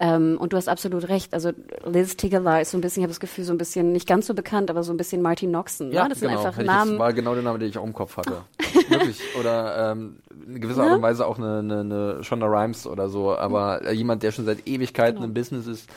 Ähm, 0.00 0.36
und 0.38 0.52
du 0.52 0.56
hast 0.56 0.68
absolut 0.68 1.08
recht. 1.08 1.34
Also 1.34 1.52
Liz 1.84 2.16
Tigelaar 2.16 2.60
ist 2.60 2.70
so 2.70 2.78
ein 2.78 2.80
bisschen, 2.80 3.00
ich 3.00 3.04
habe 3.04 3.12
das 3.12 3.20
Gefühl, 3.20 3.44
so 3.44 3.52
ein 3.52 3.58
bisschen 3.58 3.92
nicht 3.92 4.06
ganz 4.06 4.17
so 4.26 4.34
bekannt, 4.34 4.70
aber 4.70 4.82
so 4.82 4.92
ein 4.92 4.96
bisschen 4.96 5.22
Marty 5.22 5.46
Noxon. 5.46 5.92
Ja, 5.92 6.04
ne? 6.04 6.10
Das 6.10 6.20
genau. 6.20 6.36
sind 6.38 6.46
einfach 6.46 6.62
Namen. 6.62 6.98
war 6.98 7.12
genau 7.12 7.34
der 7.34 7.42
Name, 7.42 7.58
den 7.58 7.68
ich 7.68 7.78
auch 7.78 7.84
im 7.84 7.92
Kopf 7.92 8.16
hatte. 8.16 8.42
Wirklich. 8.88 9.20
Oder 9.38 9.92
ähm, 9.92 10.18
in 10.46 10.60
gewisser 10.60 10.84
Art 10.84 10.92
und 10.94 11.02
Weise 11.02 11.26
auch 11.26 11.38
eine, 11.38 11.58
eine, 11.58 11.80
eine 11.80 12.24
Shonda 12.24 12.46
Rhimes 12.46 12.86
oder 12.86 13.08
so, 13.08 13.36
aber 13.36 13.84
äh, 13.84 13.92
jemand, 13.92 14.22
der 14.22 14.32
schon 14.32 14.44
seit 14.44 14.66
Ewigkeiten 14.66 15.16
Genau. 15.16 15.26
im 15.28 15.34
Business 15.34 15.66
ist 15.66 15.88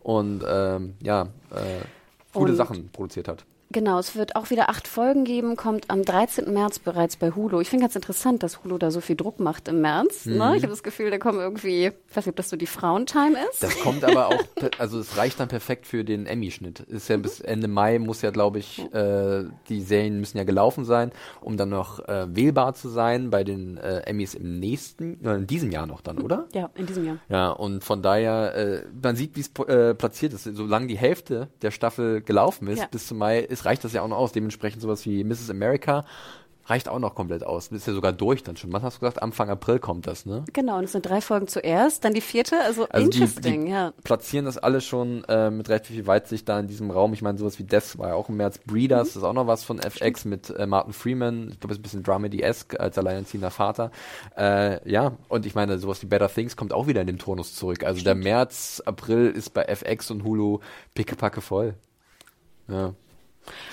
und 0.00 0.42
ähm, 0.48 0.94
ja, 1.02 1.22
äh, 1.50 1.84
gute 2.32 2.52
Und- 2.52 2.56
Sachen 2.56 2.88
produziert 2.90 3.28
hat. 3.28 3.44
Genau, 3.70 3.98
es 3.98 4.16
wird 4.16 4.34
auch 4.34 4.48
wieder 4.48 4.70
acht 4.70 4.88
Folgen 4.88 5.24
geben, 5.24 5.54
kommt 5.56 5.90
am 5.90 6.02
13. 6.02 6.50
März 6.52 6.78
bereits 6.78 7.16
bei 7.16 7.32
Hulu. 7.32 7.60
Ich 7.60 7.68
finde 7.68 7.84
ganz 7.84 7.94
interessant, 7.96 8.42
dass 8.42 8.64
Hulu 8.64 8.78
da 8.78 8.90
so 8.90 9.02
viel 9.02 9.14
Druck 9.16 9.40
macht 9.40 9.68
im 9.68 9.82
März. 9.82 10.24
Mhm. 10.24 10.38
Ne? 10.38 10.56
Ich 10.56 10.62
habe 10.62 10.72
das 10.72 10.82
Gefühl, 10.82 11.10
da 11.10 11.18
kommen 11.18 11.38
irgendwie, 11.38 11.86
ich 11.88 12.16
weiß 12.16 12.24
nicht, 12.24 12.28
ob 12.32 12.36
das 12.36 12.48
so 12.48 12.56
die 12.56 12.66
Frauentime 12.66 13.36
ist. 13.50 13.62
Das 13.62 13.78
kommt 13.80 14.04
aber 14.04 14.28
auch, 14.28 14.44
also 14.78 14.98
es 14.98 15.18
reicht 15.18 15.38
dann 15.38 15.48
perfekt 15.48 15.86
für 15.86 16.02
den 16.02 16.24
Emmy-Schnitt. 16.24 16.80
Ist 16.80 17.08
ja 17.08 17.18
bis 17.18 17.40
Ende 17.40 17.68
Mai 17.68 17.98
muss 17.98 18.22
ja, 18.22 18.30
glaube 18.30 18.58
ich, 18.58 18.80
äh, 18.94 19.44
die 19.68 19.82
Serien 19.82 20.18
müssen 20.18 20.38
ja 20.38 20.44
gelaufen 20.44 20.86
sein, 20.86 21.12
um 21.42 21.58
dann 21.58 21.68
noch 21.68 21.98
äh, 22.08 22.26
wählbar 22.34 22.72
zu 22.74 22.88
sein 22.88 23.28
bei 23.28 23.44
den 23.44 23.76
äh, 23.76 23.98
Emmys 24.06 24.32
im 24.34 24.58
nächsten, 24.60 25.22
äh, 25.22 25.34
in 25.34 25.46
diesem 25.46 25.70
Jahr 25.70 25.86
noch 25.86 26.00
dann, 26.00 26.18
oder? 26.18 26.46
ja, 26.54 26.70
in 26.74 26.86
diesem 26.86 27.04
Jahr. 27.04 27.18
Ja, 27.28 27.50
und 27.50 27.84
von 27.84 28.00
daher, 28.00 28.54
äh, 28.54 28.82
man 29.02 29.14
sieht, 29.14 29.36
wie 29.36 29.40
es 29.40 29.50
äh, 29.66 29.94
platziert 29.94 30.32
ist. 30.32 30.44
Solange 30.44 30.86
die 30.86 30.96
Hälfte 30.96 31.48
der 31.60 31.70
Staffel 31.70 32.22
gelaufen 32.22 32.66
ist, 32.68 32.78
Ja. 32.78 32.86
bis 32.90 33.06
zum 33.06 33.18
Mai, 33.18 33.40
ist, 33.40 33.57
reicht 33.64 33.84
das 33.84 33.92
ja 33.92 34.02
auch 34.02 34.08
noch 34.08 34.18
aus. 34.18 34.32
Dementsprechend 34.32 34.82
sowas 34.82 35.04
wie 35.06 35.24
Mrs. 35.24 35.50
America 35.50 36.04
reicht 36.66 36.90
auch 36.90 36.98
noch 36.98 37.14
komplett 37.14 37.44
aus. 37.44 37.68
Ist 37.68 37.86
ja 37.86 37.94
sogar 37.94 38.12
durch 38.12 38.42
dann 38.42 38.58
schon. 38.58 38.70
Was 38.74 38.82
hast 38.82 38.96
du 38.96 39.00
gesagt? 39.00 39.22
Anfang 39.22 39.48
April 39.48 39.78
kommt 39.78 40.06
das, 40.06 40.26
ne? 40.26 40.44
Genau, 40.52 40.76
und 40.76 40.84
es 40.84 40.92
sind 40.92 41.08
drei 41.08 41.22
Folgen 41.22 41.48
zuerst, 41.48 42.04
dann 42.04 42.12
die 42.12 42.20
vierte, 42.20 42.60
also, 42.62 42.86
Also 42.90 43.08
die, 43.08 43.22
interesting, 43.22 43.64
die 43.64 43.70
ja. 43.70 43.94
platzieren 44.04 44.44
das 44.44 44.58
alle 44.58 44.82
schon 44.82 45.24
äh, 45.24 45.50
mit 45.50 45.70
recht 45.70 45.86
viel 45.86 46.06
Weitsicht 46.06 46.46
da 46.46 46.60
in 46.60 46.66
diesem 46.66 46.90
Raum. 46.90 47.14
Ich 47.14 47.22
meine, 47.22 47.38
sowas 47.38 47.58
wie 47.58 47.64
Death 47.64 47.96
war 47.96 48.08
ja 48.08 48.14
auch 48.16 48.28
im 48.28 48.36
März. 48.36 48.58
Breeders 48.66 49.14
Mhm. 49.14 49.18
ist 49.20 49.24
auch 49.24 49.32
noch 49.32 49.46
was 49.46 49.64
von 49.64 49.78
FX 49.78 50.26
mit 50.26 50.50
äh, 50.50 50.66
Martin 50.66 50.92
Freeman. 50.92 51.48
Ich 51.52 51.58
glaube, 51.58 51.72
ist 51.72 51.78
ein 51.78 51.82
bisschen 51.82 52.02
Dramedy-esque 52.02 52.78
als 52.78 52.98
alleinerziehender 52.98 53.50
Vater. 53.50 53.90
Äh, 54.36 54.86
ja, 54.90 55.12
und 55.28 55.46
ich 55.46 55.54
meine, 55.54 55.78
sowas 55.78 56.02
wie 56.02 56.06
Better 56.06 56.28
Things 56.28 56.54
kommt 56.54 56.74
auch 56.74 56.86
wieder 56.86 57.00
in 57.00 57.06
den 57.06 57.18
Turnus 57.18 57.54
zurück. 57.54 57.82
Also 57.82 58.04
der 58.04 58.14
März, 58.14 58.82
April 58.84 59.30
ist 59.30 59.54
bei 59.54 59.62
FX 59.62 60.10
und 60.10 60.22
Hulu 60.22 60.58
pickepacke 60.94 61.40
voll. 61.40 61.76
Ja. 62.68 62.92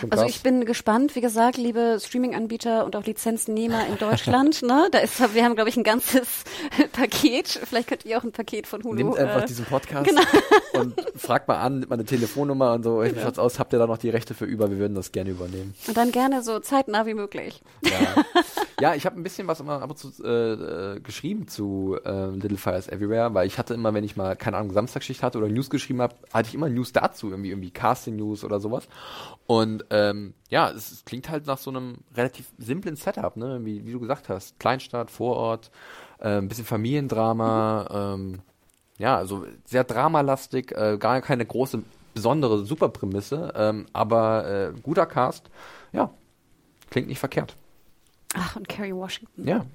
Also 0.10 0.26
ich 0.26 0.42
bin 0.42 0.66
gespannt, 0.66 1.16
wie 1.16 1.22
gesagt, 1.22 1.58
liebe 1.58 1.98
Streaming-Anbieter 2.00 2.86
und 2.86 2.96
auch 2.96 3.06
Lizenznehmer 3.06 3.88
in 3.88 3.98
Deutschland. 3.98 4.62
ne? 4.62 4.88
Da 4.92 5.00
ist, 5.00 5.34
wir 5.34 5.44
haben, 5.44 5.56
glaube 5.56 5.70
ich, 5.70 5.78
ein 5.78 5.84
ganzes 5.84 6.44
Paket. 6.92 7.48
Vielleicht 7.48 7.88
könnt 7.88 8.06
ihr 8.06 8.18
auch 8.18 8.24
ein 8.24 8.32
Paket 8.32 8.68
von 8.68 8.84
Hulu. 8.84 8.96
Nehmt 8.96 9.18
einfach 9.18 9.44
äh, 9.44 9.46
diesen 9.46 9.66
Podcast 9.66 10.08
genau. 10.08 10.22
und 10.74 10.96
fragt 11.16 11.48
mal 11.48 11.58
an, 11.58 11.80
nimmt 11.80 11.90
mal 11.90 11.96
eine 11.96 12.06
Telefonnummer 12.06 12.74
und 12.74 12.84
so, 12.84 13.04
wie 13.04 13.20
schaut's 13.20 13.40
aus, 13.40 13.60
habt 13.60 13.74
ihr 13.74 13.80
da 13.80 13.88
noch 13.88 13.98
die 13.98 14.10
Rechte 14.10 14.34
für 14.34 14.46
über? 14.46 14.70
Wir 14.70 14.78
würden 14.78 14.96
das 14.96 15.12
gerne 15.12 15.30
übernehmen. 15.30 15.74
und 15.88 15.98
dann 15.98 16.12
gerne 16.12 16.44
so 16.44 16.60
zeitnah 16.60 17.06
wie 17.06 17.14
möglich. 17.14 17.62
Ja, 17.84 18.24
ja 18.80 18.96
ich 18.96 19.06
habe 19.06 19.20
ein 19.20 19.24
bisschen 19.24 19.48
was 19.48 19.60
immer 19.60 19.82
ab 19.82 19.90
und 19.90 19.98
zu 19.98 20.12
äh, 20.24 20.96
äh, 20.96 21.00
geschrieben 21.00 21.48
zu 21.48 21.98
äh, 22.04 22.28
Little 22.28 22.58
Fires 22.58 22.88
Everywhere, 22.88 23.34
weil 23.34 23.48
ich 23.48 23.58
hatte 23.58 23.74
immer, 23.74 23.94
wenn 23.94 24.04
ich 24.04 24.16
mal, 24.16 24.36
keine 24.36 24.58
Ahnung, 24.58 24.72
Samstagsschicht 24.72 25.24
hatte 25.24 25.38
oder 25.38 25.48
News 25.48 25.70
geschrieben 25.70 26.02
habe, 26.02 26.16
hatte 26.34 26.50
ich 26.50 26.56
immer 26.56 26.70
News 26.70 26.94
dazu, 26.94 27.30
irgendwie, 27.30 27.50
irgendwie 27.50 27.72
Casting-News 27.72 28.44
oder 28.44 28.60
sowas. 28.60 28.88
Und 29.48 29.65
ähm, 29.90 30.34
ja, 30.50 30.70
es, 30.70 30.92
es 30.92 31.06
klingt 31.06 31.30
halt 31.30 31.46
nach 31.48 31.58
so 31.58 31.70
einem 31.70 31.98
relativ 32.16 32.48
simplen 32.58 32.96
Setup, 32.96 33.36
ne? 33.38 33.60
Wie, 33.64 33.86
wie 33.86 33.92
du 33.92 34.00
gesagt 34.00 34.30
hast. 34.30 34.60
Kleinstadt, 34.60 35.12
Vorort, 35.12 35.72
äh, 36.20 36.38
ein 36.38 36.48
bisschen 36.48 36.66
Familiendrama, 36.66 38.14
ähm, 38.14 38.42
ja, 38.98 39.18
also 39.18 39.46
sehr 39.66 39.84
dramalastig, 39.84 40.72
äh, 40.72 40.98
gar 40.98 41.22
keine 41.22 41.46
große, 41.46 41.84
besondere 42.14 42.66
Superprämisse, 42.66 43.54
ähm, 43.56 43.86
aber 43.94 44.48
äh, 44.48 44.74
guter 44.82 45.06
Cast, 45.06 45.50
ja, 45.92 46.10
klingt 46.90 47.10
nicht 47.10 47.20
verkehrt. 47.20 47.56
Ach, 48.34 48.56
und 48.56 48.68
Kerry 48.68 48.96
Washington. 48.96 49.48
Ja. 49.48 49.66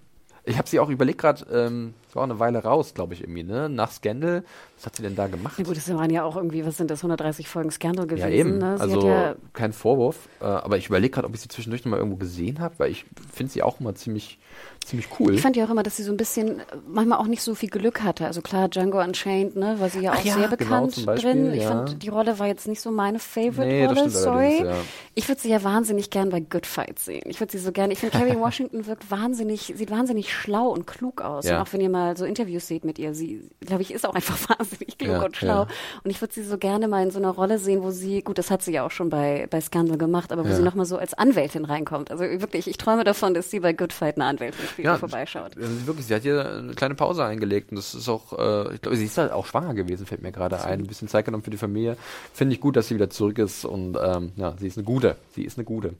Ich 0.45 0.57
habe 0.57 0.69
sie 0.69 0.81
auch 0.81 0.89
überlegt 0.89 1.21
gerade, 1.21 1.45
ähm, 1.53 1.95
Das 2.11 2.17
war 2.17 2.25
auch 2.25 2.29
eine 2.29 2.41
Weile 2.41 2.59
raus, 2.65 2.93
glaube 2.93 3.15
ich, 3.15 3.21
irgendwie, 3.21 3.45
ne? 3.45 3.69
Nach 3.69 3.93
Scandal. 3.93 4.43
Was 4.77 4.87
hat 4.87 4.97
sie 4.97 5.05
denn 5.05 5.15
da 5.15 5.29
gemacht? 5.29 5.57
Ja 5.59 5.65
gut, 5.65 5.77
das 5.77 5.89
waren 5.95 6.11
ja 6.11 6.25
auch 6.25 6.35
irgendwie, 6.35 6.67
was 6.67 6.77
sind 6.77 6.91
das, 6.91 6.99
130 7.05 7.47
Folgen 7.49 7.71
Scandal 7.71 8.09
gewesen. 8.09 8.29
Ja, 8.29 8.35
eben. 8.35 8.59
Ne? 8.59 8.77
Also 8.81 9.07
ja, 9.07 9.37
kein 9.53 9.73
Vorwurf. 9.73 10.29
Äh, 10.41 10.47
aber 10.47 10.77
ich 10.77 10.89
überlege 10.89 11.13
gerade, 11.13 11.29
ob 11.29 11.35
ich 11.37 11.41
sie 11.41 11.47
zwischendurch 11.47 11.85
noch 11.85 11.93
mal 11.93 11.99
irgendwo 11.99 12.17
gesehen 12.17 12.59
habe, 12.59 12.75
weil 12.79 12.91
ich 12.91 13.05
finde 13.33 13.53
sie 13.53 13.63
auch 13.63 13.79
immer 13.79 13.95
ziemlich, 13.95 14.41
ziemlich 14.85 15.09
cool. 15.21 15.35
ich 15.35 15.41
fand 15.43 15.57
ja 15.57 15.65
auch 15.65 15.71
immer, 15.71 15.83
dass 15.83 15.97
sie 15.97 16.03
so 16.03 16.11
ein 16.13 16.17
bisschen, 16.17 16.61
äh, 16.61 16.63
manchmal 16.89 17.19
auch 17.19 17.27
nicht 17.27 17.43
so 17.43 17.55
viel 17.55 17.69
Glück 17.69 18.03
hatte. 18.03 18.27
Also 18.27 18.41
klar, 18.43 18.69
Django 18.69 19.01
Unchained, 19.01 19.55
ne, 19.57 19.77
war 19.79 19.89
sie 19.91 20.01
ja 20.01 20.13
Ach 20.15 20.19
auch 20.21 20.25
ja, 20.25 20.35
sehr 20.35 20.43
genau, 20.49 20.57
bekannt 20.57 20.93
zum 20.95 21.07
Beispiel, 21.07 21.33
drin. 21.33 21.53
Ich 21.55 21.63
ja. 21.63 21.69
fand, 21.69 22.03
die 22.03 22.09
Rolle 22.09 22.39
war 22.39 22.47
jetzt 22.47 22.67
nicht 22.67 22.81
so 22.81 22.91
meine 22.91 23.11
Nee, 23.11 23.17
das 23.19 23.25
Favorite-Rolle, 23.55 23.97
stimmt 23.99 24.13
sorry. 24.13 24.65
ja. 24.65 24.75
Ich 25.15 25.29
würde 25.29 25.41
sie 25.41 25.51
ja 25.51 25.63
wahnsinnig 25.63 26.11
gern 26.11 26.31
bei 26.31 26.41
Good 26.41 26.67
Fight 26.67 26.99
sehen. 26.99 27.23
Ich 27.27 27.41
würde 27.41 27.53
sie 27.53 27.59
so 27.59 27.73
gerne, 27.73 27.93
ich 27.93 27.99
finde, 28.01 28.17
Kerry 28.19 28.37
Washington 28.41 28.87
wirkt 28.87 29.11
wahnsinnig, 29.11 29.73
sieht 29.77 29.91
wahnsinnig 29.91 30.33
schlau 30.33 30.69
und 30.69 30.87
klug 30.87 31.21
aus. 31.21 31.45
Ja. 31.47 31.57
Und 31.61 31.69
auch 31.69 31.73
wenn 31.73 31.81
ihr 31.81 31.91
mal 31.91 32.17
so 32.17 32.25
Interviews 32.25 32.67
seht 32.67 32.85
mit 32.85 32.99
ihr, 32.99 33.15
sie, 33.15 33.43
glaube 33.61 33.83
ich, 33.83 33.93
ist 33.93 34.07
auch 34.07 34.15
einfach 34.15 34.39
wahnsinnig 34.59 34.99
klug 34.99 35.23
und 35.23 35.37
schlau. 35.37 35.67
Und 36.05 36.11
ich 36.11 36.21
würde 36.21 36.35
sie 36.35 36.43
so 36.43 36.59
gerne 36.59 36.89
mal 36.89 37.03
in 37.03 37.11
so 37.11 37.19
einer 37.19 37.31
Rolle 37.31 37.59
sehen, 37.59 37.83
wo 37.83 37.91
sie, 37.91 38.23
gut, 38.23 38.39
das 38.39 38.51
hat 38.51 38.63
sie 38.63 38.73
ja 38.73 38.85
auch 38.87 38.91
schon 38.91 39.11
bei, 39.11 39.47
bei 39.51 39.61
Scandal 39.61 39.99
gemacht, 39.99 40.33
aber 40.33 40.45
wo 40.45 40.49
Ja. 40.49 40.57
sie 40.57 40.63
nochmal 40.63 40.87
so 40.87 40.97
als 40.97 41.15
Anwältin 41.15 41.65
reinkommt. 41.65 42.11
Also 42.11 42.25
wirklich, 42.25 42.67
ich 42.67 42.77
träume 42.79 43.05
davon, 43.05 43.35
dass 43.35 43.51
sie 43.51 43.61
bei 43.61 43.73
Good 43.73 43.93
Fight 43.93 44.17
eine 44.17 44.25
Anwältin 44.25 44.65
spielt, 44.71 44.89
die 44.89 44.99
vorbeischaut. 44.99 45.57
äh, 45.57 45.67
sie 45.67 45.87
wirklich, 45.87 46.07
sie 46.07 46.15
hat 46.15 46.23
hier 46.23 46.49
eine 46.59 46.75
kleine 46.75 46.95
Pause 46.95 47.25
eingelegt 47.25 47.71
und 47.71 47.77
das 47.77 47.95
ist 47.95 48.09
auch, 48.09 48.33
äh, 48.39 48.75
ich 48.75 48.83
glaube, 48.83 48.97
sie 48.97 49.05
ist 49.05 49.19
halt 49.19 49.33
auch 49.33 49.47
schwanger 49.47 49.75
gewesen, 49.75 50.07
fällt 50.07 50.23
mir 50.23 50.33
gerade 50.33 50.63
ein. 50.63 50.81
Ein 50.81 50.87
bisschen 50.87 51.09
Zeit 51.09 51.25
genommen 51.25 51.43
für 51.43 51.51
die 51.51 51.57
Familie. 51.57 51.97
Finde 52.33 52.55
ich 52.55 52.61
gut, 52.61 52.77
dass 52.77 52.89
sie 52.89 52.95
wieder 52.95 53.11
zurück 53.11 53.39
ist 53.39 53.65
und 53.65 53.97
ähm, 54.03 54.33
ja, 54.37 54.55
sie 54.59 54.67
ist 54.67 54.79
eine 54.79 54.85
gute. 54.85 55.17
Sie 55.35 55.43
ist 55.45 55.59
eine 55.59 55.65
gute. 55.65 55.95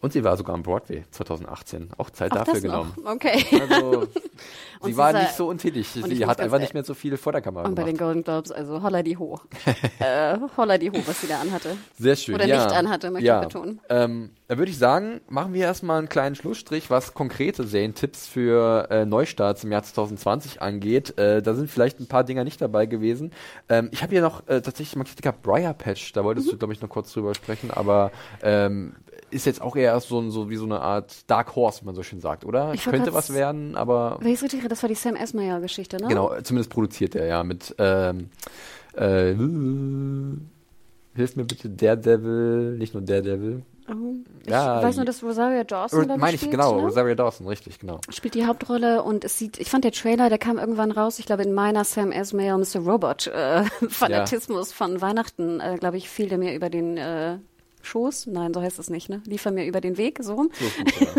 Und 0.00 0.12
sie 0.12 0.22
war 0.24 0.36
sogar 0.36 0.54
am 0.54 0.62
Broadway 0.62 1.04
2018. 1.10 1.90
Auch 1.96 2.10
Zeit 2.10 2.32
Auch 2.32 2.44
dafür 2.44 2.60
genommen. 2.60 2.92
noch? 3.02 3.12
Okay. 3.14 3.44
Also, 3.68 4.06
sie 4.84 4.96
war 4.96 5.12
nicht 5.12 5.32
so 5.34 5.48
untätig. 5.48 5.88
Sie 5.88 6.26
hat 6.26 6.40
einfach 6.40 6.58
nicht 6.58 6.74
mehr 6.74 6.84
so 6.84 6.94
viel 6.94 7.16
vor 7.16 7.32
der 7.32 7.40
Kamera 7.40 7.66
Und 7.66 7.74
bei 7.74 7.82
den 7.84 7.96
gemacht. 7.96 8.14
Golden 8.14 8.24
Globes, 8.24 8.52
also 8.52 8.82
holla 8.82 9.02
die 9.02 9.16
ho. 9.16 9.40
äh, 9.98 10.38
holla 10.56 10.78
die 10.78 10.90
ho, 10.90 10.96
was 11.06 11.20
sie 11.20 11.26
da 11.26 11.40
anhatte. 11.40 11.76
Sehr 11.98 12.16
schön. 12.16 12.34
Oder 12.34 12.46
ja. 12.46 12.64
nicht 12.64 12.76
anhatte, 12.76 13.10
möchte 13.10 13.26
ja. 13.26 13.40
ich 13.40 13.48
betonen. 13.48 13.80
Ähm, 13.88 14.30
da 14.48 14.58
würde 14.58 14.70
ich 14.70 14.78
sagen, 14.78 15.20
machen 15.28 15.54
wir 15.54 15.64
erstmal 15.64 15.98
einen 15.98 16.08
kleinen 16.08 16.36
Schlussstrich, 16.36 16.90
was 16.90 17.14
konkrete 17.14 17.64
Serientipps 17.66 18.26
für 18.28 18.88
äh, 18.90 19.04
Neustarts 19.04 19.64
im 19.64 19.72
Jahr 19.72 19.82
2020 19.82 20.62
angeht. 20.62 21.18
Äh, 21.18 21.42
da 21.42 21.54
sind 21.54 21.68
vielleicht 21.70 21.98
ein 22.00 22.06
paar 22.06 22.22
Dinger 22.22 22.44
nicht 22.44 22.60
dabei 22.60 22.86
gewesen. 22.86 23.32
Ähm, 23.68 23.88
ich 23.92 24.02
habe 24.02 24.12
hier 24.12 24.22
noch 24.22 24.46
äh, 24.46 24.60
tatsächlich 24.60 24.94
markiert 24.96 25.20
gehabt, 25.22 25.42
Briar 25.42 25.74
Patch, 25.74 26.12
da 26.12 26.22
wolltest 26.22 26.46
Mhm. 26.46 26.50
du, 26.52 26.58
glaube 26.58 26.72
ich, 26.74 26.80
noch 26.80 26.88
kurz 26.88 27.12
drüber 27.12 27.34
sprechen, 27.34 27.70
aber 27.70 28.12
ähm, 28.42 28.94
ist 29.30 29.44
jetzt 29.46 29.60
auch 29.60 29.76
eher 29.76 29.98
so, 30.00 30.20
ein- 30.20 30.30
so 30.30 30.48
wie 30.50 30.56
so 30.56 30.64
eine 30.64 30.80
Art 30.80 31.28
Dark 31.30 31.56
Horse, 31.56 31.82
wie 31.82 31.86
man 31.86 31.94
so 31.94 32.02
schön 32.02 32.20
sagt, 32.20 32.44
oder? 32.44 32.72
Ich 32.74 32.84
Könnte 32.84 33.12
was 33.14 33.32
werden, 33.34 33.76
aber 33.76 34.18
Wenn 34.20 34.28
ich 34.28 34.34
es 34.36 34.42
richtig 34.42 34.58
erinnere, 34.58 34.70
das 34.70 34.82
war 34.82 34.88
die 34.88 34.94
Sam 34.94 35.16
Esmayer-Geschichte, 35.16 35.96
ne? 36.00 36.08
Genau, 36.08 36.32
zumindest 36.42 36.70
produziert 36.70 37.14
er 37.14 37.26
ja 37.26 37.42
mit 37.44 37.74
ähm, 37.78 38.30
äh, 38.94 39.34
Hilf 41.14 41.34
mir 41.36 41.44
bitte 41.44 41.70
Daredevil, 41.70 42.76
nicht 42.78 42.92
nur 42.92 43.02
Daredevil. 43.02 43.62
Mhm. 43.88 44.24
Ich 44.44 44.50
Ja, 44.50 44.82
weiß 44.82 44.96
nur, 44.96 45.04
dass 45.06 45.22
Rosario 45.22 45.64
Dawson, 45.64 46.06
Meine 46.06 46.30
ich, 46.34 46.40
spielt, 46.40 46.50
genau, 46.52 46.76
ne? 46.76 46.82
Rosario 46.82 47.14
Dawson, 47.14 47.46
richtig, 47.46 47.78
genau. 47.78 48.00
spielt 48.10 48.34
die 48.34 48.44
Hauptrolle 48.46 49.02
und 49.02 49.24
es 49.24 49.38
sieht, 49.38 49.58
ich 49.58 49.70
fand 49.70 49.84
der 49.84 49.92
Trailer, 49.92 50.28
der 50.28 50.38
kam 50.38 50.58
irgendwann 50.58 50.90
raus, 50.90 51.18
ich 51.18 51.24
glaube 51.26 51.42
in 51.44 51.54
meiner 51.54 51.84
Sam 51.84 52.12
Esmayer 52.12 52.58
Mr. 52.58 52.80
Robot 52.80 53.28
äh, 53.28 53.64
Fanatismus 53.88 54.72
von 54.72 55.00
Weihnachten, 55.00 55.60
äh, 55.60 55.76
glaube 55.80 55.96
ich, 55.96 56.08
fiel 56.10 56.28
der 56.28 56.38
mir 56.38 56.54
über 56.54 56.68
den 56.68 56.96
äh, 56.98 57.38
Schoß, 57.86 58.26
nein, 58.26 58.52
so 58.52 58.60
heißt 58.60 58.78
es 58.78 58.90
nicht, 58.90 59.08
ne? 59.08 59.22
Liefer 59.26 59.50
mir 59.50 59.64
über 59.66 59.80
den 59.80 59.96
Weg, 59.96 60.18
so 60.22 60.34
rum. 60.34 60.50
Ist 60.84 61.00
ja. 61.00 61.06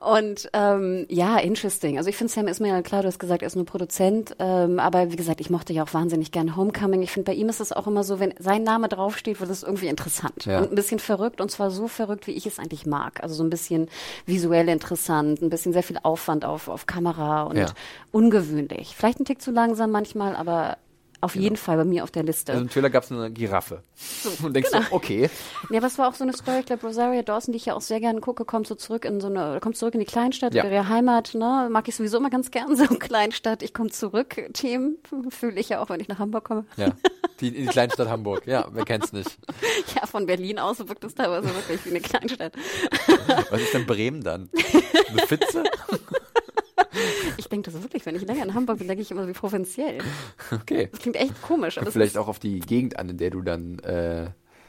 Und 0.00 0.50
ähm, 0.52 1.06
ja, 1.08 1.38
interesting. 1.38 1.96
Also 1.98 2.10
ich 2.10 2.16
finde 2.16 2.32
Sam 2.32 2.46
Esmail, 2.48 2.82
klar, 2.82 3.02
du 3.02 3.08
hast 3.08 3.18
gesagt, 3.18 3.42
er 3.42 3.46
ist 3.46 3.56
nur 3.56 3.64
Produzent, 3.64 4.34
ähm, 4.38 4.78
aber 4.78 5.10
wie 5.12 5.16
gesagt, 5.16 5.40
ich 5.40 5.50
mochte 5.50 5.72
ja 5.72 5.82
auch 5.84 5.94
wahnsinnig 5.94 6.32
gern 6.32 6.56
Homecoming. 6.56 7.02
Ich 7.02 7.10
finde, 7.12 7.30
bei 7.30 7.34
ihm 7.36 7.48
ist 7.48 7.60
es 7.60 7.72
auch 7.72 7.86
immer 7.86 8.04
so, 8.04 8.20
wenn 8.20 8.34
sein 8.38 8.62
Name 8.62 8.88
draufsteht, 8.88 9.40
wird 9.40 9.50
es 9.50 9.62
irgendwie 9.62 9.86
interessant 9.88 10.44
Ja. 10.44 10.58
und 10.60 10.70
ein 10.70 10.74
bisschen 10.74 10.98
verrückt 10.98 11.40
und 11.40 11.50
zwar 11.50 11.70
so 11.70 11.88
verrückt, 11.88 12.26
wie 12.26 12.32
ich 12.32 12.46
es 12.46 12.58
eigentlich 12.58 12.86
mag. 12.86 13.22
Also 13.22 13.34
so 13.34 13.44
ein 13.44 13.50
bisschen 13.50 13.88
visuell 14.26 14.68
interessant, 14.68 15.40
ein 15.42 15.50
bisschen 15.50 15.72
sehr 15.72 15.82
viel 15.82 15.98
Aufwand 16.02 16.44
auf, 16.44 16.68
auf 16.68 16.86
Kamera 16.86 17.44
und 17.44 17.56
Ja. 17.56 17.66
ungewöhnlich. 18.12 18.94
Vielleicht 18.96 19.20
ein 19.20 19.24
Tick 19.24 19.40
zu 19.40 19.50
langsam 19.52 19.90
manchmal, 19.90 20.36
aber 20.36 20.76
auf 21.24 21.36
jeden 21.36 21.56
Fall 21.56 21.76
bei 21.76 21.84
mir 21.84 22.04
auf 22.04 22.10
der 22.10 22.22
Liste. 22.22 22.52
Also 22.52 22.62
im 22.62 22.70
Trailer 22.70 22.90
gab 22.90 23.04
es 23.04 23.12
eine 23.12 23.30
Giraffe. 23.30 23.82
Und 24.42 24.54
denkst 24.54 24.70
genau. 24.70 24.84
du, 24.88 24.94
okay. 24.94 25.30
Ja, 25.70 25.82
was 25.82 25.98
war 25.98 26.08
auch 26.08 26.14
so 26.14 26.24
eine 26.24 26.32
Story, 26.32 26.60
ich 26.60 26.66
glaube, 26.66 26.86
Rosario 26.86 27.22
Dawson, 27.22 27.52
die 27.52 27.56
ich 27.56 27.66
ja 27.66 27.74
auch 27.74 27.80
sehr 27.80 28.00
gerne 28.00 28.20
gucke, 28.20 28.44
kommt 28.44 28.66
so 28.66 28.74
zurück 28.74 29.04
in 29.04 29.20
so 29.20 29.28
eine, 29.28 29.58
kommt 29.60 29.76
zurück 29.76 29.94
in 29.94 30.00
die 30.00 30.06
Kleinstadt, 30.06 30.54
Ja. 30.54 30.64
ihre 30.64 30.88
Heimat, 30.88 31.34
ne? 31.34 31.68
Mag 31.70 31.88
ich 31.88 31.96
sowieso 31.96 32.18
immer 32.18 32.30
ganz 32.30 32.50
gern, 32.50 32.76
so 32.76 32.84
Kleinstadt, 32.98 33.62
ich 33.62 33.74
komme 33.74 33.90
zurück, 33.90 34.36
Themen, 34.52 34.98
fühle 35.30 35.58
ich 35.60 35.68
ja 35.68 35.82
auch, 35.82 35.88
wenn 35.88 36.00
ich 36.00 36.08
nach 36.08 36.18
Hamburg 36.18 36.44
komme. 36.44 36.64
Ja, 36.76 36.92
die, 37.40 37.50
die 37.50 37.66
Kleinstadt 37.66 38.08
Hamburg. 38.08 38.46
Ja, 38.46 38.68
wer 38.72 38.84
kennt's 38.84 39.12
nicht. 39.12 39.38
Ja, 39.96 40.06
von 40.06 40.26
Berlin 40.26 40.58
aus 40.58 40.78
wirkt 40.78 41.04
es 41.04 41.14
teilweise 41.14 41.48
wirklich 41.54 41.84
wie 41.84 41.90
eine 41.90 42.00
Kleinstadt. 42.00 42.52
Was 43.50 43.60
ist 43.60 43.74
denn 43.74 43.86
Bremen 43.86 44.22
dann? 44.22 44.48
Eine 45.08 45.26
Pfütze? 45.26 45.64
Ich 47.36 47.48
denke 47.48 47.70
das 47.70 47.80
wirklich, 47.82 48.04
wenn 48.06 48.16
ich 48.16 48.22
länger 48.22 48.44
in 48.44 48.54
Hamburg 48.54 48.78
bin, 48.78 48.88
denke 48.88 49.02
ich 49.02 49.10
immer 49.10 49.26
wie 49.28 49.32
provinziell. 49.32 49.98
Okay. 50.52 50.88
Das 50.90 51.00
klingt 51.00 51.16
echt 51.16 51.40
komisch, 51.42 51.78
aber 51.78 51.90
vielleicht 51.90 52.16
auch 52.16 52.28
auf 52.28 52.38
die 52.38 52.60
Gegend 52.60 52.98
an, 52.98 53.08
in 53.08 53.16
der 53.18 53.30
du 53.30 53.42
dann 53.42 53.78
äh, 53.80 54.28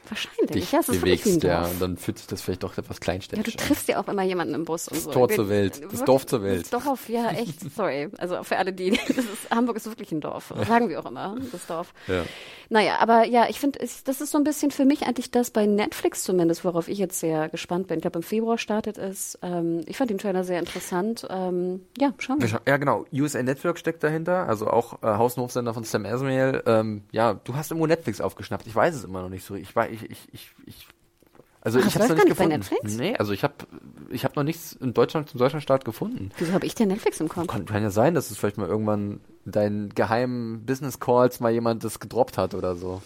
wahrscheinlich. 0.09 0.51
dich 0.51 0.71
ja, 0.71 0.79
es 0.79 0.89
ist 0.89 1.01
bewegst, 1.01 1.43
ja. 1.43 1.65
Und 1.65 1.81
dann 1.81 1.97
fühlt 1.97 2.17
sich 2.17 2.27
das 2.27 2.41
vielleicht 2.41 2.63
doch 2.63 2.77
etwas 2.77 2.97
Ja, 2.97 3.01
kleinstädtisch 3.01 3.55
du 3.55 3.61
an. 3.63 3.67
triffst 3.67 3.87
ja 3.87 3.99
auch 3.99 4.07
immer 4.07 4.23
jemanden 4.23 4.53
im 4.55 4.65
Bus 4.65 4.87
und 4.87 4.99
so. 4.99 5.11
Tor 5.11 5.29
Wir- 5.29 5.35
zur 5.35 5.49
Welt. 5.49 5.73
Das 5.75 5.81
wirklich, 5.81 6.01
Dorf 6.01 6.25
zur 6.25 6.43
Welt. 6.43 6.71
Das 6.71 6.83
Dorf, 6.83 7.09
ja, 7.09 7.29
echt, 7.31 7.59
sorry. 7.75 8.09
Also 8.17 8.43
für 8.43 8.57
alle, 8.57 8.73
die, 8.73 8.91
das 9.07 9.17
ist, 9.17 9.49
Hamburg 9.51 9.77
ist 9.77 9.85
wirklich 9.87 10.11
ein 10.11 10.21
Dorf. 10.21 10.53
Sagen 10.67 10.89
wir 10.89 10.99
auch 10.99 11.05
immer, 11.09 11.35
das 11.51 11.65
Dorf. 11.67 11.93
Ja. 12.07 12.23
Naja, 12.69 12.97
aber 12.99 13.25
ja, 13.25 13.47
ich 13.49 13.59
finde, 13.59 13.79
das 13.79 14.21
ist 14.21 14.31
so 14.31 14.37
ein 14.37 14.43
bisschen 14.43 14.71
für 14.71 14.85
mich 14.85 15.03
eigentlich 15.03 15.31
das 15.31 15.51
bei 15.51 15.65
Netflix 15.65 16.23
zumindest, 16.23 16.65
worauf 16.65 16.87
ich 16.87 16.97
jetzt 16.97 17.19
sehr 17.19 17.49
gespannt 17.49 17.87
bin. 17.87 17.97
Ich 17.97 18.01
glaube, 18.01 18.19
im 18.19 18.23
Februar 18.23 18.57
startet 18.57 18.97
es. 18.97 19.37
Ähm, 19.41 19.81
ich 19.85 19.97
fand 19.97 20.09
den 20.09 20.17
Trailer 20.17 20.43
sehr 20.43 20.59
interessant. 20.59 21.27
Ähm, 21.29 21.85
ja, 21.97 22.13
schauen 22.17 22.41
wir. 22.41 22.61
Ja, 22.67 22.77
genau. 22.77 23.05
USA 23.13 23.43
Network 23.43 23.77
steckt 23.77 24.03
dahinter, 24.03 24.47
also 24.47 24.67
auch 24.67 25.01
äh, 25.03 25.07
Haus- 25.07 25.35
von 25.35 25.83
Sam 25.83 26.05
Esmail. 26.05 26.63
Ähm, 26.65 27.03
ja, 27.11 27.33
du 27.33 27.55
hast 27.55 27.71
irgendwo 27.71 27.87
Netflix 27.87 28.21
aufgeschnappt. 28.21 28.67
Ich 28.67 28.75
weiß 28.75 28.95
es 28.95 29.03
immer 29.03 29.21
noch 29.21 29.29
nicht 29.29 29.45
so. 29.45 29.55
Ich 29.55 29.75
ich, 29.75 30.09
ich, 30.09 30.27
ich, 30.31 30.51
ich 30.65 30.87
also 31.65 31.79
Ach, 31.81 31.87
ich 31.87 31.95
habe 31.95 32.07
noch 32.07 32.15
nicht 32.15 32.25
nicht 32.25 32.37
bei 32.37 32.45
gefunden. 32.45 32.59
Netflix? 32.59 32.95
Nee, 32.97 33.15
also 33.17 33.33
ich 33.33 33.43
habe 33.43 33.53
ich 34.09 34.23
habe 34.23 34.35
noch 34.37 34.43
nichts 34.43 34.73
in 34.73 34.93
Deutschland 34.93 35.29
zum 35.29 35.39
Deutschlandstart 35.39 35.83
gefunden. 35.83 36.29
Wieso 36.37 36.53
habe 36.53 36.65
ich 36.65 36.75
denn 36.75 36.87
Netflix 36.87 37.19
im 37.19 37.27
Konto? 37.27 37.51
Kann, 37.51 37.65
kann 37.65 37.83
ja 37.83 37.89
sein, 37.89 38.13
dass 38.13 38.31
es 38.31 38.37
vielleicht 38.37 38.57
mal 38.57 38.69
irgendwann 38.69 39.19
in 39.45 39.51
deinen 39.51 39.89
geheimen 39.89 40.65
Business 40.65 40.99
Calls 40.99 41.39
mal 41.41 41.51
jemand 41.51 41.83
das 41.83 41.99
gedroppt 41.99 42.37
hat 42.37 42.53
oder 42.53 42.75
so. 42.75 43.01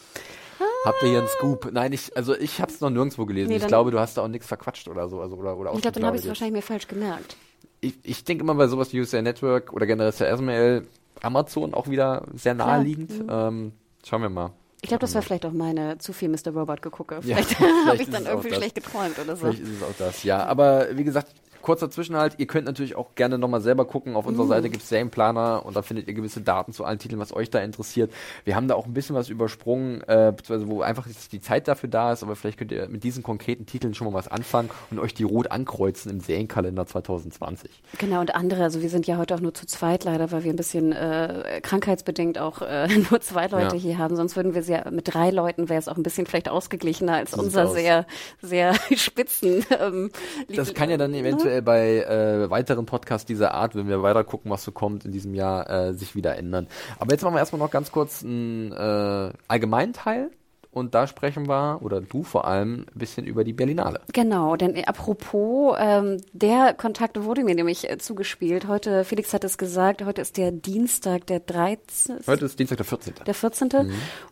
Habt 0.86 1.02
ihr 1.04 1.10
hier 1.10 1.20
einen 1.20 1.28
Scoop? 1.28 1.70
Nein, 1.74 1.92
ich, 1.94 2.16
also 2.16 2.36
ich 2.36 2.62
habe 2.62 2.72
es 2.72 2.80
noch 2.80 2.90
nirgendwo 2.90 3.26
gelesen. 3.26 3.50
Nee, 3.50 3.58
ich 3.58 3.68
glaube, 3.68 3.92
du 3.92 4.00
hast 4.00 4.18
da 4.18 4.22
auch 4.24 4.28
nichts 4.28 4.48
verquatscht 4.48 4.88
oder 4.88 5.10
so, 5.10 5.20
also 5.22 5.36
oder 5.36 5.58
oder 5.58 5.74
Ich 5.74 5.82
glaube, 5.82 5.96
dann 6.00 6.06
habe 6.06 6.16
ich 6.18 6.24
es 6.24 6.28
wahrscheinlich 6.28 6.54
mir 6.56 6.62
falsch 6.62 6.88
gemerkt. 6.88 7.36
ich, 7.82 7.96
ich 8.04 8.24
denke 8.24 8.44
immer 8.44 8.56
bei 8.56 8.68
sowas 8.68 8.94
wie 8.94 9.00
USA 9.00 9.22
Network 9.22 9.74
oder 9.74 9.86
generell 9.86 10.12
SML, 10.12 10.86
Amazon 11.22 11.74
auch 11.74 11.88
wieder 11.90 12.24
sehr 12.34 12.54
naheliegend. 12.54 13.12
Mhm. 13.24 13.28
Ähm, 13.30 13.72
schauen 14.06 14.22
wir 14.22 14.30
mal. 14.30 14.52
Ich 14.82 14.88
glaube, 14.88 15.02
das 15.02 15.14
war 15.14 15.22
vielleicht 15.22 15.46
auch 15.46 15.52
meine 15.52 15.98
zu 15.98 16.14
viel 16.14 16.30
Mr. 16.30 16.52
Robot 16.54 16.82
gegucke. 16.82 17.16
Ja, 17.24 17.36
Vielleicht 17.38 17.50
vielleicht 17.56 17.86
habe 17.88 18.04
ich 18.04 18.10
dann 18.10 18.26
irgendwie 18.26 18.54
schlecht 18.54 18.76
geträumt 18.76 19.20
oder 19.20 19.36
so. 19.36 19.48
Vielleicht 19.48 19.62
ist 19.64 19.70
es 19.70 19.84
auch 19.84 19.96
das, 19.98 20.24
ja. 20.24 20.46
Aber 20.46 20.88
wie 20.98 21.04
gesagt, 21.04 21.34
kurzer 21.62 21.90
Zwischenhalt, 21.90 22.36
ihr 22.38 22.48
könnt 22.48 22.66
natürlich 22.66 22.96
auch 22.96 23.16
gerne 23.16 23.38
nochmal 23.38 23.62
selber 23.62 23.86
gucken. 23.86 24.16
Auf 24.16 24.26
unserer 24.26 24.48
Seite 24.48 24.70
gibt 24.70 24.84
es 24.84 24.90
Serienplaner 24.90 25.66
und 25.66 25.76
da 25.76 25.82
findet 25.82 26.08
ihr 26.08 26.14
gewisse 26.14 26.42
Daten 26.42 26.74
zu 26.74 26.84
allen 26.86 27.00
Titeln, 27.00 27.20
was 27.20 27.34
euch 27.34 27.50
da 27.50 27.60
interessiert. 27.60 28.12
Wir 28.46 28.56
haben 28.56 28.68
da 28.68 28.76
auch 28.76 28.86
ein 28.86 28.94
bisschen 28.94 29.16
was 29.16 29.30
übersprungen, 29.30 30.02
äh, 30.08 30.34
beziehungsweise 30.36 30.70
wo 30.72 30.82
einfach 30.82 31.08
die 31.32 31.42
Zeit 31.42 31.68
dafür 31.68 31.90
da 31.90 32.14
ist, 32.14 32.24
aber 32.24 32.36
vielleicht 32.36 32.58
könnt 32.58 32.72
ihr 32.72 32.88
mit 32.88 33.04
diesen 33.04 33.24
konkreten 33.24 33.66
Titeln 33.66 33.94
schon 33.94 34.08
mal 34.08 34.14
was 34.14 34.28
anfangen 34.28 34.70
und 34.92 35.00
euch 35.00 35.14
die 35.14 35.24
rot 35.24 35.52
ankreuzen 35.52 36.12
im 36.12 36.20
Serienkalender 36.20 36.86
2020. 36.86 37.70
Genau, 37.98 38.22
und 38.22 38.36
andere, 38.36 38.64
also 38.64 38.82
wir 38.82 38.90
sind 38.90 39.08
ja 39.08 39.18
heute 39.18 39.36
auch 39.36 39.42
nur 39.42 39.54
zu 39.54 39.66
zweit 39.66 40.04
leider, 40.06 40.32
weil 40.32 40.44
wir 40.44 40.54
ein 40.54 40.56
bisschen 40.56 40.92
äh, 40.94 41.60
krankheitsbedingt 41.62 42.38
auch 42.40 42.62
äh, 42.62 42.88
nur 43.10 43.20
zwei 43.22 43.48
Leute 43.48 43.76
Ja. 43.76 43.82
hier 43.82 43.98
haben. 43.98 44.16
Sonst 44.16 44.36
würden 44.36 44.54
wir 44.54 44.62
es 44.62 44.68
ja 44.68 44.90
mit 44.92 45.14
drei 45.14 45.30
Leuten 45.32 45.68
wäre 45.70 45.80
es 45.80 45.88
auch 45.88 45.98
ein 45.98 46.04
bisschen 46.04 46.26
vielleicht 46.26 46.50
ausgeglichener 46.50 47.14
als 47.14 47.34
unser 47.34 47.66
aus. 47.68 47.74
sehr, 47.74 48.06
sehr 48.42 48.74
spitzen. 48.96 49.66
Ähm, 49.80 50.12
Das 50.48 50.74
kann 50.74 50.90
ja 50.90 50.98
dann 50.98 51.14
eventuell 51.14 51.49
bei 51.62 52.04
äh, 52.04 52.50
weiteren 52.50 52.86
Podcasts 52.86 53.26
dieser 53.26 53.54
Art, 53.54 53.76
wenn 53.76 53.88
wir 53.88 54.02
weiter 54.02 54.24
gucken, 54.24 54.52
was 54.52 54.64
so 54.64 54.72
kommt 54.72 55.06
in 55.06 55.12
diesem 55.12 55.34
Jahr, 55.34 55.70
äh, 55.70 55.94
sich 55.94 56.16
wieder 56.16 56.38
ändern. 56.38 56.68
Aber 57.00 57.12
jetzt 57.12 57.24
machen 57.24 57.36
wir 57.36 57.40
erstmal 57.40 57.60
noch 57.60 57.72
ganz 57.72 57.92
kurz 57.92 58.24
einen 58.24 58.72
äh, 58.72 59.32
allgemeinen 59.48 59.94
Teil 59.94 60.32
und 60.80 60.96
da 60.96 61.06
sprechen 61.06 61.48
wir, 61.48 61.80
oder 61.82 62.02
du 62.02 62.24
vor 62.24 62.46
allem, 62.46 62.86
ein 62.94 63.00
bisschen 63.00 63.26
über 63.26 63.44
die 63.44 63.54
Berlinale. 63.54 64.02
Genau, 64.14 64.56
denn 64.56 64.84
apropos, 64.86 65.76
ähm, 65.80 66.18
der 66.34 66.74
Kontakt 66.74 67.22
wurde 67.24 67.44
mir 67.44 67.56
nämlich 67.56 67.90
äh, 67.90 67.98
zugespielt. 67.98 68.68
Heute, 68.68 69.04
Felix 69.04 69.34
hat 69.34 69.44
es 69.44 69.58
gesagt, 69.58 70.04
heute 70.04 70.22
ist 70.22 70.38
der 70.38 70.52
Dienstag, 70.52 71.28
der 71.28 71.40
13. 71.42 72.20
Heute 72.26 72.46
ist 72.46 72.58
Dienstag 72.58 72.78
der 72.78 72.86
14. 72.86 73.14
der 73.26 73.34
14. 73.34 73.70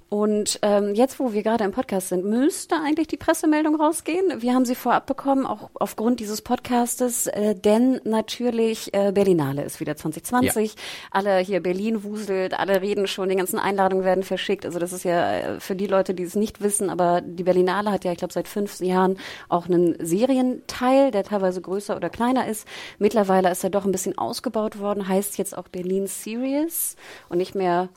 Und 0.10 0.60
ähm, 0.62 0.96
jetzt, 0.96 1.20
wo 1.20 1.34
wir 1.34 1.44
gerade 1.44 1.66
im 1.66 1.72
Podcast 1.72 2.10
sind, 2.10 2.24
müsste 2.24 2.76
eigentlich 2.76 3.08
die 3.08 3.18
Pressemeldung 3.18 3.76
rausgehen. 3.76 4.42
Wir 4.42 4.54
haben 4.54 4.64
sie 4.64 4.76
vorab 4.76 5.06
bekommen, 5.06 5.46
auch 5.46 5.70
aufgrund 5.74 6.22
dieses 6.22 6.42
Podcastes, 6.42 7.28
äh, 7.28 7.56
denn 7.56 8.00
natürlich 8.06 8.94
äh, 8.94 9.12
Berlinale 9.12 9.64
ist 9.64 9.82
wieder 9.82 9.98
2020. 9.98 10.76
Ja. 10.76 10.82
Alle 11.12 11.40
hier 11.40 11.62
Berlin 11.62 12.06
wuselt, 12.06 12.58
alle 12.58 12.82
reden 12.82 13.06
schon, 13.08 13.28
die 13.28 13.36
ganzen 13.36 13.60
Einladungen 13.60 14.06
werden 14.06 14.24
verschickt. 14.24 14.66
Also 14.66 14.80
das 14.80 14.94
ist 14.94 15.04
ja 15.04 15.34
äh, 15.34 15.60
für 15.60 15.76
die 15.76 15.88
Leute, 15.88 16.14
die 16.14 16.24
es 16.24 16.36
nicht 16.38 16.62
wissen, 16.62 16.90
aber 16.90 17.22
die 17.22 17.44
Berlinale 17.44 17.92
hat 17.92 18.06
ja, 18.06 18.12
ich 18.12 18.18
glaube, 18.18 18.34
seit 18.34 18.48
fünf 18.48 18.80
Jahren 18.80 19.18
auch 19.50 19.68
einen 19.68 19.96
Serienteil, 20.00 21.12
der 21.12 21.24
teilweise 21.24 21.62
größer 21.62 21.96
oder 21.96 22.10
kleiner 22.10 22.48
ist. 22.48 22.68
Mittlerweile 23.00 23.52
ist 23.52 23.64
er 23.64 23.70
doch 23.70 23.86
ein 23.86 23.92
bisschen 23.92 24.18
ausgebaut 24.18 24.80
worden, 24.80 25.08
heißt 25.08 25.38
jetzt 25.38 25.58
auch 25.58 25.68
Berlin 25.68 26.08
Series 26.08 26.96
und 27.30 27.38
nicht 27.38 27.56
mehr 27.56 27.90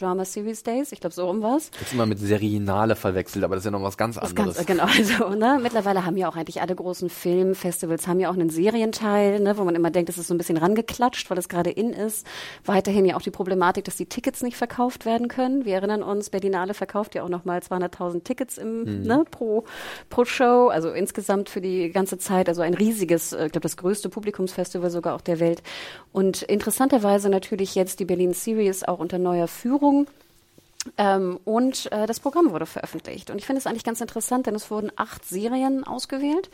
Drama 0.00 0.24
Series 0.24 0.62
Days, 0.62 0.92
ich 0.92 1.00
glaube 1.00 1.14
so 1.14 1.26
rum 1.26 1.42
was. 1.42 1.70
Jetzt 1.80 1.92
immer 1.92 2.06
mit 2.06 2.18
Serienale 2.18 2.94
verwechselt, 2.94 3.44
aber 3.44 3.56
das 3.56 3.62
ist 3.62 3.66
ja 3.66 3.70
noch 3.72 3.82
was 3.82 3.96
ganz 3.96 4.16
anderes. 4.16 4.56
Ganz, 4.56 4.66
genau, 4.66 4.84
also 4.96 5.30
ne, 5.30 5.58
mittlerweile 5.60 6.04
haben 6.04 6.16
ja 6.16 6.28
auch 6.28 6.36
eigentlich 6.36 6.60
alle 6.60 6.74
großen 6.74 7.10
Filmfestivals 7.10 8.06
haben 8.06 8.20
ja 8.20 8.30
auch 8.30 8.34
einen 8.34 8.50
Serienteil, 8.50 9.40
ne, 9.40 9.58
wo 9.58 9.64
man 9.64 9.74
immer 9.74 9.90
denkt, 9.90 10.08
das 10.08 10.18
ist 10.18 10.28
so 10.28 10.34
ein 10.34 10.38
bisschen 10.38 10.56
rangeklatscht, 10.56 11.28
weil 11.30 11.38
es 11.38 11.48
gerade 11.48 11.70
in 11.70 11.92
ist. 11.92 12.26
Weiterhin 12.64 13.04
ja 13.04 13.16
auch 13.16 13.22
die 13.22 13.30
Problematik, 13.30 13.84
dass 13.84 13.96
die 13.96 14.06
Tickets 14.06 14.42
nicht 14.42 14.56
verkauft 14.56 15.04
werden 15.04 15.28
können. 15.28 15.64
Wir 15.64 15.74
erinnern 15.74 16.02
uns, 16.02 16.30
Berlinale 16.30 16.74
verkauft 16.74 17.14
ja 17.14 17.24
auch 17.24 17.28
noch 17.28 17.44
mal 17.44 17.58
200.000 17.58 18.22
Tickets 18.22 18.58
im, 18.58 18.82
mhm. 18.82 19.02
ne, 19.02 19.24
pro, 19.30 19.64
pro 20.10 20.24
Show, 20.24 20.68
also 20.68 20.90
insgesamt 20.90 21.48
für 21.48 21.60
die 21.60 21.90
ganze 21.90 22.18
Zeit, 22.18 22.48
also 22.48 22.62
ein 22.62 22.74
riesiges, 22.74 23.32
äh, 23.32 23.46
ich 23.46 23.52
glaube 23.52 23.62
das 23.62 23.76
größte 23.76 24.08
Publikumsfestival 24.08 24.90
sogar 24.90 25.16
auch 25.16 25.20
der 25.20 25.40
Welt. 25.40 25.62
Und 26.12 26.42
interessanterweise 26.42 27.28
natürlich 27.28 27.74
jetzt 27.74 28.00
die 28.00 28.04
Berlin 28.04 28.32
Series 28.32 28.84
auch 28.84 28.98
unter 28.98 29.18
neuer 29.18 29.48
Führung 29.48 29.87
Führung. 29.88 30.06
Ähm, 30.96 31.38
und 31.44 31.90
äh, 31.92 32.06
das 32.06 32.20
Programm 32.20 32.50
wurde 32.52 32.64
veröffentlicht. 32.64 33.30
Und 33.30 33.38
ich 33.38 33.46
finde 33.46 33.58
es 33.58 33.66
eigentlich 33.66 33.84
ganz 33.84 34.00
interessant, 34.00 34.46
denn 34.46 34.54
es 34.54 34.70
wurden 34.70 34.90
acht 34.96 35.24
Serien 35.24 35.84
ausgewählt. 35.84 36.48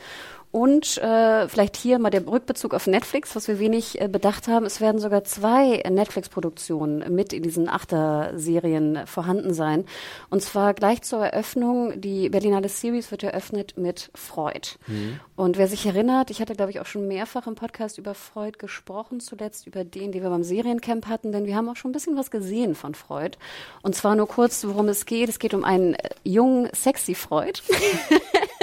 Und 0.54 0.98
äh, 0.98 1.48
vielleicht 1.48 1.76
hier 1.76 1.98
mal 1.98 2.10
der 2.10 2.24
Rückbezug 2.28 2.74
auf 2.74 2.86
Netflix, 2.86 3.34
was 3.34 3.48
wir 3.48 3.58
wenig 3.58 4.00
äh, 4.00 4.06
bedacht 4.06 4.46
haben. 4.46 4.64
Es 4.64 4.80
werden 4.80 5.00
sogar 5.00 5.24
zwei 5.24 5.82
Netflix-Produktionen 5.90 7.12
mit 7.12 7.32
in 7.32 7.42
diesen 7.42 7.68
Achter-Serien 7.68 9.04
vorhanden 9.04 9.52
sein. 9.52 9.84
Und 10.30 10.42
zwar 10.42 10.72
gleich 10.72 11.02
zur 11.02 11.26
Eröffnung. 11.26 12.00
Die 12.00 12.28
Berlinale 12.28 12.68
Series 12.68 13.10
wird 13.10 13.24
eröffnet 13.24 13.76
mit 13.76 14.12
Freud. 14.14 14.76
Mhm. 14.86 15.18
Und 15.34 15.58
wer 15.58 15.66
sich 15.66 15.86
erinnert, 15.86 16.30
ich 16.30 16.40
hatte, 16.40 16.54
glaube 16.54 16.70
ich, 16.70 16.78
auch 16.78 16.86
schon 16.86 17.08
mehrfach 17.08 17.48
im 17.48 17.56
Podcast 17.56 17.98
über 17.98 18.14
Freud 18.14 18.56
gesprochen, 18.56 19.18
zuletzt 19.18 19.66
über 19.66 19.82
den, 19.82 20.12
den 20.12 20.22
wir 20.22 20.30
beim 20.30 20.44
Seriencamp 20.44 21.08
hatten, 21.08 21.32
denn 21.32 21.46
wir 21.46 21.56
haben 21.56 21.68
auch 21.68 21.74
schon 21.74 21.90
ein 21.90 21.94
bisschen 21.94 22.16
was 22.16 22.30
gesehen 22.30 22.76
von 22.76 22.94
Freud. 22.94 23.38
Und 23.82 23.96
zwar 23.96 24.14
nur 24.14 24.28
kurz, 24.28 24.64
worum 24.64 24.86
es 24.86 25.04
geht. 25.04 25.28
Es 25.28 25.40
geht 25.40 25.52
um 25.52 25.64
einen 25.64 25.94
äh, 25.94 26.10
jungen, 26.22 26.68
sexy 26.72 27.16
Freud. 27.16 27.60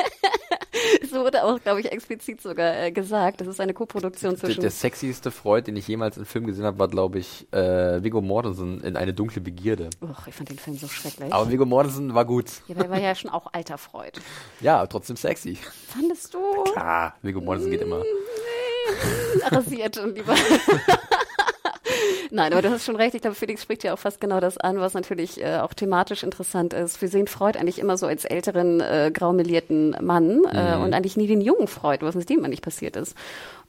so 1.11 1.23
wurde 1.23 1.43
auch, 1.43 1.59
glaube 1.61 1.79
ich, 1.81 1.91
explizit 1.91 2.41
sogar 2.41 2.77
äh, 2.77 2.91
gesagt. 2.91 3.41
Das 3.41 3.47
ist 3.47 3.59
eine 3.59 3.73
Koproduktion 3.73 4.37
zwischen. 4.37 4.55
Der, 4.55 4.69
der 4.69 4.71
sexieste 4.71 5.31
Freud, 5.31 5.67
den 5.67 5.75
ich 5.75 5.87
jemals 5.87 6.17
in 6.17 6.25
Film 6.25 6.45
gesehen 6.45 6.65
habe, 6.65 6.79
war, 6.79 6.87
glaube 6.87 7.19
ich, 7.19 7.47
äh, 7.51 8.03
Viggo 8.03 8.21
Mortensen 8.21 8.81
in 8.81 8.95
Eine 8.95 9.13
dunkle 9.13 9.41
Begierde. 9.41 9.89
Och, 10.01 10.27
ich 10.27 10.35
fand 10.35 10.49
den 10.49 10.59
Film 10.59 10.77
so 10.77 10.87
schrecklich. 10.87 11.33
Aber 11.33 11.49
Viggo 11.49 11.65
Mortensen 11.65 12.13
war 12.13 12.25
gut. 12.25 12.45
Ja, 12.67 12.75
der 12.75 12.89
war 12.89 12.99
ja 12.99 13.15
schon 13.15 13.29
auch 13.29 13.47
alter 13.53 13.77
Freud. 13.77 14.19
Ja, 14.59 14.85
trotzdem 14.85 15.15
sexy. 15.15 15.57
Fandest 15.87 16.33
du? 16.33 16.39
klar, 16.73 17.15
Viggo 17.21 17.41
Mortensen 17.41 17.71
geht 17.71 17.81
immer. 17.81 17.99
Nee, 17.99 19.55
rasiert 19.55 19.97
und 19.97 20.15
lieber. 20.15 20.35
Nein, 22.33 22.53
aber 22.53 22.61
du 22.61 22.71
hast 22.71 22.85
schon 22.85 22.95
recht. 22.95 23.13
Ich 23.13 23.21
glaube, 23.21 23.35
Felix 23.35 23.61
spricht 23.61 23.83
ja 23.83 23.93
auch 23.93 23.99
fast 23.99 24.21
genau 24.21 24.39
das 24.39 24.57
an, 24.57 24.79
was 24.79 24.93
natürlich 24.93 25.41
äh, 25.41 25.57
auch 25.57 25.73
thematisch 25.73 26.23
interessant 26.23 26.73
ist. 26.73 27.01
Wir 27.01 27.09
sehen 27.09 27.27
Freud 27.27 27.59
eigentlich 27.59 27.77
immer 27.77 27.97
so 27.97 28.07
als 28.07 28.23
älteren, 28.23 28.79
äh, 28.79 29.11
graumelierten 29.13 29.97
Mann 30.01 30.45
äh, 30.45 30.77
mhm. 30.77 30.83
und 30.83 30.93
eigentlich 30.93 31.17
nie 31.17 31.27
den 31.27 31.41
jungen 31.41 31.67
Freud, 31.67 32.05
was 32.05 32.15
mit 32.15 32.29
dem 32.29 32.43
eigentlich 32.45 32.61
passiert 32.61 32.95
ist. 32.95 33.17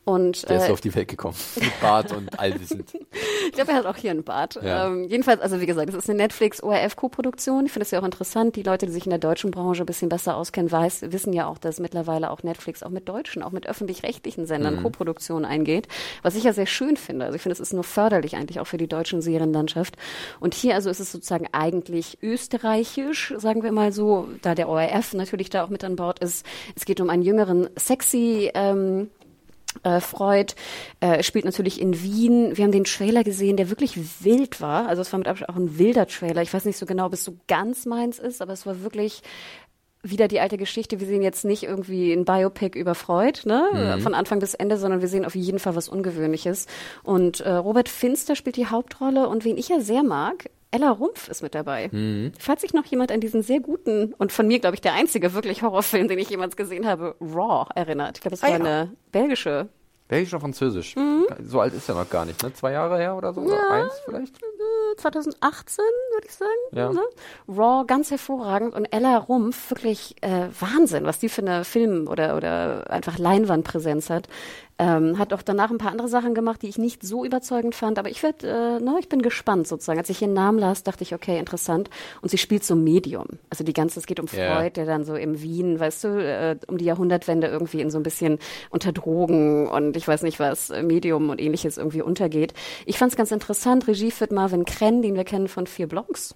Und, 0.05 0.49
der 0.49 0.57
ist 0.57 0.69
äh, 0.69 0.73
auf 0.73 0.81
die 0.81 0.93
Welt 0.97 1.07
gekommen. 1.07 1.37
Mit 1.61 1.81
Bart 1.81 2.13
und 2.13 2.39
allwissend. 2.39 2.93
ich 3.47 3.53
glaube, 3.53 3.71
er 3.71 3.77
hat 3.79 3.87
auch 3.87 3.97
hier 3.97 4.11
einen 4.11 4.25
Bart. 4.25 4.59
Ja. 4.61 4.89
Ähm, 4.89 5.05
jedenfalls, 5.05 5.41
also 5.41 5.61
wie 5.61 5.67
gesagt, 5.67 5.89
es 5.91 5.95
ist 5.95 6.11
eine 6.11 6.17
Netflix-ORF-Co-Produktion. 6.19 7.67
Ich 7.67 7.73
finde 7.73 7.85
es 7.85 7.93
ja 7.93 8.01
auch 8.01 8.05
interessant. 8.05 8.57
Die 8.57 8.65
Leute, 8.65 8.87
die 8.87 8.93
sich 8.93 9.07
in 9.07 9.11
der 9.11 9.21
deutschen 9.21 9.53
Branche 9.53 9.85
ein 9.85 9.87
bisschen 9.87 10.09
besser 10.09 10.37
auskennen, 10.37 10.73
weiß, 10.73 11.13
wissen 11.13 11.33
ja 11.33 11.47
auch, 11.47 11.59
dass 11.59 11.79
mittlerweile 11.79 12.31
auch 12.31 12.43
Netflix 12.43 12.83
auch 12.83 12.91
mit 12.91 13.09
deutschen, 13.09 13.45
auch 13.45 13.53
mit 13.53 13.69
öffentlich-rechtlichen 13.69 14.45
Sendern 14.45 14.77
mhm. 14.77 14.83
Co-Produktionen 14.83 15.45
eingeht. 15.45 15.87
Was 16.23 16.35
ich 16.35 16.43
ja 16.43 16.53
sehr 16.53 16.67
schön 16.67 16.97
finde. 16.97 17.27
Also 17.27 17.37
ich 17.37 17.43
finde, 17.43 17.55
es 17.55 17.61
ist 17.61 17.73
nur 17.73 17.85
förderlich 17.85 18.35
eigentlich 18.35 18.59
auch 18.59 18.67
für 18.67 18.79
die 18.79 18.89
deutschen 18.89 19.23
Serienlandschaft. 19.23 19.97
Und 20.41 20.55
hier 20.55 20.75
also 20.75 20.91
ist 20.91 20.99
es 20.99 21.13
sozusagen 21.13 21.47
eigentlich 21.53 22.19
österreichisch, 22.23 23.35
sagen 23.37 23.63
wir 23.63 23.71
mal 23.71 23.93
so, 23.93 24.29
da 24.43 24.57
der 24.57 24.69
ORF 24.69 25.15
natürlich 25.15 25.49
da 25.49 25.63
auch 25.63 25.69
mit 25.69 25.85
an 25.85 25.95
Bord 25.95 26.19
ist. 26.19 26.45
Es 26.75 26.87
geht 26.87 27.01
um 27.01 27.09
einen 27.09 27.23
jüngeren, 27.23 27.71
sexy 27.77 28.51
ähm, 28.55 29.09
äh, 29.83 30.01
Freud 30.01 30.55
äh, 31.01 31.23
spielt 31.23 31.45
natürlich 31.45 31.81
in 31.81 32.03
Wien. 32.03 32.57
Wir 32.57 32.65
haben 32.65 32.73
den 32.73 32.85
Trailer 32.85 33.25
gesehen, 33.25 33.57
der 33.57 33.71
wirklich 33.71 34.25
wild 34.25 34.61
war. 34.61 34.87
Also 34.89 35.03
es 35.03 35.13
war 35.13 35.19
mit 35.19 35.29
Abstand 35.29 35.51
auch 35.51 35.57
ein 35.57 35.79
wilder 35.79 36.07
Trailer. 36.07 36.43
Ich 36.43 36.53
weiß 36.53 36.65
nicht 36.65 36.77
so 36.77 36.87
genau, 36.87 37.07
ob 37.07 37.13
es 37.15 37.25
so 37.25 37.37
ganz 37.49 37.87
meins 37.87 38.19
ist, 38.19 38.43
aber 38.43 38.53
es 38.53 38.67
war 38.67 38.83
wirklich 38.83 39.23
wieder 40.03 40.29
die 40.29 40.41
alte 40.41 40.59
Geschichte. 40.59 41.01
Wir 41.01 41.07
sehen 41.07 41.23
jetzt 41.23 41.45
nicht 41.45 41.63
irgendwie 41.63 42.13
ein 42.13 42.25
Biopic 42.25 42.79
über 42.79 42.95
Freud, 42.95 43.41
ne, 43.45 43.97
mhm. 43.97 44.01
von 44.03 44.15
Anfang 44.15 44.41
bis 44.41 44.55
Ende, 44.55 44.77
sondern 44.77 45.01
wir 45.01 45.09
sehen 45.09 45.25
auf 45.25 45.37
jeden 45.37 45.61
Fall 45.61 45.77
was 45.77 45.89
Ungewöhnliches. 45.89 46.67
Und 47.05 47.41
äh, 47.41 47.53
Robert 47.53 47.89
Finster 47.89 48.35
spielt 48.35 48.57
die 48.57 48.67
Hauptrolle 48.67 49.29
und 49.29 49.45
wen 49.45 49.57
ich 49.57 49.69
ja 49.69 49.81
sehr 49.81 50.03
mag, 50.03 50.51
Ella 50.73 50.91
Rumpf 50.91 51.29
ist 51.29 51.43
mit 51.43 51.55
dabei. 51.55 51.89
Mhm. 51.93 52.33
Falls 52.39 52.63
sich 52.63 52.73
noch 52.73 52.85
jemand 52.87 53.13
an 53.13 53.21
diesen 53.21 53.43
sehr 53.43 53.61
guten 53.61 54.15
und 54.19 54.33
von 54.33 54.49
mir, 54.49 54.59
glaube 54.59 54.75
ich, 54.75 54.81
der 54.81 54.95
einzige 54.95 55.35
wirklich 55.35 55.63
Horrorfilm, 55.63 56.09
den 56.09 56.19
ich 56.19 56.31
jemals 56.31 56.57
gesehen 56.57 56.87
habe, 56.87 57.15
Raw 57.21 57.71
erinnert. 57.75 58.19
Ich 58.19 58.23
glaube, 58.23 58.35
es 58.35 58.43
war 58.43 58.49
ah, 58.49 58.53
ja. 58.53 58.59
eine 58.59 58.93
belgische 59.13 59.69
Belgisch 60.13 60.35
oder 60.35 60.41
Französisch? 60.41 60.95
Mhm. 60.95 61.25
So 61.43 61.59
alt 61.59 61.73
ist 61.73 61.89
er 61.89 61.95
noch 61.95 62.11
gar 62.11 62.27
nicht, 62.27 62.43
ne? 62.43 62.53
Zwei 62.53 62.73
Jahre 62.73 62.99
her 62.99 63.17
oder 63.17 63.33
so? 63.33 63.41
Ja. 63.41 63.47
Oder 63.47 63.71
eins 63.71 63.93
vielleicht? 64.05 64.39
2018, 64.99 65.83
würde 66.13 66.27
ich 66.27 66.35
sagen. 66.35 66.51
Ja. 66.73 66.93
Ne? 66.93 67.01
Raw, 67.49 67.87
ganz 67.87 68.11
hervorragend. 68.11 68.75
Und 68.75 68.85
Ella 68.93 69.17
Rumpf, 69.17 69.71
wirklich 69.71 70.17
äh, 70.21 70.49
Wahnsinn, 70.61 71.07
was 71.07 71.19
die 71.19 71.31
für 71.31 71.41
eine 71.41 71.65
Film- 71.65 72.09
oder, 72.09 72.37
oder 72.37 72.91
einfach 72.91 73.17
Leinwandpräsenz 73.17 74.11
hat. 74.11 74.29
Ähm, 74.83 75.17
hat 75.17 75.33
auch 75.33 75.43
danach 75.43 75.71
ein 75.71 75.79
paar 75.79 75.93
andere 75.93 76.09
Sachen 76.09 76.35
gemacht, 76.35 76.61
die 76.63 76.69
ich 76.69 76.77
nicht 76.77 77.05
so 77.05 77.25
überzeugend 77.25 77.77
fand. 77.77 78.01
Aber 78.01 78.11
ich 78.11 78.21
werd, 78.25 78.43
äh, 78.43 78.81
ne, 78.81 78.97
ich 78.99 79.09
bin 79.09 79.23
gespannt 79.23 79.69
sozusagen. 79.69 80.01
Als 80.01 80.11
ich 80.11 80.21
ihren 80.21 80.33
Namen 80.33 80.59
las, 80.59 80.83
dachte 80.83 81.05
ich, 81.05 81.15
okay, 81.15 81.39
interessant. 81.39 81.89
Und 82.21 82.31
sie 82.31 82.39
spielt 82.39 82.65
so 82.65 82.75
Medium. 82.75 83.27
Also 83.49 83.63
die 83.63 83.75
ganze, 83.75 84.01
es 84.01 84.07
geht 84.07 84.19
um 84.19 84.27
Freud, 84.27 84.41
yeah. 84.41 84.71
der 84.71 84.87
dann 84.87 85.05
so 85.05 85.15
im 85.15 85.41
Wien, 85.41 85.79
weißt 85.79 86.03
du, 86.03 86.09
äh, 86.09 86.57
um 86.67 86.79
die 86.79 86.85
Jahrhundertwende 86.85 87.47
irgendwie 87.47 87.81
in 87.81 87.93
so 87.93 87.99
ein 87.99 88.03
bisschen 88.03 88.41
unter 88.71 88.91
Drogen 88.91 89.69
und 89.69 89.97
ich 89.97 90.09
weiß 90.09 90.23
nicht 90.23 90.41
was, 90.41 90.71
Medium 90.71 91.31
und 91.31 91.41
ähnliches 91.41 91.79
irgendwie 91.79 92.03
untergeht. 92.03 92.53
Ich 92.85 92.99
fand 92.99 93.13
es 93.13 93.17
ganz 93.17 93.31
interessant. 93.31 93.87
Regie 93.87 94.11
führt 94.11 94.33
Marvin 94.33 94.65
Krenn, 94.65 95.01
den 95.01 95.15
wir 95.15 95.25
kennen 95.25 95.47
von 95.47 95.69
vier 95.69 95.87
Blogs. 95.87 96.35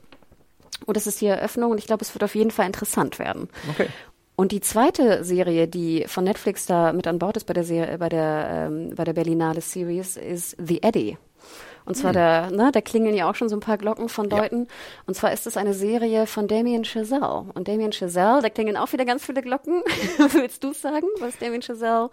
Und 0.85 0.97
das 0.97 1.09
ist 1.09 1.21
die 1.21 1.27
Eröffnung 1.27 1.73
und 1.73 1.79
ich 1.79 1.87
glaube, 1.87 2.03
es 2.03 2.15
wird 2.15 2.23
auf 2.23 2.37
jeden 2.37 2.53
Fall 2.53 2.67
interessant 2.67 3.19
werden. 3.19 3.49
Okay. 3.71 3.89
Und 4.37 4.53
die 4.53 4.61
zweite 4.61 5.25
Serie, 5.25 5.67
die 5.67 6.05
von 6.07 6.25
Netflix 6.25 6.67
da 6.67 6.93
mit 6.93 7.07
an 7.07 7.19
Bord 7.19 7.39
ist 7.39 7.47
bei 7.47 7.55
der 7.55 7.65
Serie, 7.65 7.97
bei 7.99 8.11
der 8.11 8.69
ähm, 8.71 8.95
bei 8.95 9.05
der 9.05 9.15
Berlinale 9.15 9.63
Series, 9.63 10.17
ist 10.19 10.57
The 10.59 10.83
Eddie. 10.83 11.17
Und 11.87 11.95
zwar 11.95 12.11
hm. 12.11 12.15
da, 12.15 12.51
ne, 12.51 12.73
da 12.73 12.81
klingeln 12.81 13.15
ja 13.15 13.31
auch 13.31 13.37
schon 13.37 13.49
so 13.49 13.57
ein 13.57 13.61
paar 13.61 13.79
Glocken 13.79 14.09
von 14.09 14.29
Deuten. 14.29 14.65
Ja. 14.65 14.71
Und 15.07 15.15
zwar 15.15 15.33
ist 15.33 15.47
es 15.47 15.57
eine 15.57 15.73
Serie 15.73 16.27
von 16.27 16.49
Damien 16.49 16.85
Chazelle. 16.85 17.47
Und 17.55 17.69
Damien 17.69 17.93
Chazelle, 17.93 18.43
da 18.43 18.51
klingeln 18.51 18.77
auch 18.77 18.93
wieder 18.93 19.05
ganz 19.05 19.25
viele 19.25 19.41
Glocken. 19.41 19.83
Willst 20.33 20.65
du 20.65 20.73
sagen, 20.73 21.07
was 21.21 21.39
Damien 21.39 21.63
Chazelle 21.63 22.11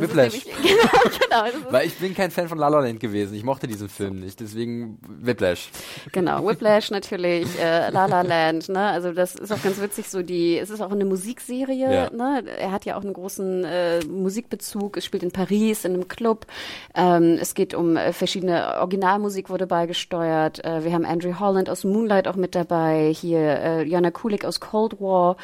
Whiplash. 0.00 0.44
genau, 0.62 1.46
genau, 1.48 1.70
Weil 1.70 1.86
ich 1.86 1.94
bin 1.98 2.14
kein 2.14 2.30
Fan 2.30 2.48
von 2.48 2.58
La 2.58 2.68
La 2.68 2.80
Land 2.80 3.00
gewesen. 3.00 3.34
Ich 3.34 3.44
mochte 3.44 3.66
diesen 3.66 3.88
Film 3.88 4.20
nicht. 4.20 4.40
Deswegen 4.40 4.98
Whiplash. 5.06 5.70
Genau, 6.12 6.46
Whiplash 6.46 6.90
natürlich, 6.90 7.46
äh, 7.58 7.90
La 7.90 8.06
La 8.06 8.22
Land. 8.22 8.68
Ne? 8.68 8.80
Also 8.80 9.12
das 9.12 9.34
ist 9.34 9.52
auch 9.52 9.62
ganz 9.62 9.80
witzig. 9.80 10.08
So 10.08 10.22
die, 10.22 10.58
es 10.58 10.70
ist 10.70 10.80
auch 10.80 10.90
eine 10.90 11.04
Musikserie. 11.04 11.92
Ja. 11.92 12.10
Ne? 12.10 12.44
Er 12.58 12.72
hat 12.72 12.84
ja 12.84 12.96
auch 12.96 13.02
einen 13.02 13.12
großen 13.12 13.64
äh, 13.64 14.00
Musikbezug. 14.04 14.96
Es 14.96 15.04
spielt 15.04 15.22
in 15.22 15.30
Paris 15.30 15.84
in 15.84 15.94
einem 15.94 16.08
Club. 16.08 16.46
Ähm, 16.94 17.38
es 17.40 17.54
geht 17.54 17.74
um 17.74 17.96
äh, 17.96 18.12
verschiedene 18.12 18.78
Originalmusik 18.78 19.50
wurde 19.50 19.66
beigesteuert. 19.66 20.64
Äh, 20.64 20.84
wir 20.84 20.92
haben 20.92 21.04
Andrew 21.04 21.38
Holland 21.38 21.70
aus 21.70 21.84
Moonlight 21.84 22.28
auch 22.28 22.36
mit 22.36 22.54
dabei. 22.54 23.12
Hier 23.14 23.40
äh, 23.40 23.84
Jana 23.84 24.10
Kulik 24.10 24.44
aus 24.44 24.60
Cold 24.60 25.00
War. 25.00 25.36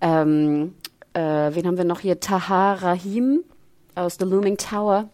Ähm, 0.00 0.74
äh, 1.14 1.20
wen 1.20 1.66
haben 1.66 1.76
wir 1.76 1.84
noch 1.84 2.00
hier? 2.00 2.20
Tahar 2.20 2.82
Rahim 2.82 3.44
aus 3.94 4.16
The 4.18 4.24
Looming 4.24 4.56
Tower. 4.56 5.08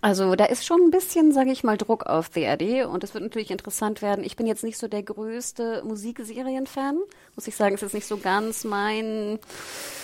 Also 0.00 0.34
da 0.36 0.46
ist 0.46 0.64
schon 0.64 0.80
ein 0.80 0.90
bisschen, 0.90 1.32
sage 1.32 1.52
ich 1.52 1.64
mal, 1.64 1.76
Druck 1.76 2.06
auf 2.06 2.30
The 2.32 2.44
Eddie 2.44 2.82
und 2.84 3.04
es 3.04 3.12
wird 3.12 3.24
natürlich 3.24 3.50
interessant 3.50 4.00
werden. 4.00 4.24
Ich 4.24 4.36
bin 4.36 4.46
jetzt 4.46 4.64
nicht 4.64 4.78
so 4.78 4.88
der 4.88 5.02
größte 5.02 5.82
Musikserien-Fan, 5.84 6.98
muss 7.36 7.46
ich 7.46 7.54
sagen. 7.54 7.74
Es 7.74 7.82
ist 7.82 7.92
nicht 7.92 8.06
so 8.06 8.16
ganz 8.16 8.64
mein 8.64 9.38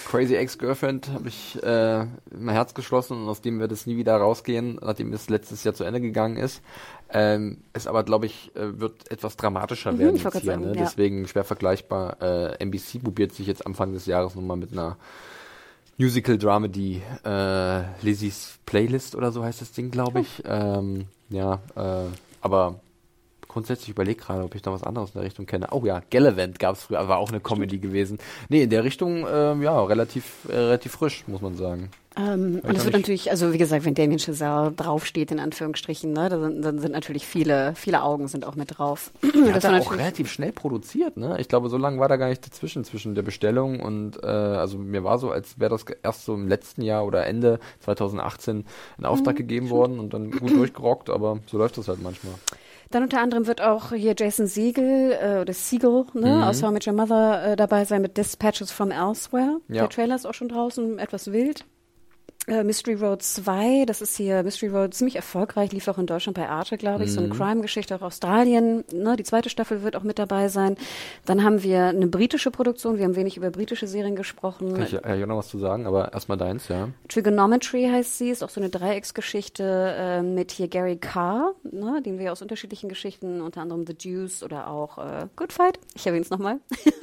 Crazy 0.06 0.36
Ex-Girlfriend 0.36 1.08
habe 1.08 1.28
ich 1.28 1.62
äh, 1.62 2.06
mein 2.30 2.54
Herz 2.54 2.74
geschlossen 2.74 3.22
und 3.22 3.28
aus 3.28 3.40
dem 3.40 3.60
wird 3.60 3.72
es 3.72 3.86
nie 3.86 3.96
wieder 3.96 4.16
rausgehen, 4.16 4.78
nachdem 4.82 5.12
es 5.12 5.28
letztes 5.28 5.64
Jahr 5.64 5.74
zu 5.74 5.84
Ende 5.84 6.00
gegangen 6.00 6.36
ist. 6.36 6.62
Ähm, 7.10 7.58
es 7.72 7.86
aber, 7.86 8.04
glaube 8.04 8.26
ich, 8.26 8.54
äh, 8.56 8.80
wird 8.80 9.10
etwas 9.10 9.36
dramatischer 9.36 9.92
Mhm, 9.92 9.98
werden 9.98 10.16
jetzt 10.16 10.22
hier, 10.22 10.30
gerade 10.30 10.46
sagen, 10.46 10.60
ne? 10.62 10.74
ja. 10.76 10.82
Deswegen 10.82 11.26
schwer 11.28 11.44
vergleichbar. 11.44 12.22
Äh, 12.22 12.62
NBC 12.62 13.02
probiert 13.02 13.32
sich 13.32 13.46
jetzt 13.46 13.66
Anfang 13.66 13.92
des 13.92 14.06
Jahres 14.06 14.34
nochmal 14.34 14.56
mit 14.56 14.72
einer 14.72 14.96
Musical-Dramedy, 15.98 17.02
äh, 17.24 17.82
Lizzie's 18.02 18.58
Playlist 18.66 19.16
oder 19.16 19.32
so 19.32 19.44
heißt 19.44 19.60
das 19.60 19.72
Ding, 19.72 19.90
glaube 19.90 20.20
ich. 20.20 20.42
Ähm, 20.46 21.06
ja, 21.28 21.60
äh, 21.74 22.06
aber 22.40 22.80
grundsätzlich 23.48 23.88
überlege 23.90 24.20
gerade, 24.20 24.44
ob 24.44 24.54
ich 24.54 24.62
da 24.62 24.72
was 24.72 24.82
anderes 24.82 25.10
in 25.10 25.14
der 25.14 25.24
Richtung 25.24 25.46
kenne. 25.46 25.68
Oh 25.72 25.82
ja, 25.84 26.02
Gallivant 26.10 26.58
gab 26.58 26.76
es 26.76 26.82
früher, 26.84 27.00
aber 27.00 27.16
auch 27.18 27.30
eine 27.30 27.40
Comedy 27.40 27.78
gewesen. 27.78 28.18
Nee, 28.48 28.62
in 28.64 28.70
der 28.70 28.84
Richtung, 28.84 29.26
ähm, 29.30 29.62
ja, 29.62 29.82
relativ, 29.82 30.46
äh, 30.48 30.56
relativ 30.56 30.92
frisch, 30.92 31.24
muss 31.26 31.40
man 31.40 31.56
sagen. 31.56 31.90
Ähm, 32.16 32.60
und 32.64 32.76
es 32.76 32.84
wird 32.84 32.94
natürlich, 32.94 33.30
also 33.30 33.52
wie 33.52 33.58
gesagt, 33.58 33.84
wenn 33.84 33.94
Damien 33.94 34.18
Chazelle 34.18 34.72
draufsteht, 34.72 35.30
in 35.30 35.38
Anführungsstrichen, 35.38 36.12
ne, 36.12 36.28
da 36.28 36.40
sind, 36.40 36.62
dann 36.62 36.80
sind 36.80 36.90
natürlich 36.92 37.24
viele, 37.26 37.74
viele 37.76 38.02
Augen 38.02 38.26
sind 38.26 38.44
auch 38.44 38.56
mit 38.56 38.76
drauf. 38.78 39.12
Das 39.22 39.64
hat 39.64 39.64
war 39.64 39.74
er 39.74 39.82
auch 39.82 39.92
relativ 39.92 40.30
schnell 40.30 40.50
produziert, 40.50 41.16
ne? 41.16 41.36
Ich 41.38 41.48
glaube, 41.48 41.68
so 41.68 41.76
lange 41.78 42.00
war 42.00 42.08
da 42.08 42.16
gar 42.16 42.28
nicht 42.28 42.44
dazwischen, 42.44 42.82
zwischen 42.84 43.14
der 43.14 43.22
Bestellung 43.22 43.78
und, 43.80 44.20
äh, 44.22 44.26
also 44.26 44.78
mir 44.78 45.04
war 45.04 45.18
so, 45.18 45.30
als 45.30 45.60
wäre 45.60 45.70
das 45.70 45.84
erst 46.02 46.24
so 46.24 46.34
im 46.34 46.48
letzten 46.48 46.82
Jahr 46.82 47.06
oder 47.06 47.24
Ende 47.24 47.60
2018 47.80 48.66
in 48.98 49.04
Auftrag 49.04 49.34
Mhm. 49.34 49.38
gegeben 49.38 49.70
worden 49.70 50.00
und 50.00 50.12
dann 50.12 50.32
gut 50.32 50.56
durchgerockt, 50.56 51.10
aber 51.10 51.38
so 51.46 51.56
läuft 51.56 51.78
das 51.78 51.86
halt 51.88 52.02
manchmal. 52.02 52.34
Dann 52.90 53.02
unter 53.02 53.20
anderem 53.20 53.46
wird 53.46 53.60
auch 53.60 53.92
hier 53.92 54.14
Jason 54.16 54.46
Siegel 54.46 55.12
äh, 55.12 55.40
oder 55.40 55.52
Siegel 55.52 56.06
ne, 56.14 56.36
Mhm. 56.36 56.42
aus 56.42 56.62
How 56.62 56.70
I 56.70 56.72
Met 56.72 56.86
Your 56.86 56.94
Mother 56.94 57.44
äh, 57.52 57.56
dabei 57.56 57.84
sein 57.84 58.00
mit 58.02 58.16
Dispatches 58.16 58.70
from 58.72 58.90
Elsewhere. 58.90 59.60
Ja. 59.68 59.82
Der 59.82 59.88
Trailer 59.90 60.14
ist 60.14 60.26
auch 60.26 60.34
schon 60.34 60.48
draußen, 60.48 60.98
etwas 60.98 61.30
wild. 61.32 61.64
Äh, 62.48 62.64
Mystery 62.64 62.94
Road 62.94 63.22
2, 63.22 63.84
das 63.86 64.00
ist 64.00 64.16
hier 64.16 64.42
Mystery 64.42 64.70
Road 64.70 64.94
ziemlich 64.94 65.16
erfolgreich, 65.16 65.70
lief 65.72 65.86
auch 65.88 65.98
in 65.98 66.06
Deutschland 66.06 66.36
bei 66.36 66.48
Arte, 66.48 66.76
glaube 66.78 67.04
ich, 67.04 67.12
so 67.12 67.20
Mhm. 67.20 67.26
eine 67.26 67.34
Crime-Geschichte 67.36 67.94
auch 67.94 68.02
Australien. 68.02 68.84
Ne, 68.92 69.16
die 69.16 69.22
zweite 69.24 69.50
Staffel 69.50 69.82
wird 69.82 69.96
auch 69.96 70.02
mit 70.02 70.18
dabei 70.18 70.48
sein. 70.48 70.76
Dann 71.26 71.44
haben 71.44 71.62
wir 71.62 71.84
eine 71.86 72.06
britische 72.06 72.50
Produktion, 72.50 72.96
wir 72.98 73.04
haben 73.04 73.16
wenig 73.16 73.36
über 73.36 73.50
britische 73.50 73.86
Serien 73.86 74.16
gesprochen. 74.16 74.72
Kann 74.74 74.82
ich 74.84 74.92
ja 74.92 75.14
ja 75.14 75.26
noch 75.26 75.36
was 75.38 75.48
zu 75.48 75.58
sagen, 75.58 75.86
aber 75.86 76.12
erstmal 76.12 76.38
deins, 76.38 76.68
ja. 76.68 76.88
Trigonometry 77.08 77.88
heißt 77.92 78.18
sie, 78.18 78.30
ist 78.30 78.42
auch 78.42 78.48
so 78.50 78.60
eine 78.60 78.70
Dreiecksgeschichte 78.70 79.94
äh, 79.98 80.22
mit 80.22 80.50
hier 80.52 80.68
Gary 80.68 80.96
Carr, 80.96 81.54
ne, 81.70 82.00
den 82.04 82.18
wir 82.18 82.32
aus 82.32 82.42
unterschiedlichen 82.42 82.88
Geschichten, 82.88 83.40
unter 83.40 83.60
anderem 83.62 83.84
The 83.86 83.94
Deuce 83.94 84.42
oder 84.42 84.68
auch 84.68 84.98
äh, 84.98 85.26
Good 85.36 85.52
Fight, 85.52 85.78
ich 85.94 86.06
erwähne 86.06 86.22
es 86.22 86.30
nochmal. 86.30 86.58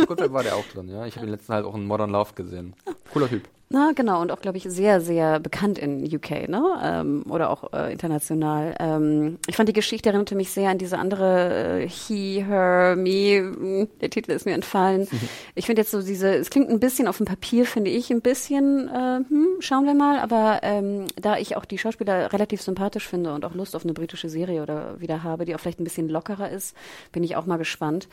Gut, 0.07 0.19
war 0.33 0.43
der 0.43 0.55
auch 0.55 0.65
drin, 0.73 0.89
ja. 0.89 1.05
Ich 1.05 1.15
habe 1.15 1.25
den 1.27 1.31
letzten 1.33 1.53
halt 1.53 1.65
auch 1.65 1.75
in 1.75 1.85
Modern 1.85 2.09
Love 2.09 2.33
gesehen. 2.35 2.73
Cooler 3.11 3.29
Typ. 3.29 3.47
Na, 3.67 3.93
genau, 3.95 4.21
und 4.21 4.31
auch, 4.31 4.41
glaube 4.41 4.57
ich, 4.57 4.65
sehr, 4.65 5.01
sehr 5.01 5.39
bekannt 5.39 5.79
in 5.79 6.03
UK, 6.05 6.47
ne? 6.47 6.63
Ähm, 6.83 7.23
oder 7.27 7.49
auch 7.49 7.73
äh, 7.73 7.91
international. 7.91 8.75
Ähm, 8.79 9.39
ich 9.47 9.55
fand 9.55 9.67
die 9.67 9.73
Geschichte 9.73 10.09
erinnerte 10.09 10.35
mich 10.35 10.51
sehr 10.51 10.69
an 10.69 10.77
diese 10.77 10.99
andere 10.99 11.81
äh, 11.81 11.89
He, 11.89 12.43
Her, 12.45 12.95
Me. 12.95 13.41
mh, 13.41 13.87
Der 14.01 14.11
Titel 14.11 14.31
ist 14.33 14.45
mir 14.45 14.53
entfallen. 14.53 15.07
Ich 15.55 15.65
finde 15.65 15.81
jetzt 15.81 15.89
so 15.89 16.03
diese, 16.03 16.35
es 16.35 16.51
klingt 16.51 16.69
ein 16.69 16.79
bisschen 16.79 17.07
auf 17.07 17.17
dem 17.17 17.25
Papier, 17.25 17.65
finde 17.65 17.89
ich, 17.89 18.11
ein 18.11 18.21
bisschen, 18.21 18.87
äh, 18.87 19.21
hm, 19.27 19.47
schauen 19.61 19.85
wir 19.85 19.95
mal, 19.95 20.19
aber 20.19 20.59
ähm, 20.61 21.07
da 21.19 21.37
ich 21.37 21.57
auch 21.57 21.65
die 21.65 21.79
Schauspieler 21.79 22.31
relativ 22.33 22.61
sympathisch 22.61 23.07
finde 23.07 23.33
und 23.33 23.45
auch 23.45 23.55
Lust 23.55 23.75
auf 23.75 23.83
eine 23.83 23.93
britische 23.93 24.29
Serie 24.29 24.61
oder 24.61 25.01
wieder 25.01 25.23
habe, 25.23 25.43
die 25.45 25.55
auch 25.55 25.59
vielleicht 25.59 25.79
ein 25.79 25.85
bisschen 25.85 26.07
lockerer 26.07 26.51
ist, 26.51 26.75
bin 27.11 27.23
ich 27.23 27.35
auch 27.35 27.47
mal 27.47 27.57
gespannt. 27.57 28.07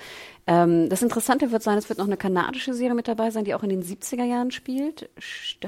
Ähm, 0.46 0.88
das 0.88 1.02
Interessante 1.02 1.52
wird 1.52 1.62
sein, 1.62 1.76
es 1.76 1.90
wird 1.90 1.98
noch 1.98 2.06
eine 2.06 2.16
kanadische 2.16 2.72
Serie 2.72 2.94
mit 2.94 3.06
dabei 3.06 3.30
sein, 3.30 3.44
die 3.44 3.54
auch 3.54 3.62
in 3.62 3.68
den 3.68 3.82
70er 3.82 4.24
Jahren 4.24 4.50
spielt. 4.50 5.10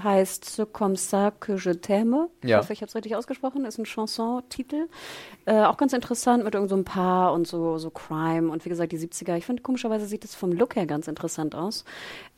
Heißt 0.03 0.45
Ce 0.45 0.63
comme 0.65 0.95
ça 0.97 1.33
que 1.41 1.57
je 1.57 1.71
t'aime. 1.71 2.29
Ich 2.43 2.51
Ja. 2.51 2.59
hoffe, 2.59 2.73
ich 2.73 2.81
habe 2.81 2.89
es 2.89 2.95
richtig 2.95 3.17
ausgesprochen. 3.17 3.65
Ist 3.65 3.79
ein 3.79 3.85
Chanson-Titel. 3.85 4.89
Äh, 5.47 5.63
auch 5.65 5.77
ganz 5.77 5.93
interessant 5.93 6.45
mit 6.45 6.55
irgendeinem 6.55 6.81
so 6.81 6.85
Paar 6.93 7.33
und 7.33 7.47
so, 7.47 7.79
so 7.79 7.91
Crime. 7.91 8.51
Und 8.51 8.65
wie 8.65 8.69
gesagt, 8.69 8.93
die 8.93 8.99
70er. 8.99 9.37
Ich 9.37 9.47
finde, 9.47 9.63
komischerweise 9.63 10.07
sieht 10.07 10.25
es 10.25 10.35
vom 10.35 10.53
Look 10.53 10.77
her 10.77 10.87
ganz 10.87 11.09
interessant 11.09 11.55
aus. 11.55 11.85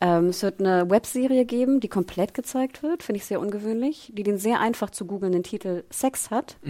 Ähm, 0.00 0.26
es 0.28 0.42
wird 0.42 0.60
eine 0.60 0.88
Webserie 0.90 1.44
geben, 1.44 1.80
die 1.80 1.88
komplett 1.88 2.34
gezeigt 2.34 2.82
wird. 2.82 3.02
Finde 3.02 3.18
ich 3.18 3.26
sehr 3.26 3.40
ungewöhnlich. 3.40 4.12
Die 4.14 4.22
den 4.22 4.38
sehr 4.38 4.60
einfach 4.60 4.90
zu 4.90 5.04
googelnden 5.06 5.42
Titel 5.42 5.84
Sex 5.90 6.30
hat. 6.30 6.56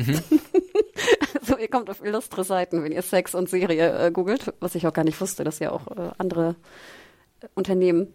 So, 1.43 1.57
ihr 1.59 1.69
kommt 1.69 1.91
auf 1.91 2.03
illustre 2.05 2.43
Seiten, 2.43 2.83
wenn 2.83 2.91
ihr 2.91 3.03
Sex 3.03 3.35
und 3.35 3.49
Serie 3.49 4.07
äh, 4.07 4.11
googelt, 4.11 4.53
was 4.61 4.75
ich 4.75 4.87
auch 4.87 4.93
gar 4.93 5.05
nicht 5.05 5.21
wusste, 5.21 5.45
dass 5.45 5.59
ja 5.61 5.71
auch 5.71 5.87
äh, 5.89 6.11
andere 6.19 6.57
äh, 7.41 7.47
Unternehmen 7.55 8.13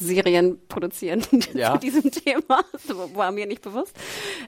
Serien 0.00 0.58
produzieren 0.68 1.22
Ja. 1.54 1.72
zu 1.74 1.78
diesem 1.78 2.10
Thema. 2.10 2.64
Das 2.72 2.96
war 3.14 3.30
mir 3.30 3.46
nicht 3.46 3.62
bewusst. 3.62 3.94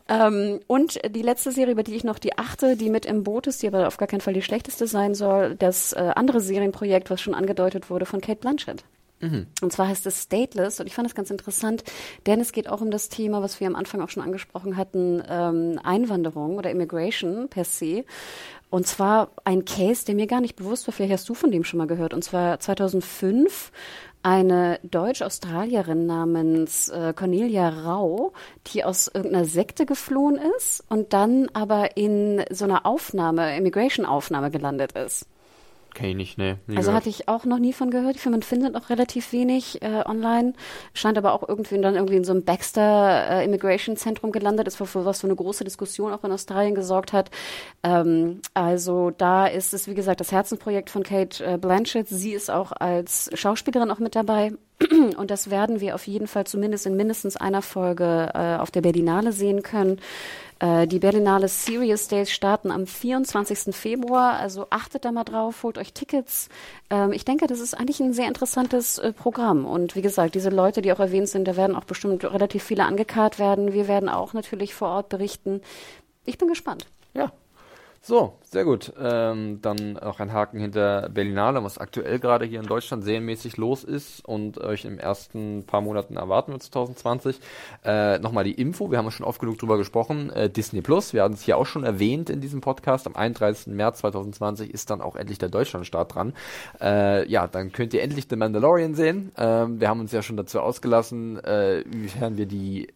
Ähm, 0.09 0.61
und 0.67 0.99
die 1.15 1.23
letzte 1.23 1.53
Serie, 1.53 1.73
über 1.73 1.83
die 1.83 1.95
ich 1.95 2.05
noch 2.05 2.19
die 2.19 2.39
achte, 2.39 2.77
die 2.77 2.91
mit 2.91 3.07
im 3.07 3.23
Boot 3.23 3.47
ist, 3.47 3.63
die 3.63 3.69
aber 3.69 3.87
auf 3.87 3.97
gar 3.99 4.09
keinen 4.09 4.21
Fall 4.23 4.35
die 4.35 4.43
schlechteste 4.43 4.87
sein 4.87 5.15
soll, 5.15 5.55
das 5.57 5.93
äh, 5.93 6.13
andere 6.17 6.41
Serienprojekt, 6.41 7.11
was 7.11 7.21
schon 7.21 7.35
angedeutet 7.35 7.91
wurde 7.91 8.07
von 8.07 8.21
Kate 8.21 8.41
Blanchett. 8.41 8.85
Und 9.25 9.73
zwar 9.73 9.87
heißt 9.87 10.05
es 10.07 10.25
Stateless 10.25 10.81
und 10.81 10.89
ich 10.89 10.97
fand 10.97 11.07
das 11.07 11.15
ganz 11.15 11.31
interessant, 11.31 11.85
denn 12.27 12.41
es 12.41 12.51
geht 12.51 12.69
auch 12.69 12.81
um 12.81 12.91
das 12.91 13.09
Thema, 13.09 13.41
was 13.41 13.61
wir 13.61 13.69
am 13.69 13.77
Anfang 13.77 14.01
auch 14.01 14.09
schon 14.09 14.25
angesprochen 14.25 14.77
hatten, 14.77 15.23
ähm, 15.29 15.79
Einwanderung 15.85 16.57
oder 16.57 16.73
Immigration 16.73 17.47
per 17.49 17.63
se. 17.65 18.05
Und 18.69 18.89
zwar 18.89 19.31
ein 19.45 19.65
Case, 19.65 20.05
der 20.07 20.17
mir 20.17 20.27
gar 20.27 20.41
nicht 20.41 20.57
bewusst 20.57 20.89
war, 20.89 20.93
vielleicht 20.93 21.13
hast 21.13 21.29
du 21.29 21.35
von 21.35 21.53
dem 21.53 21.63
schon 21.63 21.79
mal 21.79 21.87
gehört. 21.87 22.15
Und 22.15 22.25
zwar 22.25 22.59
2005 22.59 23.71
eine 24.23 24.79
Deutsch-Australierin 24.83 26.07
namens 26.07 26.89
äh, 26.89 27.13
Cornelia 27.15 27.69
Rau, 27.69 28.33
die 28.69 28.85
aus 28.85 29.09
irgendeiner 29.09 29.45
Sekte 29.45 29.87
geflohen 29.87 30.39
ist 30.57 30.85
und 30.89 31.13
dann 31.13 31.49
aber 31.53 31.97
in 31.97 32.45
so 32.51 32.65
einer 32.65 32.87
Aufnahme, 32.87 33.57
Immigration-Aufnahme 33.57 34.51
gelandet 34.51 34.93
ist. 34.93 35.27
Kenn 35.95 36.19
ich 36.21 36.39
nicht, 36.39 36.39
nie 36.39 36.77
Also 36.77 36.89
gehört. 36.91 36.95
hatte 36.95 37.09
ich 37.11 37.29
auch 37.29 37.45
noch 37.45 37.59
nie 37.59 37.73
von 37.73 37.91
gehört. 37.91 38.17
Ich 38.17 38.23
finde, 38.23 38.39
man 38.39 38.43
findet 38.43 38.77
auch 38.77 38.89
relativ 38.89 39.33
wenig 39.33 39.83
äh, 39.83 40.03
online. 40.07 40.55
Scheint 40.95 41.19
aber 41.19 41.33
auch 41.33 41.47
irgendwie 41.47 41.79
dann 41.81 41.95
irgendwie 41.97 42.17
in 42.17 42.25
so 42.25 42.33
einem 42.33 42.45
Baxter 42.45 43.29
äh, 43.31 43.45
Immigration 43.45 43.97
Zentrum 43.97 44.33
gelandet 44.33 44.67
ist, 44.69 44.77
für 44.77 45.05
was 45.05 45.21
für 45.21 45.27
eine 45.27 45.37
große 45.37 45.65
Diskussion 45.65 46.13
auch 46.13 46.25
in 46.25 46.33
Australien 46.33 46.75
gesorgt 46.75 47.13
hat. 47.13 47.31
Ähm, 47.83 48.41
also 48.55 49.11
da 49.11 49.47
ist 49.47 49.75
es, 49.75 49.87
wie 49.87 49.95
gesagt, 49.95 50.21
das 50.21 50.33
Herzensprojekt 50.33 50.89
von 50.89 51.03
Kate 51.03 51.45
äh, 51.45 51.59
Blanchett. 51.59 52.09
Sie 52.09 52.33
ist 52.33 52.51
auch 52.51 52.73
als 52.73 53.31
Schauspielerin 53.35 53.91
auch 53.91 53.99
mit 53.99 54.15
dabei. 54.17 54.53
Und 55.17 55.31
das 55.31 55.51
werden 55.51 55.81
wir 55.81 55.95
auf 55.95 56.07
jeden 56.07 56.27
Fall 56.27 56.45
zumindest 56.47 56.87
in 56.87 56.97
mindestens 56.97 57.37
einer 57.37 57.63
Folge 57.63 58.31
äh, 58.35 58.57
auf 58.57 58.71
der 58.71 58.81
Berlinale 58.81 59.33
sehen 59.33 59.63
können. 59.63 60.01
Äh, 60.63 60.87
die 60.87 61.01
Berlinale 61.01 61.49
Serious 61.49 62.07
Days 62.07 62.31
starten 62.31 62.71
am 62.71 62.87
24. 62.87 63.75
Februar, 63.75 64.35
also 64.35 64.69
achtet 64.71 65.05
da 65.05 65.11
mal 65.11 65.25
drauf, 65.25 65.65
holt 65.65 65.77
euch 65.77 65.93
Tickets. 65.93 66.49
Ähm, 66.89 67.13
ich 67.13 67.25
denke, 67.25 67.49
das 67.49 67.59
ist 67.59 67.75
eigentlich 67.75 67.99
ein 67.99 68.13
sehr 68.13 68.29
interessantes 68.29 68.99
äh, 68.99 69.13
Programm. 69.13 69.67
Und 69.67 69.97
wie 69.97 70.03
gesagt, 70.03 70.37
diese 70.37 70.51
Leute, 70.51 70.81
die 70.81 70.93
auch 70.93 71.01
erwähnt 71.01 71.29
sind, 71.29 71.49
da 71.49 71.57
werden 71.57 71.75
auch 71.75 71.85
bestimmt 71.85 72.25
relativ 72.25 72.63
viele 72.63 72.85
angekarrt 72.85 73.41
werden. 73.41 73.73
Wir 73.73 73.89
werden 73.89 74.09
auch 74.09 74.35
natürlich 74.35 74.73
vor 74.73 74.89
Ort 74.89 75.09
berichten. 75.09 75.61
Ich 76.25 76.39
bin 76.39 76.47
gespannt. 76.47 76.87
Ja. 77.13 77.33
So, 78.05 78.33
sehr 78.43 78.65
gut. 78.65 78.93
Ähm, 79.01 79.61
dann 79.63 79.97
auch 79.97 80.19
ein 80.19 80.33
Haken 80.33 80.59
hinter 80.59 81.09
Berlinale, 81.09 81.63
was 81.63 81.79
aktuell 81.79 82.19
gerade 82.19 82.45
hier 82.45 82.59
in 82.59 82.67
Deutschland 82.67 83.05
serienmäßig 83.05 83.59
los 83.59 83.85
ist 83.85 84.25
und 84.25 84.59
euch 84.59 84.85
im 84.85 84.99
ersten 84.99 85.65
paar 85.67 85.83
Monaten 85.83 86.17
erwarten 86.17 86.51
wird 86.51 86.65
2020. 86.65 87.39
Äh, 87.85 88.19
Nochmal 88.19 88.43
die 88.43 88.55
Info, 88.55 88.91
wir 88.91 88.99
haben 88.99 89.09
schon 89.13 89.25
oft 89.25 89.39
genug 89.39 89.59
drüber 89.59 89.79
gesprochen. 89.79 90.31
Äh, 90.31 90.51
Disney 90.51 90.83
Plus, 90.83 91.13
wir 91.13 91.23
hatten 91.23 91.35
es 91.35 91.43
hier 91.43 91.57
auch 91.57 91.65
schon 91.65 91.85
erwähnt 91.85 92.29
in 92.29 92.41
diesem 92.41 92.61
Podcast. 92.61 93.07
Am 93.07 93.15
31. 93.15 93.69
März 93.69 93.99
2020 94.01 94.75
ist 94.75 94.91
dann 94.91 95.01
auch 95.01 95.15
endlich 95.15 95.39
der 95.39 95.51
Deutschlandstart 95.51 96.13
dran. 96.13 96.35
Äh, 96.81 97.31
ja, 97.31 97.47
dann 97.47 97.71
könnt 97.71 97.95
ihr 97.95 98.03
endlich 98.03 98.27
The 98.29 98.35
Mandalorian 98.35 98.97
sehen. 98.97 99.31
Ähm, 99.37 99.81
wir 99.81 99.89
haben 99.89 100.01
uns 100.01 100.11
ja 100.11 100.23
schon 100.23 100.37
dazu 100.37 100.59
ausgelassen, 100.59 101.39
äh, 101.45 101.83
inwiefern 101.83 102.37
wir 102.37 102.47
die 102.47 102.89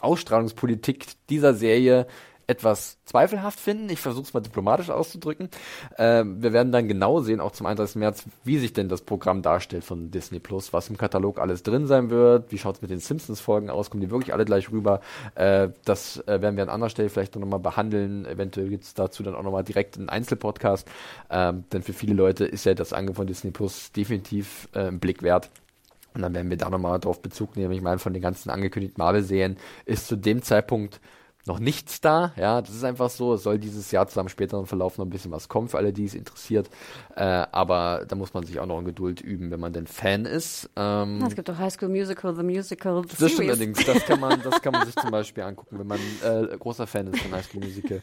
Ausstrahlungspolitik 0.00 1.06
dieser 1.28 1.54
Serie 1.54 2.08
etwas 2.50 2.98
zweifelhaft 3.04 3.60
finden. 3.60 3.88
Ich 3.90 4.00
versuche 4.00 4.24
es 4.24 4.34
mal 4.34 4.40
diplomatisch 4.40 4.90
auszudrücken. 4.90 5.48
Ähm, 5.96 6.42
wir 6.42 6.52
werden 6.52 6.72
dann 6.72 6.88
genau 6.88 7.20
sehen, 7.20 7.40
auch 7.40 7.52
zum 7.52 7.66
31. 7.66 7.94
März, 7.96 8.24
wie 8.42 8.58
sich 8.58 8.72
denn 8.72 8.88
das 8.88 9.02
Programm 9.02 9.40
darstellt 9.42 9.84
von 9.84 10.10
Disney 10.10 10.40
Plus, 10.40 10.72
was 10.72 10.90
im 10.90 10.96
Katalog 10.96 11.38
alles 11.38 11.62
drin 11.62 11.86
sein 11.86 12.10
wird, 12.10 12.50
wie 12.50 12.58
schaut 12.58 12.76
es 12.76 12.82
mit 12.82 12.90
den 12.90 12.98
Simpsons-Folgen 12.98 13.70
aus, 13.70 13.88
kommen 13.88 14.00
die 14.00 14.10
wirklich 14.10 14.34
alle 14.34 14.44
gleich 14.44 14.72
rüber. 14.72 15.00
Äh, 15.36 15.68
das 15.84 16.18
äh, 16.26 16.42
werden 16.42 16.56
wir 16.56 16.64
an 16.64 16.70
anderer 16.70 16.90
Stelle 16.90 17.08
vielleicht 17.08 17.36
noch 17.36 17.46
mal 17.46 17.58
behandeln. 17.58 18.26
Eventuell 18.26 18.68
gibt 18.68 18.82
es 18.82 18.94
dazu 18.94 19.22
dann 19.22 19.36
auch 19.36 19.44
noch 19.44 19.52
mal 19.52 19.62
direkt 19.62 19.96
einen 19.96 20.08
Einzelpodcast. 20.08 20.88
Ähm, 21.30 21.64
denn 21.72 21.82
für 21.82 21.92
viele 21.92 22.14
Leute 22.14 22.46
ist 22.46 22.64
ja 22.64 22.74
das 22.74 22.92
Angebot 22.92 23.16
von 23.16 23.26
Disney 23.28 23.52
Plus 23.52 23.92
definitiv 23.92 24.68
äh, 24.74 24.88
im 24.88 24.98
Blick 24.98 25.22
wert. 25.22 25.50
Und 26.14 26.22
dann 26.22 26.34
werden 26.34 26.50
wir 26.50 26.56
da 26.56 26.68
nochmal 26.68 26.98
drauf 26.98 27.22
Bezug 27.22 27.56
nehmen. 27.56 27.72
Ich 27.72 27.82
meine, 27.82 28.00
von 28.00 28.12
den 28.12 28.22
ganzen 28.22 28.50
angekündigten 28.50 29.00
Marvel-Serien 29.00 29.56
ist 29.84 30.08
zu 30.08 30.16
dem 30.16 30.42
Zeitpunkt 30.42 31.00
noch 31.46 31.58
nichts 31.58 32.00
da. 32.00 32.32
Ja, 32.36 32.60
das 32.60 32.74
ist 32.74 32.84
einfach 32.84 33.10
so. 33.10 33.34
Es 33.34 33.42
soll 33.42 33.58
dieses 33.58 33.90
Jahr 33.90 34.06
zusammen 34.06 34.28
späteren 34.28 34.66
Verlauf 34.66 34.98
noch 34.98 35.06
ein 35.06 35.10
bisschen 35.10 35.30
was 35.30 35.48
kommen 35.48 35.68
für 35.68 35.78
alle, 35.78 35.92
die 35.92 36.04
es 36.04 36.14
interessiert. 36.14 36.68
Äh, 37.16 37.22
aber 37.24 38.04
da 38.06 38.16
muss 38.16 38.34
man 38.34 38.44
sich 38.44 38.60
auch 38.60 38.66
noch 38.66 38.78
in 38.78 38.84
Geduld 38.84 39.20
üben, 39.20 39.50
wenn 39.50 39.60
man 39.60 39.72
denn 39.72 39.86
Fan 39.86 40.26
ist. 40.26 40.68
Ähm, 40.76 41.22
es 41.26 41.34
gibt 41.34 41.48
doch 41.48 41.58
High 41.58 41.72
School 41.72 41.88
Musical, 41.88 42.34
The 42.34 42.42
Musical, 42.42 43.02
The 43.02 43.16
das 43.18 43.32
stimmt 43.32 43.48
allerdings. 43.48 43.84
Das 43.84 44.04
kann 44.04 44.20
man, 44.20 44.42
das 44.42 44.60
kann 44.60 44.72
man 44.72 44.86
sich 44.86 44.96
zum 44.96 45.10
Beispiel 45.10 45.42
angucken, 45.44 45.78
wenn 45.78 45.86
man 45.86 46.00
äh, 46.22 46.56
großer 46.58 46.86
Fan 46.86 47.06
ist 47.08 47.20
von 47.20 47.32
High 47.32 47.46
School 47.46 47.60
Musical. 47.62 48.02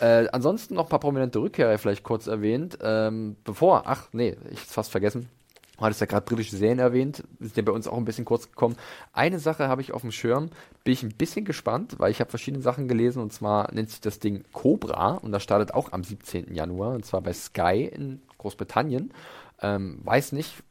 äh, 0.00 0.28
ansonsten 0.32 0.74
noch 0.74 0.84
ein 0.84 0.88
paar 0.88 1.00
prominente 1.00 1.38
Rückkehrer 1.40 1.76
vielleicht 1.78 2.04
kurz 2.04 2.26
erwähnt. 2.26 2.78
Ähm, 2.80 3.36
bevor, 3.44 3.82
ach 3.86 4.08
nee, 4.12 4.36
ich 4.50 4.60
hab's 4.60 4.72
fast 4.72 4.90
vergessen. 4.90 5.28
Du 5.76 5.84
hattest 5.84 6.00
ja 6.00 6.06
gerade 6.06 6.24
britische 6.24 6.56
Serien 6.56 6.78
erwähnt, 6.78 7.22
sind 7.38 7.56
ja 7.56 7.62
bei 7.62 7.72
uns 7.72 7.86
auch 7.86 7.96
ein 7.96 8.04
bisschen 8.04 8.24
kurz 8.24 8.48
gekommen. 8.50 8.76
Eine 9.12 9.38
Sache 9.38 9.68
habe 9.68 9.82
ich 9.82 9.92
auf 9.92 10.00
dem 10.00 10.12
Schirm, 10.12 10.50
bin 10.84 10.92
ich 10.92 11.02
ein 11.02 11.14
bisschen 11.14 11.44
gespannt, 11.44 11.96
weil 11.98 12.10
ich 12.10 12.20
habe 12.20 12.30
verschiedene 12.30 12.62
Sachen 12.62 12.88
gelesen 12.88 13.22
und 13.22 13.32
zwar 13.32 13.72
nennt 13.72 13.90
sich 13.90 14.00
das 14.00 14.18
Ding 14.18 14.44
Cobra 14.52 15.12
und 15.12 15.32
das 15.32 15.42
startet 15.42 15.74
auch 15.74 15.92
am 15.92 16.02
17. 16.02 16.54
Januar 16.54 16.94
und 16.94 17.04
zwar 17.04 17.20
bei 17.20 17.32
Sky 17.32 17.84
in 17.84 18.22
Großbritannien. 18.38 19.12
Ähm, 19.60 20.00
weiß 20.04 20.32
nicht, 20.32 20.62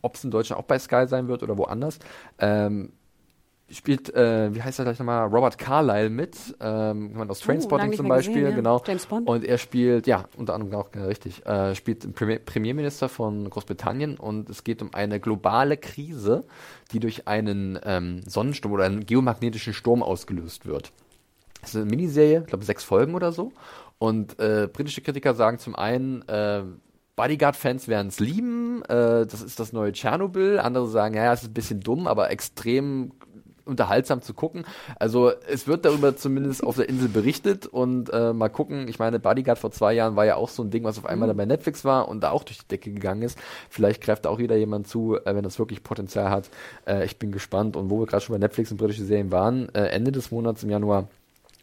ob 0.00 0.14
es 0.14 0.24
in 0.24 0.30
Deutschland 0.30 0.60
auch 0.60 0.66
bei 0.66 0.78
Sky 0.78 1.06
sein 1.08 1.28
wird 1.28 1.42
oder 1.42 1.58
woanders. 1.58 1.98
Ähm, 2.38 2.92
spielt, 3.72 4.14
äh, 4.14 4.54
wie 4.54 4.62
heißt 4.62 4.78
er 4.78 4.84
gleich 4.84 4.98
nochmal, 4.98 5.26
Robert 5.28 5.58
Carlyle 5.58 6.10
mit, 6.10 6.36
ähm, 6.60 7.16
aus 7.28 7.40
Trainspotting 7.40 7.92
uh, 7.92 7.96
zum 7.96 8.08
Beispiel, 8.08 8.34
gesehen, 8.34 8.50
ja. 8.50 8.56
genau. 8.56 8.82
James 8.86 9.06
Bond. 9.06 9.28
Und 9.28 9.44
er 9.44 9.58
spielt, 9.58 10.06
ja, 10.06 10.24
unter 10.36 10.54
anderem 10.54 10.74
auch 10.74 10.90
genau 10.90 11.06
richtig, 11.06 11.44
äh, 11.46 11.74
spielt 11.74 12.14
Premier 12.14 12.38
Premierminister 12.38 13.08
von 13.08 13.48
Großbritannien 13.48 14.18
und 14.18 14.50
es 14.50 14.64
geht 14.64 14.82
um 14.82 14.92
eine 14.94 15.20
globale 15.20 15.76
Krise, 15.76 16.44
die 16.92 17.00
durch 17.00 17.28
einen 17.28 17.78
ähm, 17.84 18.22
Sonnensturm 18.26 18.72
oder 18.72 18.84
einen 18.84 19.06
geomagnetischen 19.06 19.72
Sturm 19.72 20.02
ausgelöst 20.02 20.66
wird. 20.66 20.92
Das 21.60 21.70
ist 21.70 21.76
eine 21.76 21.86
Miniserie, 21.86 22.40
ich 22.40 22.46
glaube 22.46 22.64
sechs 22.64 22.84
Folgen 22.84 23.14
oder 23.14 23.32
so. 23.32 23.52
Und 23.98 24.38
äh, 24.40 24.68
britische 24.72 25.00
Kritiker 25.00 25.34
sagen 25.34 25.58
zum 25.58 25.76
einen, 25.76 26.22
äh, 26.28 26.64
Bodyguard-Fans 27.14 27.88
werden 27.88 28.08
es 28.08 28.20
lieben, 28.20 28.82
äh, 28.84 29.26
das 29.26 29.42
ist 29.42 29.60
das 29.60 29.72
neue 29.72 29.92
Tschernobyl. 29.92 30.58
Andere 30.58 30.88
sagen, 30.88 31.14
ja, 31.14 31.32
es 31.32 31.42
ist 31.42 31.50
ein 31.50 31.54
bisschen 31.54 31.80
dumm, 31.80 32.06
aber 32.06 32.30
extrem 32.30 33.12
unterhaltsam 33.64 34.22
zu 34.22 34.34
gucken. 34.34 34.64
Also 34.98 35.32
es 35.48 35.66
wird 35.66 35.84
darüber 35.84 36.16
zumindest 36.16 36.64
auf 36.64 36.76
der 36.76 36.88
Insel 36.88 37.08
berichtet 37.08 37.66
und 37.66 38.12
äh, 38.12 38.32
mal 38.32 38.48
gucken. 38.48 38.88
Ich 38.88 38.98
meine, 38.98 39.18
Bodyguard 39.18 39.58
vor 39.58 39.70
zwei 39.70 39.92
Jahren 39.92 40.16
war 40.16 40.26
ja 40.26 40.36
auch 40.36 40.48
so 40.48 40.62
ein 40.62 40.70
Ding, 40.70 40.84
was 40.84 40.98
auf 40.98 41.06
einmal 41.06 41.32
mhm. 41.32 41.36
bei 41.36 41.46
Netflix 41.46 41.84
war 41.84 42.08
und 42.08 42.22
da 42.22 42.30
auch 42.30 42.44
durch 42.44 42.58
die 42.58 42.68
Decke 42.68 42.92
gegangen 42.92 43.22
ist. 43.22 43.38
Vielleicht 43.70 44.02
greift 44.02 44.24
da 44.24 44.30
auch 44.30 44.38
wieder 44.38 44.56
jemand 44.56 44.88
zu, 44.88 45.16
äh, 45.16 45.34
wenn 45.34 45.42
das 45.42 45.58
wirklich 45.58 45.82
Potenzial 45.82 46.30
hat. 46.30 46.50
Äh, 46.86 47.04
ich 47.04 47.18
bin 47.18 47.32
gespannt. 47.32 47.76
Und 47.76 47.90
wo 47.90 48.00
wir 48.00 48.06
gerade 48.06 48.24
schon 48.24 48.34
bei 48.34 48.38
Netflix 48.38 48.70
und 48.70 48.78
britische 48.78 49.04
Serien 49.04 49.30
waren, 49.30 49.68
äh, 49.74 49.86
Ende 49.86 50.12
des 50.12 50.30
Monats 50.30 50.62
im 50.62 50.70
Januar 50.70 51.08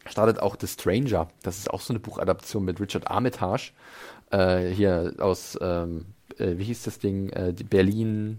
startet 0.06 0.40
auch 0.40 0.56
The 0.58 0.66
Stranger. 0.66 1.28
Das 1.42 1.58
ist 1.58 1.70
auch 1.70 1.80
so 1.80 1.92
eine 1.92 2.00
Buchadaption 2.00 2.64
mit 2.64 2.80
Richard 2.80 3.10
Armitage. 3.10 3.72
Äh, 4.30 4.68
hier 4.68 5.14
aus, 5.18 5.58
ähm, 5.60 6.06
äh, 6.38 6.56
wie 6.56 6.64
hieß 6.64 6.84
das 6.84 6.98
Ding? 6.98 7.30
Äh, 7.30 7.54
Berlin. 7.68 8.38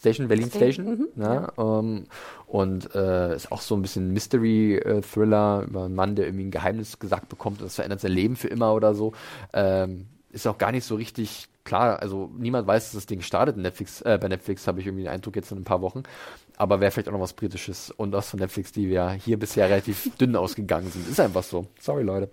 Station, 0.00 0.28
Berlin 0.28 0.48
Station. 0.48 0.86
Station 0.86 1.10
mhm, 1.14 1.22
ja, 1.22 1.34
ja. 1.34 1.48
Um, 1.62 2.04
und 2.46 2.94
äh, 2.94 3.36
ist 3.36 3.52
auch 3.52 3.60
so 3.60 3.74
ein 3.76 3.82
bisschen 3.82 4.12
Mystery-Thriller 4.12 5.66
über 5.68 5.84
einen 5.84 5.94
Mann, 5.94 6.16
der 6.16 6.26
irgendwie 6.26 6.46
ein 6.46 6.50
Geheimnis 6.50 6.98
gesagt 6.98 7.28
bekommt 7.28 7.60
und 7.60 7.66
das 7.66 7.74
verändert 7.74 8.00
sein 8.00 8.12
Leben 8.12 8.36
für 8.36 8.48
immer 8.48 8.74
oder 8.74 8.94
so. 8.94 9.12
Ähm, 9.52 10.06
ist 10.30 10.46
auch 10.46 10.56
gar 10.56 10.72
nicht 10.72 10.84
so 10.84 10.94
richtig 10.94 11.48
klar. 11.64 12.00
Also 12.00 12.30
niemand 12.36 12.66
weiß, 12.66 12.84
dass 12.86 12.92
das 12.94 13.06
Ding 13.06 13.20
startet 13.20 13.56
in 13.56 13.62
Netflix, 13.62 14.00
äh, 14.02 14.18
bei 14.20 14.28
Netflix 14.28 14.66
habe 14.66 14.80
ich 14.80 14.86
irgendwie 14.86 15.04
den 15.04 15.12
Eindruck 15.12 15.36
jetzt 15.36 15.52
in 15.52 15.58
ein 15.58 15.64
paar 15.64 15.82
Wochen 15.82 16.02
aber 16.60 16.78
wäre 16.82 16.90
vielleicht 16.90 17.08
auch 17.08 17.14
noch 17.14 17.20
was 17.20 17.32
Britisches 17.32 17.90
und 17.90 18.14
aus 18.14 18.28
von 18.28 18.38
Netflix, 18.38 18.70
die 18.70 18.90
wir 18.90 19.12
hier 19.12 19.38
bisher 19.38 19.70
relativ 19.70 20.10
dünn 20.20 20.36
ausgegangen 20.36 20.90
sind. 20.90 21.08
Ist 21.08 21.18
einfach 21.18 21.42
so. 21.42 21.68
Sorry, 21.80 22.02
Leute. 22.02 22.28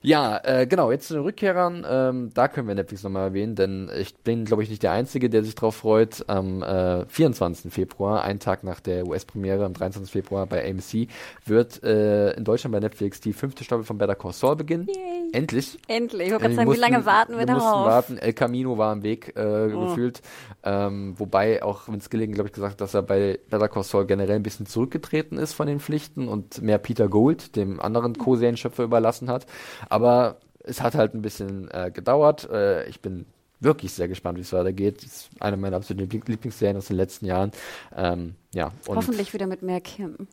Ja, 0.00 0.40
äh, 0.44 0.68
genau, 0.68 0.92
jetzt 0.92 1.08
zu 1.08 1.14
den 1.14 1.24
Rückkehrern, 1.24 1.84
ähm, 1.88 2.30
da 2.34 2.46
können 2.46 2.68
wir 2.68 2.76
Netflix 2.76 3.02
nochmal 3.02 3.28
erwähnen, 3.28 3.56
denn 3.56 3.90
ich 3.98 4.14
bin, 4.18 4.44
glaube 4.44 4.62
ich, 4.62 4.68
nicht 4.68 4.84
der 4.84 4.92
Einzige, 4.92 5.28
der 5.28 5.42
sich 5.42 5.56
drauf 5.56 5.74
freut. 5.74 6.24
Am 6.28 6.62
äh, 6.62 7.04
24. 7.06 7.72
Februar, 7.72 8.22
einen 8.22 8.38
Tag 8.38 8.62
nach 8.62 8.78
der 8.78 9.08
US-Premiere, 9.08 9.64
am 9.64 9.72
23. 9.72 10.12
Februar 10.12 10.46
bei 10.46 10.70
AMC, 10.70 11.08
wird 11.44 11.82
äh, 11.82 12.32
in 12.34 12.44
Deutschland 12.44 12.74
bei 12.74 12.80
Netflix 12.80 13.20
die 13.20 13.32
fünfte 13.32 13.64
Staffel 13.64 13.82
von 13.82 13.98
Better 13.98 14.14
Call 14.14 14.34
Saul 14.34 14.54
beginnen. 14.54 14.86
Yay. 14.86 15.30
Endlich. 15.32 15.80
Endlich. 15.88 16.26
Ich 16.26 16.32
wollte 16.32 16.44
gerade 16.44 16.54
sagen, 16.54 16.72
wie 16.72 16.76
lange 16.76 17.06
warten 17.06 17.32
wir, 17.32 17.38
wir 17.40 17.46
darauf? 17.46 17.62
mussten 17.62 17.90
warten. 17.90 18.18
El 18.18 18.34
Camino 18.34 18.63
war 18.78 18.92
am 18.92 19.02
Weg, 19.02 19.34
äh, 19.36 19.72
oh. 19.72 19.86
gefühlt. 19.86 20.22
Ähm, 20.62 21.14
wobei 21.18 21.62
auch 21.62 21.88
Vince 21.88 22.08
Gilligan, 22.08 22.34
glaube 22.34 22.48
ich, 22.48 22.54
gesagt 22.54 22.80
dass 22.80 22.94
er 22.94 23.02
bei 23.02 23.38
Better 23.50 23.68
Call 23.68 23.84
Saul 23.84 24.06
generell 24.06 24.36
ein 24.36 24.42
bisschen 24.42 24.66
zurückgetreten 24.66 25.38
ist 25.38 25.52
von 25.52 25.66
den 25.66 25.80
Pflichten 25.80 26.28
und 26.28 26.62
mehr 26.62 26.78
Peter 26.78 27.08
Gold, 27.08 27.56
dem 27.56 27.80
anderen 27.80 28.16
Co-Serienschöpfer, 28.16 28.84
überlassen 28.84 29.30
hat. 29.30 29.46
Aber 29.88 30.38
es 30.64 30.80
hat 30.80 30.94
halt 30.94 31.14
ein 31.14 31.22
bisschen 31.22 31.70
äh, 31.70 31.90
gedauert. 31.92 32.48
Äh, 32.50 32.88
ich 32.88 33.00
bin 33.00 33.26
wirklich 33.60 33.92
sehr 33.92 34.08
gespannt, 34.08 34.38
wie 34.38 34.42
es 34.42 34.52
weitergeht. 34.52 34.98
Das 34.98 35.04
ist 35.04 35.30
eine 35.40 35.56
meiner 35.56 35.76
absoluten 35.76 36.10
Lieblingsserien 36.10 36.76
aus 36.76 36.86
den 36.86 36.96
letzten 36.96 37.26
Jahren. 37.26 37.52
Ähm, 37.94 38.34
ja, 38.54 38.72
Hoffentlich 38.88 39.32
wieder 39.32 39.46
mit 39.46 39.62
mehr 39.62 39.80
Kim. 39.80 40.28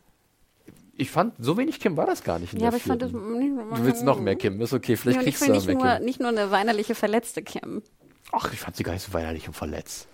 Ich 0.94 1.10
fand, 1.10 1.34
so 1.38 1.56
wenig 1.56 1.80
Kim 1.80 1.96
war 1.96 2.06
das 2.06 2.22
gar 2.22 2.38
nicht. 2.38 2.52
Ja, 2.52 2.68
aber 2.68 2.76
ich 2.76 2.82
fand 2.82 3.02
das. 3.02 3.10
Du 3.10 3.84
willst 3.84 4.04
noch 4.04 4.20
mehr 4.20 4.36
Kim, 4.36 4.60
ist 4.60 4.72
okay, 4.72 4.96
vielleicht 4.96 5.18
ja, 5.18 5.22
kriegst 5.22 5.42
du 5.42 5.50
mehr 5.50 5.74
nur, 5.74 5.96
Kim. 5.96 6.04
Nicht 6.04 6.20
nur 6.20 6.28
eine 6.28 6.50
weinerliche, 6.50 6.94
verletzte 6.94 7.42
Kim. 7.42 7.82
Ach, 8.32 8.52
ich 8.52 8.58
fand 8.58 8.76
sie 8.76 8.82
gar 8.82 8.92
nicht 8.92 9.04
so 9.04 9.12
weinerlich 9.12 9.46
und 9.46 9.54
verletzt. 9.54 10.08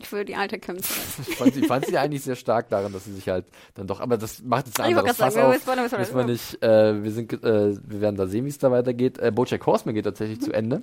Ich 0.00 0.10
würde 0.12 0.24
die 0.24 0.34
alte 0.34 0.58
Kim 0.58 0.76
ich 1.28 1.36
fand, 1.36 1.54
sie, 1.54 1.62
fand 1.64 1.86
sie 1.86 1.98
eigentlich 1.98 2.22
sehr 2.22 2.36
stark 2.36 2.70
daran, 2.70 2.92
dass 2.92 3.04
sie 3.04 3.12
sich 3.12 3.28
halt 3.28 3.44
dann 3.74 3.86
doch, 3.86 4.00
aber 4.00 4.16
das 4.16 4.42
macht 4.42 4.66
jetzt 4.66 4.80
ein 4.80 4.96
anderes 4.96 5.16
Fass 5.18 5.34
sagen, 5.34 5.54
auf. 5.54 5.66
Wir 5.66 5.98
wissen 5.98 6.16
wir 6.16 6.24
nicht, 6.24 6.62
äh, 6.62 7.02
wir 7.02 7.10
sind, 7.10 7.32
äh, 7.32 7.76
wir 7.76 8.00
werden 8.00 8.16
da 8.16 8.26
sehen, 8.26 8.46
wie 8.46 8.48
es 8.48 8.58
da 8.58 8.70
weitergeht. 8.70 9.18
Äh, 9.18 9.30
Bojack 9.30 9.66
Horseman 9.66 9.94
geht 9.94 10.04
tatsächlich 10.04 10.40
mhm. 10.40 10.44
zu 10.44 10.52
Ende. 10.52 10.82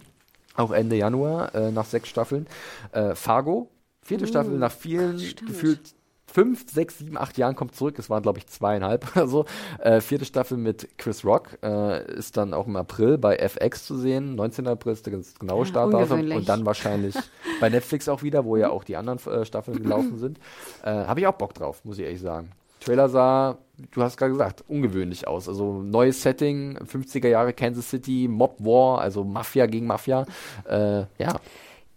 Auch 0.56 0.72
Ende 0.72 0.95
Januar, 0.95 1.54
äh, 1.56 1.72
nach 1.72 1.86
sechs 1.86 2.10
Staffeln. 2.10 2.48
Äh, 2.91 3.16
Fargo, 3.16 3.72
vierte 4.04 4.26
uh, 4.26 4.28
Staffel, 4.28 4.58
nach 4.58 4.72
vielen 4.72 5.18
gefühlt 5.18 5.95
fünf, 6.38 6.72
sechs, 6.72 6.99
sieben, 6.99 7.18
acht 7.18 7.35
Jahren 7.39 7.55
kommt 7.55 7.73
zurück. 7.73 7.97
Es 7.97 8.11
waren, 8.11 8.22
glaube 8.22 8.38
ich, 8.38 8.45
zweieinhalb 8.45 9.07
oder 9.15 9.27
so. 9.27 9.45
Äh, 9.80 10.01
vierte 10.01 10.23
Staffel 10.23 10.55
mit 10.55 10.88
Chris 10.99 11.26
Rock 11.26 11.57
äh, 11.64 12.14
ist 12.14 12.38
dann 12.38 12.53
auch 12.53 12.68
im 12.68 12.76
April 12.76 13.18
bei 13.18 13.38
FX 13.38 13.88
zu 13.88 13.97
sehen. 13.97 14.35
19. 14.35 14.68
April 14.68 14.93
ist 14.93 15.07
das 15.07 15.39
genaue 15.39 15.65
Startdatum. 15.65 16.31
Und 16.31 16.47
dann 16.47 16.64
wahrscheinlich 16.64 17.15
bei 17.59 17.69
Netflix 17.69 18.07
auch 18.07 18.22
wieder, 18.22 18.45
wo 18.45 18.55
ja 18.55 18.69
auch 18.69 18.84
die 18.84 18.97
anderen 18.97 19.18
äh, 19.34 19.45
Staffeln 19.45 19.77
gelaufen 19.81 20.19
sind. 20.19 20.38
Äh, 20.84 20.91
Habe 20.91 21.22
ich 21.22 21.26
auch 21.26 21.34
Bock 21.34 21.55
drauf, 21.55 21.84
muss 21.84 21.97
ich 21.97 22.05
ehrlich 22.05 22.22
sagen. 22.22 22.51
Trailer 22.81 23.09
sah, 23.09 23.57
du 23.89 24.03
hast 24.03 24.18
gerade 24.18 24.34
gesagt, 24.34 24.64
ungewöhnlich 24.68 25.27
aus. 25.27 25.49
Also 25.49 25.81
neues 25.81 26.22
Setting, 26.22 26.77
50er 26.77 27.30
Jahre 27.30 27.53
Kansas 27.53 27.89
City, 27.89 28.27
Mob 28.30 28.57
War, 28.59 29.01
also 29.01 29.23
Mafia 29.23 29.65
gegen 29.65 29.88
Mafia. 29.88 30.27
Äh, 30.69 31.05
ja, 31.18 31.39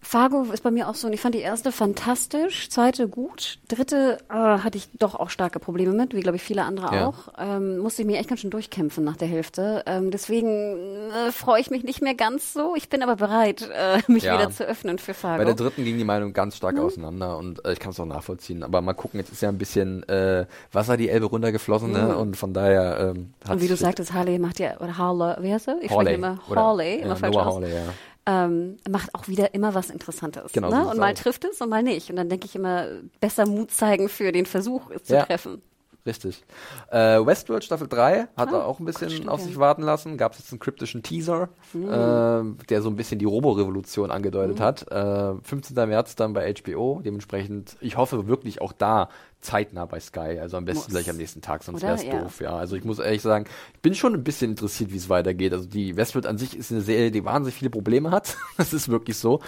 Fargo 0.03 0.45
ist 0.51 0.63
bei 0.63 0.71
mir 0.71 0.89
auch 0.89 0.95
so, 0.95 1.07
und 1.07 1.13
ich 1.13 1.21
fand 1.21 1.35
die 1.35 1.41
erste 1.41 1.73
fantastisch, 1.73 2.71
zweite 2.71 3.07
gut, 3.07 3.59
dritte 3.69 4.19
äh, 4.31 4.35
hatte 4.35 4.79
ich 4.79 4.89
doch 4.99 5.15
auch 5.15 5.29
starke 5.29 5.61
Probleme 5.61 5.93
mit, 5.93 6.15
wie 6.15 6.21
glaube 6.21 6.37
ich 6.37 6.43
viele 6.43 6.65
andere 6.65 6.95
ja. 6.95 7.07
auch. 7.07 7.29
Ähm, 7.39 7.79
musste 7.79 8.03
ich 8.03 8.07
mir 8.07 8.19
echt 8.19 8.29
ganz 8.29 8.41
schön 8.41 8.51
durchkämpfen 8.51 9.05
nach 9.05 9.17
der 9.17 9.29
Hälfte. 9.29 9.83
Ähm, 9.87 10.11
deswegen 10.11 11.11
äh, 11.11 11.33
freue 11.33 11.61
ich 11.61 11.71
mich 11.71 11.85
nicht 11.85 12.01
mehr 12.01 12.15
ganz 12.15 12.55
so. 12.55 12.75
Ich 12.77 12.89
bin 12.89 13.03
aber 13.03 13.17
bereit, 13.17 13.69
äh, 13.73 13.99
mich 14.11 14.25
ja. 14.25 14.39
wieder 14.39 14.51
zu 14.51 14.65
öffnen 14.65 14.99
für 14.99 15.13
Fargo. 15.13 15.39
Bei 15.39 15.45
der 15.45 15.55
dritten 15.55 15.85
ging 15.85 15.99
die 15.99 16.05
Meinung 16.05 16.33
ganz 16.33 16.57
stark 16.57 16.77
mhm. 16.77 16.81
auseinander 16.81 17.37
und 17.37 17.65
äh, 17.67 17.75
ich 17.75 17.79
kann 17.79 17.91
es 17.91 18.01
auch 18.01 18.07
nachvollziehen. 18.07 18.63
Aber 18.63 18.81
mal 18.81 18.95
gucken, 18.95 19.21
jetzt 19.21 19.31
ist 19.31 19.43
ja 19.43 19.51
ein 19.51 19.59
bisschen 19.59 20.09
äh, 20.09 20.47
Wasser 20.73 20.97
die 20.97 21.11
Elbe 21.11 21.27
runtergeflossen 21.27 21.93
ne? 21.93 21.99
mhm. 21.99 22.09
ne? 22.09 22.17
und 22.17 22.37
von 22.39 22.55
daher 22.55 23.13
ähm, 23.15 23.35
Und 23.49 23.61
wie 23.61 23.69
du 23.69 23.77
sagtest, 23.77 24.15
Harley 24.15 24.39
macht 24.39 24.61
ja, 24.61 24.81
oder 24.81 24.97
Harley, 24.97 25.43
wie 25.43 25.53
heißt 25.53 25.69
er? 25.69 25.77
Ich 25.83 25.91
spreche 25.91 26.13
immer 26.13 26.39
Harley, 26.49 27.01
immer 27.01 27.09
ja, 27.11 27.17
falsch 27.17 27.35
Noah 27.35 27.47
aus. 27.47 27.55
Harley, 27.57 27.75
ja 27.75 27.93
ähm, 28.27 28.77
macht 28.89 29.15
auch 29.15 29.29
wieder 29.29 29.55
immer 29.55 29.75
was 29.75 29.91
Interessantes. 29.91 30.53
Genau, 30.53 30.71
ne? 30.71 30.87
Und 30.87 30.99
mal 30.99 31.13
auch. 31.13 31.19
trifft 31.19 31.45
es 31.45 31.61
und 31.61 31.69
mal 31.71 31.83
nicht. 31.83 32.11
Und 32.11 32.17
dann 32.17 32.29
denke 32.29 32.47
ich 32.47 32.55
immer, 32.55 32.87
besser 33.21 33.47
Mut 33.47 33.71
zeigen 33.71 34.09
für 34.09 34.33
den 34.33 34.47
Versuch, 34.47 34.91
es 34.91 35.05
zu 35.05 35.15
ja. 35.15 35.25
treffen. 35.25 35.63
Richtig. 36.11 36.43
Äh, 36.91 37.25
Westworld 37.25 37.63
Staffel 37.63 37.87
3 37.87 38.27
hat 38.37 38.53
ah, 38.53 38.65
auch 38.65 38.81
ein 38.81 38.85
bisschen 38.85 39.17
Gott, 39.17 39.29
auf 39.29 39.41
sich 39.43 39.61
warten 39.61 39.83
lassen. 39.83 40.17
Gab 40.17 40.33
es 40.33 40.41
jetzt 40.41 40.51
einen 40.51 40.59
kryptischen 40.59 41.05
Teaser, 41.05 41.51
mhm. 41.73 41.85
äh, 41.89 42.65
der 42.67 42.83
so 42.83 42.91
ein 42.91 42.97
bisschen 42.97 43.21
die 43.21 43.27
Robo-Revolution 43.27 44.11
angedeutet 44.11 44.59
mhm. 44.59 44.63
hat. 44.63 44.91
Äh, 44.91 45.41
15. 45.41 45.77
März 45.89 46.17
dann 46.17 46.33
bei 46.33 46.53
HBO. 46.53 47.01
Dementsprechend, 47.05 47.77
ich 47.81 47.97
hoffe 47.97 48.27
wirklich 48.27 48.61
auch 48.61 48.73
da 48.73 49.09
zeitnah 49.41 49.85
bei 49.85 50.01
Sky. 50.01 50.41
Also 50.41 50.57
am 50.57 50.65
besten 50.65 50.87
muss. 50.87 50.89
gleich 50.89 51.09
am 51.09 51.17
nächsten 51.17 51.43
Tag, 51.43 51.63
sonst 51.63 51.81
wäre 51.81 51.95
es 51.95 52.03
ja. 52.03 52.21
doof. 52.21 52.41
Ja, 52.41 52.57
also 52.57 52.75
ich 52.75 52.83
muss 52.83 52.99
ehrlich 52.99 53.23
sagen, 53.23 53.45
ich 53.73 53.81
bin 53.81 53.95
schon 53.95 54.13
ein 54.15 54.25
bisschen 54.25 54.51
interessiert, 54.51 54.93
wie 54.93 54.97
es 54.97 55.09
weitergeht. 55.09 55.53
Also 55.53 55.69
die 55.69 55.97
Westworld 55.97 56.27
an 56.27 56.39
sich 56.39 56.57
ist 56.57 56.73
eine 56.73 56.81
Serie, 56.81 57.13
die 57.13 57.25
wahnsinnig 57.25 57.55
viele 57.55 57.71
Probleme 57.71 58.11
hat. 58.11 58.37
das 58.57 58.73
ist 58.73 58.89
wirklich 58.89 59.17
so. 59.17 59.39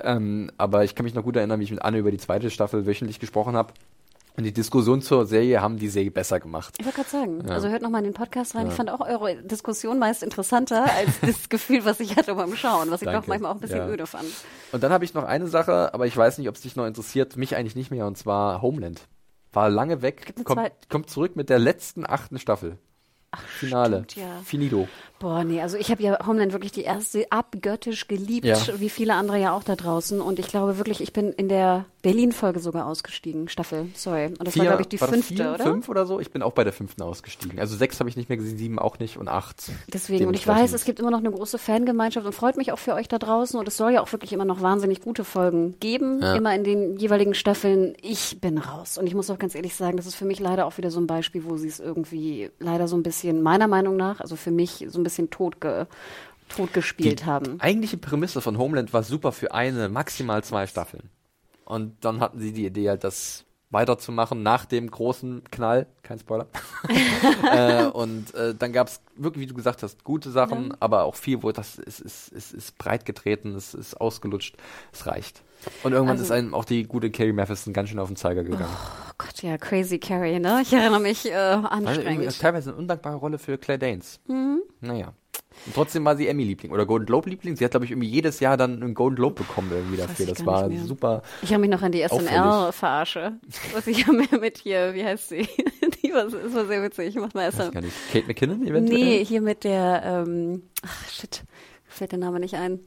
Ähm, 0.00 0.52
aber 0.56 0.84
ich 0.84 0.94
kann 0.94 1.02
mich 1.02 1.14
noch 1.14 1.24
gut 1.24 1.34
erinnern, 1.34 1.58
wie 1.58 1.64
ich 1.64 1.72
mit 1.72 1.82
Anne 1.82 1.98
über 1.98 2.12
die 2.12 2.18
zweite 2.18 2.48
Staffel 2.48 2.86
wöchentlich 2.86 3.18
gesprochen 3.18 3.56
habe. 3.56 3.72
Und 4.36 4.44
die 4.44 4.52
Diskussion 4.52 5.02
zur 5.02 5.26
Serie 5.26 5.60
haben 5.60 5.76
die 5.76 5.88
Serie 5.88 6.10
besser 6.10 6.40
gemacht. 6.40 6.74
Ich 6.78 6.86
wollte 6.86 6.96
gerade 6.96 7.10
sagen, 7.10 7.44
ja. 7.46 7.54
also 7.54 7.68
hört 7.68 7.82
nochmal 7.82 8.00
in 8.00 8.10
den 8.10 8.14
Podcast 8.14 8.54
rein. 8.54 8.66
Ja. 8.66 8.70
Ich 8.70 8.76
fand 8.76 8.90
auch 8.90 9.00
eure 9.00 9.36
Diskussion 9.42 9.98
meist 9.98 10.22
interessanter 10.22 10.84
als 10.84 11.20
das 11.20 11.48
Gefühl, 11.50 11.84
was 11.84 12.00
ich 12.00 12.16
hatte 12.16 12.34
beim 12.34 12.56
Schauen, 12.56 12.90
was 12.90 13.02
ich 13.02 13.06
Danke. 13.06 13.20
doch 13.20 13.26
manchmal 13.26 13.50
auch 13.50 13.56
ein 13.56 13.60
bisschen 13.60 13.78
ja. 13.78 13.88
öde 13.88 14.06
fand. 14.06 14.24
Und 14.72 14.82
dann 14.82 14.90
habe 14.90 15.04
ich 15.04 15.12
noch 15.12 15.24
eine 15.24 15.48
Sache, 15.48 15.92
aber 15.92 16.06
ich 16.06 16.16
weiß 16.16 16.38
nicht, 16.38 16.48
ob 16.48 16.54
es 16.54 16.62
dich 16.62 16.76
noch 16.76 16.86
interessiert, 16.86 17.36
mich 17.36 17.56
eigentlich 17.56 17.76
nicht 17.76 17.90
mehr, 17.90 18.06
und 18.06 18.16
zwar 18.16 18.62
Homeland. 18.62 19.02
War 19.52 19.68
lange 19.68 20.00
weg, 20.00 20.34
kommt, 20.44 20.70
kommt 20.88 21.10
zurück 21.10 21.36
mit 21.36 21.50
der 21.50 21.58
letzten 21.58 22.06
achten 22.06 22.38
Staffel. 22.38 22.78
Finale. 23.58 24.04
stimmt, 24.08 24.16
ja. 24.16 24.40
Finito. 24.44 24.88
Boah, 25.22 25.44
nee, 25.44 25.60
also 25.62 25.76
ich 25.76 25.88
habe 25.92 26.02
ja 26.02 26.18
Homeland 26.26 26.52
wirklich 26.52 26.72
die 26.72 26.82
erste 26.82 27.30
abgöttisch 27.30 28.08
geliebt, 28.08 28.44
Ja. 28.44 28.56
wie 28.80 28.88
viele 28.90 29.14
andere 29.14 29.38
ja 29.38 29.52
auch 29.52 29.62
da 29.62 29.76
draußen. 29.76 30.20
Und 30.20 30.40
ich 30.40 30.48
glaube 30.48 30.78
wirklich, 30.78 31.00
ich 31.00 31.12
bin 31.12 31.30
in 31.32 31.48
der 31.48 31.84
Berlin-Folge 32.02 32.58
sogar 32.58 32.86
ausgestiegen, 32.86 33.48
Staffel, 33.48 33.86
sorry. 33.94 34.26
Und 34.36 34.44
das 34.44 34.58
war, 34.58 34.64
glaube 34.66 34.82
ich, 34.82 34.88
die 34.88 34.98
fünfte, 34.98 35.34
vier, 35.34 35.52
oder? 35.54 35.62
Fünf 35.62 35.88
oder 35.88 36.06
so? 36.06 36.18
Ich 36.18 36.32
bin 36.32 36.42
auch 36.42 36.50
bei 36.50 36.64
der 36.64 36.72
fünften 36.72 37.02
ausgestiegen. 37.02 37.60
Also 37.60 37.76
sechs 37.76 38.00
habe 38.00 38.10
ich 38.10 38.16
nicht 38.16 38.28
mehr 38.30 38.36
gesehen, 38.36 38.58
sieben 38.58 38.80
auch 38.80 38.98
nicht 38.98 39.16
und 39.16 39.28
acht. 39.28 39.70
Deswegen, 39.92 40.26
und 40.26 40.34
ich 40.34 40.44
weiß, 40.44 40.72
es 40.72 40.84
gibt 40.84 40.98
immer 40.98 41.12
noch 41.12 41.20
eine 41.20 41.30
große 41.30 41.58
Fangemeinschaft 41.58 42.26
und 42.26 42.32
freut 42.32 42.56
mich 42.56 42.72
auch 42.72 42.80
für 42.80 42.94
euch 42.94 43.06
da 43.06 43.20
draußen. 43.20 43.56
Und 43.60 43.68
es 43.68 43.76
soll 43.76 43.92
ja 43.92 44.00
auch 44.02 44.10
wirklich 44.10 44.32
immer 44.32 44.44
noch 44.44 44.60
wahnsinnig 44.60 45.00
gute 45.02 45.22
Folgen 45.22 45.76
geben, 45.78 46.20
Ja. 46.20 46.34
immer 46.34 46.52
in 46.52 46.64
den 46.64 46.96
jeweiligen 46.96 47.34
Staffeln. 47.34 47.94
Ich 48.02 48.40
bin 48.40 48.58
raus. 48.58 48.98
Und 48.98 49.06
ich 49.06 49.14
muss 49.14 49.30
auch 49.30 49.38
ganz 49.38 49.54
ehrlich 49.54 49.76
sagen, 49.76 49.96
das 49.96 50.06
ist 50.06 50.16
für 50.16 50.24
mich 50.24 50.40
leider 50.40 50.66
auch 50.66 50.78
wieder 50.78 50.90
so 50.90 50.98
ein 50.98 51.06
Beispiel, 51.06 51.44
wo 51.44 51.56
sie 51.56 51.68
es 51.68 51.78
irgendwie 51.78 52.50
leider 52.58 52.88
so 52.88 52.96
ein 52.96 53.04
bisschen, 53.04 53.40
meiner 53.42 53.68
Meinung 53.68 53.94
nach, 53.94 54.18
also 54.18 54.34
für 54.34 54.50
mich 54.50 54.84
so 54.88 54.98
ein 54.98 55.04
bisschen 55.04 55.11
tot, 55.30 55.60
ge, 55.60 55.86
tot 56.48 56.72
gespielt 56.72 57.20
Die 57.20 57.24
haben. 57.24 57.60
eigentliche 57.60 57.96
Prämisse 57.96 58.40
von 58.40 58.58
Homeland 58.58 58.92
war 58.92 59.02
super 59.02 59.32
für 59.32 59.52
eine, 59.52 59.88
maximal 59.88 60.42
zwei 60.44 60.66
Staffeln. 60.66 61.10
Und 61.64 62.04
dann 62.04 62.20
hatten 62.20 62.40
sie 62.40 62.52
die 62.52 62.66
Idee 62.66 62.88
halt, 62.88 63.04
das 63.04 63.44
weiterzumachen 63.70 64.42
nach 64.42 64.66
dem 64.66 64.90
großen 64.90 65.44
Knall, 65.50 65.86
kein 66.02 66.18
Spoiler. 66.18 66.46
äh, 67.52 67.86
und 67.86 68.34
äh, 68.34 68.54
dann 68.54 68.72
gab 68.72 68.88
es 68.88 69.00
wirklich, 69.16 69.42
wie 69.42 69.46
du 69.46 69.54
gesagt 69.54 69.82
hast, 69.82 70.04
gute 70.04 70.30
Sachen, 70.30 70.74
aber 70.80 71.04
auch 71.04 71.14
viel, 71.14 71.42
wo 71.42 71.52
das 71.52 71.78
ist, 71.78 72.00
ist, 72.00 72.28
ist, 72.28 72.52
ist 72.52 72.78
breit 72.78 73.06
getreten, 73.06 73.54
es 73.54 73.74
ist 73.74 74.00
ausgelutscht, 74.00 74.56
es 74.92 75.06
reicht. 75.06 75.42
Und 75.82 75.92
irgendwann 75.92 76.12
Also- 76.16 76.24
ist 76.24 76.30
einem 76.30 76.54
auch 76.54 76.64
die 76.64 76.84
gute 76.84 77.10
Carrie 77.10 77.32
Matheson 77.32 77.72
ganz 77.72 77.88
schön 77.88 77.98
auf 77.98 78.08
den 78.08 78.16
Zeiger 78.16 78.44
gegangen. 78.44 78.66
Oh 78.68 79.12
Gott, 79.18 79.42
ja, 79.42 79.58
Crazy 79.58 79.98
Carrie, 79.98 80.38
ne? 80.40 80.60
Ich 80.62 80.72
erinnere 80.72 81.00
mich 81.00 81.26
äh, 81.30 81.34
anstrengend. 81.34 82.24
ist 82.26 82.40
teilweise 82.40 82.70
eine 82.70 82.78
undankbare 82.78 83.16
Rolle 83.16 83.38
für 83.38 83.58
Claire 83.58 83.78
Danes. 83.78 84.20
Mhm. 84.26 84.62
Naja. 84.80 85.12
Und 85.66 85.74
trotzdem 85.74 86.04
war 86.04 86.16
sie 86.16 86.26
Emmy-Liebling 86.28 86.72
oder 86.72 86.86
Golden 86.86 87.06
Globe-Liebling. 87.06 87.56
Sie 87.56 87.64
hat, 87.64 87.72
glaube 87.72 87.84
ich, 87.84 87.92
irgendwie 87.92 88.08
jedes 88.08 88.40
Jahr 88.40 88.56
dann 88.56 88.82
einen 88.82 88.94
Golden 88.94 89.16
Globe 89.16 89.34
bekommen 89.42 89.70
irgendwie 89.70 89.98
dafür. 89.98 90.26
Das 90.26 90.44
war 90.44 90.66
mehr. 90.68 90.80
super. 90.82 91.22
Ich 91.42 91.50
erinnere 91.52 91.68
mich 91.68 91.78
noch 91.78 91.82
an 91.82 91.92
die. 91.92 92.02
SNL-Verarsche. 92.02 93.34
Was 93.74 93.86
ich 93.86 94.06
ja 94.06 94.12
mit, 94.12 94.32
mit 94.40 94.58
hier, 94.58 94.94
wie 94.94 95.04
heißt 95.04 95.28
sie? 95.28 95.46
Die 96.02 96.12
war, 96.12 96.24
das 96.24 96.54
war 96.54 96.66
sehr 96.66 96.82
witzig. 96.82 97.08
Ich 97.08 97.14
mach 97.16 97.32
mal 97.34 97.46
Weiß 97.48 97.58
erst 97.58 97.72
gar 97.72 97.80
nicht. 97.80 97.94
Kate 98.12 98.26
McKinnon 98.26 98.66
eventuell? 98.66 98.98
Nee, 98.98 99.24
hier 99.24 99.40
mit 99.40 99.62
der, 99.64 100.02
ähm, 100.04 100.62
ach 100.84 101.08
shit, 101.08 101.42
fällt 101.86 102.12
der 102.12 102.18
Name 102.18 102.40
nicht 102.40 102.54
ein. 102.54 102.80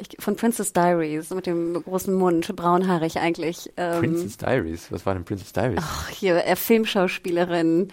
Ich, 0.00 0.16
von 0.22 0.36
Princess 0.36 0.72
Diaries, 0.72 1.30
mit 1.30 1.46
dem 1.46 1.74
großen 1.82 2.14
Mund, 2.14 2.54
braunhaarig 2.56 3.18
eigentlich. 3.18 3.70
Ähm, 3.76 4.00
Princess 4.00 4.36
Diaries. 4.36 4.90
Was 4.90 5.04
war 5.06 5.14
denn 5.14 5.24
Princess 5.24 5.52
Diaries? 5.52 5.78
ach, 5.80 6.08
hier, 6.08 6.44
äh, 6.46 6.56
Filmschauspielerin. 6.56 7.88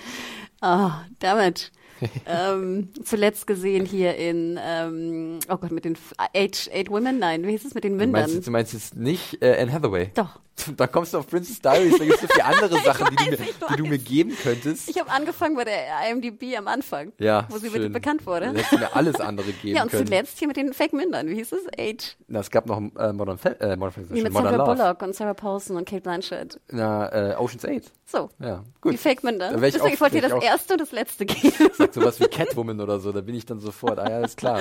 Oh, 0.62 0.90
damit. 1.20 1.72
ähm, 2.28 2.90
zuletzt 3.04 3.48
gesehen 3.48 3.86
hier 3.86 4.16
in, 4.18 4.60
ähm, 4.64 5.40
oh 5.50 5.58
Gott, 5.58 5.72
mit 5.72 5.84
den 5.84 5.98
Eight, 6.34 6.70
Eight 6.72 6.90
Women, 6.92 7.18
nein, 7.18 7.44
wie 7.46 7.52
hieß 7.52 7.66
es 7.66 7.74
mit 7.74 7.84
den 7.84 7.94
du, 7.94 7.98
Mündern? 7.98 8.22
meinst, 8.22 8.36
jetzt- 8.36 8.48
du 8.48 8.52
meinst 8.52 8.74
jetzt 8.74 8.96
nicht 8.96 9.42
äh, 9.42 9.58
Anne 9.60 9.72
Hathaway? 9.74 10.12
Doch. 10.14 10.40
Da 10.76 10.88
kommst 10.88 11.14
du 11.14 11.20
auf 11.20 11.28
Princess 11.28 11.62
Diaries, 11.62 11.98
da 11.98 12.04
gibt 12.04 12.16
es 12.16 12.22
so 12.22 12.28
viele 12.28 12.44
andere 12.46 12.80
Sachen, 12.84 13.08
die, 13.12 13.16
du 13.16 13.32
mir, 13.32 13.38
die 13.38 13.76
du 13.78 13.86
mir 13.86 13.98
geben 14.00 14.36
könntest. 14.42 14.90
Ich 14.90 15.00
habe 15.00 15.10
angefangen 15.12 15.56
bei 15.56 15.64
der 15.64 15.86
IMDb 16.10 16.58
am 16.58 16.68
Anfang, 16.68 17.14
ja, 17.20 17.46
wo 17.50 17.58
sie 17.60 17.70
schön. 17.70 17.84
mit 17.84 17.94
bekannt 17.94 18.26
wurde. 18.26 18.48
Hättest 18.48 18.72
du 18.72 18.78
mir 18.80 18.96
alles 18.96 19.20
andere 19.22 19.52
geben 19.62 19.76
Ja, 19.78 19.84
und 19.84 19.92
können. 19.92 20.08
zuletzt 20.08 20.40
hier 20.40 20.48
mit 20.48 20.58
den 20.58 20.74
Fake-Mündern, 20.74 21.28
wie 21.30 21.36
hieß 21.36 21.52
es? 21.54 21.62
Eight. 21.78 22.18
Na, 22.28 22.40
es 22.40 22.50
gab 22.50 22.66
noch 22.66 22.82
äh, 22.98 23.14
Modern, 23.14 23.38
Fa 23.38 23.50
äh, 23.50 23.76
Modern, 23.78 23.94
Fa- 23.94 24.02
Wie 24.14 24.22
mit 24.24 24.34
Modern 24.34 24.50
Sandra 24.54 24.66
Love. 24.66 24.76
Bullock 24.78 25.02
und 25.04 25.16
Sarah 25.16 25.34
Paulson 25.36 25.78
und 25.78 25.88
Kate 25.88 26.02
Blanchett. 26.02 26.60
Na, 26.72 27.08
äh, 27.34 27.36
Ocean's 27.36 27.64
8. 27.64 27.92
So, 28.06 28.30
Ja, 28.40 28.64
gut. 28.82 28.94
die 28.94 28.98
Fake-Münder. 28.98 29.52
Deswegen, 29.54 29.82
auch- 29.82 29.88
ich 29.90 30.02
wollte 30.02 30.20
dir 30.22 30.28
das 30.30 30.44
erste 30.44 30.74
und 30.74 30.82
das 30.82 30.92
letzte 30.92 31.26
geben. 31.26 31.54
Sagt 31.74 31.94
sowas 31.94 32.20
wie 32.20 32.26
Catwoman 32.26 32.82
oder 32.82 33.00
so, 33.00 33.12
da 33.12 33.22
bin 33.22 33.36
ich 33.36 33.46
dann 33.46 33.60
sofort, 33.60 34.00
ah 34.00 34.10
ja, 34.10 34.22
ist 34.22 34.38
klar. 34.38 34.60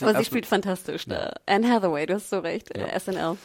Aber 0.00 0.18
sie 0.18 0.24
spielt 0.24 0.46
fantastisch 0.46 1.06
da. 1.06 1.32
Anne 1.46 1.70
Hathaway, 1.70 2.06
du 2.06 2.14
hast 2.14 2.28
so 2.28 2.40
recht. 2.40 2.76
Ja. 2.76 2.86
Äh, 2.86 2.98
SNL. 2.98 3.36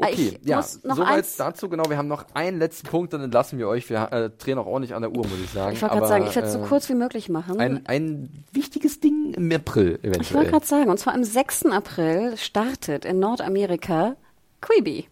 Okay, 0.00 0.38
ich 0.40 0.48
ja, 0.48 0.62
soweit 0.62 1.06
eins. 1.08 1.36
dazu, 1.36 1.68
genau. 1.68 1.90
Wir 1.90 1.96
haben 1.98 2.08
noch 2.08 2.24
einen 2.34 2.58
letzten 2.58 2.86
Punkt, 2.88 3.12
dann 3.12 3.20
entlassen 3.22 3.58
wir 3.58 3.68
euch. 3.68 3.88
Wir 3.90 4.12
äh, 4.12 4.30
drehen 4.30 4.58
auch 4.58 4.66
ordentlich 4.66 4.94
an 4.94 5.02
der 5.02 5.10
Uhr, 5.10 5.26
muss 5.26 5.38
ich 5.42 5.50
sagen. 5.50 5.74
Ich 5.74 5.82
wollte 5.82 5.94
gerade 5.96 6.08
sagen, 6.08 6.26
ich 6.28 6.34
werde 6.34 6.48
es 6.48 6.54
so 6.54 6.60
äh, 6.60 6.66
kurz 6.66 6.88
wie 6.88 6.94
möglich 6.94 7.28
machen. 7.28 7.60
Ein, 7.60 7.86
ein 7.86 8.44
wichtiges 8.52 9.00
Ding 9.00 9.34
im 9.34 9.50
April 9.52 9.98
ich 10.02 10.04
wollte 10.04 10.08
eventuell. 10.18 10.46
gerade 10.46 10.66
sagen, 10.66 10.90
und 10.90 10.98
zwar 10.98 11.14
am 11.14 11.24
6. 11.24 11.66
April 11.66 12.36
startet 12.36 13.04
in 13.04 13.18
Nordamerika 13.18 14.16
Quibi. 14.60 15.08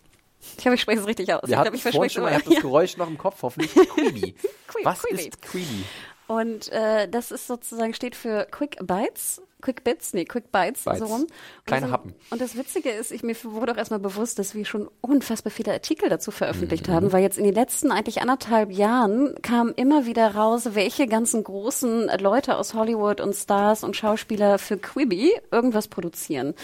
Ich 0.58 0.64
hoffe, 0.66 0.74
ich 0.76 0.80
spreche 0.80 1.00
es 1.00 1.06
richtig 1.06 1.32
aus. 1.34 1.42
Wir 1.42 1.56
ich 1.56 1.62
glaube, 1.62 1.76
ich 1.76 1.82
verspreche 1.82 2.14
schon 2.14 2.22
mal, 2.22 2.30
ich 2.30 2.44
habe 2.44 2.54
das. 2.54 2.62
Geräusch 2.62 2.96
noch 2.96 3.08
im 3.08 3.18
Kopf, 3.18 3.42
hoffentlich. 3.42 3.72
Quibi. 3.74 4.34
Qui- 4.68 4.84
Was 4.84 5.02
Quibi. 5.02 5.22
ist 5.28 5.42
Quibi? 5.42 5.84
Und 6.28 6.70
äh, 6.72 7.08
das 7.08 7.30
ist 7.32 7.46
sozusagen 7.46 7.94
steht 7.94 8.14
für 8.16 8.46
Quick 8.50 8.78
Bites, 8.86 9.42
Quick 9.66 9.82
Bits, 9.82 10.14
nee, 10.14 10.24
Quick 10.24 10.52
Bites, 10.52 10.84
Bites. 10.84 11.00
so 11.00 11.06
rum. 11.06 11.22
Und 11.22 11.32
Kleine 11.66 11.86
das, 11.86 11.92
Happen. 11.92 12.14
Und 12.30 12.40
das 12.40 12.56
Witzige 12.56 12.90
ist, 12.90 13.10
ich, 13.10 13.24
mir 13.24 13.34
wurde 13.42 13.72
auch 13.72 13.76
erstmal 13.76 13.98
bewusst, 13.98 14.38
dass 14.38 14.54
wir 14.54 14.64
schon 14.64 14.88
unfassbar 15.00 15.50
viele 15.50 15.72
Artikel 15.72 16.08
dazu 16.08 16.30
Mhm. 16.30 16.34
veröffentlicht 16.36 16.88
haben, 16.88 17.12
weil 17.12 17.22
jetzt 17.22 17.36
in 17.36 17.42
den 17.42 17.54
letzten 17.54 17.90
eigentlich 17.90 18.20
anderthalb 18.22 18.70
Jahren 18.70 19.34
kam 19.42 19.72
immer 19.74 20.06
wieder 20.06 20.36
raus, 20.36 20.68
welche 20.74 21.08
ganzen 21.08 21.42
großen 21.42 22.08
Leute 22.20 22.56
aus 22.58 22.74
Hollywood 22.74 23.20
und 23.20 23.34
Stars 23.34 23.82
und 23.82 23.96
Schauspieler 23.96 24.58
für 24.58 24.76
Quibi 24.76 25.32
irgendwas 25.50 25.88
produzieren. 25.88 26.54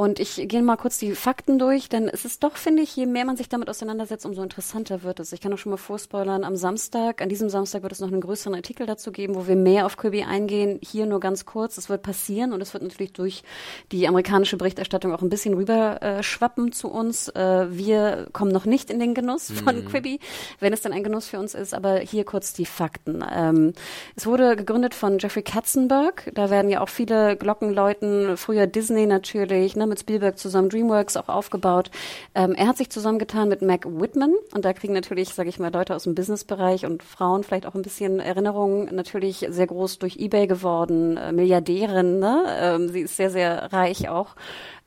Und 0.00 0.18
ich 0.18 0.48
gehe 0.48 0.62
mal 0.62 0.78
kurz 0.78 0.96
die 0.96 1.14
Fakten 1.14 1.58
durch, 1.58 1.90
denn 1.90 2.08
es 2.08 2.24
ist 2.24 2.42
doch, 2.42 2.56
finde 2.56 2.82
ich, 2.82 2.96
je 2.96 3.04
mehr 3.04 3.26
man 3.26 3.36
sich 3.36 3.50
damit 3.50 3.68
auseinandersetzt, 3.68 4.24
umso 4.24 4.42
interessanter 4.42 5.02
wird 5.02 5.20
es. 5.20 5.30
Ich 5.34 5.42
kann 5.42 5.52
auch 5.52 5.58
schon 5.58 5.68
mal 5.68 5.76
vorspoilern, 5.76 6.42
am 6.42 6.56
Samstag, 6.56 7.20
an 7.20 7.28
diesem 7.28 7.50
Samstag 7.50 7.82
wird 7.82 7.92
es 7.92 8.00
noch 8.00 8.08
einen 8.08 8.22
größeren 8.22 8.54
Artikel 8.54 8.86
dazu 8.86 9.12
geben, 9.12 9.34
wo 9.34 9.46
wir 9.46 9.56
mehr 9.56 9.84
auf 9.84 9.98
Quibi 9.98 10.22
eingehen. 10.22 10.80
Hier 10.82 11.04
nur 11.04 11.20
ganz 11.20 11.44
kurz, 11.44 11.76
es 11.76 11.90
wird 11.90 12.00
passieren 12.00 12.54
und 12.54 12.62
es 12.62 12.72
wird 12.72 12.82
natürlich 12.82 13.12
durch 13.12 13.42
die 13.92 14.08
amerikanische 14.08 14.56
Berichterstattung 14.56 15.12
auch 15.12 15.20
ein 15.20 15.28
bisschen 15.28 15.52
rüber 15.52 16.00
äh, 16.00 16.22
schwappen 16.22 16.72
zu 16.72 16.88
uns. 16.88 17.28
Äh, 17.28 17.66
wir 17.68 18.28
kommen 18.32 18.52
noch 18.52 18.64
nicht 18.64 18.88
in 18.88 19.00
den 19.00 19.12
Genuss 19.12 19.50
von 19.64 19.84
Quibi, 19.84 20.18
wenn 20.60 20.72
es 20.72 20.80
dann 20.80 20.94
ein 20.94 21.04
Genuss 21.04 21.26
für 21.26 21.38
uns 21.38 21.52
ist, 21.52 21.74
aber 21.74 21.98
hier 21.98 22.24
kurz 22.24 22.54
die 22.54 22.64
Fakten. 22.64 23.22
Ähm, 23.30 23.74
es 24.16 24.24
wurde 24.24 24.56
gegründet 24.56 24.94
von 24.94 25.18
Jeffrey 25.18 25.42
Katzenberg, 25.42 26.32
da 26.34 26.48
werden 26.48 26.70
ja 26.70 26.80
auch 26.80 26.88
viele 26.88 27.36
Glocken 27.36 27.74
läuten, 27.74 28.38
früher 28.38 28.66
Disney 28.66 29.04
natürlich, 29.04 29.76
ne, 29.76 29.89
mit 29.90 30.00
Spielberg 30.00 30.38
zusammen 30.38 30.70
Dreamworks 30.70 31.18
auch 31.18 31.28
aufgebaut. 31.28 31.90
Ähm, 32.34 32.54
er 32.54 32.68
hat 32.68 32.78
sich 32.78 32.88
zusammengetan 32.88 33.48
mit 33.48 33.60
Mac 33.60 33.84
Whitman 33.84 34.32
und 34.54 34.64
da 34.64 34.72
kriegen 34.72 34.94
natürlich, 34.94 35.34
sage 35.34 35.50
ich 35.50 35.58
mal, 35.58 35.72
Leute 35.72 35.94
aus 35.94 36.04
dem 36.04 36.14
Businessbereich 36.14 36.86
und 36.86 37.02
Frauen 37.02 37.44
vielleicht 37.44 37.66
auch 37.66 37.74
ein 37.74 37.82
bisschen 37.82 38.20
Erinnerungen, 38.20 38.94
natürlich 38.94 39.46
sehr 39.50 39.66
groß 39.66 39.98
durch 39.98 40.16
Ebay 40.16 40.46
geworden, 40.46 41.18
äh, 41.18 41.32
Milliardärin, 41.32 42.18
ne? 42.18 42.44
ähm, 42.58 42.88
sie 42.88 43.00
ist 43.00 43.16
sehr, 43.16 43.30
sehr 43.30 43.72
reich 43.72 44.08
auch 44.08 44.34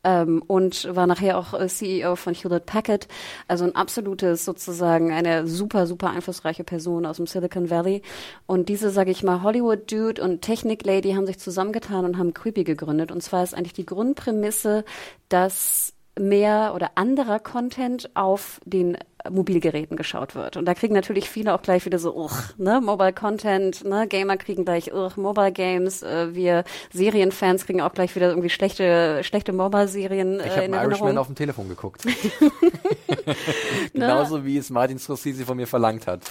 ähm, 0.03 0.41
und 0.45 0.93
war 0.95 1.07
nachher 1.07 1.37
auch 1.37 1.53
äh, 1.53 1.67
CEO 1.67 2.15
von 2.15 2.33
Hewlett 2.33 2.65
Packard. 2.65 3.07
Also 3.47 3.65
ein 3.65 3.75
absolutes 3.75 4.45
sozusagen 4.45 5.11
eine 5.11 5.47
super, 5.47 5.87
super 5.87 6.09
einflussreiche 6.11 6.63
Person 6.63 7.05
aus 7.05 7.17
dem 7.17 7.27
Silicon 7.27 7.69
Valley. 7.69 8.01
Und 8.45 8.69
diese, 8.69 8.89
sage 8.89 9.11
ich 9.11 9.23
mal, 9.23 9.43
Hollywood-Dude 9.43 10.21
und 10.21 10.41
Technik-Lady 10.41 11.13
haben 11.13 11.25
sich 11.25 11.39
zusammengetan 11.39 12.05
und 12.05 12.17
haben 12.17 12.33
Quibi 12.33 12.63
gegründet. 12.63 13.11
Und 13.11 13.21
zwar 13.21 13.43
ist 13.43 13.53
eigentlich 13.53 13.73
die 13.73 13.85
Grundprämisse, 13.85 14.85
dass 15.29 15.93
mehr 16.19 16.73
oder 16.75 16.91
anderer 16.95 17.39
Content 17.39 18.15
auf 18.15 18.61
den 18.65 18.97
Mobilgeräten 19.29 19.97
geschaut 19.97 20.35
wird. 20.35 20.57
Und 20.57 20.65
da 20.65 20.73
kriegen 20.73 20.93
natürlich 20.93 21.29
viele 21.29 21.53
auch 21.53 21.61
gleich 21.61 21.85
wieder 21.85 21.99
so, 21.99 22.15
uch, 22.15 22.35
ne, 22.57 22.81
Mobile 22.81 23.13
Content, 23.13 23.83
ne, 23.85 24.07
Gamer 24.07 24.37
kriegen 24.37 24.65
gleich, 24.65 24.93
uch, 24.93 25.15
Mobile 25.17 25.51
Games, 25.51 26.03
äh, 26.03 26.33
wir 26.35 26.63
Serienfans 26.91 27.65
kriegen 27.65 27.81
auch 27.81 27.93
gleich 27.93 28.15
wieder 28.15 28.29
irgendwie 28.29 28.49
schlechte, 28.49 29.23
schlechte 29.23 29.53
Mobile-Serien 29.53 30.39
Ich 30.39 30.45
äh, 30.45 30.49
habe 30.49 30.65
in 30.65 30.73
einen 30.73 30.89
Irishman 30.91 31.17
auf 31.17 31.27
dem 31.27 31.35
Telefon 31.35 31.69
geguckt. 31.69 32.03
Genauso 33.93 34.43
wie 34.45 34.57
es 34.57 34.69
Martin 34.69 34.99
Scorsese 34.99 35.45
von 35.45 35.57
mir 35.57 35.67
verlangt 35.67 36.07
hat. 36.07 36.21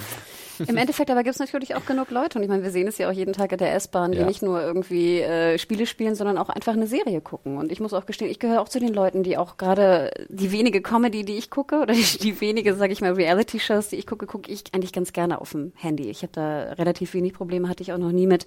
Im 0.68 0.76
Endeffekt 0.76 1.10
aber 1.10 1.22
gibt 1.22 1.34
es 1.34 1.40
natürlich 1.40 1.74
auch 1.74 1.84
genug 1.86 2.10
Leute 2.10 2.38
und 2.38 2.42
ich 2.44 2.48
meine, 2.48 2.62
wir 2.62 2.70
sehen 2.70 2.86
es 2.88 2.98
ja 2.98 3.08
auch 3.08 3.12
jeden 3.12 3.32
Tag 3.32 3.52
in 3.52 3.58
der 3.58 3.74
S-Bahn, 3.74 4.12
die 4.12 4.18
Ja. 4.18 4.26
nicht 4.26 4.42
nur 4.42 4.60
irgendwie 4.62 5.20
äh, 5.20 5.58
Spiele 5.58 5.86
spielen, 5.86 6.14
sondern 6.14 6.38
auch 6.38 6.48
einfach 6.48 6.72
eine 6.74 6.86
Serie 6.86 7.20
gucken. 7.20 7.56
Und 7.58 7.72
ich 7.72 7.80
muss 7.80 7.92
auch 7.92 8.06
gestehen, 8.06 8.30
ich 8.30 8.38
gehöre 8.38 8.60
auch 8.60 8.68
zu 8.68 8.80
den 8.80 8.92
Leuten, 8.94 9.22
die 9.22 9.36
auch 9.36 9.56
gerade 9.56 10.10
die 10.28 10.52
wenige 10.52 10.80
Comedy, 10.82 11.24
die 11.24 11.36
ich 11.36 11.50
gucke 11.50 11.80
oder 11.80 11.94
die, 11.94 12.02
die 12.18 12.40
wenige, 12.40 12.74
sage 12.74 12.92
ich 12.92 13.00
mal, 13.00 13.12
Reality-Shows, 13.12 13.88
die 13.88 13.96
ich 13.96 14.06
gucke, 14.06 14.26
gucke 14.26 14.50
ich 14.50 14.64
eigentlich 14.72 14.92
ganz 14.92 15.12
gerne 15.12 15.40
auf 15.40 15.52
dem 15.52 15.72
Handy. 15.76 16.08
Ich 16.10 16.22
habe 16.22 16.32
da 16.32 16.72
relativ 16.74 17.14
wenig 17.14 17.32
Probleme, 17.34 17.68
hatte 17.68 17.82
ich 17.82 17.92
auch 17.92 17.98
noch 17.98 18.12
nie 18.12 18.26
mit. 18.26 18.46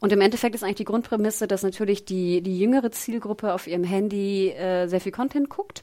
Und 0.00 0.12
im 0.12 0.20
Endeffekt 0.20 0.54
ist 0.54 0.62
eigentlich 0.64 0.76
die 0.76 0.84
Grundprämisse, 0.84 1.46
dass 1.46 1.62
natürlich 1.62 2.04
die, 2.04 2.42
die 2.42 2.58
jüngere 2.58 2.90
Zielgruppe 2.90 3.54
auf 3.54 3.66
ihrem 3.66 3.84
Handy 3.84 4.48
äh, 4.50 4.86
sehr 4.86 5.00
viel 5.00 5.12
Content 5.12 5.48
guckt. 5.50 5.82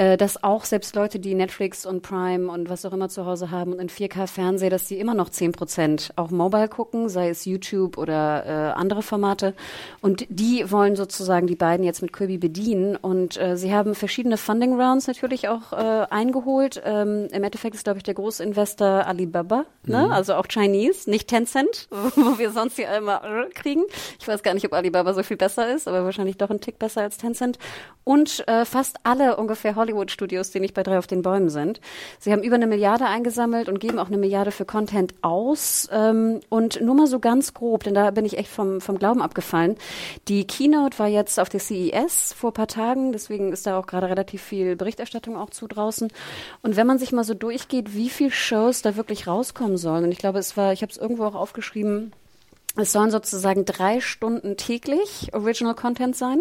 Äh, 0.00 0.16
dass 0.16 0.42
auch 0.42 0.64
selbst 0.64 0.96
Leute, 0.96 1.18
die 1.18 1.34
Netflix 1.34 1.84
und 1.84 2.00
Prime 2.00 2.50
und 2.50 2.70
was 2.70 2.86
auch 2.86 2.94
immer 2.94 3.10
zu 3.10 3.26
Hause 3.26 3.50
haben 3.50 3.74
und 3.74 3.80
in 3.80 3.90
4K 3.90 4.26
Fernsehen, 4.26 4.70
dass 4.70 4.88
sie 4.88 4.98
immer 4.98 5.12
noch 5.12 5.28
10 5.28 5.52
Prozent 5.52 6.14
auch 6.16 6.30
mobile 6.30 6.68
gucken, 6.68 7.10
sei 7.10 7.28
es 7.28 7.44
YouTube 7.44 7.98
oder 7.98 8.46
äh, 8.46 8.80
andere 8.80 9.02
Formate. 9.02 9.52
Und 10.00 10.24
die 10.30 10.70
wollen 10.70 10.96
sozusagen 10.96 11.46
die 11.46 11.54
beiden 11.54 11.84
jetzt 11.84 12.00
mit 12.00 12.14
Kirby 12.14 12.38
bedienen. 12.38 12.96
Und 12.96 13.38
äh, 13.38 13.58
sie 13.58 13.74
haben 13.74 13.94
verschiedene 13.94 14.38
Funding 14.38 14.80
Rounds 14.80 15.06
natürlich 15.06 15.48
auch 15.48 15.74
äh, 15.74 16.06
eingeholt. 16.08 16.80
Ähm, 16.82 17.28
Im 17.30 17.44
Endeffekt 17.44 17.74
ist, 17.74 17.84
glaube 17.84 17.98
ich, 17.98 18.02
der 18.02 18.14
Großinvestor 18.14 19.06
Alibaba, 19.06 19.66
ne? 19.84 20.06
Mhm. 20.06 20.12
also 20.12 20.32
auch 20.32 20.46
Chinese, 20.48 21.10
nicht 21.10 21.28
Tencent, 21.28 21.88
wo 21.90 22.38
wir 22.38 22.52
sonst 22.52 22.76
hier 22.76 22.90
immer 22.96 23.22
äh, 23.22 23.50
kriegen. 23.50 23.82
Ich 24.18 24.26
weiß 24.26 24.42
gar 24.42 24.54
nicht, 24.54 24.64
ob 24.64 24.72
Alibaba 24.72 25.12
so 25.12 25.22
viel 25.22 25.36
besser 25.36 25.70
ist, 25.70 25.86
aber 25.86 26.04
wahrscheinlich 26.04 26.38
doch 26.38 26.48
ein 26.48 26.62
Tick 26.62 26.78
besser 26.78 27.02
als 27.02 27.18
Tencent. 27.18 27.58
Und 28.02 28.48
äh, 28.48 28.64
fast 28.64 28.96
alle 29.02 29.36
ungefähr 29.36 29.76
Hollywood-Studios, 29.90 30.50
die 30.50 30.60
nicht 30.60 30.74
bei 30.74 30.82
drei 30.82 30.98
auf 30.98 31.06
den 31.06 31.22
Bäumen 31.22 31.50
sind. 31.50 31.80
Sie 32.18 32.32
haben 32.32 32.42
über 32.42 32.54
eine 32.54 32.66
Milliarde 32.66 33.06
eingesammelt 33.06 33.68
und 33.68 33.80
geben 33.80 33.98
auch 33.98 34.08
eine 34.08 34.18
Milliarde 34.18 34.50
für 34.50 34.64
Content 34.64 35.14
aus. 35.22 35.88
Ähm, 35.92 36.40
und 36.48 36.80
nur 36.80 36.94
mal 36.94 37.06
so 37.06 37.18
ganz 37.18 37.54
grob, 37.54 37.84
denn 37.84 37.94
da 37.94 38.10
bin 38.10 38.24
ich 38.24 38.38
echt 38.38 38.50
vom, 38.50 38.80
vom 38.80 38.98
Glauben 38.98 39.22
abgefallen. 39.22 39.76
Die 40.28 40.46
Keynote 40.46 40.98
war 40.98 41.08
jetzt 41.08 41.38
auf 41.38 41.48
der 41.48 41.60
CES 41.60 42.32
vor 42.32 42.52
paar 42.52 42.68
Tagen, 42.68 43.12
deswegen 43.12 43.52
ist 43.52 43.66
da 43.66 43.78
auch 43.78 43.86
gerade 43.86 44.08
relativ 44.08 44.42
viel 44.42 44.76
Berichterstattung 44.76 45.36
auch 45.36 45.50
zu 45.50 45.66
draußen. 45.66 46.08
Und 46.62 46.76
wenn 46.76 46.86
man 46.86 46.98
sich 46.98 47.12
mal 47.12 47.24
so 47.24 47.34
durchgeht, 47.34 47.94
wie 47.94 48.08
viele 48.08 48.30
Shows 48.30 48.82
da 48.82 48.96
wirklich 48.96 49.26
rauskommen 49.26 49.76
sollen, 49.76 50.04
und 50.04 50.12
ich 50.12 50.18
glaube, 50.18 50.38
es 50.38 50.56
war, 50.56 50.72
ich 50.72 50.82
habe 50.82 50.92
es 50.92 50.98
irgendwo 50.98 51.24
auch 51.24 51.34
aufgeschrieben, 51.34 52.12
es 52.76 52.92
sollen 52.92 53.10
sozusagen 53.10 53.64
drei 53.64 54.00
Stunden 54.00 54.56
täglich 54.56 55.30
Original 55.32 55.74
Content 55.74 56.14
sein, 56.14 56.40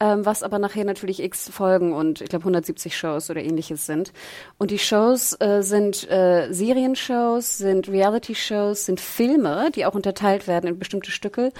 ähm, 0.00 0.26
was 0.26 0.42
aber 0.42 0.58
nachher 0.58 0.84
natürlich 0.84 1.22
x 1.22 1.48
Folgen 1.48 1.92
und 1.92 2.20
ich 2.20 2.28
glaube 2.28 2.42
170 2.42 2.96
Shows 2.96 3.30
oder 3.30 3.42
ähnliches 3.42 3.86
sind. 3.86 4.12
Und 4.58 4.70
die 4.70 4.78
Shows 4.78 5.38
äh, 5.40 5.62
sind 5.62 6.10
äh, 6.10 6.52
Serienshows, 6.52 7.58
sind 7.58 7.88
Reality-Shows, 7.88 8.86
sind 8.86 9.00
Filme, 9.00 9.70
die 9.74 9.86
auch 9.86 9.94
unterteilt 9.94 10.48
werden 10.48 10.68
in 10.68 10.78
bestimmte 10.78 11.10
Stücke 11.10 11.52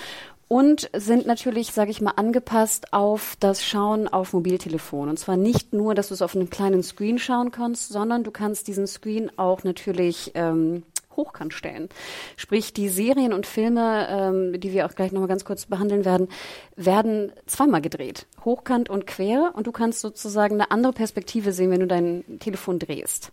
und 0.49 0.91
sind 0.95 1.27
natürlich, 1.27 1.73
sage 1.73 1.91
ich 1.91 2.01
mal, 2.01 2.13
angepasst 2.13 2.93
auf 2.93 3.37
das 3.41 3.65
Schauen 3.65 4.09
auf 4.09 4.33
Mobiltelefon. 4.33 5.09
Und 5.09 5.19
zwar 5.19 5.37
nicht 5.37 5.73
nur, 5.73 5.95
dass 5.95 6.09
du 6.09 6.15
es 6.15 6.23
auf 6.23 6.37
einem 6.37 6.51
kleinen 6.51 6.83
Screen 6.83 7.19
schauen 7.19 7.51
kannst, 7.51 7.89
sondern 7.89 8.25
du 8.25 8.31
kannst 8.31 8.69
diesen 8.69 8.87
Screen 8.87 9.31
auch 9.37 9.65
natürlich 9.65 10.33
ähm, 10.35 10.83
hochkant 11.17 11.55
stellen. 11.55 11.89
Sprich, 12.37 12.73
die 12.73 12.89
Serien 12.89 13.33
und 13.33 13.47
Filme, 13.47 14.09
ähm, 14.11 14.61
die 14.61 14.73
wir 14.73 14.87
auch 14.87 14.95
gleich 14.95 15.13
nochmal 15.13 15.29
ganz 15.29 15.45
kurz 15.45 15.67
behandeln 15.67 16.05
werden, 16.05 16.29
werden 16.77 17.33
zweimal 17.47 17.81
gedreht. 17.81 18.27
Hochkant 18.45 18.91
und 18.91 19.07
quer. 19.07 19.53
Und 19.55 19.67
du 19.67 19.73
kannst 19.73 20.01
sozusagen 20.01 20.55
eine 20.55 20.71
andere 20.71 20.93
Perspektive 20.93 21.53
sehen, 21.53 21.71
wenn 21.71 21.81
du 21.81 21.87
dein 21.87 22.25
Telefon 22.41 22.79
drehst. 22.79 23.33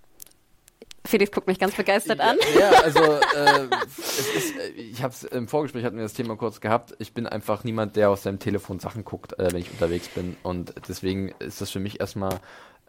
Felix 1.04 1.32
guckt 1.32 1.48
mich 1.48 1.60
ganz 1.60 1.76
begeistert 1.76 2.20
an. 2.20 2.38
Ja, 2.58 2.70
also 2.84 3.00
äh, 3.00 3.68
ist, 4.38 4.56
äh, 4.56 4.70
ich 4.76 5.02
habe 5.02 5.14
es 5.14 5.24
im 5.24 5.48
Vorgespräch 5.48 5.84
hatten 5.84 5.96
wir 5.96 6.04
das 6.04 6.14
Thema 6.14 6.36
kurz 6.36 6.62
gehabt. 6.62 6.96
Ich 7.00 7.14
bin 7.14 7.26
einfach 7.26 7.64
niemand, 7.64 7.96
der 7.96 8.10
aus 8.10 8.24
seinem 8.24 8.40
Telefon 8.40 8.80
Sachen 8.80 9.04
guckt, 9.04 9.38
äh, 9.40 9.52
wenn 9.52 9.60
ich 9.60 9.72
unterwegs 9.72 10.10
bin. 10.10 10.38
Und 10.44 10.74
deswegen 10.88 11.30
ist 11.40 11.60
das 11.60 11.72
für 11.72 11.80
mich 11.80 12.00
erstmal 12.00 12.40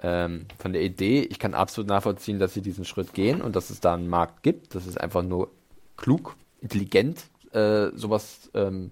ähm, 0.03 0.47
von 0.59 0.73
der 0.73 0.83
Idee, 0.83 1.23
ich 1.23 1.39
kann 1.39 1.55
absolut 1.55 1.89
nachvollziehen, 1.89 2.39
dass 2.39 2.55
sie 2.55 2.62
diesen 2.62 2.85
Schritt 2.85 3.15
gehen 3.15 3.41
und 3.41 3.57
dass 3.57 3.70
es 3.70 3.81
da 3.81 3.95
einen 3.95 4.09
Markt 4.09 4.43
gibt. 4.43 4.74
Das 4.74 4.87
ist 4.87 5.01
einfach 5.01 5.23
nur 5.23 5.51
klug, 5.97 6.37
intelligent, 6.61 7.24
äh, 7.53 7.89
sowas 7.95 8.51
ähm, 8.55 8.91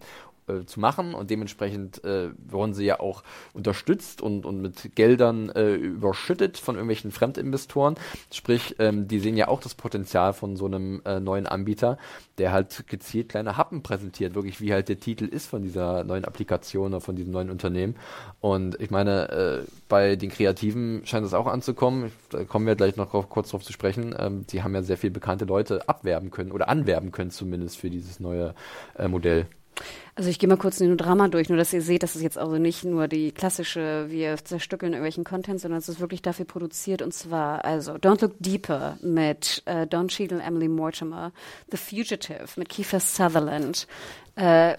äh, 0.51 0.67
zu 0.67 0.81
machen 0.81 1.15
und 1.15 1.31
dementsprechend 1.31 2.03
äh, 2.05 2.31
wurden 2.39 2.75
sie 2.75 2.85
ja 2.85 3.01
auch 3.01 3.23
unterstützt 3.53 4.21
und, 4.21 4.45
und 4.47 4.61
mit 4.61 4.95
Geldern 4.95 5.51
äh, 5.51 5.75
überschüttet 5.75 6.59
von 6.59 6.75
irgendwelchen 6.75 7.11
Fremdinvestoren. 7.11 7.97
Sprich, 8.33 8.77
ähm, 8.79 9.09
die 9.09 9.19
sehen 9.19 9.37
ja 9.37 9.49
auch 9.49 9.61
das 9.61 9.75
Potenzial 9.75 10.33
von 10.33 10.57
so 10.57 10.67
einem 10.67 11.03
äh, 11.05 11.21
neuen 11.21 11.47
Anbieter, 11.47 11.99
der 12.39 12.53
halt 12.53 12.87
gezielt 12.87 13.29
kleine 13.29 13.57
Happen 13.57 13.83
präsentiert, 13.83 14.35
wirklich 14.35 14.61
wie 14.61 14.73
halt 14.73 14.89
der 14.89 14.99
Titel 15.01 15.25
ist 15.25 15.47
von 15.47 15.63
dieser 15.63 16.05
neuen 16.05 16.25
Applikation 16.25 16.93
oder 16.93 17.01
von 17.01 17.17
diesem 17.17 17.33
neuen 17.33 17.51
Unternehmen. 17.51 17.97
Und 18.41 18.81
ich 18.81 18.91
meine, 18.91 19.29
äh, 19.31 19.71
bei 19.89 20.17
den 20.17 20.31
Kreativen 20.31 21.03
scheint 21.05 21.27
es 21.27 21.35
auch 21.35 21.47
anzukommen. 21.47 22.13
Da 22.31 22.45
kommen 22.45 22.67
wir 22.67 22.77
gleich 22.77 22.97
noch 22.97 23.11
kurz 23.29 23.51
drauf 23.51 23.63
zu 23.63 23.73
sprechen. 23.73 24.15
Ähm, 24.19 24.47
die 24.47 24.63
haben 24.63 24.75
ja 24.75 24.83
sehr 24.83 24.97
viele 24.97 25.13
bekannte 25.13 25.45
Leute 25.45 25.89
abwerben 25.89 26.31
können 26.31 26.53
oder 26.53 26.69
anwerben 26.69 27.13
können 27.13 27.31
zumindest 27.31 27.77
für 27.77 27.91
dieses 27.91 28.21
neue 28.21 28.55
äh, 28.97 29.09
Modell. 29.09 29.47
Also 30.15 30.31
ich 30.31 30.39
gehe 30.39 30.49
mal 30.49 30.57
kurz 30.57 30.79
den 30.79 30.97
Drama 30.97 31.29
durch, 31.29 31.49
nur 31.49 31.59
dass 31.59 31.73
ihr 31.73 31.83
seht, 31.83 32.03
dass 32.03 32.15
es 32.15 32.23
jetzt 32.23 32.39
also 32.39 32.59
nicht 32.59 32.85
nur 32.85 33.09
die 33.09 33.33
klassische, 33.33 34.07
wir 34.09 34.37
zerstückeln 34.37 34.93
irgendwelchen 34.93 35.25
Content, 35.25 35.61
sondern 35.61 35.79
es 35.79 35.89
ist 35.89 36.01
wirklich 36.01 36.23
dafür 36.23 36.45
produziert 36.45 37.03
und 37.03 37.15
zwar 37.15 37.65
also 37.65 37.93
Don't 37.93 38.21
Look 38.23 38.35
Deeper 38.39 38.99
mit 39.01 39.63
äh, 39.67 39.87
Don 39.87 40.09
Cheadle, 40.09 40.43
Emily 40.43 40.69
Mortimer, 40.69 41.33
The 41.71 41.77
Fugitive 41.77 42.49
mit 42.57 42.69
Kiefer 42.69 43.01
Sutherland, 43.01 43.87
äh, 44.37 44.77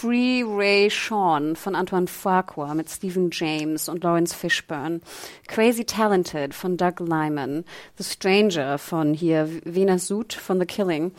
Free 0.00 0.44
Ray 0.46 0.88
Sean 0.90 1.56
von 1.56 1.74
Antoine 1.74 2.06
Fuqua 2.06 2.72
mit 2.74 2.88
Stephen 2.88 3.30
James 3.32 3.88
und 3.88 4.04
Lawrence 4.04 4.32
Fishburne, 4.32 5.00
Crazy 5.48 5.84
Talented 5.84 6.54
von 6.54 6.76
Doug 6.76 7.00
Lyman, 7.00 7.64
The 7.96 8.04
Stranger 8.04 8.78
von 8.78 9.12
hier 9.12 9.48
Vena 9.64 9.98
Sud 9.98 10.34
von 10.34 10.60
The 10.60 10.66
Killing, 10.66 11.10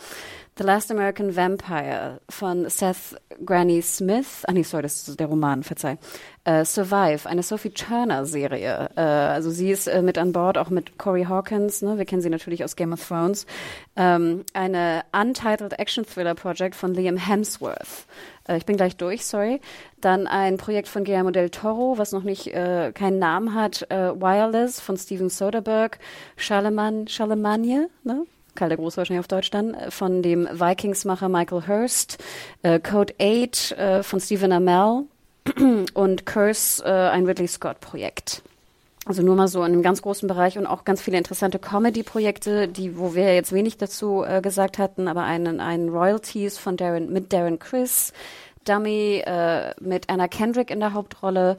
The 0.60 0.66
Last 0.66 0.92
American 0.92 1.38
Vampire 1.38 2.20
von 2.30 2.70
Seth 2.70 3.16
Granny 3.46 3.82
Smith. 3.82 4.44
Ah 4.46 4.52
nee, 4.52 4.64
sorry, 4.64 4.84
das 4.84 5.08
ist 5.08 5.18
der 5.18 5.28
Roman, 5.28 5.64
verzeih. 5.64 5.98
Uh, 6.46 6.66
Survive, 6.66 7.30
eine 7.30 7.44
Sophie 7.44 7.70
Turner 7.70 8.26
Serie. 8.26 8.90
Uh, 8.98 9.00
also 9.00 9.52
sie 9.52 9.72
ist 9.72 9.88
uh, 9.88 10.02
mit 10.02 10.18
an 10.18 10.34
Bord, 10.34 10.58
auch 10.58 10.70
mit 10.70 10.98
Corey 10.98 11.24
Hawkins, 11.24 11.82
ne? 11.82 11.98
wir 11.98 12.04
kennen 12.04 12.22
sie 12.22 12.30
natürlich 12.30 12.66
aus 12.66 12.76
Game 12.76 12.92
of 12.92 13.08
Thrones. 13.08 13.46
Ähm, 13.96 14.44
eine 14.52 15.04
Untitled 15.14 15.80
Action 15.80 16.06
Thriller 16.06 16.36
Project 16.36 16.76
von 16.76 16.94
Liam 16.94 17.16
Hemsworth. 17.16 18.06
ich 18.54 18.66
bin 18.66 18.76
gleich 18.76 18.98
durch, 18.98 19.26
sorry. 19.26 19.62
Dann 20.02 20.28
ein 20.28 20.58
Projekt 20.58 20.90
von 20.90 21.06
Guillermo 21.06 21.32
del 21.32 21.52
Toro, 21.52 21.98
was 21.98 22.12
noch 22.12 22.24
nicht 22.24 22.52
keinen 22.52 23.20
Namen 23.20 23.54
hat. 23.54 23.88
Wireless 23.90 24.82
von 24.82 24.98
Steven 24.98 25.30
Soderbergh. 25.30 25.98
Charlemagne, 26.36 27.08
Charlemagne, 27.08 27.90
ne? 28.04 28.26
Karl 28.60 28.70
der 28.70 28.78
Große 28.78 28.98
wahrscheinlich 28.98 29.22
auf 29.22 29.28
Deutsch 29.28 29.50
dann, 29.52 29.74
äh, 29.74 29.90
von 29.90 30.22
dem 30.22 30.48
Vikings-Macher 30.52 31.30
Michael 31.30 31.68
Hurst, 31.68 32.18
äh, 32.62 32.80
Code 32.80 33.14
8 33.20 33.72
äh, 33.72 34.04
von 34.04 34.20
Stephen 34.20 34.52
Amell 34.52 35.06
und 35.94 36.26
Curse, 36.26 36.84
äh, 36.84 36.90
ein 36.90 37.26
Ridley 37.26 37.48
Scott-Projekt. 37.48 38.44
Also 39.06 39.24
nur 39.24 39.36
mal 39.36 39.48
so 39.48 39.64
in 39.64 39.72
einem 39.72 39.82
ganz 39.82 40.02
großen 40.02 40.28
Bereich 40.28 40.58
und 40.58 40.68
auch 40.68 40.84
ganz 40.84 41.02
viele 41.02 41.18
interessante 41.18 41.58
Comedy-Projekte, 41.58 42.68
die, 42.68 43.00
wo 43.00 43.16
wir 43.16 43.34
jetzt 43.34 43.54
wenig 43.54 43.78
dazu 43.78 44.24
äh, 44.24 44.42
gesagt 44.42 44.78
hatten, 44.78 45.08
aber 45.08 45.24
einen, 45.24 45.62
einen 45.62 45.90
Royalties 45.90 46.58
von 46.58 46.76
Darren, 46.76 47.12
mit 47.12 47.32
Darren 47.32 47.60
Chris, 47.60 48.14
Dummy 48.66 49.24
äh, 49.26 49.74
mit 49.80 50.10
Anna 50.10 50.28
Kendrick 50.28 50.70
in 50.70 50.80
der 50.80 50.94
Hauptrolle, 50.94 51.58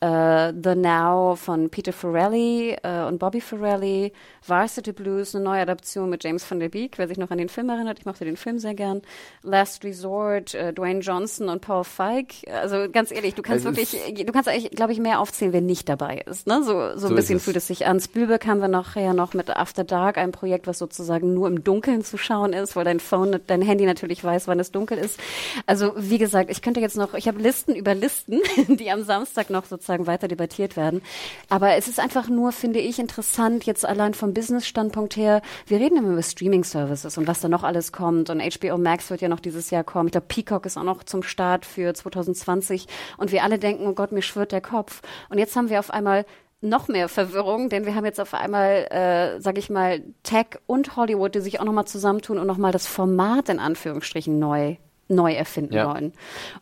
Uh, 0.00 0.52
The 0.52 0.76
Now 0.76 1.34
von 1.34 1.70
Peter 1.70 1.92
Farrelly 1.92 2.76
uh, 2.86 3.08
und 3.08 3.18
Bobby 3.18 3.40
Farrelly, 3.40 4.12
Varsity 4.46 4.92
Blues, 4.92 5.34
eine 5.34 5.42
neue 5.42 5.62
Adaption 5.62 6.08
mit 6.08 6.22
James 6.22 6.48
van 6.48 6.60
der 6.60 6.68
Beek, 6.68 6.98
wer 6.98 7.08
sich 7.08 7.18
noch 7.18 7.32
an 7.32 7.38
den 7.38 7.48
Film 7.48 7.68
erinnert, 7.68 7.98
ich 7.98 8.06
mochte 8.06 8.24
den 8.24 8.36
Film 8.36 8.60
sehr 8.60 8.74
gern. 8.74 9.02
Last 9.42 9.82
Resort, 9.82 10.54
uh, 10.54 10.70
Dwayne 10.70 11.00
Johnson 11.00 11.48
und 11.48 11.62
Paul 11.62 11.82
Feig. 11.82 12.26
Also 12.52 12.88
ganz 12.92 13.10
ehrlich, 13.10 13.34
du 13.34 13.42
kannst 13.42 13.66
also 13.66 13.76
wirklich, 13.76 14.24
du 14.24 14.32
kannst 14.32 14.48
eigentlich, 14.48 14.70
glaube 14.70 14.92
ich, 14.92 15.00
mehr 15.00 15.18
aufzählen, 15.18 15.52
wer 15.52 15.62
nicht 15.62 15.88
dabei 15.88 16.22
ist. 16.26 16.46
Ne? 16.46 16.62
So, 16.62 16.92
so, 16.94 16.98
so 16.98 17.08
ein 17.08 17.16
bisschen 17.16 17.40
fühlt 17.40 17.56
es 17.56 17.66
sich 17.66 17.86
an. 17.86 17.98
Spielberg 17.98 18.46
haben 18.46 18.60
wir 18.60 18.68
nachher 18.68 19.14
noch 19.14 19.34
mit 19.34 19.50
After 19.50 19.82
Dark, 19.82 20.16
ein 20.16 20.30
Projekt, 20.30 20.68
was 20.68 20.78
sozusagen 20.78 21.34
nur 21.34 21.48
im 21.48 21.64
Dunkeln 21.64 22.04
zu 22.04 22.18
schauen 22.18 22.52
ist, 22.52 22.76
weil 22.76 22.84
dein 22.84 23.00
Phone, 23.00 23.40
dein 23.48 23.62
Handy 23.62 23.84
natürlich 23.84 24.22
weiß, 24.22 24.46
wann 24.46 24.60
es 24.60 24.70
dunkel 24.70 24.96
ist. 24.96 25.18
Also 25.66 25.92
wie 25.96 26.18
gesagt, 26.18 26.52
ich 26.52 26.62
könnte 26.62 26.78
jetzt 26.78 26.96
noch, 26.96 27.14
ich 27.14 27.26
habe 27.26 27.40
Listen 27.40 27.74
über 27.74 27.96
Listen, 27.96 28.40
die 28.68 28.92
am 28.92 29.02
Samstag 29.02 29.50
noch 29.50 29.64
sozusagen 29.64 29.87
sozusagen 29.88 30.06
weiter 30.06 30.28
debattiert 30.28 30.76
werden. 30.76 31.02
Aber 31.48 31.74
es 31.76 31.88
ist 31.88 31.98
einfach 31.98 32.28
nur, 32.28 32.52
finde 32.52 32.78
ich, 32.78 32.98
interessant, 32.98 33.64
jetzt 33.64 33.86
allein 33.86 34.14
vom 34.14 34.34
Business-Standpunkt 34.34 35.16
her, 35.16 35.40
wir 35.66 35.80
reden 35.80 35.96
immer 35.96 36.12
über 36.12 36.22
Streaming-Services 36.22 37.16
und 37.16 37.26
was 37.26 37.40
da 37.40 37.48
noch 37.48 37.62
alles 37.62 37.90
kommt. 37.92 38.28
Und 38.30 38.42
HBO 38.42 38.76
Max 38.76 39.10
wird 39.10 39.22
ja 39.22 39.28
noch 39.28 39.40
dieses 39.40 39.70
Jahr 39.70 39.84
kommen. 39.84 40.10
Glaube, 40.10 40.26
Peacock 40.28 40.66
ist 40.66 40.76
auch 40.76 40.84
noch 40.84 41.04
zum 41.04 41.22
Start 41.22 41.64
für 41.64 41.94
2020. 41.94 42.86
Und 43.16 43.32
wir 43.32 43.42
alle 43.42 43.58
denken, 43.58 43.86
oh 43.86 43.94
Gott, 43.94 44.12
mir 44.12 44.22
schwirrt 44.22 44.52
der 44.52 44.60
Kopf. 44.60 45.00
Und 45.30 45.38
jetzt 45.38 45.56
haben 45.56 45.70
wir 45.70 45.78
auf 45.80 45.90
einmal 45.90 46.26
noch 46.60 46.88
mehr 46.88 47.08
Verwirrung, 47.08 47.68
denn 47.68 47.86
wir 47.86 47.94
haben 47.94 48.04
jetzt 48.04 48.20
auf 48.20 48.34
einmal, 48.34 48.88
äh, 48.90 49.40
sag 49.40 49.58
ich 49.58 49.70
mal, 49.70 50.02
Tech 50.24 50.58
und 50.66 50.96
Hollywood, 50.96 51.34
die 51.34 51.40
sich 51.40 51.60
auch 51.60 51.64
nochmal 51.64 51.86
zusammentun 51.86 52.38
und 52.38 52.48
nochmal 52.48 52.72
das 52.72 52.86
Format 52.86 53.48
in 53.48 53.60
Anführungsstrichen 53.60 54.38
neu 54.38 54.76
neu 55.08 55.32
erfinden 55.32 55.74
Ja. 55.74 55.92
wollen. 55.92 56.12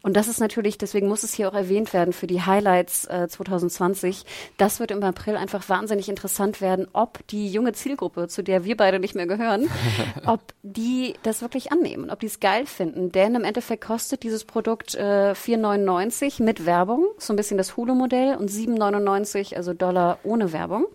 Und 0.03 0.17
das 0.17 0.29
ist 0.29 0.41
natürlich, 0.41 0.79
deswegen 0.79 1.09
muss 1.09 1.23
es 1.23 1.35
hier 1.35 1.49
auch 1.49 1.55
erwähnt 1.55 1.93
werden 1.93 2.13
für 2.13 2.27
die 2.27 2.43
Highlights 2.43 3.05
äh, 3.07 3.29
2020. 3.29 4.25
Das 4.57 4.81
wird 4.81 4.91
im 4.91 5.03
April 5.03 5.37
einfach 5.37 5.69
wahnsinnig 5.69 6.09
interessant 6.09 6.61
werden, 6.61 6.87
ob 6.93 7.27
die 7.29 7.49
junge 7.49 7.73
Zielgruppe, 7.73 8.29
zu 8.29 8.43
der 8.43 8.65
wir 8.65 8.77
beide 8.77 8.99
nicht 9.01 9.15
mehr 9.15 9.27
gehören, 9.27 9.69
ob 10.27 10.41
die 10.63 11.15
das 11.23 11.43
wirklich 11.43 11.73
annehmen, 11.73 12.11
ob 12.11 12.21
die 12.21 12.27
es 12.27 12.41
geil 12.41 12.67
finden. 12.67 13.13
Denn 13.13 13.35
im 13.35 13.45
Endeffekt 13.45 13.85
kostet 13.85 14.23
dieses 14.23 14.45
Produkt 14.45 14.95
äh, 14.95 15.33
4,99 15.33 16.43
mit 16.43 16.67
Werbung, 16.67 17.05
so 17.19 17.33
ein 17.33 17.37
bisschen 17.37 17.59
das 17.59 17.77
Hulu-Modell, 17.77 18.37
und 18.37 18.51
7,99, 18.51 19.55
also 19.57 19.73
Dollar 19.75 20.19
ohne 20.23 20.53
Werbung. 20.53 20.87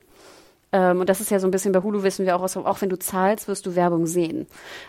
Ähm, 0.73 0.99
und 1.02 1.10
das 1.10 1.19
ist 1.22 1.31
ja 1.31 1.39
so 1.39 1.48
ein 1.48 1.52
bisschen 1.52 1.72
bei 1.72 1.81
Hulu 1.81 2.03
wissen 2.03 2.26
wir 2.26 2.35
auch, 2.35 2.43
auch 2.56 2.81
wenn 2.81 2.89
du 2.89 2.98
zahlst, 2.98 3.48
wirst 3.48 3.65
du 3.65 3.76
Werbung 3.76 4.06
sehen. 4.06 4.48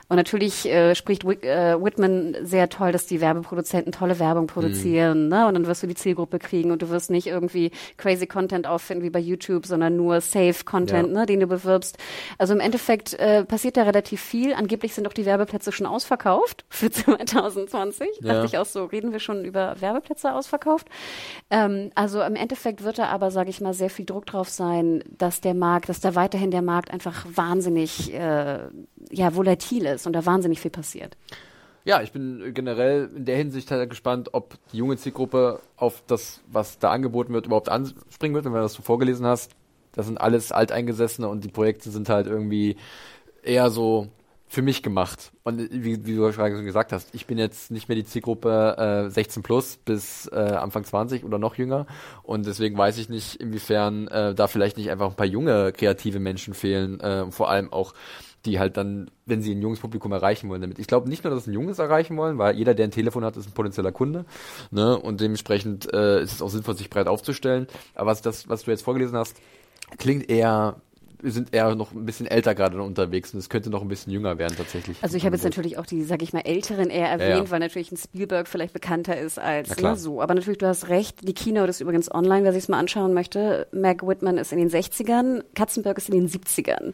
Und 0.09 0.17
natürlich 0.17 0.67
äh, 0.67 0.95
spricht 0.95 1.27
Wick, 1.27 1.45
äh, 1.45 1.83
Whitman 1.83 2.37
sehr 2.43 2.69
toll, 2.69 2.93
dass 2.93 3.07
die 3.07 3.21
Werbeproduzenten 3.21 3.93
tolle 3.93 4.19
Werbung 4.19 4.47
produzieren. 4.47 5.29
Ne? 5.29 5.47
Und 5.47 5.55
dann 5.55 5.67
wirst 5.67 5.83
du 5.83 5.87
die 5.87 5.95
Zielgruppe 5.95 6.39
kriegen 6.39 6.71
und 6.71 6.83
du 6.83 6.91
wirst 6.91 7.11
nicht 7.11 7.27
irgendwie 7.27 7.71
crazy 7.97 8.27
Content 8.27 8.67
auffinden 8.67 9.05
wie 9.05 9.11
bei 9.11 9.19
YouTube, 9.19 9.67
sondern 9.67 9.97
nur 9.97 10.21
safe 10.21 10.65
Content, 10.65 11.09
Ja. 11.09 11.15
ne, 11.21 11.27
den 11.27 11.41
du 11.41 11.47
bewirbst. 11.47 11.99
Also 12.39 12.55
im 12.55 12.61
Endeffekt 12.61 13.15
äh, 13.15 13.45
passiert 13.45 13.77
da 13.77 13.83
relativ 13.83 14.21
viel. 14.21 14.55
Angeblich 14.55 14.95
sind 14.95 15.07
auch 15.09 15.13
die 15.13 15.27
Werbeplätze 15.27 15.73
schon 15.73 15.87
ausverkauft 15.87 16.65
für 16.69 16.91
2020. 17.37 18.09
Ja. 18.21 18.35
Dachte 18.35 18.47
ich 18.47 18.59
auch 18.59 18.67
so, 18.67 18.85
reden 18.85 19.13
wir 19.13 19.19
schon 19.21 19.45
über 19.45 19.75
Werbeplätze 19.81 20.33
ausverkauft. 20.33 20.87
Ähm, 21.51 21.91
also 21.95 22.23
im 22.23 22.37
Endeffekt 22.37 22.85
wird 22.85 22.99
da 22.99 23.07
aber, 23.07 23.31
sage 23.31 23.51
ich 23.51 23.61
mal, 23.61 23.75
sehr 23.75 23.91
viel 23.91 24.05
Druck 24.05 24.27
drauf 24.27 24.49
sein, 24.49 25.03
dass 25.19 25.41
der 25.41 25.55
Markt, 25.55 25.72
dass 25.81 26.01
da 26.01 26.15
weiterhin 26.15 26.51
der 26.51 26.63
Markt 26.63 26.91
einfach 26.91 27.27
wahnsinnig 27.35 28.13
äh, 28.13 28.61
ja, 29.11 29.35
volatil 29.35 29.87
ist 29.87 30.07
und 30.07 30.13
da 30.13 30.25
wahnsinnig 30.27 30.61
viel 30.61 30.71
passiert. 30.71 31.17
Ja, 31.85 32.01
ich 32.01 32.13
bin 32.13 32.55
generell 32.55 33.11
in 33.15 33.25
der 33.25 33.37
Hinsicht 33.37 33.71
halt 33.71 33.91
gespannt, 33.91 34.31
ob 34.33 34.55
die 34.73 34.77
junge 34.77 34.97
Zielgruppe 34.97 35.61
auf 35.77 36.03
das, 36.07 36.41
was 36.47 36.79
da 36.79 36.91
angeboten 36.93 37.33
wird, 37.33 37.47
überhaupt 37.47 37.69
anspringen 37.69 38.35
wird. 38.35 38.47
Und 38.47 38.53
wenn 38.53 38.61
du 38.61 38.65
das 38.65 38.75
so 38.75 38.83
vorgelesen 38.83 39.27
hast, 39.27 39.53
das 39.93 40.07
sind 40.07 40.21
alles 40.21 40.53
Alteingesessene 40.53 41.29
und 41.29 41.43
die 41.45 41.49
Projekte 41.49 41.91
sind 41.91 42.09
halt 42.09 42.27
irgendwie 42.27 42.77
eher 43.43 43.71
so 43.71 44.09
für 44.53 44.61
mich 44.61 44.83
gemacht. 44.83 45.33
Und 45.45 45.71
wie, 45.73 46.05
wie 46.05 46.15
du 46.15 46.31
gerade 46.31 46.55
schon 46.55 46.67
gesagt 46.67 46.93
hast, 46.93 47.15
ich 47.15 47.25
bin 47.25 47.39
jetzt 47.39 47.71
nicht 47.71 47.89
mehr 47.89 47.97
die 47.97 48.05
Zielgruppe 48.05 49.07
äh, 49.07 49.11
16 49.11 49.43
plus 49.43 49.79
bis 49.79 50.27
äh, 50.31 50.37
Anfang 50.37 50.85
20 50.85 51.25
oder 51.25 51.39
noch 51.39 51.55
jünger. 51.55 51.87
Und 52.23 52.45
deswegen 52.45 52.77
weiß 52.77 52.99
ich 52.99 53.09
nicht, 53.09 53.37
inwiefern 53.37 54.09
äh, 54.09 54.35
da 54.35 54.49
vielleicht 54.49 54.77
nicht 54.77 54.91
einfach 54.91 55.09
ein 55.09 55.17
paar 55.17 55.25
junge, 55.25 55.73
kreative 55.73 56.21
Menschen 56.21 56.53
fehlen. 56.53 57.01
Äh, 57.01 57.31
vor 57.31 57.49
allem 57.49 57.73
auch 57.73 57.95
die 58.45 58.59
halt 58.59 58.77
dann, 58.77 59.11
wenn 59.25 59.41
sie 59.41 59.55
ein 59.55 59.63
junges 59.63 59.81
Publikum 59.81 60.13
erreichen 60.13 60.51
wollen 60.51 60.61
damit. 60.61 60.79
Ich 60.79 60.87
glaube 60.87 61.09
nicht 61.09 61.25
nur, 61.25 61.33
dass 61.33 61.47
ein 61.47 61.55
junges 61.55 61.79
erreichen 61.79 62.19
wollen, 62.19 62.37
weil 62.37 62.55
jeder, 62.55 62.75
der 62.75 62.89
ein 62.89 62.91
Telefon 62.91 63.25
hat, 63.25 63.39
ist 63.39 63.47
ein 63.47 63.55
potenzieller 63.55 63.93
Kunde. 63.93 64.27
Ne? 64.71 64.99
Und 64.99 65.23
dementsprechend 65.23 65.91
äh, 65.95 66.21
ist 66.21 66.33
es 66.33 66.43
auch 66.43 66.51
sinnvoll, 66.51 66.77
sich 66.77 66.91
breit 66.91 67.07
aufzustellen. 67.07 67.69
Aber 67.95 68.11
was 68.11 68.21
das, 68.21 68.51
was 68.51 68.65
du 68.65 68.71
jetzt 68.71 68.83
vorgelesen 68.83 69.17
hast, 69.17 69.39
klingt 69.97 70.29
eher, 70.29 70.77
sind 71.31 71.55
eher 71.55 71.75
noch 71.75 71.93
ein 71.93 72.05
bisschen 72.05 72.27
älter 72.27 72.55
gerade 72.55 72.81
unterwegs 72.83 73.33
und 73.33 73.39
es 73.39 73.49
könnte 73.49 73.71
noch 73.71 73.83
ein 73.83 73.89
bisschen 73.89 74.13
jünger 74.13 74.39
werden 74.39 74.57
tatsächlich. 74.57 74.97
Also 75.03 75.17
ich 75.17 75.25
habe 75.25 75.37
jetzt 75.37 75.45
natürlich 75.45 75.79
auch 75.79 75.87
die, 75.87 76.03
sag 76.03 76.23
ich 76.23 76.33
mal, 76.33 76.41
Älteren 76.41 76.91
eher 76.91 77.09
erwähnt, 77.09 77.45
Ja, 77.47 77.51
weil 77.51 77.61
natürlich 77.61 77.93
ein 77.93 77.97
Spielberg 77.97 78.49
vielleicht 78.49 78.73
bekannter 78.73 79.19
ist 79.19 79.39
als 79.39 79.77
ne, 79.81 79.97
so. 79.97 80.21
Aber 80.21 80.35
natürlich, 80.35 80.59
du 80.59 80.67
hast 80.67 80.89
recht, 80.89 81.27
die 81.27 81.35
Keynote 81.35 81.71
ist 81.71 81.81
übrigens 81.81 82.11
online, 82.13 82.45
wer 82.45 82.53
sich 82.53 82.65
es 82.65 82.69
mal 82.69 82.79
anschauen 82.79 83.15
möchte. 83.15 83.67
Mac 83.73 84.07
Whitman 84.07 84.39
ist 84.39 84.53
in 84.53 84.59
den 84.59 84.71
60ern, 84.71 85.43
Katzenberg 85.55 85.99
ist 85.99 86.09
in 86.09 86.15
den 86.15 86.29
70ern. 86.29 86.93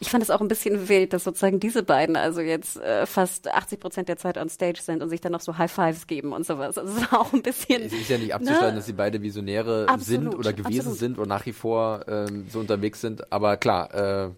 Ich 0.00 0.10
fand 0.10 0.22
es 0.22 0.30
auch 0.30 0.40
ein 0.40 0.48
bisschen 0.48 0.88
wild, 0.88 1.12
dass 1.12 1.24
sozusagen 1.24 1.60
diese 1.60 1.82
beiden 1.82 2.16
also 2.16 2.40
jetzt 2.40 2.80
äh, 2.80 3.06
fast 3.06 3.48
80 3.52 3.80
Prozent 3.80 4.08
der 4.08 4.16
Zeit 4.16 4.38
on 4.38 4.48
Stage 4.48 4.80
sind 4.82 5.02
und 5.02 5.08
sich 5.08 5.20
dann 5.20 5.32
noch 5.32 5.40
so 5.40 5.58
High 5.58 5.70
Fives 5.70 6.06
geben 6.06 6.32
und 6.32 6.46
sowas. 6.46 6.78
Also 6.78 6.92
es 6.98 7.12
war 7.12 7.20
auch 7.20 7.32
ein 7.32 7.42
bisschen... 7.42 7.82
Es 7.82 7.92
ist 7.92 8.08
ja 8.08 8.18
nicht 8.18 8.34
abzustreiten, 8.34 8.68
Ne? 8.70 8.74
dass 8.76 8.86
sie 8.86 8.92
beide 8.92 9.22
Visionäre 9.22 9.86
Absolut, 9.88 10.06
sind 10.32 10.34
oder 10.34 10.52
gewesen 10.52 10.78
absolut. 10.78 10.98
sind 10.98 11.18
und 11.18 11.28
nach 11.28 11.46
wie 11.46 11.52
vor 11.52 12.04
ähm, 12.08 12.46
so 12.50 12.58
unterwegs 12.60 13.00
sind. 13.00 13.32
Aber 13.32 13.56
klar, 13.56 13.67
äh, 13.68 14.30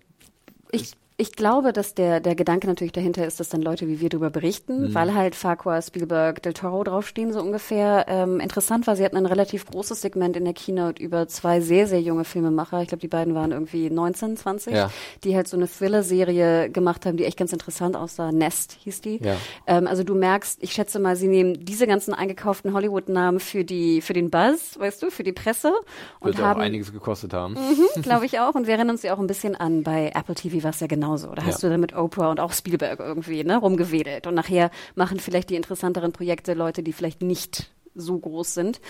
Ich, 0.72 0.92
ich 1.20 1.32
glaube, 1.32 1.72
dass 1.72 1.94
der, 1.94 2.20
der 2.20 2.34
Gedanke 2.34 2.66
natürlich 2.66 2.92
dahinter 2.92 3.26
ist, 3.26 3.38
dass 3.40 3.48
dann 3.50 3.62
Leute 3.62 3.86
wie 3.88 4.00
wir 4.00 4.08
darüber 4.08 4.30
berichten, 4.30 4.88
Mhm. 4.88 4.94
weil 4.94 5.14
halt 5.14 5.34
Farquhar, 5.34 5.80
Spielberg, 5.82 6.42
Del 6.42 6.54
Toro 6.54 6.82
draufstehen, 6.82 7.32
so 7.32 7.40
ungefähr. 7.40 8.06
Ähm, 8.08 8.40
interessant 8.40 8.86
war, 8.86 8.96
sie 8.96 9.04
hatten 9.04 9.16
ein 9.16 9.26
relativ 9.26 9.66
großes 9.66 10.00
Segment 10.00 10.36
in 10.36 10.44
der 10.44 10.54
Keynote 10.54 11.02
über 11.02 11.28
zwei 11.28 11.60
sehr, 11.60 11.86
sehr 11.86 12.00
junge 12.00 12.24
Filmemacher. 12.24 12.80
Ich 12.82 12.88
glaube, 12.88 13.00
die 13.02 13.08
beiden 13.08 13.34
waren 13.34 13.52
irgendwie 13.52 13.90
19, 13.90 14.36
20, 14.38 14.74
Ja. 14.74 14.90
die 15.22 15.36
halt 15.36 15.46
so 15.46 15.56
eine 15.56 15.68
Thriller-Serie 15.68 16.70
gemacht 16.70 17.04
haben, 17.06 17.16
die 17.16 17.24
echt 17.24 17.36
ganz 17.38 17.52
interessant 17.52 17.96
aussah. 17.96 18.32
Nest 18.32 18.76
hieß 18.84 19.00
die. 19.02 19.18
Ja. 19.22 19.36
Ähm, 19.66 19.86
also 19.86 20.02
du 20.04 20.14
merkst, 20.14 20.62
ich 20.62 20.72
schätze 20.72 20.98
mal, 20.98 21.16
sie 21.16 21.28
nehmen 21.28 21.64
diese 21.64 21.86
ganzen 21.86 22.14
eingekauften 22.14 22.72
Hollywood-Namen 22.72 23.40
für 23.40 23.64
die, 23.64 24.00
für 24.00 24.12
den 24.14 24.30
Buzz, 24.30 24.78
weißt 24.78 25.02
du, 25.02 25.10
für 25.10 25.22
die 25.22 25.32
Presse 25.32 25.72
und 26.20 26.28
wird 26.28 26.38
ja 26.38 26.44
auch 26.44 26.48
haben 26.48 26.60
einiges 26.60 26.92
gekostet 26.92 27.32
haben. 27.34 27.56
glaube 28.02 28.26
ich 28.26 28.40
auch. 28.40 28.54
Und 28.54 28.66
wir 28.66 28.74
erinnern 28.74 28.90
uns 28.90 29.02
ja 29.02 29.14
auch 29.14 29.18
ein 29.18 29.26
bisschen 29.26 29.54
an, 29.56 29.82
bei 29.82 30.10
Apple 30.14 30.34
TV 30.34 30.62
war 30.62 30.70
es 30.70 30.80
ja 30.80 30.86
genauso. 31.16 31.34
Da 31.34 31.44
hast 31.44 31.62
Ja. 31.62 31.68
du 31.68 31.72
dann 31.74 31.80
mit 31.80 31.94
Oprah 31.94 32.30
und 32.30 32.40
auch 32.40 32.52
Spielberg 32.52 33.00
irgendwie 33.00 33.44
ne, 33.44 33.56
rumgewedelt. 33.58 34.26
Und 34.26 34.34
nachher 34.34 34.70
machen 34.94 35.20
vielleicht 35.20 35.50
die 35.50 35.56
interessanteren 35.56 36.12
Projekte 36.12 36.54
Leute, 36.54 36.82
die 36.82 36.92
vielleicht 36.92 37.22
nicht 37.22 37.70
so 38.00 38.18
groß 38.18 38.54
sind. 38.54 38.80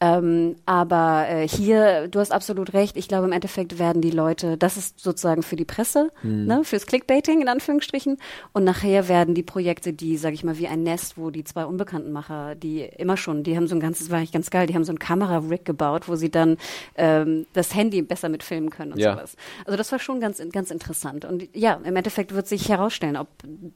Ähm, 0.00 0.56
aber 0.66 1.26
äh, 1.28 1.48
hier, 1.48 2.08
du 2.08 2.18
hast 2.20 2.32
absolut 2.32 2.74
recht. 2.74 2.96
Ich 2.96 3.08
glaube, 3.08 3.26
im 3.26 3.32
Endeffekt 3.32 3.78
werden 3.78 4.02
die 4.02 4.10
Leute, 4.10 4.56
das 4.58 4.76
ist 4.76 5.00
sozusagen 5.00 5.42
für 5.42 5.56
die 5.56 5.64
Presse, 5.64 6.10
ne, 6.22 6.64
fürs 6.64 6.86
Clickbaiting 6.86 7.40
in 7.40 7.48
Anführungsstrichen. 7.48 8.18
Und 8.52 8.64
nachher 8.64 9.08
werden 9.08 9.34
die 9.34 9.42
Projekte, 9.42 9.92
die, 9.92 10.16
sag 10.16 10.34
ich 10.34 10.44
mal, 10.44 10.58
wie 10.58 10.66
ein 10.68 10.82
Nest, 10.82 11.16
wo 11.16 11.30
die 11.30 11.44
zwei 11.44 11.64
Unbekanntenmacher, 11.64 12.54
die 12.54 12.82
immer 12.82 13.16
schon, 13.16 13.44
die 13.44 13.56
haben 13.56 13.66
so 13.68 13.74
ein 13.76 13.80
ganzes, 13.80 14.10
war 14.10 14.18
eigentlich 14.18 14.32
ganz 14.32 14.50
geil, 14.50 14.66
die 14.66 14.74
haben 14.74 14.84
so 14.84 14.92
ein 14.92 14.98
Kamera-Rig 14.98 15.64
gebaut, 15.64 16.08
wo 16.08 16.16
sie 16.16 16.30
dann 16.30 16.58
ähm, 16.96 17.46
das 17.52 17.74
Handy 17.74 18.02
besser 18.02 18.28
mitfilmen 18.28 18.70
können 18.70 18.92
und 18.92 18.98
Ja. 18.98 19.14
sowas. 19.14 19.36
Also 19.64 19.76
das 19.76 19.90
war 19.92 19.98
schon 20.00 20.20
ganz, 20.20 20.42
ganz 20.52 20.70
interessant. 20.70 21.24
Und 21.24 21.48
ja, 21.56 21.80
im 21.84 21.96
Endeffekt 21.96 22.34
wird 22.34 22.46
sich 22.48 22.68
herausstellen, 22.68 23.16
ob 23.16 23.28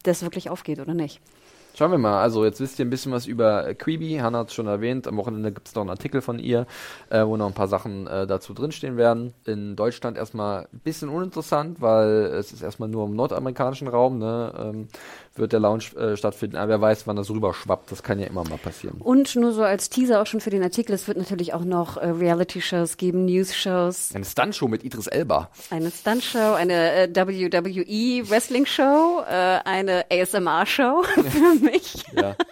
das 0.02 0.23
wirklich 0.23 0.51
aufgeht 0.51 0.81
oder 0.81 0.94
nicht. 0.94 1.20
Schauen 1.79 1.93
wir 1.93 1.99
mal. 1.99 2.21
Also 2.21 2.45
jetzt 2.45 2.59
wisst 2.59 2.81
ihr 2.81 2.85
ein 2.85 2.91
bisschen 2.91 3.13
was 3.13 3.27
über 3.27 3.69
äh, 3.69 3.73
Quibi. 3.73 4.17
Hannah 4.17 4.41
hat 4.41 4.49
es 4.49 4.55
schon 4.55 4.67
erwähnt. 4.67 5.07
Am 5.07 5.17
Wochenende 5.17 5.53
gibt 5.53 5.69
es 5.69 5.77
noch 5.77 5.83
einen 5.83 5.91
Artikel 5.91 6.21
von 6.23 6.41
ihr, 6.41 6.67
äh, 7.09 7.25
wo 7.25 7.37
noch 7.37 7.47
ein 7.47 7.55
paar 7.55 7.69
Sachen 7.69 8.09
äh, 8.09 8.27
dazu 8.27 8.53
drinstehen 8.53 8.97
werden. 8.97 9.33
In 9.45 9.77
Deutschland 9.77 10.19
erstmal 10.19 10.67
ein 10.73 10.81
bisschen 10.81 11.09
uninteressant, 11.09 11.81
weil 11.81 12.33
es 12.35 12.53
ist 12.53 12.63
erstmal 12.63 12.89
nur 12.89 13.07
im 13.07 13.15
nordamerikanischen 13.15 13.87
Raum. 13.87 14.19
Ne, 14.19 14.53
ähm, 14.59 14.89
wird 15.39 15.52
der 15.52 15.60
Launch 15.60 15.94
äh, 15.97 16.16
stattfinden. 16.16 16.56
Aber 16.56 16.69
wer 16.69 16.81
weiß, 16.81 17.06
wann 17.06 17.16
das 17.16 17.31
rüber 17.31 17.55
schwappt. 17.55 17.90
Das 17.93 18.02
kann 18.02 18.19
ja 18.20 18.27
immer 18.27 18.44
mal 18.44 18.59
passieren. 18.59 18.97
Und 19.01 19.35
nur 19.36 19.52
so 19.52 19.62
als 19.62 19.90
Teaser 19.90 20.23
auch 20.23 20.27
schon 20.27 20.40
für 20.40 20.51
den 20.51 20.62
Artikel, 20.62 20.93
es 20.94 21.06
wird 21.09 21.19
natürlich 21.19 21.55
auch 21.55 21.65
noch 21.65 21.97
äh, 21.97 22.06
Reality-Shows 22.09 22.97
geben, 22.97 23.24
News-Shows, 23.24 24.15
Eine 24.15 24.24
Stuntshow 24.24 24.69
mit 24.69 24.85
Idris 24.85 25.06
Elba. 25.06 25.51
eine 25.70 25.90
Stunt-Show, 25.90 26.55
eine 26.55 26.93
äh, 26.93 27.09
WWE-Wrestling-Show, 27.15 29.23
äh, 29.28 29.59
eine 29.65 30.05
ASMR-Show 30.10 31.02
für 31.05 31.65
mich. 31.65 32.05
Ja. 32.16 32.35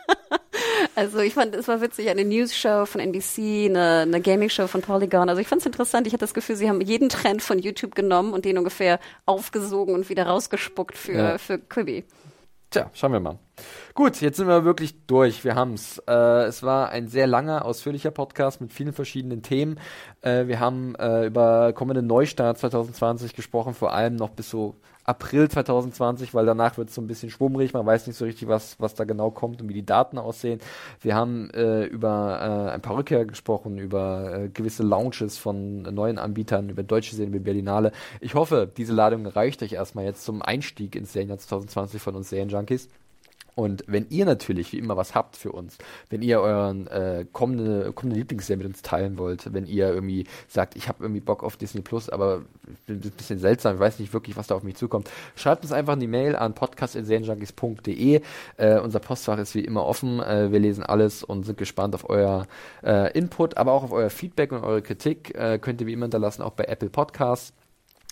Also 0.94 1.18
ich 1.18 1.34
fand, 1.34 1.54
es 1.54 1.68
war 1.68 1.82
witzig, 1.82 2.08
eine 2.08 2.24
News-Show 2.24 2.86
von 2.86 3.00
NBC, 3.02 3.66
eine, 3.68 3.98
eine 4.00 4.20
Gaming-Show 4.22 4.66
von 4.66 4.80
Polygon. 4.80 5.28
Also 5.28 5.42
ich 5.42 5.46
fand 5.48 5.60
es 5.60 5.66
interessant. 5.66 6.06
Ich 6.06 6.14
hatte 6.14 6.22
das 6.22 6.32
Gefühl, 6.32 6.56
sie 6.56 6.70
haben 6.70 6.80
jeden 6.80 7.10
Trend 7.10 7.42
von 7.42 7.58
YouTube 7.58 7.94
genommen 7.94 8.32
und 8.32 8.46
den 8.46 8.56
ungefähr 8.56 8.98
aufgesogen 9.26 9.94
und 9.94 10.08
wieder 10.08 10.26
rausgespuckt 10.26 10.96
für, 10.96 11.12
Ja. 11.12 11.38
für 11.38 11.58
Quibi. 11.58 12.04
Tja, 12.70 12.90
schauen 12.94 13.12
wir 13.12 13.20
mal. 13.20 13.38
Gut, 13.94 14.20
jetzt 14.20 14.36
sind 14.36 14.48
wir 14.48 14.64
wirklich 14.64 15.06
durch. 15.06 15.44
Wir 15.44 15.55
haben's. 15.55 16.02
Äh, 16.09 16.44
es 16.44 16.62
war 16.62 16.90
ein 16.90 17.06
sehr 17.06 17.26
langer, 17.26 17.64
ausführlicher 17.64 18.10
Podcast 18.10 18.60
mit 18.60 18.72
vielen 18.72 18.93
verschiedenen 18.93 19.43
Themen. 19.43 19.78
Äh, 20.20 20.48
wir 20.48 20.59
haben 20.59 20.94
äh, 20.97 21.26
über 21.26 21.72
kommende 21.72 22.02
Neustart 22.02 22.59
2020 22.59 23.34
gesprochen, 23.34 23.72
vor 23.72 23.93
allem 23.93 24.16
noch 24.16 24.30
bis 24.30 24.51
so 24.51 24.74
April 25.07 25.49
2020, 25.49 26.35
weil 26.35 26.47
danach 26.47 26.77
wird 26.78 26.89
es 26.89 26.95
so 26.95 27.01
ein 27.01 27.07
bisschen 27.07 27.31
schwummrig. 27.31 27.73
Man 27.73 27.87
weiß 27.87 28.07
nicht 28.07 28.16
so 28.16 28.24
richtig, 28.24 28.49
was, 28.49 28.78
was 28.81 28.95
da 28.95 29.05
genau 29.05 29.31
kommt 29.31 29.62
und 29.62 29.69
wie 29.69 29.74
die 29.74 29.87
Daten 29.87 30.19
aussehen. 30.19 30.61
Wir 31.01 31.15
haben 31.15 31.51
äh, 31.51 31.85
über 31.85 32.69
äh, 32.69 32.70
ein 32.73 32.83
paar 32.83 32.97
Rückkehr 32.97 33.24
gesprochen, 33.24 33.78
über 33.78 34.35
äh, 34.35 34.49
gewisse 34.49 34.83
Launches 34.83 35.39
von 35.39 35.83
neuen 35.83 36.19
Anbietern, 36.19 36.69
über 36.69 36.83
deutsche 36.83 37.15
Serien, 37.15 37.33
über 37.33 37.45
Berlinale. 37.45 37.93
Ich 38.20 38.35
hoffe, 38.35 38.70
diese 38.77 38.93
Ladung 38.93 39.27
reicht 39.27 39.62
euch 39.62 39.73
erstmal 39.73 40.05
jetzt 40.05 40.24
zum 40.24 40.43
Einstieg 40.43 40.97
ins 40.97 41.12
Serienjahr 41.12 41.39
2020 41.39 42.03
von 42.03 42.16
uns 42.16 42.31
Serienjunkies. 42.31 42.89
Und 43.57 43.85
wenn 43.87 44.07
ihr 44.11 44.27
natürlich 44.27 44.70
wie 44.73 44.78
immer 44.78 44.99
was 44.99 45.15
habt 45.15 45.35
für 45.35 45.51
uns, 45.51 45.78
wenn 46.11 46.20
ihr 46.20 46.41
euren 46.41 46.87
äh, 46.89 47.24
kommende, 47.33 47.91
kommende 47.95 48.19
Lieblingsserie 48.19 48.59
mit 48.59 48.66
uns 48.66 48.83
teilen 48.83 49.16
wollt, 49.16 49.51
wenn 49.55 49.65
ihr 49.65 49.89
irgendwie 49.89 50.27
sagt, 50.47 50.77
ich 50.77 50.89
habe 50.89 51.03
irgendwie 51.03 51.23
Bock 51.23 51.43
auf 51.43 51.57
Disney 51.57 51.81
Plus, 51.81 52.11
aber 52.11 52.43
ich 52.70 52.81
bin 52.81 53.01
ein 53.03 53.11
bisschen 53.16 53.39
seltsam, 53.39 53.77
ich 53.77 53.81
weiß 53.81 53.99
nicht 53.99 54.12
wirklich, 54.12 54.37
was 54.37 54.49
da 54.49 54.57
auf 54.57 54.62
mich 54.62 54.77
zukommt, 54.77 55.11
schreibt 55.37 55.62
uns 55.62 55.73
einfach 55.73 55.95
eine 55.95 56.07
Mail 56.07 56.37
an 56.37 56.55
podcast.serienjunkies.de. 56.55 58.20
Äh, 58.59 58.78
unser 58.81 59.01
Postfach 59.01 59.39
ist 59.39 59.55
wie 59.55 59.65
immer 59.65 59.87
offen. 59.87 60.20
Äh, 60.20 60.53
wir 60.53 60.59
lesen 60.59 60.85
alles 60.85 61.24
und 61.24 61.45
sind 61.45 61.57
gespannt 61.57 61.95
auf 61.95 62.11
euer 62.11 62.47
äh, 62.85 63.11
Input, 63.16 63.57
aber 63.57 63.73
auch 63.73 63.85
auf 63.85 63.93
euer 63.93 64.11
Feedback 64.11 64.53
und 64.53 64.65
eure 64.65 64.83
Kritik. 64.83 65.35
Äh, 65.35 65.59
könnt 65.59 65.81
ihr 65.81 65.87
wie 65.87 65.95
immer 65.95 66.05
hinterlassen, 66.05 66.43
auch 66.43 66.53
bei 66.53 66.65
Apple 66.65 66.91
Podcasts. 66.91 67.55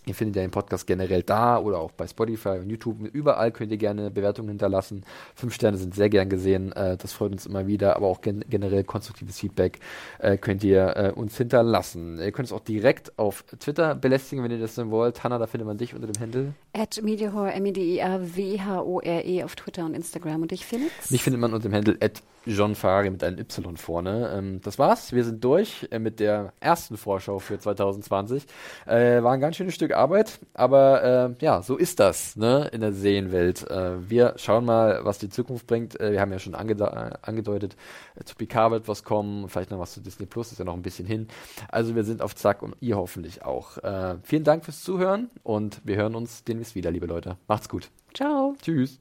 Ihr 0.06 0.14
findet 0.14 0.36
ja 0.36 0.42
den 0.42 0.50
Podcast 0.50 0.86
generell 0.86 1.22
da 1.22 1.58
oder 1.58 1.78
auch 1.78 1.90
bei 1.90 2.06
Spotify 2.06 2.58
und 2.60 2.68
YouTube. 2.68 3.08
Überall 3.12 3.50
könnt 3.52 3.72
ihr 3.72 3.78
gerne 3.78 4.10
Bewertungen 4.10 4.50
hinterlassen. 4.50 5.04
Fünf 5.34 5.54
Sterne 5.54 5.78
sind 5.78 5.94
sehr 5.94 6.10
gern 6.10 6.28
gesehen. 6.28 6.72
Äh, 6.72 6.96
das 6.96 7.12
freut 7.12 7.32
uns 7.32 7.46
immer 7.46 7.66
wieder. 7.66 7.96
Aber 7.96 8.06
auch 8.08 8.20
gen 8.20 8.44
generell 8.48 8.84
konstruktives 8.84 9.40
Feedback 9.40 9.78
äh, 10.18 10.36
könnt 10.36 10.62
ihr 10.62 10.96
äh, 10.96 11.12
uns 11.14 11.36
hinterlassen. 11.36 12.18
Ihr 12.18 12.32
könnt 12.32 12.46
es 12.46 12.52
auch 12.52 12.60
direkt 12.60 13.18
auf 13.18 13.44
Twitter 13.58 13.94
belästigen, 13.94 14.44
wenn 14.44 14.50
ihr 14.50 14.58
das 14.58 14.74
denn 14.74 14.90
wollt. 14.90 15.24
Hanna, 15.24 15.38
da 15.38 15.46
findet 15.46 15.66
man 15.66 15.78
dich 15.78 15.94
unter 15.94 16.06
dem 16.06 16.20
Handel. 16.20 16.52
At 16.72 17.00
Mediahore, 17.02 17.52
M-E-D-I-A-W-H-O-R-E 17.52 19.44
auf 19.44 19.56
Twitter 19.56 19.86
und 19.86 19.94
Instagram. 19.94 20.42
Und 20.42 20.50
dich, 20.50 20.66
Felix? 20.66 21.10
Mich 21.10 21.22
findet 21.22 21.40
man 21.40 21.54
unter 21.54 21.68
dem 21.68 21.74
Handel 21.74 21.96
at 22.00 22.22
John 22.46 22.74
Ferrari 22.74 23.10
mit 23.10 23.24
einem 23.24 23.38
Y 23.38 23.76
vorne. 23.76 24.32
Ähm, 24.34 24.60
das 24.62 24.78
war's. 24.78 25.12
Wir 25.12 25.24
sind 25.24 25.42
durch 25.42 25.88
äh, 25.90 25.98
mit 25.98 26.20
der 26.20 26.52
ersten 26.60 26.96
Vorschau 26.96 27.38
für 27.38 27.58
2020. 27.58 28.46
Äh, 28.86 29.22
war 29.22 29.32
ein 29.32 29.40
ganz 29.40 29.56
schönes 29.56 29.74
Stück 29.74 29.92
Arbeit, 29.92 30.38
aber 30.52 31.36
äh, 31.40 31.44
ja, 31.44 31.62
so 31.62 31.76
ist 31.76 32.00
das 32.00 32.36
ne, 32.36 32.68
in 32.72 32.80
der 32.80 32.92
Serienwelt. 32.92 33.68
Äh, 33.70 34.08
wir 34.08 34.34
schauen 34.36 34.64
mal, 34.64 35.04
was 35.04 35.18
die 35.18 35.28
Zukunft 35.28 35.66
bringt. 35.66 35.98
Äh, 36.00 36.12
wir 36.12 36.20
haben 36.20 36.32
ja 36.32 36.38
schon 36.38 36.54
ange 36.54 36.74
äh, 36.74 37.10
angedeutet, 37.22 37.76
zu 38.24 38.34
Picard 38.34 38.72
wird 38.72 38.88
was 38.88 39.04
kommen, 39.04 39.48
vielleicht 39.48 39.70
noch 39.70 39.78
was 39.78 39.92
zu 39.92 40.00
Disney 40.00 40.26
Plus, 40.26 40.52
ist 40.52 40.58
ja 40.58 40.64
noch 40.64 40.74
ein 40.74 40.82
bisschen 40.82 41.06
hin. 41.06 41.28
Also 41.68 41.94
wir 41.94 42.04
sind 42.04 42.22
auf 42.22 42.34
Zack 42.34 42.62
und 42.62 42.76
ihr 42.80 42.96
hoffentlich 42.96 43.42
auch. 43.44 43.78
vielen 44.22 44.44
Dank 44.44 44.64
fürs 44.64 44.82
Zuhören 44.82 45.30
und 45.42 45.80
wir 45.84 45.96
hören 45.96 46.14
uns 46.14 46.44
demnächst 46.44 46.74
wieder, 46.74 46.90
liebe 46.90 47.06
Leute. 47.06 47.36
Macht's 47.48 47.68
gut. 47.68 47.90
Ciao. 48.14 48.54
Tschüss. 48.60 49.00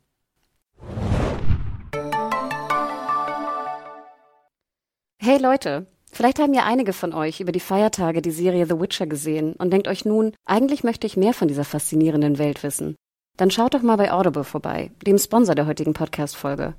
Hey 5.26 5.38
Leute, 5.38 5.88
vielleicht 6.12 6.38
haben 6.40 6.54
ja 6.54 6.66
einige 6.66 6.92
von 6.92 7.14
euch 7.14 7.40
über 7.40 7.54
die 7.54 7.62
Feiertage 7.62 8.22
die 8.22 8.30
Serie 8.30 8.66
The 8.66 8.78
Witcher 8.78 9.08
gesehen 9.08 9.54
und 9.54 9.72
denkt 9.72 9.88
euch 9.88 10.04
nun, 10.04 10.34
eigentlich 10.44 10.84
möchte 10.84 11.08
ich 11.08 11.16
mehr 11.16 11.34
von 11.34 11.48
dieser 11.48 11.64
faszinierenden 11.64 12.40
Welt 12.40 12.62
wissen. 12.62 12.98
Dann 13.38 13.50
schaut 13.50 13.74
doch 13.74 13.84
mal 13.84 13.96
bei 13.96 14.12
Audible 14.12 14.44
vorbei, 14.44 14.92
dem 15.08 15.18
Sponsor 15.18 15.56
der 15.56 15.66
heutigen 15.66 15.94
Podcast-Folge. 15.94 16.74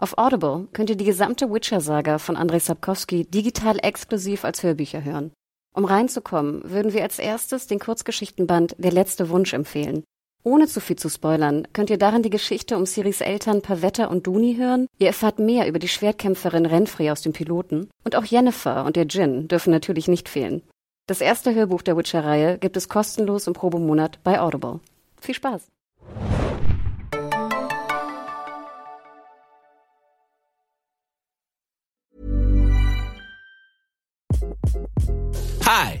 Auf 0.00 0.18
Audible 0.18 0.68
könnt 0.72 0.90
ihr 0.90 0.96
die 0.96 1.04
gesamte 1.04 1.52
Witcher-Saga 1.52 2.18
von 2.18 2.36
Andrei 2.36 2.60
Sapkowski 2.60 3.24
digital 3.24 3.80
exklusiv 3.80 4.44
als 4.44 4.62
Hörbücher 4.62 5.02
hören. 5.02 5.32
Um 5.74 5.84
reinzukommen, 5.84 6.62
würden 6.62 6.92
wir 6.92 7.02
als 7.02 7.18
erstes 7.18 7.66
den 7.66 7.80
Kurzgeschichtenband 7.80 8.76
Der 8.78 8.92
letzte 8.92 9.30
Wunsch 9.30 9.52
empfehlen. 9.52 10.04
Ohne 10.42 10.66
zu 10.66 10.80
viel 10.80 10.96
zu 10.96 11.10
spoilern, 11.10 11.68
könnt 11.74 11.90
ihr 11.90 11.98
darin 11.98 12.22
die 12.22 12.30
Geschichte 12.30 12.78
um 12.78 12.86
Siris 12.86 13.20
Eltern 13.20 13.60
Pavetta 13.60 14.06
und 14.06 14.26
Duni 14.26 14.56
hören. 14.56 14.86
Ihr 14.98 15.08
erfahrt 15.08 15.38
mehr 15.38 15.68
über 15.68 15.78
die 15.78 15.88
Schwertkämpferin 15.88 16.64
Renfrey 16.64 17.10
aus 17.10 17.20
dem 17.20 17.34
Piloten. 17.34 17.90
Und 18.04 18.16
auch 18.16 18.24
Jennifer 18.24 18.86
und 18.86 18.96
der 18.96 19.04
Djinn 19.04 19.48
dürfen 19.48 19.70
natürlich 19.70 20.08
nicht 20.08 20.30
fehlen. 20.30 20.62
Das 21.06 21.20
erste 21.20 21.54
Hörbuch 21.54 21.82
der 21.82 21.96
Witcher-Reihe 21.96 22.56
gibt 22.56 22.76
es 22.78 22.88
kostenlos 22.88 23.46
im 23.48 23.52
Probemonat 23.52 24.22
bei 24.24 24.40
Audible. 24.40 24.80
Viel 25.20 25.34
Spaß! 25.34 25.66
Hi, 35.66 36.00